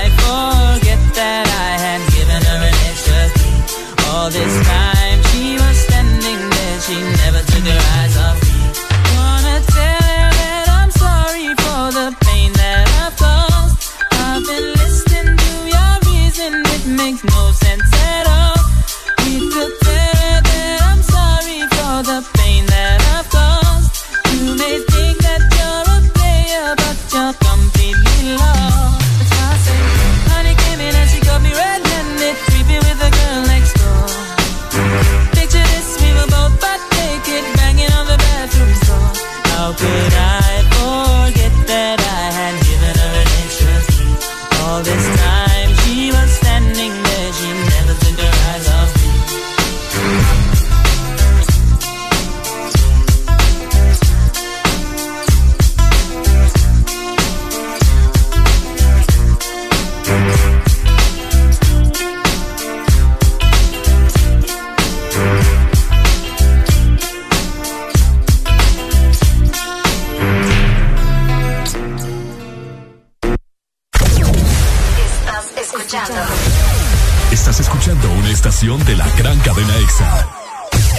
estación 78.44 78.84
de 78.84 78.98
la 78.98 79.08
gran 79.12 79.40
cadena 79.40 79.74
EXA. 79.78 80.28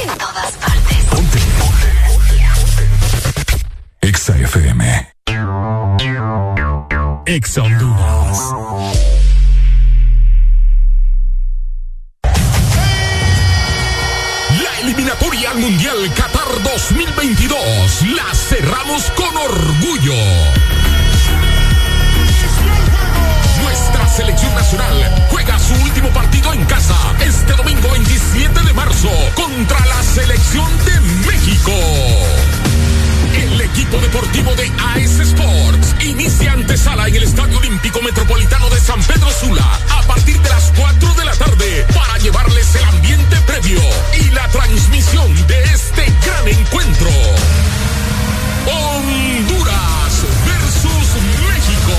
en 0.00 0.08
todas 0.16 0.52
partes. 0.52 0.96
Ponte, 1.10 1.38
ponte. 1.58 1.88
EXA 4.00 4.38
FM. 4.38 5.12
EXA 7.26 7.62
Honduras. 7.62 8.38
La 14.62 14.80
eliminatoria 14.80 15.50
al 15.50 15.58
Mundial 15.58 16.14
Qatar 16.16 16.62
2022 16.62 17.60
la 18.16 18.34
cerramos 18.34 19.02
con 19.10 19.36
orgullo. 19.36 20.14
Nuestra 23.62 24.08
selección 24.08 24.54
nacional 24.54 25.26
juega 25.30 25.58
su 25.58 25.74
último 25.74 26.08
partido 26.08 26.33
este 27.54 27.62
domingo 27.62 27.88
27 27.90 28.60
de 28.62 28.72
marzo 28.72 29.08
contra 29.34 29.78
la 29.86 30.02
selección 30.02 30.66
de 30.84 31.00
México. 31.26 31.72
El 33.34 33.60
equipo 33.60 33.98
deportivo 33.98 34.54
de 34.54 34.72
AS 34.78 35.20
Sports 35.20 35.94
inicia 36.00 36.52
antesala 36.52 37.08
en 37.08 37.16
el 37.16 37.22
Estadio 37.22 37.58
Olímpico 37.58 38.00
Metropolitano 38.02 38.68
de 38.70 38.80
San 38.80 39.02
Pedro 39.04 39.30
Sula 39.30 39.80
a 39.90 40.02
partir 40.02 40.40
de 40.40 40.48
las 40.48 40.72
4 40.76 41.14
de 41.14 41.24
la 41.24 41.32
tarde 41.32 41.86
para 41.94 42.18
llevarles 42.18 42.74
el 42.74 42.84
ambiente 42.84 43.36
previo 43.46 43.80
y 44.20 44.30
la 44.30 44.48
transmisión 44.48 45.46
de 45.46 45.62
este 45.64 46.12
gran 46.26 46.48
encuentro. 46.48 47.10
Honduras 48.66 50.24
versus 50.46 51.08
México 51.48 51.94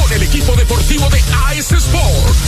con 0.00 0.12
el 0.12 0.22
equipo 0.22 0.54
deportivo 0.56 1.08
de 1.10 1.22
AS 1.48 1.72
Sports. 1.72 2.47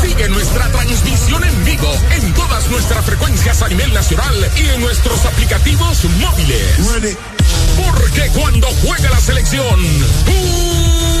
Sigue 0.00 0.28
nuestra 0.30 0.70
transmisión 0.72 1.44
en 1.44 1.64
vivo 1.66 1.92
en 2.10 2.32
todas 2.32 2.66
nuestras 2.70 3.04
frecuencias 3.04 3.60
a 3.60 3.68
nivel 3.68 3.92
nacional 3.92 4.50
y 4.56 4.68
en 4.68 4.80
nuestros 4.80 5.26
aplicativos 5.26 6.04
móviles. 6.18 6.78
Porque 7.76 8.30
cuando 8.30 8.66
juega 8.82 9.10
la 9.10 9.20
selección, 9.20 9.78
jugamos 10.24 11.17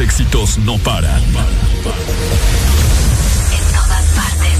éxitos 0.00 0.58
no 0.58 0.78
paran. 0.78 1.22
En 1.22 1.32
todas 3.74 4.04
partes. 4.16 4.58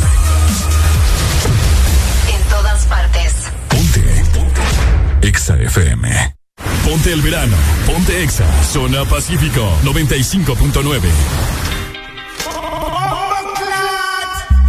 En 2.29 2.43
todas 2.49 2.85
partes. 2.87 3.33
Exa 5.23 5.57
FM. 5.57 6.35
Ponte 6.85 7.13
el 7.13 7.23
verano. 7.23 7.57
Ponte 7.87 8.23
Exa. 8.23 8.45
Zona 8.65 9.05
Pacífico 9.05 9.73
95.9. 9.85 11.01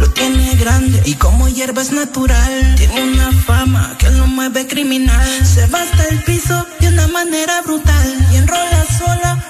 Lo 0.00 0.10
tiene 0.10 0.54
grande 0.56 1.02
y 1.04 1.14
como 1.14 1.48
hierba 1.48 1.82
es 1.82 1.92
natural. 1.92 2.74
Tiene 2.76 3.02
una 3.02 3.32
fama 3.32 3.96
que 3.98 4.10
lo 4.10 4.26
mueve 4.26 4.66
criminal. 4.66 5.46
Se 5.46 5.66
va 5.66 5.82
hasta 5.82 6.04
el 6.08 6.22
piso 6.22 6.66
de 6.80 6.88
una 6.88 7.06
manera 7.08 7.60
brutal. 7.62 8.28
Y 8.32 8.36
enrola 8.36 8.84
sola 8.98 9.43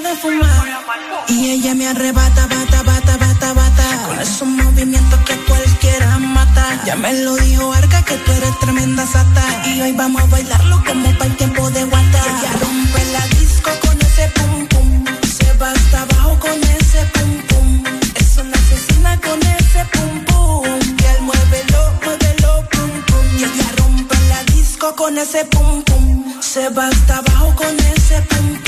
de 0.00 0.16
fumar. 0.16 0.84
Y 1.28 1.50
ella 1.50 1.74
me 1.74 1.86
arrebata, 1.86 2.46
bata, 2.46 2.82
bata, 2.82 3.16
bata, 3.18 3.52
bata. 3.52 4.02
Con 4.06 4.18
esos 4.20 4.48
movimientos 4.48 5.20
que 5.20 5.36
cualquiera 5.44 6.18
mata. 6.18 6.82
Ya 6.86 6.96
me 6.96 7.12
lo 7.22 7.34
dijo 7.36 7.72
Arca 7.72 8.02
que 8.02 8.16
tú 8.16 8.32
eres 8.32 8.58
tremenda 8.60 9.06
sata. 9.06 9.44
Y 9.66 9.80
hoy 9.82 9.92
vamos 9.92 10.22
a 10.22 10.26
bailarlo 10.26 10.82
como 10.86 11.10
para 11.18 11.26
el 11.26 11.36
tiempo 11.36 11.70
de 11.70 11.84
guata. 11.84 12.20
Ella 12.24 12.52
rompe 12.62 13.04
la 13.12 13.26
disco 13.38 13.70
con 13.82 14.00
ese 14.00 14.28
pum 14.36 14.66
pum. 14.68 15.04
Se 15.36 15.52
va 15.58 15.70
hasta 15.72 16.02
abajo 16.02 16.38
con 16.38 16.58
ese 16.62 17.00
pum 17.12 17.32
pum. 17.48 17.84
Es 18.14 18.36
una 18.38 18.56
asesina 18.56 19.20
con 19.20 19.38
ese 19.42 19.84
pum 19.92 20.24
pum. 20.24 20.80
Y 21.00 21.04
él 21.04 21.20
muévelo, 21.20 21.92
muévelo, 22.04 22.68
pum 22.70 22.90
pum. 23.08 23.26
Y 23.38 23.44
ella 23.44 23.68
rompe 23.76 24.16
la 24.30 24.42
disco 24.54 24.94
con 24.96 25.18
ese 25.18 25.44
pum 25.44 25.82
pum. 25.82 26.40
Se 26.40 26.68
va 26.70 26.88
hasta 26.88 27.18
abajo 27.18 27.54
con 27.56 27.78
ese 27.78 28.22
pum 28.22 28.48
pum. 28.54 28.61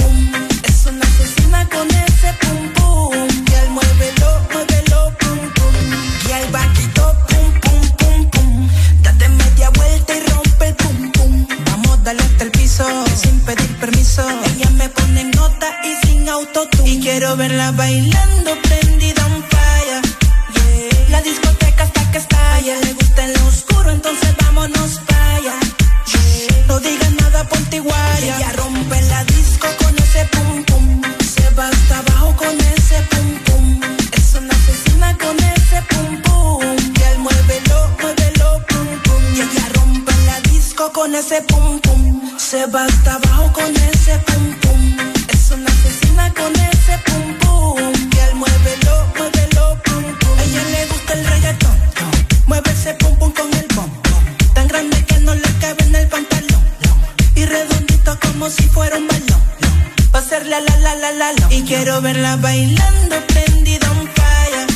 Sin 12.76 13.38
pedir 13.40 13.76
permiso. 13.78 14.22
Ella 14.46 14.68
me 14.70 14.88
pone 14.88 15.20
en 15.20 15.30
nota 15.30 15.68
y 15.84 16.06
sin 16.06 16.28
autotune. 16.28 16.90
Y 16.90 17.00
quiero 17.00 17.36
verla 17.36 17.70
bailando 17.70 18.50
prendida 18.62 19.22
fire. 19.50 20.02
Yeah. 20.54 21.08
La 21.10 21.22
discoteca 21.22 21.84
hasta 21.84 22.10
que 22.10 22.18
estalla. 22.18 22.74
Le 22.80 22.92
gusta 22.94 23.24
en 23.26 23.34
lo 23.34 23.46
oscuro, 23.46 23.90
entonces 23.92 24.34
vámonos 24.42 25.00
para 25.06 25.36
allá. 25.36 25.54
No 26.66 26.80
digas 26.80 27.12
nada, 27.12 27.48
ponte 27.48 27.78
guaya. 27.78 28.36
Ella 28.38 28.52
rompe 28.56 29.00
la 29.02 29.22
disco 29.24 29.68
con 29.78 29.96
ese 29.96 30.24
pum 30.32 30.64
pum. 30.64 31.02
Se 31.22 31.48
va 31.50 31.68
hasta 31.68 31.98
abajo 31.98 32.34
con 32.36 32.58
ese 32.58 32.96
pum 33.10 33.38
pum. 33.44 33.80
Es 34.10 34.34
una 34.34 34.52
asesina 34.52 35.16
con 35.18 35.36
ese 35.38 35.80
pum 35.90 36.22
pum. 36.22 36.76
Y 36.98 37.02
él 37.02 37.18
muévelo, 37.20 37.96
muévelo, 38.00 38.66
pum 38.66 38.88
pum. 39.04 39.22
Y 39.36 39.40
ella 39.42 39.68
rompe 39.74 40.12
la 40.26 40.40
disco 40.50 40.92
con 40.92 41.14
ese 41.14 41.40
pum. 41.42 41.83
Se 42.54 42.66
va 42.66 42.84
hasta 42.84 43.14
abajo 43.14 43.52
con 43.52 43.74
ese 43.74 44.16
pum 44.26 44.54
pum. 44.60 44.96
Es 45.26 45.50
una 45.50 45.68
asesina 45.68 46.32
con 46.34 46.52
ese 46.54 46.96
pum 47.04 47.34
pum. 47.40 47.92
Y 48.14 48.18
él 48.26 48.34
muévelo, 48.36 48.94
muévelo, 49.18 49.82
pum 49.82 50.04
pum. 50.20 50.38
A 50.38 50.42
ella 50.44 50.62
le 50.70 50.86
gusta 50.86 51.12
el 51.14 51.26
reggaetón. 51.26 51.76
Mueve 52.46 52.70
ese 52.70 52.94
pum 52.94 53.18
pum 53.18 53.32
con 53.32 53.52
el 53.54 53.66
bom. 53.74 53.90
Tan 54.54 54.68
grande 54.68 55.04
que 55.04 55.18
no 55.18 55.34
le 55.34 55.50
cabe 55.58 55.82
en 55.82 55.96
el 55.96 56.06
pantalón. 56.06 56.62
Y 57.34 57.44
redondito 57.44 58.16
como 58.20 58.48
si 58.48 58.62
fuera 58.68 58.98
un 58.98 59.08
balón. 59.08 59.42
Va 60.14 60.20
a 60.20 60.22
hacerle 60.22 60.60
la 60.60 60.76
la 60.76 60.94
la 60.94 61.10
la 61.10 61.32
la. 61.32 61.52
Y 61.52 61.62
quiero 61.62 62.00
verla 62.02 62.36
bailando 62.36 63.16
prendida 63.26 63.88
fire. 64.14 64.68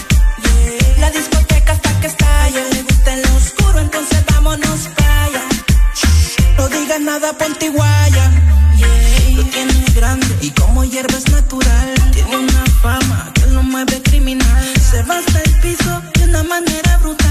Yeah. 0.43 0.99
La 0.99 1.11
discoteca 1.13 1.75
hasta 1.75 2.01
que 2.01 2.09
estalla. 2.09 2.61
Le 2.73 2.83
gusta 2.83 3.13
en 3.13 3.23
lo 3.23 3.37
oscuro, 3.37 3.79
entonces 3.79 4.19
vámonos 4.27 4.89
para. 4.97 5.48
No 6.59 6.69
digas 6.69 7.01
nada, 7.01 7.33
ponte 7.33 7.69
guaya. 7.71 8.31
Yeah. 8.77 9.37
Lo 9.37 9.45
tiene 9.45 9.85
grande 9.95 10.27
y 10.41 10.51
como 10.51 10.85
hierba 10.85 11.17
es 11.17 11.31
natural. 11.31 11.95
Tiene 12.13 12.37
una 12.37 12.65
fama 12.83 13.31
que 13.35 13.47
lo 13.47 13.63
mueve 13.63 14.03
criminal. 14.03 14.65
Se 14.91 15.03
va 15.05 15.19
hasta 15.19 15.41
el 15.41 15.61
piso 15.61 16.03
de 16.15 16.25
una 16.25 16.43
manera 16.43 16.99
brutal. 16.99 17.28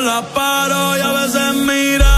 La 0.00 0.22
paro 0.34 0.96
y 0.96 1.00
a 1.00 1.12
veces 1.12 1.54
mira 1.54 2.15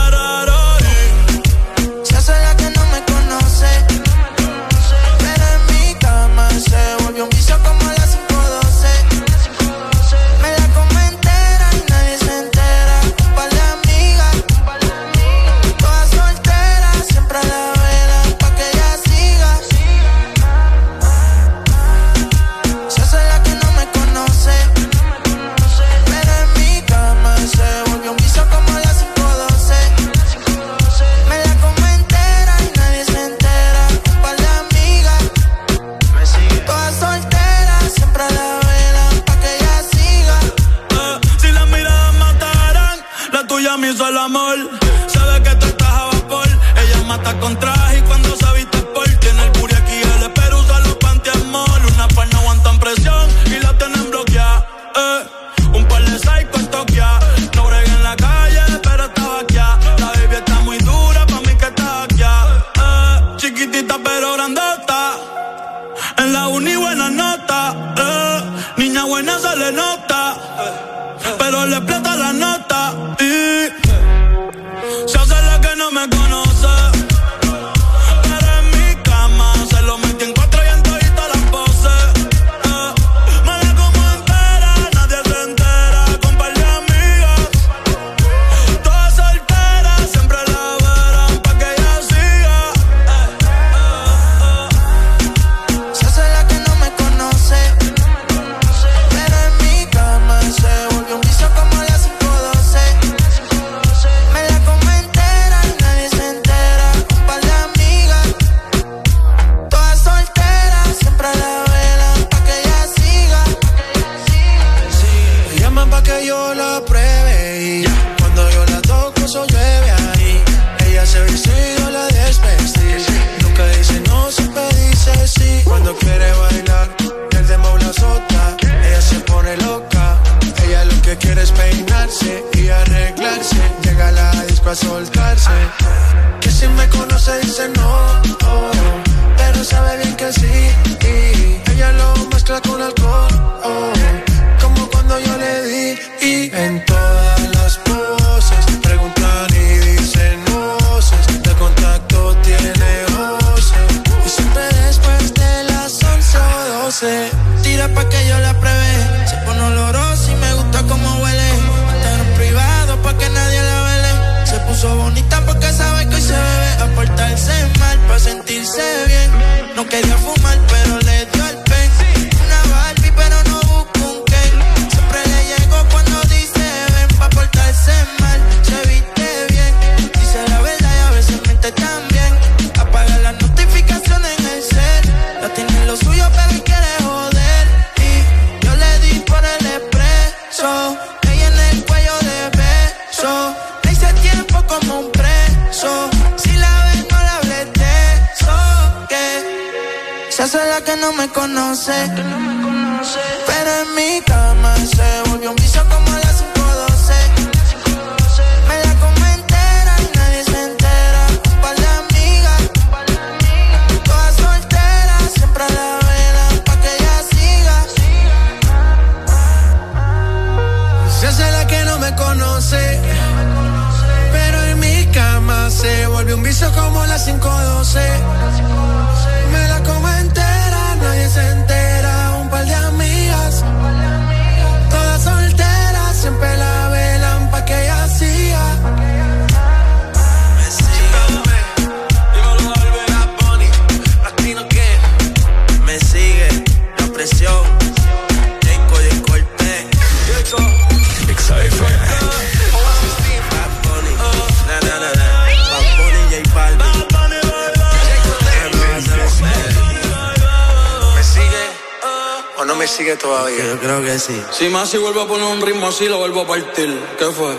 Si 264.90 264.97
vuelvo 264.97 265.21
a 265.21 265.28
poner 265.28 265.44
un 265.44 265.60
ritmo 265.60 265.88
así, 265.88 266.08
lo 266.08 266.17
vuelvo 266.17 266.40
a 266.40 266.47
partir. 266.47 266.99
¿Qué 267.19 267.26
fue? 267.26 267.54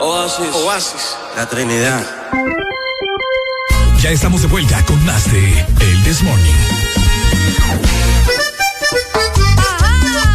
Oasis. 0.00 0.54
Oasis. 0.54 1.16
La 1.34 1.48
Trinidad. 1.48 2.06
Ya 3.98 4.10
estamos 4.10 4.42
de 4.42 4.46
vuelta 4.46 4.80
con 4.84 5.04
más 5.04 5.28
de 5.32 5.66
El 5.80 6.04
This 6.04 6.22
Morning. 6.22 6.54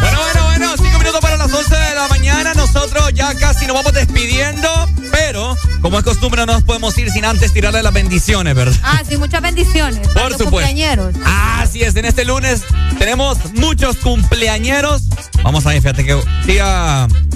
Bueno, 0.00 0.18
bueno, 0.20 0.44
bueno, 0.44 0.76
cinco 0.76 0.98
minutos 0.98 1.20
para 1.22 1.38
las 1.38 1.50
11 1.50 1.76
de 1.76 1.94
la 1.94 2.08
mañana. 2.08 2.52
Nosotros 2.52 3.14
ya 3.14 3.34
casi 3.34 3.66
nos 3.66 3.76
vamos 3.76 3.94
despidiendo, 3.94 4.68
pero 5.12 5.56
como 5.80 5.98
es 5.98 6.04
costumbre, 6.04 6.44
no 6.44 6.52
nos 6.52 6.62
podemos 6.62 6.96
ir 6.98 7.10
sin 7.10 7.24
antes 7.24 7.54
tirarle 7.54 7.82
las 7.82 7.94
bendiciones, 7.94 8.54
¿verdad? 8.54 8.78
Ah, 8.82 9.02
sí, 9.08 9.16
muchas 9.16 9.40
bendiciones. 9.40 10.06
Por 10.08 10.32
supuesto. 10.32 10.44
cumpleañeros. 10.44 11.14
Así 11.24 11.82
es, 11.82 11.96
en 11.96 12.04
este 12.04 12.26
lunes 12.26 12.64
tenemos 12.98 13.38
muchos 13.82 13.96
cumpleañeros. 13.96 15.02
Vamos 15.42 15.66
a 15.66 15.70
ver, 15.70 15.82
fíjate 15.82 16.04
que 16.04 16.14
sí, 16.46 16.58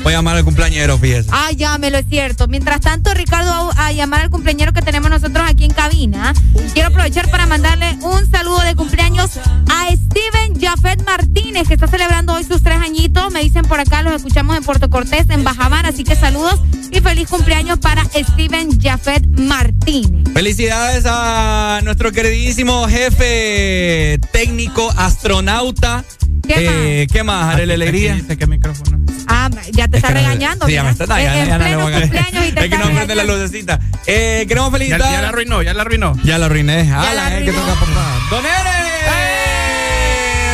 voy 0.03 0.13
a 0.13 0.17
llamar 0.17 0.37
al 0.37 0.45
cumpleañero, 0.45 0.97
fíjese. 0.97 1.29
Ah, 1.33 1.51
llámelo, 1.51 1.99
es 1.99 2.07
cierto. 2.09 2.47
Mientras 2.47 2.81
tanto, 2.81 3.13
Ricardo, 3.15 3.73
va 3.77 3.87
a 3.87 3.93
llamar 3.93 4.21
al 4.21 4.31
cumpleañero 4.31 4.73
que 4.73 4.81
tenemos 4.81 5.11
nosotros 5.11 5.45
aquí 5.49 5.65
en 5.65 5.73
cabina. 5.73 6.35
Quiero 6.73 6.91
aprovechar 6.91 7.29
para 7.31 7.47
mandarle 7.47 7.97
un 8.01 8.31
saludo 8.31 8.61
de 8.61 8.77
cumpleaños 8.77 9.31
a 9.69 9.89
Steven 9.89 10.61
Jafet 10.61 11.05
Martínez, 11.05 11.67
que 11.67 11.75
está 11.75 11.89
celebrando 11.89 12.35
hoy 12.35 12.45
sus 12.45 12.63
tres 12.63 12.77
añitos. 12.77 13.33
Me 13.33 13.41
dicen 13.41 13.63
por 13.63 13.81
acá, 13.81 14.03
los 14.03 14.15
escuchamos 14.15 14.57
en 14.57 14.63
Puerto 14.63 14.89
Cortés, 14.89 15.29
en 15.31 15.43
Bajamar. 15.43 15.87
Así 15.87 16.05
que 16.05 16.15
saludos 16.15 16.61
y 16.93 17.01
feliz 17.01 17.29
cumpleaños 17.29 17.81
para 17.81 18.05
Steven 18.05 18.81
Jafet 18.81 19.27
Martínez. 19.27 20.33
Felicidades 20.33 21.05
a 21.09 21.81
nuestro 21.83 22.13
queridísimo 22.13 22.87
jefe 22.87 24.21
técnico 24.31 24.93
astronauta. 24.97 26.05
¿Qué 26.47 27.03
Eh, 27.03 27.07
¿Qué 27.13 27.23
más, 27.23 27.55
Arely 27.55 27.73
Alegría? 27.75 28.15
Dice 28.15 28.37
que 28.37 28.47
micrófono. 28.47 28.99
Ah, 29.29 29.51
ya 29.73 29.89
te 29.89 29.97
Es 29.99 30.05
está 30.05 30.15
regañando. 30.15 30.67
Sí, 30.67 30.73
ya 30.73 30.85
me 30.85 30.91
está 30.91 31.07
no, 31.07 31.19
ya, 31.19 31.43
En 31.43 31.49
ya 31.49 31.59
no 31.59 31.65
le 31.65 31.71
pleno 31.71 31.83
voy 31.85 31.95
a 31.95 32.01
cumpleaños 32.01 32.47
y 32.47 32.53
te 32.53 32.61
Es 32.65 32.69
que 32.69 32.75
está 32.75 32.79
no 32.79 32.85
prende 32.85 33.15
la 33.15 33.23
regañando. 33.23 33.45
lucecita. 33.45 33.81
Eh, 34.07 34.45
queremos 34.49 34.71
felicitar. 34.71 35.01
ya 35.01 35.23
la 35.23 35.29
arruinó, 35.29 35.63
ya 35.63 35.75
la 35.75 35.83
arruinó. 35.83 36.15
Ya 36.23 36.39
la 36.39 36.47
arruiné. 36.47 36.93
Ah, 36.93 37.13
la 37.15 37.39
eh, 37.39 37.45
que 37.45 37.53
toca, 37.53 37.75
papá. 37.75 38.21
¡Don 38.31 38.45
Ere! 38.45 39.57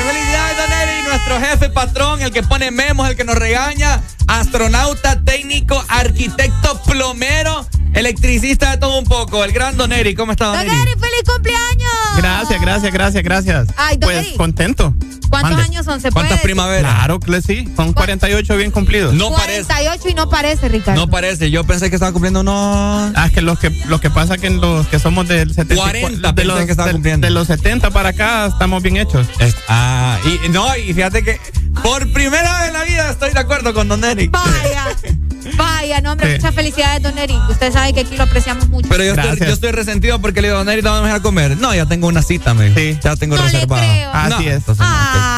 ¡Felicidades, 0.08 0.56
Don 0.56 0.72
Ere! 0.72 1.00
Y 1.00 1.02
nuestro 1.02 1.40
jefe 1.40 1.68
patrón, 1.70 2.22
el 2.22 2.30
que 2.32 2.42
pone 2.42 2.70
memos, 2.70 3.08
el 3.08 3.16
que 3.16 3.24
nos 3.24 3.36
regaña, 3.36 4.00
astronauta, 4.26 5.20
técnico, 5.22 5.82
arquitecto, 5.88 6.80
plomero, 6.82 7.66
electricista 7.94 8.70
de 8.72 8.76
todo 8.78 8.98
un 8.98 9.04
poco, 9.04 9.44
el 9.44 9.52
gran 9.52 9.76
Don 9.76 9.92
Eri. 9.92 10.14
¿Cómo 10.14 10.32
está 10.32 10.46
Don 10.46 10.56
Don 10.56 10.66
Eri? 10.66 10.76
Eri, 10.76 10.92
feliz 10.92 11.22
cumpleaños. 11.26 11.92
Gracias, 12.16 12.60
gracias, 12.60 12.92
gracias, 12.92 13.22
gracias. 13.22 13.68
Ay, 13.76 13.96
don 13.96 14.10
pues 14.10 14.28
contento. 14.36 14.94
¿Cuántos 15.42 15.60
Mande. 15.60 15.76
años 15.76 15.84
son? 15.84 16.00
¿Se 16.00 16.10
puede 16.10 16.28
decir? 16.28 16.52
Claro 16.54 17.20
que 17.20 17.42
sí, 17.42 17.68
son 17.76 17.92
48 17.92 18.56
bien 18.56 18.70
cumplidos. 18.70 19.14
48 19.14 20.08
y 20.08 20.14
no 20.14 20.28
parece, 20.30 20.68
Ricardo. 20.68 21.00
No 21.00 21.10
parece, 21.10 21.50
yo 21.50 21.64
pensé 21.64 21.90
que 21.90 21.96
estaba 21.96 22.12
cumpliendo 22.12 22.40
unos... 22.40 23.12
Ah, 23.14 23.26
es 23.26 23.32
que 23.32 23.42
los 23.42 23.58
que 23.58 23.70
lo 23.86 24.00
que 24.00 24.10
pasa 24.10 24.38
que 24.38 24.46
en 24.46 24.60
los 24.60 24.86
que 24.88 24.98
somos 24.98 25.28
del 25.28 25.54
70 25.54 25.74
40 25.82 26.32
de 26.32 26.44
los, 26.44 26.64
que 26.64 26.70
estaba 26.70 26.90
cumpliendo. 26.92 27.26
de 27.26 27.32
los 27.32 27.46
70 27.48 27.90
para 27.90 28.10
acá 28.10 28.46
estamos 28.46 28.82
bien 28.82 28.96
hechos. 28.96 29.26
Ah, 29.68 30.18
y 30.24 30.48
no, 30.48 30.74
y 30.76 30.92
fíjate 30.94 31.22
que 31.22 31.40
por 31.82 32.10
primera 32.12 32.60
vez 32.60 32.68
en 32.68 32.74
la 32.74 32.84
vida 32.84 33.10
estoy 33.10 33.32
de 33.32 33.40
acuerdo 33.40 33.74
con 33.74 33.88
Don 33.88 34.04
Eri. 34.04 34.28
Vaya, 34.28 34.84
vaya, 35.56 36.00
no, 36.00 36.12
hombre, 36.12 36.28
Sí. 36.32 36.36
muchas 36.36 36.54
felicidades, 36.54 37.02
Don 37.02 37.18
Eri. 37.18 37.34
Usted 37.48 37.72
sabe 37.72 37.92
que 37.92 38.00
aquí 38.00 38.16
lo 38.16 38.22
apreciamos 38.24 38.68
mucho. 38.68 38.88
Pero 38.88 39.04
yo 39.04 39.14
estoy, 39.14 39.38
yo 39.46 39.52
estoy 39.52 39.72
resentido 39.72 40.20
porque 40.20 40.40
le 40.42 40.48
digo, 40.48 40.58
Don 40.58 40.68
Eri, 40.68 40.82
¿te 40.82 40.88
vamos 40.88 41.02
a 41.02 41.06
dejar 41.06 41.22
comer? 41.22 41.56
No, 41.58 41.74
ya 41.74 41.86
tengo 41.86 42.06
una 42.08 42.22
cita, 42.22 42.54
me 42.54 42.70
dijo. 42.70 43.00
Ya 43.02 43.16
tengo 43.16 43.36
No 43.36 43.42
reservada. 43.42 44.12
Así 44.26 44.30
No, 44.30 44.40
es. 44.40 44.56
entonces 44.56 44.86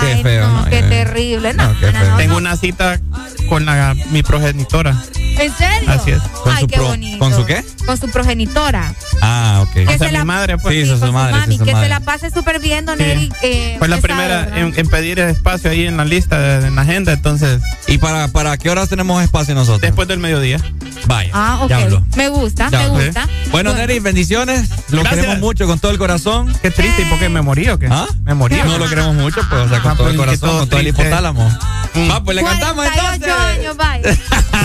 qué- 0.02 0.22
feo, 0.22 0.46
no, 0.48 0.60
¿no? 0.62 0.64
qué 0.70 0.78
Eh, 0.78 0.82
terrible. 0.82 1.54
No, 1.54 1.72
no, 1.72 1.78
qué 1.80 1.86
no, 1.92 1.98
feo. 2.00 2.10
no, 2.10 2.16
Tengo 2.16 2.36
una 2.36 2.56
cita 2.56 3.00
con 3.48 3.64
la, 3.66 3.94
mi 4.10 4.22
progenitora. 4.22 4.96
¿En 5.16 5.52
serio? 5.56 5.90
Así 5.90 6.12
es. 6.12 6.22
¿Con 6.22 6.52
Ay, 6.54 6.60
su 6.60 6.66
qué 6.68 6.76
pro- 6.76 6.86
bonito. 6.86 7.18
con 7.18 7.34
su 7.34 7.44
qué? 7.44 7.64
Con 7.86 7.98
su 7.98 8.08
progenitora. 8.08 8.94
Ah, 9.20 9.64
ok. 9.66 9.72
Que 9.88 9.98
se 9.98 10.12
la- 10.12 10.24
madre, 10.24 10.58
pues. 10.58 10.74
Sí, 10.74 10.80
Sí, 10.82 10.86
esa 10.86 10.94
es 10.94 11.00
con 11.00 11.08
su 11.08 11.12
su 11.12 11.12
madre. 11.12 11.32
mami, 11.32 11.58
su 11.58 11.64
que 11.64 11.72
madre. 11.72 11.86
se 11.86 11.90
la 11.90 12.00
pase 12.00 12.30
súper 12.30 12.60
bien, 12.60 12.86
Don 12.86 12.98
Sí. 12.98 13.04
Eri. 13.04 13.32
eh, 13.42 13.74
Fue 13.78 13.88
la 13.88 13.96
sabe, 13.96 14.02
primera 14.08 14.48
en, 14.56 14.72
en 14.76 14.88
pedir 14.88 15.18
espacio 15.18 15.70
ahí 15.70 15.86
en 15.86 15.96
la 15.96 16.04
lista, 16.04 16.66
en 16.66 16.76
la 16.76 16.82
agenda, 16.82 17.12
entonces. 17.12 17.60
¿Y 17.88 17.98
para, 17.98 18.28
para 18.28 18.56
qué 18.58 18.70
horas 18.70 18.88
tenemos 18.88 19.22
espacio 19.24 19.54
nosotros? 19.56 19.80
Después 19.80 20.06
del 20.06 20.18
mediodía. 20.20 20.58
Vaya. 21.06 21.30
Ah, 21.34 21.58
ok. 21.62 21.68
Ya 21.70 21.76
habló. 21.78 22.02
Me 22.16 22.28
gusta, 22.28 22.68
Ya 22.70 22.78
me 22.78 22.88
gusta. 22.88 23.28
Bueno, 23.50 23.74
Neri, 23.74 23.98
bendiciones. 23.98 24.68
Lo 24.94 25.00
Gracias. 25.02 25.20
queremos 25.24 25.40
mucho 25.40 25.66
con 25.66 25.78
todo 25.78 25.90
el 25.92 25.98
corazón. 25.98 26.52
Qué 26.62 26.70
triste, 26.70 27.02
¿y 27.02 27.04
por 27.06 27.18
qué 27.18 27.28
me 27.28 27.42
morí 27.42 27.68
o 27.68 27.78
qué? 27.78 27.88
¿Ah? 27.90 28.06
Me 28.24 28.34
morí. 28.34 28.56
No 28.64 28.78
lo 28.78 28.88
queremos 28.88 29.14
mucho, 29.14 29.40
pues, 29.48 29.62
o 29.62 29.68
sea, 29.68 29.80
con 29.80 29.92
Ah, 29.92 29.96
todo 29.96 30.08
el 30.10 30.16
pues, 30.16 30.26
corazón, 30.26 30.48
todo 30.50 30.58
con 30.60 30.68
todo 30.68 30.80
el 30.80 30.86
hipotálamo. 30.88 31.48
Mm. 31.94 32.10
Va, 32.10 32.24
pues 32.24 32.36
le 32.36 32.42
cantamos 32.44 32.86
entonces. 32.86 33.20
48 33.20 33.42
años, 33.60 33.76
bye. 33.76 34.18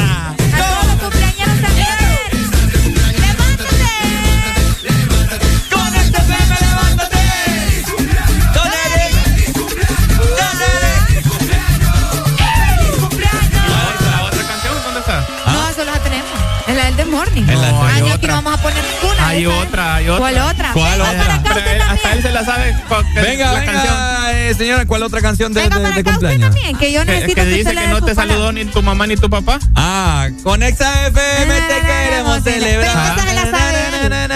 No, 17.55 17.83
aquí 17.83 18.11
otra. 18.11 18.27
no 18.35 18.41
vamos 18.41 18.59
a 18.59 18.61
poner 18.61 18.83
ninguna. 19.01 19.27
Hay 19.27 19.45
otra, 19.45 19.95
hay 19.95 20.09
otra. 20.09 20.19
¿Cuál 20.19 20.37
otra? 20.39 20.71
¿Cuál 20.73 20.91
Venga 20.99 21.09
otra? 21.09 21.19
para 21.21 21.35
acá 21.35 21.49
usted 21.53 21.75
él- 21.75 21.81
hasta 21.81 22.13
él 22.13 22.21
se 22.21 22.31
la 22.31 22.45
sabe. 22.45 22.75
Venga, 23.15 23.53
la 23.53 23.65
canción. 23.65 23.83
venga, 23.95 24.31
eh, 24.33 24.53
señora, 24.55 24.85
¿cuál 24.85 25.03
otra 25.03 25.21
canción 25.21 25.53
de, 25.53 25.61
Venga 25.61 25.75
de- 25.77 25.81
para 25.83 25.95
de 25.95 26.01
acá 26.01 26.09
usted 26.11 26.27
cumpleaños? 26.27 26.55
también, 26.55 26.77
que 26.77 26.91
yo 26.91 27.05
necesito 27.05 27.35
que 27.35 27.41
que, 27.41 27.45
dice 27.47 27.69
usted 27.69 27.81
que 27.81 27.87
no 27.87 28.01
te 28.01 28.15
saludó 28.15 28.51
ni 28.51 28.65
tu 28.65 28.81
mamá 28.81 29.07
ni 29.07 29.15
tu 29.15 29.29
papá. 29.29 29.59
Ah, 29.75 30.27
con 30.43 30.63
Exa 30.63 31.07
FM 31.07 31.61
te 31.61 31.81
queremos 31.81 32.43
celebrar. 32.43 33.19
Se 33.19 33.33
la 33.33 33.41
sabe. 33.51 33.79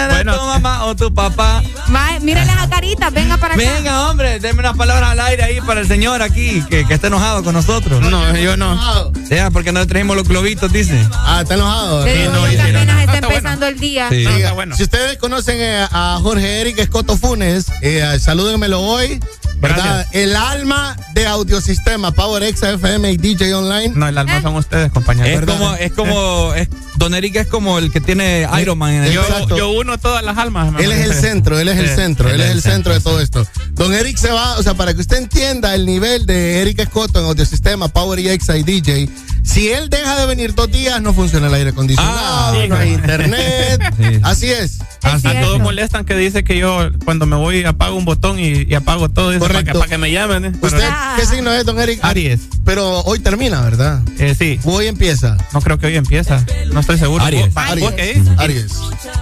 Bueno. 0.09 0.35
tu 0.37 0.45
mamá 0.45 0.85
o 0.85 0.95
tu 0.95 1.13
papá. 1.13 1.63
Va, 1.93 2.19
mírale 2.21 2.51
esa 2.51 2.69
carita, 2.69 3.09
venga 3.09 3.37
para 3.37 3.55
acá. 3.55 3.63
Venga, 3.63 4.09
hombre, 4.09 4.39
denme 4.39 4.59
unas 4.59 4.77
palabras 4.77 5.11
al 5.11 5.19
aire 5.21 5.43
ahí 5.43 5.61
para 5.61 5.81
el 5.81 5.87
señor 5.87 6.21
aquí, 6.21 6.63
que, 6.69 6.85
que 6.85 6.93
está 6.93 7.07
enojado 7.07 7.43
con 7.43 7.53
nosotros. 7.53 8.01
No, 8.01 8.35
yo 8.37 8.55
no. 8.57 9.11
Ya, 9.35 9.49
porque 9.51 9.71
no 9.71 9.79
le 9.79 9.85
trajimos 9.85 10.15
los 10.15 10.27
globitos, 10.27 10.71
dice. 10.71 10.99
Ah, 11.13 11.39
está 11.41 11.55
enojado. 11.55 11.97
No, 11.97 12.01
apenas 12.03 12.33
no, 12.33 12.47
está 12.47 12.67
está 12.69 13.27
bueno. 13.27 13.27
empezando 13.27 13.67
el 13.67 13.79
día. 13.79 14.09
Sí. 14.09 14.23
No, 14.23 14.29
Diga, 14.31 14.37
está 14.37 14.53
bueno. 14.53 14.75
Si 14.75 14.83
ustedes 14.83 15.17
conocen 15.17 15.57
eh, 15.59 15.87
a 15.91 16.19
Jorge 16.21 16.61
Eric 16.61 16.79
Escoto 16.79 17.17
Funes, 17.17 17.65
eh, 17.81 18.17
salúdenmelo 18.19 18.81
hoy. 18.81 19.19
¿verdad? 19.63 20.05
Gracias. 20.05 20.15
El 20.15 20.35
alma 20.35 20.97
de 21.13 21.25
Audiosistema, 21.25 22.11
Power 22.11 22.43
X 22.43 22.63
FM 22.63 23.11
y 23.13 23.17
DJ 23.17 23.53
Online. 23.53 23.93
No, 23.95 24.07
el 24.09 24.17
alma 24.17 24.41
son 24.41 24.55
ustedes, 24.55 24.91
compañeros. 24.91 25.29
Es 25.31 25.39
¿Verdad? 25.39 25.57
como, 25.57 25.75
es 25.75 25.91
como, 25.93 26.53
es, 26.53 26.67
Don 26.97 27.13
Eric 27.15 27.37
es 27.37 27.47
como 27.47 27.79
el 27.79 27.89
que 27.89 28.01
tiene 28.01 28.45
Iron 28.61 28.77
Man 28.77 28.91
en 28.93 29.03
el 29.05 29.13
Yo, 29.13 29.23
yo 29.55 29.71
uno 29.71 29.97
todas 29.97 30.21
las 30.21 30.37
almas. 30.37 30.73
Él 30.79 30.91
es 30.91 31.05
el 31.05 31.13
centro, 31.21 31.57
él 31.59 31.69
es 31.69 31.77
el 31.79 31.87
Sí, 31.87 31.95
centro, 31.95 32.29
él 32.29 32.41
es 32.41 32.51
el 32.51 32.61
centro 32.61 32.93
de 32.93 32.99
todo 32.99 33.21
esto. 33.21 33.47
Don 33.73 33.93
Eric 33.93 34.17
se 34.17 34.31
va, 34.31 34.57
o 34.57 34.63
sea, 34.63 34.75
para 34.75 34.93
que 34.93 35.01
usted 35.01 35.17
entienda 35.17 35.73
el 35.75 35.85
nivel 35.85 36.25
de 36.25 36.61
Eric 36.61 36.79
Escoto 36.79 37.19
en 37.19 37.25
Audiosistema, 37.25 37.87
Power 37.87 38.19
X 38.19 38.49
y 38.55 38.63
DJ, 38.63 39.09
si 39.43 39.69
él 39.69 39.89
deja 39.89 40.15
de 40.19 40.25
venir 40.27 40.53
dos 40.53 40.71
días, 40.71 41.01
no 41.01 41.13
funciona 41.13 41.47
el 41.47 41.53
aire 41.55 41.71
acondicionado, 41.71 42.17
Ah, 42.61 42.65
no 42.69 42.75
hay 42.75 42.93
internet. 42.93 43.81
Sí. 43.97 44.19
Así 44.23 44.51
es. 44.51 44.79
A, 45.03 45.19
todos 45.41 45.59
molestan 45.59 46.05
que 46.05 46.15
dice 46.15 46.43
que 46.43 46.57
yo 46.57 46.89
cuando 47.03 47.25
me 47.25 47.35
voy 47.35 47.63
apago 47.65 47.95
un 47.97 48.05
botón 48.05 48.39
y, 48.39 48.63
y 48.63 48.73
apago 48.73 49.09
todo 49.09 49.31
eso 49.31 49.39
para 49.41 49.59
que, 49.59 49.71
Correcto. 49.71 49.79
para 49.79 49.89
que 49.89 49.97
me 49.97 50.11
llamen. 50.11 50.45
¿eh? 50.45 50.51
¿Usted 50.61 50.79
Ah. 50.83 51.15
qué 51.19 51.25
signo 51.25 51.51
es, 51.51 51.65
don 51.65 51.79
Eric? 51.79 51.99
Aries. 52.03 52.41
Pero 52.65 53.01
hoy 53.01 53.19
termina, 53.19 53.61
¿verdad? 53.61 54.01
Eh, 54.19 54.35
sí, 54.37 54.59
Hoy 54.63 54.87
empieza. 54.87 55.37
no 55.53 55.61
creo 55.61 55.77
que 55.77 55.87
hoy 55.87 55.95
empieza. 55.97 56.45
No 56.71 56.79
estoy 56.79 56.97
seguro. 56.97 57.23
Aries. 57.23 57.53
¿Vos- 57.53 57.63
Aries. 57.63 57.83
¿Vos 57.85 57.93
qué 57.93 58.13
dices? 58.13 58.33
Aries. 58.37 58.73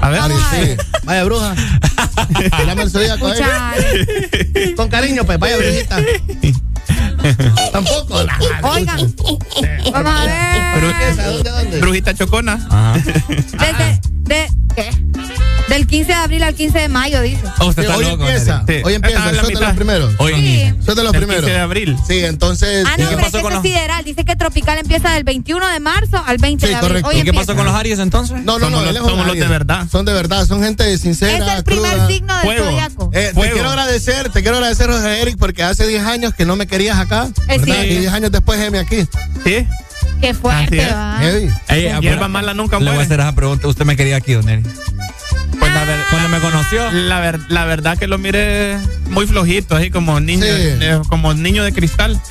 A 0.01 0.09
ver. 0.09 0.19
Aries, 0.21 0.39
sí. 0.51 0.75
Vaya 1.03 1.23
bruja. 1.23 1.55
Llame 2.67 2.83
el 2.83 2.91
zodíaco, 2.91 3.27
eh. 3.33 3.39
Muchachos. 3.41 4.73
Con 4.75 4.89
cariño, 4.89 5.23
pues, 5.25 5.39
vaya 5.39 5.57
brujita. 5.57 5.97
Tampoco. 7.71 8.23
la- 8.23 8.37
Oigan, 8.63 9.13
vamos 9.91 10.13
a 10.19 10.25
ver. 10.25 10.83
¿Esa? 11.11 11.27
¿Dónde, 11.27 11.49
dónde? 11.49 11.79
Brujita 11.79 12.13
chocona. 12.13 12.53
Ajá. 12.69 12.93
Desde, 12.97 13.99
de, 14.23 14.47
¿qué? 14.75 14.89
Del 15.71 15.87
15 15.87 16.07
de 16.11 16.13
abril 16.13 16.43
al 16.43 16.53
15 16.53 16.79
de 16.79 16.87
mayo, 16.89 17.21
dice. 17.21 17.41
Oh, 17.59 17.67
usted 17.67 17.83
está 17.83 17.95
hoy 17.95 18.03
loco, 18.05 18.27
empieza. 18.27 18.63
Sí. 18.67 18.75
Hoy 18.83 18.93
empieza. 18.93 19.19
La 19.31 19.41
Son 19.41 19.53
de 19.53 19.59
los 19.61 19.73
primeros. 19.73 20.13
Hoy 20.17 20.33
Sí. 20.33 20.41
de 20.41 20.73
los 20.75 20.85
Del 20.85 21.21
primeros. 21.21 21.43
15 21.45 21.51
de 21.51 21.59
abril. 21.59 21.97
Sí, 22.07 22.19
entonces. 22.25 22.85
Ah, 22.87 22.95
¿Y 22.97 23.01
no, 23.01 23.09
qué 23.09 23.15
pero 23.15 23.19
es 23.27 23.31
pasó 23.31 23.37
que 23.37 23.43
con 23.43 23.53
los- 23.53 23.61
sideral. 23.61 24.03
Dice 24.03 24.25
que 24.25 24.35
tropical 24.35 24.77
empieza 24.79 25.11
del 25.11 25.23
21 25.23 25.65
de 25.69 25.79
marzo 25.79 26.21
al 26.25 26.37
20 26.39 26.65
Sí, 26.67 26.71
de 26.71 26.75
abril. 26.75 26.89
correcto. 26.89 27.09
Hoy 27.09 27.15
¿Y 27.15 27.23
qué 27.23 27.29
empieza. 27.29 27.45
pasó 27.47 27.55
con 27.57 27.65
los 27.65 27.75
Aries 27.75 27.99
entonces? 27.99 28.37
No, 28.43 28.59
no, 28.59 28.65
Somos 28.65 28.71
no, 28.85 28.91
los- 28.91 29.07
somos 29.09 29.27
los 29.27 29.35
de 29.37 29.47
verdad. 29.47 29.87
Son 29.89 30.05
de 30.05 30.13
verdad, 30.13 30.45
son 30.45 30.61
gente 30.61 30.97
sincera. 30.97 31.45
Es 31.51 31.57
el 31.59 31.63
primer 31.63 31.91
cruda. 31.91 32.07
signo 32.07 32.33
del 32.35 32.43
Fuego. 32.43 32.65
zodiaco. 32.65 33.11
Eh, 33.13 33.31
te 33.33 33.51
quiero 33.51 33.69
agradecer, 33.69 34.29
te 34.29 34.41
quiero 34.41 34.57
agradecer, 34.57 34.89
José 34.91 35.21
Eric, 35.21 35.37
porque 35.39 35.63
hace 35.63 35.87
10 35.87 36.03
años 36.05 36.33
que 36.33 36.45
no 36.45 36.55
me 36.57 36.67
querías 36.67 36.97
acá. 36.99 37.29
Es 37.47 37.61
¿verdad? 37.61 37.63
cierto. 37.65 37.93
Y 37.93 37.97
10 37.97 38.11
años 38.13 38.31
después, 38.31 38.59
heme 38.59 38.79
aquí. 38.79 39.07
Sí. 39.45 39.65
Qué 40.19 40.33
fuerte, 40.35 40.85
va. 40.91 41.19
Ey, 41.69 41.91
Hierba 42.01 42.27
mala 42.27 42.53
nunca 42.53 42.77
Le 42.77 42.83
voy 42.85 42.89
a 42.89 42.93
muere. 42.95 43.05
hacer 43.05 43.19
esa 43.21 43.33
pregunta. 43.33 43.67
¿Usted 43.67 43.85
me 43.85 43.95
quería 43.95 44.17
aquí, 44.17 44.33
Don 44.33 44.47
Eric? 44.49 44.67
Pues 45.61 45.73
la, 45.75 45.83
ver- 45.85 45.99
Cuando 46.09 46.27
me 46.29 46.39
conoció. 46.39 46.91
la, 46.91 47.19
ver- 47.19 47.39
la 47.49 47.65
verdad 47.65 47.95
que 47.97 48.07
lo 48.07 48.17
miré 48.17 48.77
muy 49.11 49.27
flojito, 49.27 49.75
así 49.75 49.91
como 49.91 50.19
niño, 50.19 50.43
Sí. 50.43 50.49
eh, 50.81 50.99
como 51.07 51.33
niño 51.35 51.63
de 51.63 51.71
cristal. 51.71 52.19